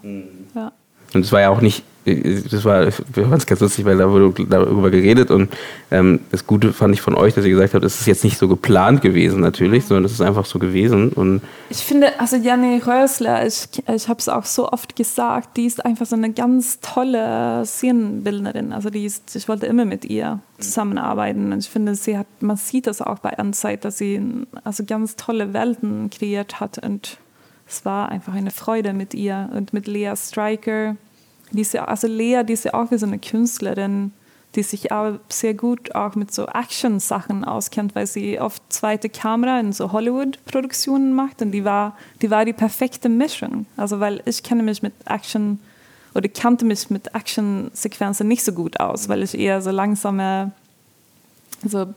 Ja. 0.56 0.72
Und 1.14 1.22
es 1.22 1.32
war 1.32 1.42
ja 1.42 1.50
auch 1.50 1.62
nicht, 1.62 1.84
das 2.08 2.64
war, 2.66 2.86
wir 2.86 2.92
fanden 2.92 3.34
es 3.38 3.46
ganz 3.46 3.62
lustig, 3.62 3.86
weil 3.86 3.98
da 3.98 4.10
wurde 4.10 4.46
darüber 4.46 4.90
geredet 4.90 5.30
und 5.32 5.50
ähm, 5.92 6.22
das 6.32 6.48
Gute 6.48 6.74
fand 6.74 6.94
ich 6.94 7.02
von 7.02 7.16
euch, 7.16 7.34
dass 7.34 7.46
ihr 7.46 7.52
gesagt 7.52 7.74
habt, 7.74 7.84
es 7.84 8.00
ist 8.00 8.08
jetzt 8.08 8.24
nicht 8.24 8.38
so 8.38 8.48
geplant 8.48 9.02
gewesen 9.02 9.42
natürlich, 9.42 9.86
sondern 9.86 10.06
es 10.06 10.14
ist 10.14 10.22
einfach 10.22 10.46
so 10.46 10.60
gewesen 10.60 11.10
und 11.10 11.42
Ich 11.70 11.80
finde, 11.80 12.20
also 12.20 12.38
Janne 12.38 12.82
Rösler, 12.86 13.46
ich, 13.46 13.68
ich 13.94 14.08
habe 14.08 14.20
es 14.20 14.30
auch 14.30 14.46
so 14.46 14.70
oft 14.72 14.96
gesagt, 14.96 15.58
die 15.58 15.66
ist 15.66 15.84
einfach 15.86 16.06
so 16.06 16.16
eine 16.16 16.32
ganz 16.32 16.80
tolle 16.80 17.64
Szenenbildnerin. 17.66 18.72
Also 18.72 18.90
die 18.90 19.06
ist, 19.06 19.36
ich 19.36 19.48
wollte 19.48 19.66
immer 19.66 19.86
mit 19.86 20.06
ihr 20.06 20.40
zusammenarbeiten 20.60 21.52
und 21.52 21.60
ich 21.60 21.70
finde, 21.70 21.96
sie 21.96 22.18
hat, 22.18 22.28
man 22.40 22.58
sieht 22.58 22.88
das 22.88 23.02
auch 23.02 23.20
bei 23.20 23.38
Anzeit, 23.38 23.86
dass 23.86 23.98
sie 23.98 24.22
also 24.64 24.84
ganz 24.86 25.16
tolle 25.16 25.54
Welten 25.54 26.10
kreiert 26.10 26.60
hat 26.60 26.78
und 26.80 27.18
es 27.68 27.84
war 27.84 28.10
einfach 28.10 28.34
eine 28.34 28.52
Freude 28.52 28.94
mit 28.94 29.14
ihr 29.14 29.50
und 29.54 29.74
mit 29.74 29.88
Lea 29.88 30.14
Stryker. 30.16 30.96
Die 31.52 31.62
ist 31.62 31.74
ja, 31.74 31.86
also 31.86 32.08
Lea, 32.08 32.44
die 32.44 32.54
ist 32.54 32.66
ja 32.66 32.74
auch 32.74 32.92
wie 32.92 32.98
so 32.98 33.06
eine 33.06 33.20
Künstlerin, 33.20 34.12
die 34.56 34.64
sich 34.64 34.92
auch 34.92 35.20
sehr 35.30 35.54
gut 35.54 35.94
auch 35.94 36.16
mit 36.16 36.34
so 36.34 36.48
Action-Sachen 36.48 37.44
auskennt, 37.44 37.96
weil 37.96 38.08
sie 38.08 38.40
oft 38.40 38.62
zweite 38.70 39.10
Kamera 39.10 39.60
in 39.60 39.72
so 39.72 39.92
Hollywood-Produktionen 39.92 41.14
macht 41.14 41.42
und 41.42 41.52
die 41.52 41.64
war, 41.64 41.96
die 42.22 42.32
war 42.32 42.46
die 42.46 42.54
perfekte 42.54 43.10
Mischung. 43.10 43.66
Also 43.76 44.00
weil 44.00 44.22
ich 44.26 44.44
kenne 44.44 44.64
mich 44.64 44.82
mit 44.82 44.94
Action 45.06 45.60
oder 46.16 46.28
kannte 46.30 46.66
mich 46.66 46.90
mit 46.90 47.14
Action-Sequenzen 47.14 48.28
nicht 48.28 48.44
so 48.44 48.52
gut 48.52 48.80
aus, 48.80 49.10
weil 49.10 49.22
ich 49.22 49.38
eher 49.38 49.62
so 49.62 49.70
langsame 49.70 50.52
so 51.64 51.94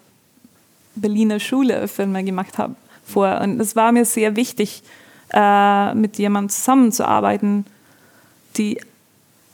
Berliner 0.96 1.40
Schule-Filme 1.40 2.24
gemacht 2.24 2.58
habe 2.58 2.74
vor. 3.06 3.40
Und 3.40 3.60
es 3.60 3.76
war 3.76 3.92
mir 3.92 4.04
sehr 4.04 4.36
wichtig, 4.36 4.82
äh, 5.32 5.94
mit 5.94 6.18
jemandem 6.18 6.50
zusammenzuarbeiten, 6.50 7.64
die 8.56 8.80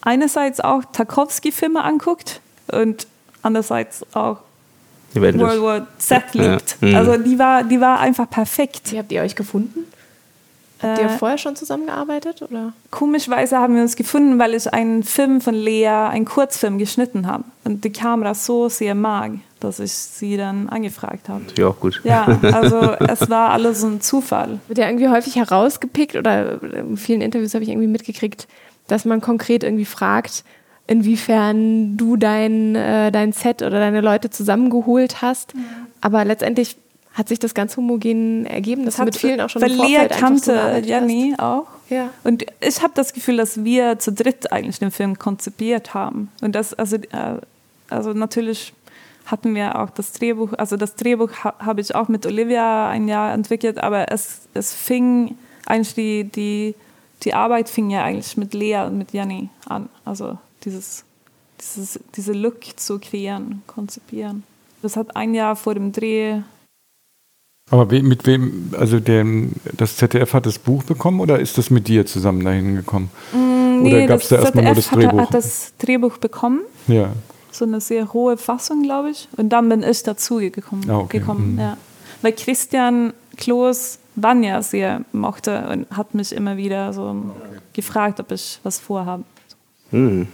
einerseits 0.06 0.60
auch 0.60 0.82
Tarkovsky-Filme 0.92 1.82
anguckt 1.84 2.40
und 2.72 3.06
andererseits 3.42 4.04
auch 4.14 4.38
werden 5.12 5.40
World. 5.40 5.62
War 5.62 5.86
Z 5.98 6.22
Ja. 6.34 6.52
liebt. 6.52 6.76
Mhm. 6.80 6.94
Also 6.94 7.16
die 7.16 7.38
war, 7.38 7.64
die 7.64 7.80
war 7.80 8.00
einfach 8.00 8.28
perfekt. 8.30 8.92
wie 8.92 8.98
habt 8.98 9.12
ihr 9.12 9.22
euch 9.22 9.34
gefunden? 9.36 9.80
Habt 10.82 10.98
ihr 10.98 11.06
Äh, 11.06 11.16
vorher 11.18 11.38
schon 11.38 11.56
zusammengearbeitet? 11.56 12.42
Oder? 12.42 12.74
Komischweise 12.90 13.56
haben 13.58 13.76
wir 13.76 13.82
uns 13.82 13.96
gefunden, 13.96 14.38
weil 14.38 14.52
ich 14.52 14.72
einen 14.74 15.04
Film 15.04 15.40
von 15.40 15.54
Lea, 15.54 15.86
einen 15.88 16.26
Kurzfilm 16.26 16.76
geschnitten 16.76 17.26
habe 17.26 17.44
und 17.64 17.82
die 17.84 17.92
Kamera 17.92 18.34
so 18.34 18.68
sehr 18.68 18.94
mag, 18.94 19.32
dass 19.60 19.80
ich 19.80 19.92
sie 19.92 20.36
dann 20.36 20.68
angefragt 20.68 21.30
habe. 21.30 21.44
Ja, 21.56 21.68
auch 21.68 21.80
gut. 21.80 22.02
Ja, 22.04 22.26
also 22.42 22.76
es 23.08 23.30
war 23.30 23.50
alles 23.52 23.82
ein 23.84 24.02
Zufall. 24.02 24.60
Wird 24.68 24.78
ja 24.78 24.86
irgendwie 24.86 25.08
häufig 25.08 25.36
herausgepickt 25.36 26.14
oder 26.14 26.62
in 26.62 26.98
vielen 26.98 27.22
Interviews 27.22 27.54
habe 27.54 27.64
ich 27.64 27.70
irgendwie 27.70 27.88
mitgekriegt, 27.88 28.46
dass 28.86 29.04
man 29.04 29.20
konkret 29.20 29.64
irgendwie 29.64 29.84
fragt, 29.84 30.44
inwiefern 30.86 31.96
du 31.96 32.16
dein, 32.16 32.74
äh, 32.74 33.10
dein 33.10 33.32
Set 33.32 33.62
oder 33.62 33.80
deine 33.80 34.00
Leute 34.00 34.30
zusammengeholt 34.30 35.22
hast. 35.22 35.54
Aber 36.00 36.24
letztendlich 36.24 36.76
hat 37.12 37.28
sich 37.28 37.38
das 37.38 37.54
ganz 37.54 37.76
homogen 37.76 38.44
ergeben, 38.44 38.84
dass 38.84 38.96
du 38.96 39.04
mit 39.04 39.16
vielen 39.16 39.40
auch 39.40 39.48
schon 39.48 39.62
weil 39.62 39.72
im 39.72 39.78
Lea 39.78 40.06
kannte 40.08 40.42
zusammengearbeitet 40.42 40.86
Jenny 40.86 41.34
auch. 41.38 41.66
Ja. 41.88 42.10
Und 42.24 42.44
ich 42.60 42.82
habe 42.82 42.92
das 42.94 43.14
Gefühl, 43.14 43.38
dass 43.38 43.64
wir 43.64 43.98
zu 43.98 44.12
dritt 44.12 44.52
eigentlich 44.52 44.78
den 44.78 44.90
Film 44.90 45.18
konzipiert 45.18 45.94
haben. 45.94 46.30
Und 46.42 46.54
das, 46.54 46.74
also, 46.74 46.96
äh, 46.96 47.40
also 47.88 48.12
natürlich 48.12 48.74
hatten 49.24 49.54
wir 49.54 49.80
auch 49.80 49.90
das 49.90 50.12
Drehbuch, 50.12 50.52
also 50.58 50.76
das 50.76 50.94
Drehbuch 50.94 51.30
ha, 51.42 51.54
habe 51.58 51.80
ich 51.80 51.94
auch 51.94 52.08
mit 52.08 52.26
Olivia 52.26 52.88
ein 52.88 53.08
Jahr 53.08 53.32
entwickelt, 53.32 53.78
aber 53.78 54.12
es, 54.12 54.42
es 54.54 54.72
fing 54.72 55.36
eigentlich 55.64 55.94
die, 55.94 56.24
die, 56.24 56.74
die 57.22 57.34
Arbeit 57.34 57.68
fing 57.68 57.90
ja 57.90 58.04
eigentlich 58.04 58.36
mit 58.36 58.54
Lea 58.54 58.84
und 58.86 58.98
mit 58.98 59.12
Jenny 59.12 59.48
an. 59.66 59.88
Also 60.04 60.38
dieses, 60.64 61.04
dieses, 61.60 61.98
diese 62.14 62.32
Look 62.32 62.60
zu 62.76 62.98
kreieren, 62.98 63.62
konzipieren. 63.66 64.42
Das 64.82 64.96
hat 64.96 65.16
ein 65.16 65.34
Jahr 65.34 65.56
vor 65.56 65.74
dem 65.74 65.92
Dreh 65.92 66.40
Aber 67.70 67.90
we 67.90 68.02
mit 68.02 68.26
wem, 68.26 68.70
also 68.78 69.00
dem, 69.00 69.52
das 69.76 69.96
ZDF 69.96 70.34
hat 70.34 70.46
das 70.46 70.58
Buch 70.58 70.84
bekommen 70.84 71.20
oder 71.20 71.40
ist 71.40 71.58
das 71.58 71.70
mit 71.70 71.88
dir 71.88 72.06
zusammen 72.06 72.44
dahin 72.44 72.76
gekommen? 72.76 73.10
oder 73.82 74.06
gab 74.06 74.20
es 74.20 74.28
da 74.28 74.36
erstmal 74.36 74.64
nur 74.64 74.74
das 74.74 74.84
ZDF 74.88 75.06
hat- 75.06 75.12
Drehbuch? 75.12 75.20
hat 75.26 75.34
das 75.34 75.72
Drehbuch 75.78 76.18
bekommen, 76.18 76.60
ja. 76.86 77.12
so 77.50 77.64
eine 77.64 77.80
sehr 77.80 78.12
hohe 78.12 78.36
Fassung, 78.36 78.82
glaube 78.82 79.10
ich. 79.10 79.28
Und 79.36 79.48
dann 79.48 79.68
bin 79.68 79.82
ich 79.82 80.02
dazu 80.04 80.36
gekommen. 80.36 80.88
Ah, 80.88 80.98
okay. 80.98 81.18
gekommen 81.18 81.54
Mhm. 81.54 81.58
ja. 81.58 81.76
Weil 82.22 82.32
Christian 82.32 83.12
Kloß 83.36 83.98
Vanya 84.16 84.62
sehr 84.62 85.02
mochte 85.12 85.66
und 85.70 85.86
hat 85.96 86.14
mich 86.14 86.34
immer 86.34 86.56
wieder 86.56 86.92
so 86.92 87.14
gefragt, 87.72 88.18
ob 88.20 88.32
ich 88.32 88.58
was 88.62 88.80
vorhabe. 88.80 89.24
Hm. 89.90 90.26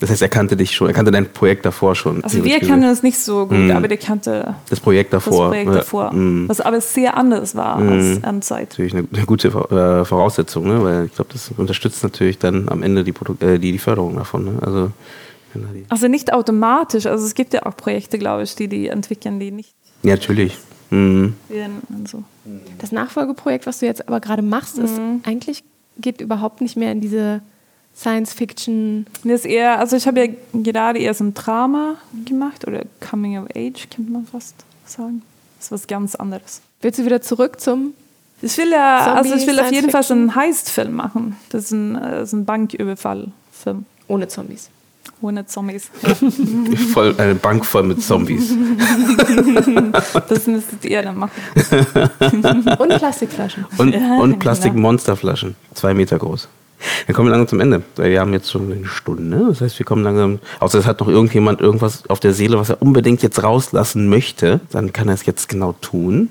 Das 0.00 0.10
heißt, 0.10 0.20
er 0.22 0.28
kannte 0.28 0.56
dich 0.56 0.72
schon, 0.74 0.88
er 0.88 0.94
kannte 0.94 1.12
dein 1.12 1.32
Projekt 1.32 1.64
davor 1.64 1.94
schon. 1.94 2.24
Also 2.24 2.42
wir 2.44 2.58
kannten 2.58 2.88
uns 2.88 3.04
nicht 3.04 3.18
so 3.20 3.46
gut, 3.46 3.56
Mhm. 3.56 3.70
aber 3.70 3.86
der 3.86 3.98
kannte 3.98 4.56
das 4.68 4.80
Projekt 4.80 5.12
das 5.12 5.24
davor. 5.24 5.48
Projekt 5.50 5.68
ja. 5.70 5.74
davor, 5.76 6.10
Hm. 6.10 6.48
was 6.48 6.60
aber 6.60 6.80
sehr 6.80 7.16
anders 7.16 7.54
war 7.54 7.76
als 7.76 8.18
Endzeit. 8.18 8.70
Natürlich 8.70 8.94
eine, 8.96 9.06
eine 9.12 9.26
gute 9.26 9.48
äh, 9.48 10.04
Voraussetzung, 10.04 10.66
ne? 10.66 10.82
weil 10.82 11.06
ich 11.06 11.14
glaube, 11.14 11.30
das 11.32 11.52
unterstützt 11.56 12.02
natürlich 12.02 12.38
dann 12.38 12.68
am 12.68 12.82
Ende 12.82 13.04
die, 13.04 13.12
Produ 13.12 13.36
äh, 13.44 13.58
die, 13.58 13.70
die 13.70 13.78
Förderung 13.78 14.16
davon. 14.16 14.44
Ne? 14.46 14.52
Also, 14.60 14.90
Also 15.88 16.08
nicht 16.08 16.32
automatisch, 16.32 17.06
also 17.06 17.24
es 17.24 17.34
gibt 17.34 17.54
ja 17.54 17.64
auch 17.66 17.76
Projekte, 17.76 18.18
glaube 18.18 18.42
ich, 18.42 18.56
die 18.56 18.66
die 18.68 18.88
entwickeln, 18.88 19.38
die 19.38 19.52
nicht 19.52 19.72
ja, 20.02 20.14
natürlich. 20.14 20.58
Mhm. 20.92 21.34
werden 21.48 21.82
und 21.88 22.08
so. 22.08 22.22
Das 22.78 22.92
Nachfolgeprojekt, 22.92 23.66
was 23.66 23.78
du 23.80 23.86
jetzt 23.86 24.06
aber 24.06 24.20
gerade 24.20 24.42
machst, 24.42 24.78
ist 24.78 24.98
Mhm. 24.98 25.20
eigentlich 25.24 25.64
geht 25.98 26.20
überhaupt 26.20 26.60
nicht 26.60 26.76
mehr 26.76 26.92
in 26.92 27.00
diese 27.00 27.40
Science-Fiction. 27.96 29.06
Das 29.24 29.40
ist 29.40 29.44
eher, 29.46 29.78
also 29.78 29.96
ich 29.96 30.06
habe 30.06 30.24
ja 30.24 30.32
gerade 30.54 30.98
eher 30.98 31.14
so 31.14 31.24
ein 31.24 31.34
Drama 31.34 31.96
gemacht 32.24 32.66
oder 32.66 32.84
Coming 33.00 33.38
of 33.38 33.46
Age, 33.54 33.88
könnte 33.94 34.10
man 34.12 34.26
fast 34.26 34.54
sagen. 34.86 35.22
Das 35.58 35.66
ist 35.66 35.72
was 35.72 35.86
ganz 35.86 36.14
anderes. 36.14 36.60
Willst 36.80 36.98
du 36.98 37.04
wieder 37.04 37.20
zurück 37.22 37.60
zum 37.60 37.94
Ich 38.40 38.56
will 38.58 38.70
ja, 38.70 39.02
Zombie, 39.04 39.18
also 39.18 39.34
ich 39.34 39.46
will 39.46 39.60
auf 39.60 39.70
jeden 39.72 39.90
Fall 39.90 40.02
so 40.02 40.14
einen 40.14 40.34
Heist-Film 40.34 40.92
machen. 40.94 41.36
Das 41.50 41.64
ist 41.66 41.70
ein, 41.72 41.94
äh, 41.96 42.10
das 42.10 42.28
ist 42.30 42.32
ein 42.32 42.44
Banküberfall-Film. 42.44 43.84
ohne 44.08 44.28
Zombies? 44.28 44.68
Ohne 45.22 45.46
Zombies. 45.46 45.90
Ja. 46.02 46.14
Voll, 46.92 47.14
eine 47.18 47.34
Bank 47.34 47.64
voll 47.64 47.84
mit 47.84 48.02
Zombies. 48.02 48.52
Das 50.28 50.46
müsstet 50.46 50.84
ihr 50.84 51.02
dann 51.02 51.16
machen. 51.18 51.32
Und 52.78 52.88
Plastikflaschen. 52.98 53.64
Und, 53.78 53.94
Ja, 53.94 54.18
und 54.18 54.30
genau. 54.30 54.38
Plastikmonsterflaschen. 54.38 55.54
Zwei 55.74 55.94
Meter 55.94 56.18
groß. 56.18 56.48
Dann 57.06 57.14
kommen 57.14 57.28
wir 57.28 57.32
langsam 57.32 57.48
zum 57.48 57.60
Ende. 57.60 57.82
Weil 57.96 58.10
wir 58.10 58.20
haben 58.20 58.32
jetzt 58.32 58.50
schon 58.50 58.72
eine 58.72 58.86
Stunde. 58.86 59.46
Das 59.48 59.60
heißt, 59.60 59.78
wir 59.78 59.86
kommen 59.86 60.02
langsam. 60.02 60.40
Außer 60.60 60.78
es 60.78 60.86
hat 60.86 61.00
noch 61.00 61.08
irgendjemand 61.08 61.60
irgendwas 61.60 62.08
auf 62.08 62.20
der 62.20 62.32
Seele, 62.32 62.58
was 62.58 62.70
er 62.70 62.82
unbedingt 62.82 63.22
jetzt 63.22 63.42
rauslassen 63.42 64.08
möchte. 64.08 64.60
Dann 64.70 64.92
kann 64.92 65.08
er 65.08 65.14
es 65.14 65.24
jetzt 65.26 65.48
genau 65.48 65.74
tun. 65.80 66.30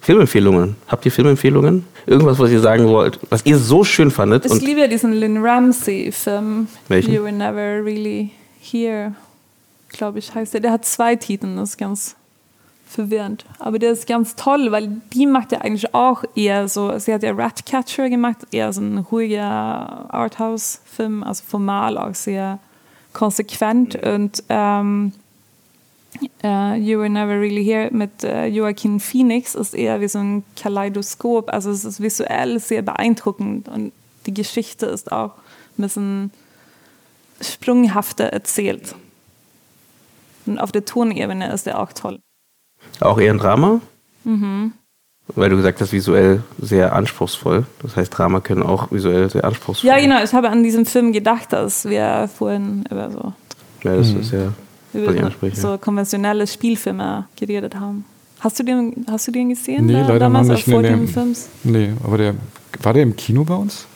Filmempfehlungen. 0.00 0.76
Habt 0.88 1.04
ihr 1.04 1.12
Filmempfehlungen? 1.12 1.84
Irgendwas, 2.06 2.38
was 2.38 2.50
ihr 2.50 2.60
sagen 2.60 2.88
wollt, 2.88 3.20
was 3.28 3.44
ihr 3.44 3.58
so 3.58 3.84
schön 3.84 4.10
fandet? 4.10 4.46
Ich 4.46 4.60
liebe 4.62 4.80
ja 4.80 4.86
diesen 4.86 5.12
Lynn 5.12 5.44
Ramsey-Film. 5.44 6.68
Welchen? 6.88 7.12
You 7.12 7.22
Were 7.22 7.32
Never 7.32 7.84
Really 7.84 8.30
Here, 8.60 9.14
glaube 9.90 10.18
ich, 10.18 10.34
heißt 10.34 10.54
der. 10.54 10.60
Der 10.60 10.72
hat 10.72 10.84
zwei 10.84 11.16
Titel, 11.16 11.54
das 11.56 11.70
ist 11.70 11.78
ganz 11.78 12.16
verwirrend. 12.90 13.44
Aber 13.58 13.78
der 13.78 13.92
ist 13.92 14.06
ganz 14.06 14.34
toll, 14.36 14.72
weil 14.72 15.00
die 15.12 15.26
macht 15.26 15.52
ja 15.52 15.60
eigentlich 15.60 15.94
auch 15.94 16.24
eher 16.34 16.66
so, 16.66 16.98
sie 16.98 17.14
hat 17.14 17.22
ja 17.22 17.32
Ratcatcher 17.32 18.10
gemacht, 18.10 18.38
eher 18.50 18.72
so 18.72 18.80
ein 18.80 18.98
ruhiger 18.98 20.12
Arthouse-Film, 20.12 21.22
also 21.22 21.44
formal 21.46 21.96
auch 21.96 22.14
sehr 22.14 22.58
konsequent. 23.12 23.96
Und 24.02 24.42
ähm, 24.48 25.12
äh, 26.42 26.76
You 26.76 26.98
Were 26.98 27.10
Never 27.10 27.40
Really 27.40 27.64
Here 27.64 27.90
mit 27.92 28.24
äh, 28.24 28.46
Joaquin 28.46 29.00
Phoenix 29.00 29.54
ist 29.54 29.74
eher 29.74 30.00
wie 30.00 30.08
so 30.08 30.18
ein 30.18 30.44
Kaleidoskop. 30.56 31.52
Also 31.52 31.70
es 31.70 31.84
ist 31.84 32.00
visuell 32.00 32.58
sehr 32.58 32.82
beeindruckend 32.82 33.68
und 33.68 33.92
die 34.26 34.34
Geschichte 34.34 34.86
ist 34.86 35.12
auch 35.12 35.32
ein 35.78 35.82
bisschen 35.82 36.30
sprunghafter 37.40 38.24
erzählt. 38.24 38.94
Und 40.46 40.58
auf 40.58 40.72
der 40.72 40.84
Tonebene 40.84 41.52
ist 41.52 41.66
er 41.66 41.78
auch 41.78 41.92
toll. 41.92 42.18
auch 43.00 43.18
eher 43.18 43.32
ein 43.32 43.38
Drama? 43.38 43.80
Weil 45.34 45.50
du 45.50 45.56
gesagt 45.56 45.80
hast, 45.80 45.92
visuell 45.92 46.42
sehr 46.60 46.92
anspruchsvoll. 46.92 47.64
Das 47.82 47.96
heißt, 47.96 48.16
Drama 48.16 48.40
können 48.40 48.62
auch 48.62 48.90
visuell 48.90 49.30
sehr 49.30 49.44
anspruchsvoll 49.44 49.88
Ja, 49.88 49.98
genau. 49.98 50.22
Ich 50.22 50.32
habe 50.32 50.50
an 50.50 50.62
diesen 50.62 50.86
Film 50.86 51.12
gedacht, 51.12 51.52
dass 51.52 51.84
wir 51.84 52.28
vorhin 52.36 52.84
über 52.90 53.10
so, 53.10 53.32
Ja, 53.82 53.96
das 53.96 54.10
ist 54.10 54.32
ja, 54.32 54.52
über 54.94 55.30
so 55.54 55.78
konventionelle 55.78 56.46
Spielfilme 56.46 57.26
geredet 57.36 57.74
haben. 57.74 58.04
Hast 58.40 58.58
du 58.58 58.62
den, 58.62 59.04
hast 59.10 59.28
du 59.28 59.32
den 59.32 59.50
gesehen? 59.50 59.86
Nee, 59.86 59.92
da, 59.94 60.00
leider 60.02 60.18
damals 60.20 60.48
noch 60.48 60.54
nicht. 60.54 60.64
Vor 60.68 60.80
Nee, 60.82 60.88
dem 60.88 61.00
nee. 61.02 61.06
Films? 61.06 61.48
Nee, 61.62 61.90
aber 62.02 62.18
der 62.18 62.34
war 62.82 62.94
der 62.94 63.02
im 63.02 63.14
Kino 63.16 63.44
bei 63.44 63.54
uns? 63.54 63.86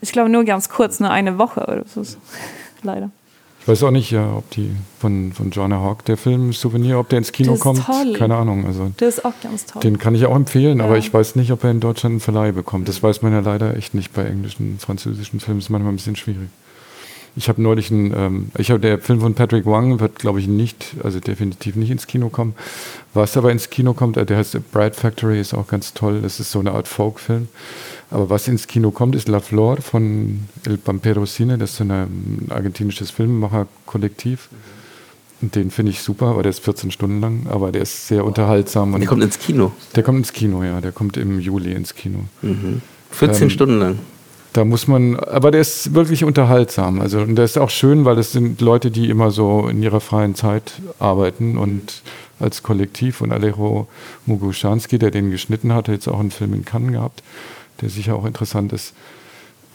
Ich 0.00 0.12
glaube 0.12 0.30
nur 0.30 0.44
ganz 0.44 0.68
kurz, 0.68 0.98
nur 0.98 1.10
eine 1.10 1.38
Woche 1.38 1.60
oder 1.62 1.84
so. 1.86 2.02
Leider. 2.82 3.10
Ich 3.60 3.68
weiß 3.68 3.84
auch 3.84 3.92
nicht, 3.92 4.10
ja, 4.10 4.34
ob 4.34 4.50
die 4.50 4.72
von, 4.98 5.32
von 5.32 5.50
Joanna 5.50 5.76
Hawk, 5.80 6.04
der 6.06 6.16
Film 6.16 6.52
Souvenir, 6.52 6.98
ob 6.98 7.08
der 7.10 7.18
ins 7.18 7.30
Kino 7.30 7.54
kommt. 7.54 7.84
toll. 7.86 8.14
Keine 8.14 8.34
Ahnung. 8.34 8.66
Also 8.66 8.90
Der 8.98 9.08
ist 9.08 9.24
auch 9.24 9.34
ganz 9.40 9.66
toll. 9.66 9.80
den 9.82 9.98
kann 9.98 10.16
ich 10.16 10.26
auch 10.26 10.34
empfehlen, 10.34 10.80
aber 10.80 10.94
Ja. 10.94 10.98
ich 10.98 11.14
weiß 11.14 11.36
nicht, 11.36 11.52
ob 11.52 11.62
er 11.62 11.70
in 11.70 11.78
Deutschland 11.78 12.14
einen 12.14 12.20
Verleih 12.20 12.50
bekommt. 12.50 12.88
Das 12.88 13.04
weiß 13.04 13.22
man 13.22 13.32
ja 13.32 13.38
leider 13.38 13.76
echt 13.76 13.94
nicht 13.94 14.12
bei 14.14 14.24
englischen, 14.24 14.80
französischen 14.80 15.38
Filmen. 15.38 15.60
Das 15.60 15.66
ist 15.66 15.70
manchmal 15.70 15.92
ein 15.92 15.96
bisschen 15.96 16.16
schwierig. 16.16 16.48
Ich 17.34 17.48
habe 17.48 17.62
neulich 17.62 17.90
einen, 17.90 18.12
ähm, 18.14 18.48
ich 18.58 18.70
habe 18.70 18.78
der 18.80 18.98
Film 18.98 19.20
von 19.20 19.34
Patrick 19.34 19.64
Wang 19.64 20.00
wird, 20.00 20.18
glaube 20.18 20.38
ich, 20.40 20.46
nicht, 20.48 20.94
also 21.02 21.18
definitiv 21.18 21.76
nicht 21.76 21.90
ins 21.90 22.06
Kino 22.06 22.28
kommen. 22.28 22.54
Was 23.14 23.36
aber 23.38 23.50
ins 23.50 23.70
Kino 23.70 23.94
kommt, 23.94 24.16
äh, 24.18 24.26
der 24.26 24.36
heißt 24.36 24.58
Bright 24.70 24.96
Factory, 24.96 25.40
ist 25.40 25.54
auch 25.54 25.66
ganz 25.66 25.94
toll. 25.94 26.20
Das 26.20 26.40
ist 26.40 26.50
so 26.50 26.60
eine 26.60 26.72
Art 26.72 26.88
Folk-Film. 26.88 27.48
Aber 28.10 28.28
was 28.28 28.48
ins 28.48 28.66
Kino 28.66 28.90
kommt, 28.90 29.14
ist 29.14 29.28
La 29.28 29.40
Flor 29.40 29.78
von 29.80 30.40
El 30.66 30.76
Pampero 30.76 31.24
Cine. 31.24 31.56
Das 31.56 31.70
ist 31.70 31.76
so 31.78 31.84
ein 31.84 32.46
argentinisches 32.50 33.10
Filmemacher-Kollektiv. 33.10 34.48
Den 35.40 35.70
finde 35.70 35.90
ich 35.90 36.02
super, 36.02 36.26
aber 36.26 36.42
der 36.44 36.50
ist 36.50 36.60
14 36.62 36.90
Stunden 36.92 37.20
lang, 37.20 37.46
aber 37.50 37.72
der 37.72 37.82
ist 37.82 38.06
sehr 38.06 38.24
unterhaltsam. 38.24 38.94
Und 38.94 39.00
Der 39.00 39.08
kommt 39.08 39.24
ins 39.24 39.38
Kino. 39.38 39.72
der 39.96 40.02
kommt 40.04 40.18
ins 40.18 40.32
Kino, 40.32 40.62
ja. 40.62 40.80
Der 40.80 40.92
kommt 40.92 41.16
im 41.16 41.40
Juli 41.40 41.72
ins 41.72 41.94
Kino. 41.94 42.20
14 43.10 43.44
Ähm, 43.44 43.50
Stunden 43.50 43.78
lang. 43.80 43.98
Da 44.52 44.66
muss 44.66 44.86
man, 44.86 45.16
aber 45.16 45.50
der 45.50 45.62
ist 45.62 45.94
wirklich 45.94 46.24
unterhaltsam. 46.24 47.00
Also, 47.00 47.20
und 47.20 47.36
der 47.36 47.46
ist 47.46 47.56
auch 47.56 47.70
schön, 47.70 48.04
weil 48.04 48.18
es 48.18 48.32
sind 48.32 48.60
Leute, 48.60 48.90
die 48.90 49.08
immer 49.08 49.30
so 49.30 49.66
in 49.66 49.82
ihrer 49.82 50.00
freien 50.00 50.34
Zeit 50.34 50.74
arbeiten 50.98 51.56
und 51.56 52.02
als 52.38 52.62
Kollektiv. 52.62 53.22
Und 53.22 53.32
Alejo 53.32 53.88
Muguschanski, 54.26 54.98
der 54.98 55.10
den 55.10 55.30
geschnitten 55.30 55.72
hat, 55.72 55.88
hat 55.88 55.94
jetzt 55.94 56.08
auch 56.08 56.20
einen 56.20 56.30
Film 56.30 56.52
in 56.52 56.66
Cannes 56.66 56.92
gehabt, 56.92 57.22
der 57.80 57.88
sicher 57.88 58.14
auch 58.14 58.26
interessant 58.26 58.74
ist. 58.74 58.92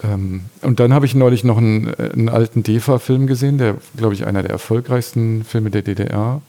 Ähm, 0.04 0.42
und 0.62 0.80
dann 0.80 0.94
habe 0.94 1.08
ich 1.08 1.16
neulich 1.16 1.44
noch 1.44 1.58
einen, 1.58 1.96
einen 1.96 2.30
alten 2.30 2.62
DEFA-Film 2.62 3.26
gesehen, 3.26 3.58
der, 3.58 3.78
glaube 3.96 4.14
ich, 4.14 4.28
einer 4.28 4.44
der 4.44 4.52
erfolgreichsten 4.52 5.44
Filme 5.44 5.72
der 5.72 5.82
DDR. 5.82 6.42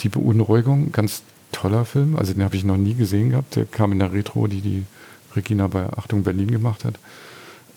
Die 0.00 0.08
Beunruhigung, 0.08 0.90
ganz 0.90 1.22
toller 1.52 1.84
Film. 1.84 2.16
Also 2.16 2.32
den 2.32 2.42
habe 2.42 2.56
ich 2.56 2.64
noch 2.64 2.78
nie 2.78 2.94
gesehen 2.94 3.30
gehabt. 3.30 3.54
Der 3.54 3.64
kam 3.64 3.92
in 3.92 4.00
der 4.00 4.12
Retro, 4.12 4.48
die 4.48 4.60
die 4.60 4.82
Regina 5.36 5.68
bei 5.68 5.84
Achtung 5.96 6.24
Berlin 6.24 6.50
gemacht 6.50 6.84
hat 6.84 6.94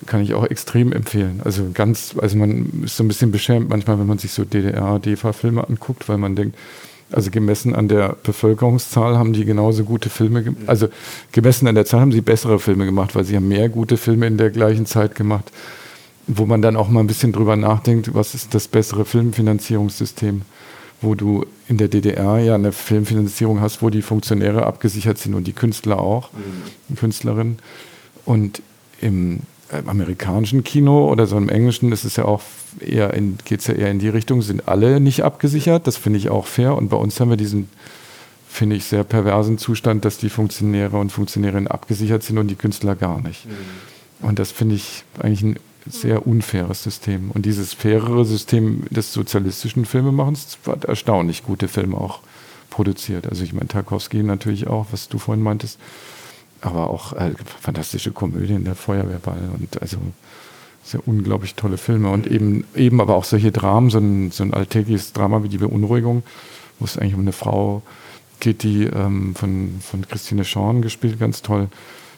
kann 0.06 0.22
ich 0.22 0.34
auch 0.34 0.46
extrem 0.46 0.92
empfehlen. 0.92 1.42
Also 1.44 1.70
ganz, 1.74 2.16
also 2.20 2.38
man 2.38 2.84
ist 2.86 2.98
so 2.98 3.04
ein 3.04 3.08
bisschen 3.08 3.32
beschämt 3.32 3.70
manchmal, 3.70 4.00
wenn 4.00 4.08
man 4.08 4.18
sich 4.18 4.32
so 4.32 4.44
DDR-DEFA-Filme 4.44 5.68
anguckt, 5.68 6.10
weil 6.10 6.18
man 6.18 6.36
denkt, 6.36 6.58
also 7.12 7.30
gemessen 7.30 7.76
an 7.76 7.88
der 7.88 8.16
Bevölkerungszahl 8.24 9.18
haben 9.18 9.34
die 9.34 9.46
genauso 9.46 9.84
gute 9.84 10.10
Filme, 10.10 10.56
also 10.66 10.88
gemessen 11.32 11.68
an 11.68 11.76
der 11.76 11.86
Zahl 11.86 12.02
haben 12.02 12.12
sie 12.12 12.22
bessere 12.22 12.60
Filme 12.60 12.86
gemacht, 12.86 13.16
weil 13.16 13.24
sie 13.24 13.36
haben 13.36 13.48
mehr 13.48 13.70
gute 13.70 13.98
Filme 13.98 14.26
in 14.26 14.38
der 14.38 14.50
gleichen 14.50 14.86
Zeit 14.86 15.14
gemacht, 15.14 15.52
wo 16.26 16.46
man 16.46 16.62
dann 16.62 16.76
auch 16.76 16.90
mal 16.90 17.02
ein 17.02 17.08
bisschen 17.08 17.32
drüber 17.32 17.56
nachdenkt, 17.56 18.14
was 18.14 18.34
ist 18.34 18.54
das 18.56 18.68
bessere 18.68 19.06
Filmfinanzierungssystem, 19.06 20.42
wo 21.02 21.14
du 21.16 21.46
in 21.68 21.78
der 21.78 21.88
DDR 21.88 22.40
ja 22.40 22.56
eine 22.56 22.72
Filmfinanzierung 22.72 23.62
hast, 23.62 23.82
wo 23.82 23.90
die 23.90 24.02
Funktionäre 24.02 24.66
abgesichert 24.66 25.18
sind 25.18 25.36
und 25.36 25.46
die 25.46 25.54
Künstler 25.54 26.00
auch, 26.00 26.30
die 26.90 26.96
Künstlerinnen. 26.96 27.60
Und 28.26 28.62
im 29.02 29.42
äh, 29.74 29.84
amerikanischen 29.88 30.64
Kino 30.64 31.10
oder 31.10 31.28
so 31.28 31.38
im 31.38 31.50
englischen 31.50 31.92
ist 31.92 32.06
es 32.06 32.16
ja 32.16 32.26
auch 32.26 32.42
eher 32.80 33.14
in, 33.14 33.38
geht 33.46 33.62
es 33.62 33.68
ja 33.68 33.74
eher 33.74 33.92
in 33.92 34.00
die 34.00 34.10
Richtung, 34.10 34.42
sind 34.42 34.68
alle 34.68 35.00
nicht 35.00 35.24
abgesichert. 35.24 35.88
Das 35.88 35.98
finde 35.98 36.20
ich 36.20 36.30
auch 36.30 36.46
fair. 36.46 36.76
Und 36.76 36.90
bei 36.90 36.98
uns 36.98 37.20
haben 37.20 37.30
wir 37.30 37.38
diesen, 37.38 37.70
finde 38.48 38.76
ich, 38.76 38.86
sehr 38.86 39.04
perversen 39.04 39.58
Zustand, 39.58 40.06
dass 40.06 40.18
die 40.18 40.30
Funktionäre 40.30 40.98
und 40.98 41.12
Funktionärinnen 41.12 41.68
abgesichert 41.68 42.24
sind 42.24 42.38
und 42.38 42.48
die 42.48 42.56
Künstler 42.56 42.96
gar 42.96 43.22
nicht. 43.22 43.48
Und 44.22 44.40
das 44.40 44.52
finde 44.52 44.76
ich 44.76 45.04
eigentlich 45.20 45.44
ein 45.44 45.60
sehr 45.86 46.26
unfaires 46.26 46.84
System. 46.84 47.32
Und 47.32 47.46
dieses 47.46 47.74
fairere 47.74 48.26
System 48.26 48.86
des 48.90 49.12
sozialistischen 49.12 49.86
Filmemachens 49.86 50.58
hat 50.66 50.86
erstaunlich 50.86 51.44
gute 51.44 51.68
Filme 51.68 51.98
auch 51.98 52.20
produziert. 52.70 53.28
Also 53.28 53.44
ich 53.44 53.54
meine, 53.54 53.68
Tarkovsky 53.68 54.24
natürlich 54.24 54.68
auch, 54.68 54.88
was 54.92 55.10
du 55.10 55.20
vorhin 55.20 55.44
meintest 55.44 55.80
aber 56.64 56.90
auch 56.90 57.14
äh, 57.14 57.34
fantastische 57.62 58.12
Komödien, 58.12 58.64
der 58.64 58.76
Feuerwehrball 58.76 59.50
und 59.60 59.82
also 59.82 59.98
sehr 60.84 61.06
unglaublich 61.08 61.56
tolle 61.56 61.78
Filme. 61.78 62.10
Und 62.10 62.28
eben, 62.28 62.66
eben 62.76 63.02
aber 63.02 63.16
auch 63.16 63.24
solche 63.24 63.52
Dramen, 63.52 63.90
so 63.90 64.00
ein, 64.00 64.32
so 64.32 64.44
ein 64.44 64.54
alltägliches 64.54 65.14
Drama 65.14 65.44
wie 65.44 65.50
die 65.50 65.58
Beunruhigung, 65.58 66.24
wo 66.80 66.86
es 66.86 66.98
eigentlich 66.98 67.16
um 67.16 67.22
eine 67.22 67.32
Frau 67.32 67.82
geht, 68.40 68.64
die 68.64 68.84
ähm, 68.84 69.36
von, 69.36 69.80
von 69.82 70.08
Christine 70.08 70.46
Schorn 70.46 70.82
gespielt, 70.82 71.20
ganz 71.20 71.42
toll, 71.42 71.68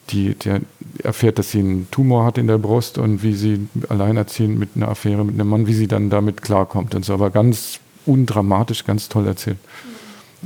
die 0.09 0.35
der 0.35 0.61
erfährt, 1.03 1.39
dass 1.39 1.51
sie 1.51 1.59
einen 1.59 1.87
Tumor 1.91 2.25
hat 2.25 2.37
in 2.37 2.47
der 2.47 2.57
Brust 2.57 2.97
und 2.97 3.23
wie 3.23 3.33
sie 3.33 3.67
alleinerziehend 3.89 4.57
mit 4.57 4.69
einer 4.75 4.89
Affäre 4.89 5.25
mit 5.25 5.35
einem 5.35 5.49
Mann, 5.49 5.67
wie 5.67 5.73
sie 5.73 5.87
dann 5.87 6.09
damit 6.09 6.41
klarkommt 6.41 6.95
und 6.95 7.05
so, 7.05 7.13
aber 7.13 7.31
ganz 7.31 7.79
undramatisch, 8.05 8.85
ganz 8.85 9.09
toll 9.09 9.27
erzählt. 9.27 9.57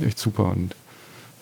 Echt 0.02 0.18
super. 0.18 0.44
Und 0.44 0.74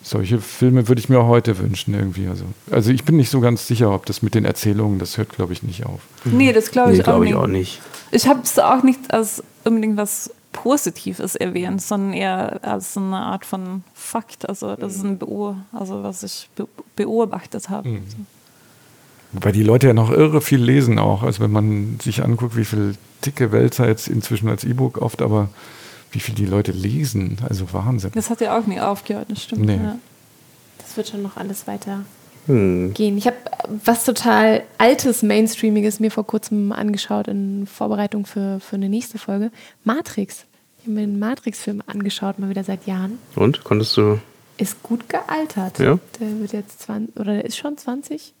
solche 0.01 0.39
Filme 0.39 0.87
würde 0.87 0.99
ich 0.99 1.09
mir 1.09 1.19
auch 1.19 1.27
heute 1.27 1.57
wünschen 1.59 1.93
irgendwie. 1.93 2.27
Also, 2.27 2.45
also 2.71 2.91
ich 2.91 3.03
bin 3.03 3.17
nicht 3.17 3.29
so 3.29 3.39
ganz 3.41 3.67
sicher, 3.67 3.93
ob 3.93 4.05
das 4.05 4.21
mit 4.21 4.35
den 4.35 4.45
Erzählungen, 4.45 4.99
das 4.99 5.17
hört 5.17 5.29
glaube 5.29 5.53
ich 5.53 5.63
nicht 5.63 5.85
auf. 5.85 6.01
Nee, 6.25 6.53
das 6.53 6.71
glaube 6.71 6.91
ich, 6.91 6.97
Nee, 6.99 7.03
glaube 7.03 7.27
ich 7.27 7.35
auch 7.35 7.43
auch 7.43 7.47
nicht. 7.47 7.81
nicht. 8.11 8.21
Ich 8.23 8.27
habe 8.27 8.41
es 8.43 8.57
auch 8.57 8.83
nicht 8.83 9.13
als 9.13 9.43
unbedingt 9.63 9.97
was 9.97 10.31
Positives 10.51 11.35
erwähnt, 11.35 11.81
sondern 11.81 12.13
eher 12.13 12.59
als 12.63 12.97
eine 12.97 13.17
Art 13.17 13.45
von 13.45 13.83
Fakt. 13.93 14.49
Also 14.49 14.75
das 14.75 14.95
ist 14.95 15.03
ein 15.03 15.17
Beo 15.19 15.55
also 15.71 16.01
was 16.03 16.23
ich 16.23 16.49
be 16.55 16.67
beobachtet 16.95 17.69
habe. 17.69 17.87
Mhm. 17.89 18.03
Wobei 19.31 19.51
die 19.51 19.63
Leute 19.63 19.87
ja 19.87 19.93
noch 19.93 20.09
irre 20.09 20.41
viel 20.41 20.61
lesen 20.61 20.97
auch. 20.97 21.21
Also 21.21 21.43
wenn 21.43 21.51
man 21.51 21.99
sich 22.01 22.23
anguckt, 22.23 22.57
wie 22.57 22.65
viel 22.65 22.95
dicke 23.25 23.51
Wälzer 23.51 23.87
jetzt 23.87 24.07
inzwischen 24.07 24.49
als 24.49 24.63
E-Book 24.63 24.99
oft, 25.01 25.21
aber 25.21 25.49
wie 26.11 26.19
viel 26.19 26.35
die 26.35 26.45
Leute 26.45 26.71
lesen, 26.71 27.37
also 27.47 27.71
Wahnsinn. 27.73 28.11
Das 28.13 28.29
hat 28.29 28.41
ja 28.41 28.57
auch 28.57 28.65
nie 28.65 28.79
aufgehört, 28.79 29.27
das 29.29 29.43
stimmt. 29.43 29.65
Nee. 29.65 29.75
Ja. 29.75 29.97
Das 30.79 30.97
wird 30.97 31.09
schon 31.09 31.21
noch 31.21 31.37
alles 31.37 31.67
weiter 31.67 32.03
hm. 32.47 32.93
gehen. 32.93 33.17
Ich 33.17 33.27
habe 33.27 33.37
was 33.85 34.05
total 34.05 34.63
altes, 34.77 35.21
mainstreamiges 35.21 35.99
mir 35.99 36.11
vor 36.11 36.25
kurzem 36.25 36.71
angeschaut 36.71 37.27
in 37.27 37.67
Vorbereitung 37.67 38.25
für, 38.25 38.59
für 38.59 38.75
eine 38.75 38.89
nächste 38.89 39.17
Folge. 39.17 39.51
Matrix. 39.83 40.45
Ich 40.79 40.85
habe 40.85 40.93
mir 40.93 41.01
den 41.01 41.19
Matrix-Film 41.19 41.83
angeschaut, 41.85 42.39
mal 42.39 42.49
wieder 42.49 42.63
seit 42.63 42.87
Jahren. 42.87 43.19
Und? 43.35 43.63
Konntest 43.63 43.97
du... 43.97 44.19
Ist 44.57 44.81
gut 44.81 45.07
gealtert. 45.09 45.79
Ja. 45.79 45.99
Der 46.19 46.39
wird 46.39 46.53
jetzt 46.53 46.81
20, 46.81 47.17
oder 47.17 47.33
der 47.33 47.45
ist 47.45 47.57
schon 47.57 47.77
20. 47.77 48.33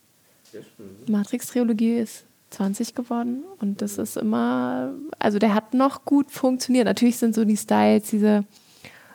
Matrix-Trilogie 1.07 1.97
ist 1.97 2.23
20 2.51 2.95
geworden 2.95 3.43
und 3.59 3.81
das 3.81 3.97
ist 3.97 4.17
immer, 4.17 4.93
also 5.19 5.39
der 5.39 5.53
hat 5.53 5.73
noch 5.73 6.05
gut 6.05 6.31
funktioniert. 6.31 6.85
Natürlich 6.85 7.17
sind 7.17 7.35
so 7.35 7.45
die 7.45 7.57
Styles, 7.57 8.09
diese 8.09 8.43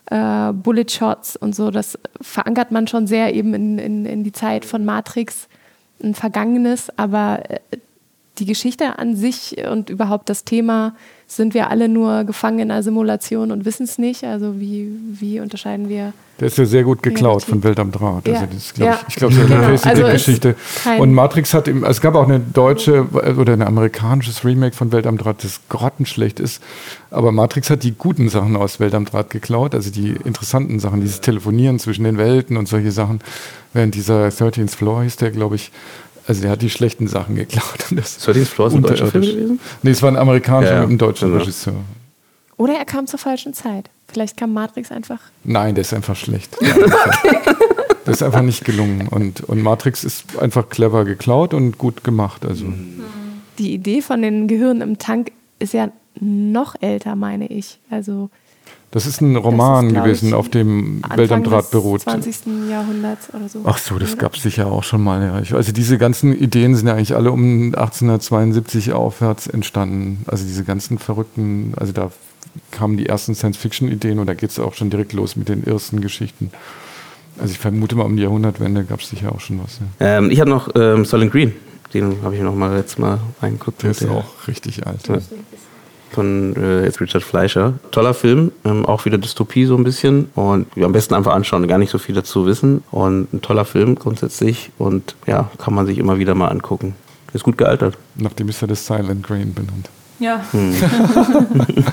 äh, 0.07 0.53
Bullet 0.53 0.89
Shots 0.89 1.37
und 1.37 1.55
so, 1.55 1.71
das 1.71 1.99
verankert 2.21 2.71
man 2.71 2.87
schon 2.87 3.07
sehr 3.07 3.35
eben 3.35 3.55
in, 3.55 3.79
in, 3.79 4.07
in 4.07 4.25
die 4.25 4.33
Zeit 4.33 4.65
von 4.65 4.85
Matrix, 4.85 5.49
ein 6.03 6.15
Vergangenes, 6.15 6.91
aber 6.97 7.43
äh, 7.49 7.59
die 8.39 8.47
Geschichte 8.47 8.99
an 8.99 9.15
sich 9.17 9.57
und 9.71 9.91
überhaupt 9.91 10.29
das 10.29 10.45
Thema 10.45 10.95
sind 11.27 11.55
wir 11.55 11.71
alle 11.71 11.89
nur 11.89 12.25
gefangen 12.25 12.59
in 12.59 12.71
einer 12.71 12.83
Simulation 12.83 13.51
und 13.51 13.65
wissen 13.65 13.85
es 13.85 13.99
nicht. 13.99 14.25
Also 14.25 14.61
wie, 14.61 14.93
wie 15.13 15.41
unterscheiden 15.41 15.89
wir? 15.89 16.13
Der 16.41 16.49
ist 16.49 16.59
ja 16.59 16.65
sehr 16.65 16.83
gut 16.83 17.03
geklaut 17.03 17.45
von 17.45 17.63
Welt 17.63 17.79
am 17.79 17.93
Draht. 17.93 18.27
Ja. 18.27 18.35
Also 18.35 18.47
das 18.53 18.75
glaub 18.75 18.89
ja. 18.89 18.99
ich, 19.03 19.09
ich 19.09 19.17
glaube, 19.17 19.35
das 19.35 19.45
ist 19.45 19.87
eine 19.87 19.95
genau. 19.95 20.07
also 20.09 20.13
Geschichte. 20.13 20.57
Und 20.99 21.15
Matrix 21.15 21.55
hat, 21.55 21.69
im, 21.69 21.85
es 21.85 22.01
gab 22.01 22.17
auch 22.17 22.25
eine 22.25 22.41
deutsche 22.41 23.07
oder 23.39 23.53
ein 23.53 23.63
amerikanisches 23.63 24.45
Remake 24.45 24.75
von 24.75 24.91
Welt 24.91 25.07
am 25.07 25.17
Draht, 25.17 25.45
das 25.45 25.61
grottenschlecht 25.69 26.41
ist. 26.41 26.61
Aber 27.11 27.31
Matrix 27.31 27.71
hat 27.71 27.85
die 27.85 27.93
guten 27.93 28.29
Sachen 28.29 28.57
aus 28.57 28.81
Welt 28.81 28.95
am 28.95 29.05
Draht 29.05 29.31
geklaut, 29.31 29.75
also 29.75 29.91
die 29.91 30.17
interessanten 30.25 30.81
Sachen, 30.81 31.01
dieses 31.01 31.21
Telefonieren 31.21 31.79
zwischen 31.79 32.03
den 32.03 32.19
Welten 32.19 32.57
und 32.57 32.67
solche 32.67 32.91
Sachen. 32.91 33.21
Während 33.73 33.95
dieser 33.95 34.27
13th 34.27 34.71
Floor 34.71 35.05
hieß 35.05 35.17
der, 35.17 35.31
glaube 35.31 35.55
ich, 35.57 35.71
also 36.27 36.43
der 36.43 36.51
hat 36.51 36.63
die 36.63 36.71
schlechten 36.71 37.07
Sachen 37.09 37.35
geklaut. 37.37 37.65
Das 37.91 38.19
13 38.19 38.47
Floor 38.47 38.69
ist 38.69 38.75
ein 38.75 38.83
deutscher 38.83 39.07
Film 39.09 39.23
gewesen? 39.25 39.61
Nee, 39.83 39.91
es 39.91 40.03
war 40.03 40.11
ein 40.11 40.17
amerikanischer 40.17 40.71
Ja, 40.73 40.77
ja. 40.77 40.81
mit 40.83 40.89
einem 40.91 40.99
deutschen 40.99 41.29
Genau. 41.29 41.41
Regisseur. 41.41 41.75
Oder 42.57 42.75
er 42.75 42.85
kam 42.85 43.07
zur 43.07 43.19
falschen 43.19 43.53
Zeit. 43.53 43.91
Vielleicht 44.09 44.37
kam 44.37 44.53
Matrix 44.53 44.93
einfach. 44.93 45.19
Nein, 45.43 45.75
der 45.75 45.83
ist 45.83 45.93
einfach 45.95 46.17
schlecht. 46.17 46.57
Das 48.07 48.17
ist 48.17 48.23
einfach 48.23 48.43
nicht 48.43 48.67
gelungen. 48.67 49.09
Und, 49.09 49.41
und 49.45 49.63
Matrix 49.63 50.05
ist 50.05 50.39
einfach 50.39 50.69
clever 50.69 51.07
geklaut 51.07 51.55
und 51.55 51.79
gut 51.79 52.05
gemacht. 52.05 52.45
Also 52.45 52.67
Die 53.59 53.73
Idee 53.73 54.03
von 54.03 54.21
den 54.21 54.47
Gehirnen 54.47 54.83
im 54.83 54.99
Tank 54.99 55.33
ist 55.59 55.73
ja 55.73 55.89
noch 56.21 56.75
älter, 56.83 57.17
meine 57.17 57.47
ich. 57.47 57.79
Also 57.89 58.29
das 58.95 59.07
ist 59.07 59.21
ein 59.21 59.37
Roman 59.37 59.89
glaub 59.91 60.05
gewesen, 60.05 60.29
ich, 60.29 60.35
auf 60.35 60.49
dem 60.49 61.03
Welt 61.17 61.31
am 61.33 61.43
Draht 61.45 61.65
des 61.65 61.71
beruht. 61.73 62.01
20. 62.03 62.37
Jahrhunderts 62.71 63.29
oder 63.35 63.49
so. 63.49 63.61
Ach 63.65 63.77
so, 63.77 63.99
das 63.99 64.17
gab 64.17 64.35
es 64.37 64.43
sicher 64.43 64.67
auch 64.73 64.85
schon 64.85 65.03
mal. 65.03 65.21
Ja. 65.23 65.41
Ich- 65.41 65.53
Also 65.53 65.73
diese 65.73 65.99
ganzen 65.99 66.33
Ideen 66.33 66.75
sind 66.77 66.87
ja 66.87 66.95
eigentlich 66.95 67.15
alle 67.15 67.31
um 67.33 67.75
1872 67.75 68.93
aufwärts 68.93 69.47
entstanden. 69.49 70.23
Also 70.27 70.45
diese 70.47 70.65
ganzen 70.65 70.99
verrückten, 70.99 71.75
also 71.77 71.93
da 71.93 72.11
kamen 72.71 72.97
die 72.97 73.07
ersten 73.07 73.35
Science-Fiction-Ideen 73.35 74.19
und 74.21 74.27
da 74.29 74.35
geht 74.35 74.51
es 74.51 74.59
auch 74.61 74.75
schon 74.75 74.89
direkt 74.91 75.13
los 75.13 75.35
mit 75.37 75.49
den 75.49 75.67
ersten 75.67 76.01
Geschichten. 76.01 76.51
Also 77.41 77.51
ich 77.53 77.59
vermute 77.59 77.97
mal 77.97 78.05
um 78.05 78.17
die 78.17 78.23
Jahrhundertwende 78.23 78.85
gab 78.85 79.01
es 79.01 79.09
sicher 79.11 79.33
auch 79.33 79.41
schon 79.41 79.59
was. 79.61 79.81
Ja. 79.99 80.19
Ähm, 80.19 80.31
ich 80.31 80.39
habe 80.41 80.49
noch 80.51 80.69
ähm, 80.77 81.05
Solent 81.05 81.33
Green. 81.33 81.53
Den 81.93 82.17
habe 82.23 82.37
ich 82.37 82.43
noch 82.43 82.55
mal 82.55 82.75
letztes 82.77 82.99
Mal 82.99 83.19
reingeguckt. 83.43 83.83
Der 83.83 83.91
ist 83.91 84.07
auch 84.09 84.25
richtig 84.47 84.87
alt. 84.87 85.07
Ja. 85.09 85.19
Von 86.15 86.55
äh, 86.57 86.85
jetzt 86.85 87.01
Richard 87.01 87.25
Fleischer. 87.25 87.75
Toller 87.91 88.15
Film, 88.15 88.53
ähm, 88.65 88.87
auch 88.87 89.05
wieder 89.05 89.19
Dystopie 89.19 89.65
so 89.67 89.77
ein 89.77 89.85
bisschen. 89.85 90.31
Und 90.35 90.67
ja, 90.77 90.87
am 90.87 90.93
besten 90.93 91.15
einfach 91.15 91.35
anschauen, 91.35 91.67
gar 91.67 91.79
nicht 91.79 91.91
so 91.91 91.99
viel 91.99 92.15
dazu 92.15 92.47
wissen. 92.47 92.85
Und 92.91 93.33
ein 93.33 93.43
toller 93.43 93.65
Film 93.65 93.97
grundsätzlich. 93.97 94.71
Und 94.79 95.17
ja, 95.27 95.51
kann 95.59 95.75
man 95.75 95.87
sich 95.87 95.99
immer 95.99 96.19
wieder 96.19 96.35
mal 96.35 96.49
angucken. 96.49 96.95
Ist 97.33 97.43
gut 97.43 97.59
gealtert. 97.59 97.99
Nachdem 98.15 98.49
ist 98.49 98.63
er 98.63 98.69
das 98.69 98.87
Silent 98.87 99.27
Grain 99.27 99.53
benannt. 99.55 99.91
Ja. 100.21 100.45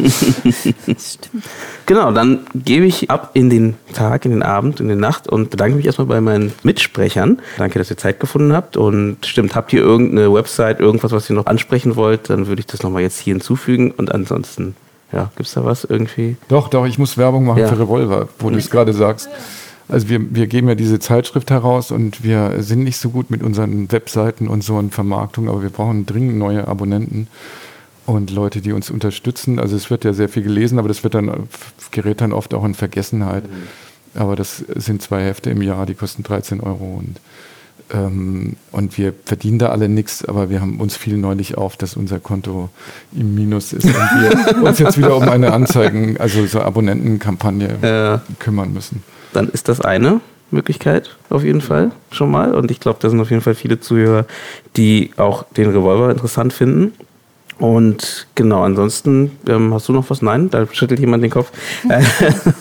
Stimmt. 0.09 1.43
Genau, 1.85 2.11
dann 2.11 2.39
gebe 2.53 2.85
ich 2.85 3.09
ab 3.09 3.31
in 3.33 3.49
den 3.49 3.75
Tag, 3.93 4.25
in 4.25 4.31
den 4.31 4.43
Abend, 4.43 4.79
in 4.79 4.87
die 4.89 4.95
Nacht 4.95 5.27
und 5.27 5.49
bedanke 5.49 5.75
mich 5.75 5.85
erstmal 5.85 6.07
bei 6.07 6.21
meinen 6.21 6.53
Mitsprechern. 6.63 7.41
Danke, 7.57 7.79
dass 7.79 7.89
ihr 7.89 7.97
Zeit 7.97 8.19
gefunden 8.19 8.53
habt. 8.53 8.77
Und 8.77 9.25
stimmt, 9.25 9.55
habt 9.55 9.73
ihr 9.73 9.81
irgendeine 9.81 10.31
Website, 10.33 10.79
irgendwas, 10.79 11.11
was 11.11 11.29
ihr 11.29 11.35
noch 11.35 11.45
ansprechen 11.47 11.95
wollt, 11.95 12.29
dann 12.29 12.47
würde 12.47 12.59
ich 12.59 12.67
das 12.67 12.83
nochmal 12.83 13.01
jetzt 13.01 13.19
hier 13.19 13.33
hinzufügen. 13.33 13.91
Und 13.91 14.13
ansonsten, 14.13 14.75
ja, 15.11 15.31
gibt 15.35 15.47
es 15.47 15.53
da 15.55 15.65
was 15.65 15.83
irgendwie? 15.83 16.37
Doch, 16.47 16.67
doch, 16.69 16.85
ich 16.85 16.97
muss 16.97 17.17
Werbung 17.17 17.45
machen 17.45 17.59
Ja. 17.59 17.67
für 17.67 17.79
Revolver, 17.79 18.29
wo 18.39 18.49
du 18.49 18.57
es 18.57 18.69
gerade 18.69 18.93
sagst. 18.93 19.29
Also 19.89 20.07
wir, 20.07 20.33
wir 20.33 20.47
geben 20.47 20.69
ja 20.69 20.75
diese 20.75 20.99
Zeitschrift 20.99 21.51
heraus 21.51 21.91
und 21.91 22.23
wir 22.23 22.63
sind 22.63 22.83
nicht 22.85 22.97
so 22.97 23.09
gut 23.09 23.29
mit 23.29 23.43
unseren 23.43 23.91
Webseiten 23.91 24.47
und 24.47 24.63
so 24.63 24.75
und 24.75 24.93
Vermarktung, 24.93 25.49
aber 25.49 25.63
wir 25.63 25.69
brauchen 25.69 26.05
dringend 26.05 26.37
neue 26.37 26.65
Abonnenten 26.65 27.27
und 28.13 28.31
Leute, 28.31 28.61
die 28.61 28.71
uns 28.73 28.89
unterstützen. 28.89 29.59
Also 29.59 29.75
es 29.75 29.89
wird 29.89 30.03
ja 30.03 30.13
sehr 30.13 30.29
viel 30.29 30.43
gelesen, 30.43 30.79
aber 30.79 30.87
das 30.87 31.03
wird 31.03 31.13
dann, 31.13 31.31
gerät 31.91 32.21
dann 32.21 32.33
oft 32.33 32.53
auch 32.53 32.63
in 32.65 32.73
Vergessenheit. 32.73 33.43
Aber 34.15 34.35
das 34.35 34.57
sind 34.75 35.01
zwei 35.01 35.23
Hefte 35.23 35.49
im 35.49 35.61
Jahr, 35.61 35.85
die 35.85 35.93
kosten 35.95 36.23
13 36.23 36.59
Euro 36.61 36.99
und 36.99 37.17
ähm, 37.93 38.55
und 38.71 38.97
wir 38.97 39.13
verdienen 39.25 39.59
da 39.59 39.67
alle 39.69 39.89
nichts, 39.89 40.23
aber 40.23 40.49
wir 40.49 40.61
haben 40.61 40.79
uns 40.79 40.95
fiel 40.95 41.17
neulich 41.17 41.57
auf, 41.57 41.75
dass 41.75 41.97
unser 41.97 42.19
Konto 42.19 42.69
im 43.13 43.35
Minus 43.35 43.73
ist 43.73 43.83
und 43.85 43.93
wir 43.93 44.63
uns 44.63 44.79
jetzt 44.79 44.97
wieder 44.97 45.15
um 45.17 45.23
eine 45.27 45.51
Anzeigen, 45.51 46.15
also 46.17 46.45
so 46.45 46.61
Abonnentenkampagne 46.61 47.77
Ja. 47.81 48.21
kümmern 48.39 48.71
müssen. 48.71 49.03
dann 49.33 49.49
ist 49.49 49.67
das 49.67 49.81
eine 49.81 50.21
Möglichkeit 50.51 51.17
auf 51.29 51.43
jeden 51.43 51.59
Fall 51.61 51.91
schon 52.11 52.31
mal. 52.31 52.53
Und 52.55 52.71
ich 52.71 52.79
glaube, 52.79 52.99
da 53.01 53.09
sind 53.09 53.19
auf 53.19 53.29
jeden 53.29 53.41
Fall 53.41 53.55
viele 53.55 53.79
Zuhörer, 53.81 54.25
die 54.77 55.11
auch 55.17 55.43
den 55.57 55.69
Revolver 55.69 56.11
interessant 56.11 56.53
finden. 56.53 56.93
Und 57.61 58.25
genau, 58.33 58.63
ansonsten 58.63 59.37
ähm, 59.47 59.71
hast 59.71 59.87
du 59.87 59.93
noch 59.93 60.09
was? 60.09 60.23
Nein, 60.23 60.49
da 60.49 60.65
schüttelt 60.71 60.99
jemand 60.99 61.23
den 61.23 61.29
Kopf. 61.29 61.51
Äh, 61.87 62.01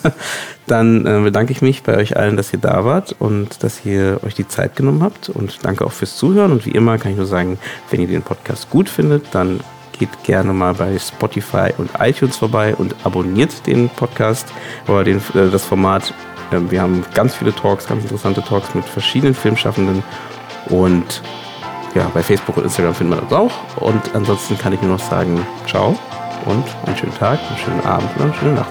Dann 0.66 1.07
äh, 1.07 1.20
bedanke 1.22 1.53
ich 1.53 1.62
mich 1.62 1.82
bei 1.82 1.96
euch 1.96 2.18
allen, 2.18 2.36
dass 2.36 2.53
ihr 2.53 2.59
da 2.59 2.84
wart 2.84 3.16
und 3.18 3.64
dass 3.64 3.84
ihr 3.86 4.20
euch 4.24 4.34
die 4.34 4.46
Zeit 4.46 4.76
genommen 4.76 5.03
habt. 5.03 5.30
Und 5.30 5.64
danke 5.64 5.86
auch 5.86 5.92
fürs 5.92 6.16
Zuhören. 6.16 6.53
Und 6.53 6.66
wie 6.66 6.70
immer 6.72 6.98
kann 6.98 7.12
ich 7.12 7.16
nur 7.16 7.26
sagen, 7.26 7.59
wenn 7.90 8.01
ihr 8.03 8.09
den 8.09 8.22
Podcast 8.22 8.68
gut 8.68 8.90
findet, 8.90 9.24
dann 9.32 9.61
geht 9.98 10.22
gerne 10.22 10.53
mal 10.53 10.74
bei 10.74 10.98
Spotify 10.98 11.70
und 11.78 11.90
iTunes 11.98 12.36
vorbei 12.36 12.74
und 12.76 12.94
abonniert 13.05 13.66
den 13.66 13.88
Podcast 13.88 14.48
oder 14.86 15.03
den, 15.03 15.16
äh, 15.34 15.51
das 15.51 15.64
Format. 15.64 16.12
Ähm, 16.53 16.70
wir 16.70 16.82
haben 16.82 17.05
ganz 17.14 17.34
viele 17.34 17.55
Talks, 17.55 17.86
ganz 17.86 18.03
interessante 18.03 18.42
Talks 18.42 18.74
mit 18.74 18.84
verschiedenen 18.84 19.34
Filmschaffenden 19.34 20.03
und 20.68 21.22
ja, 21.95 22.11
bei 22.12 22.22
Facebook 22.22 22.57
und 22.57 22.64
Instagram 22.64 22.95
findet 22.95 23.16
man 23.16 23.24
uns 23.24 23.32
auch. 23.32 23.82
Und 23.82 24.14
ansonsten 24.14 24.57
kann 24.59 24.72
ich 24.72 24.80
nur 24.80 24.93
noch 24.93 25.01
sagen, 25.01 25.45
ciao 25.66 25.99
und 26.47 26.64
einen 26.86 26.97
schönen 26.97 27.14
Tag, 27.14 27.38
einen 27.49 27.59
schönen 27.59 27.84
Abend 27.84 28.11
und 28.16 28.22
eine 28.22 28.34
schöne 28.34 28.53
Nacht. 28.53 28.70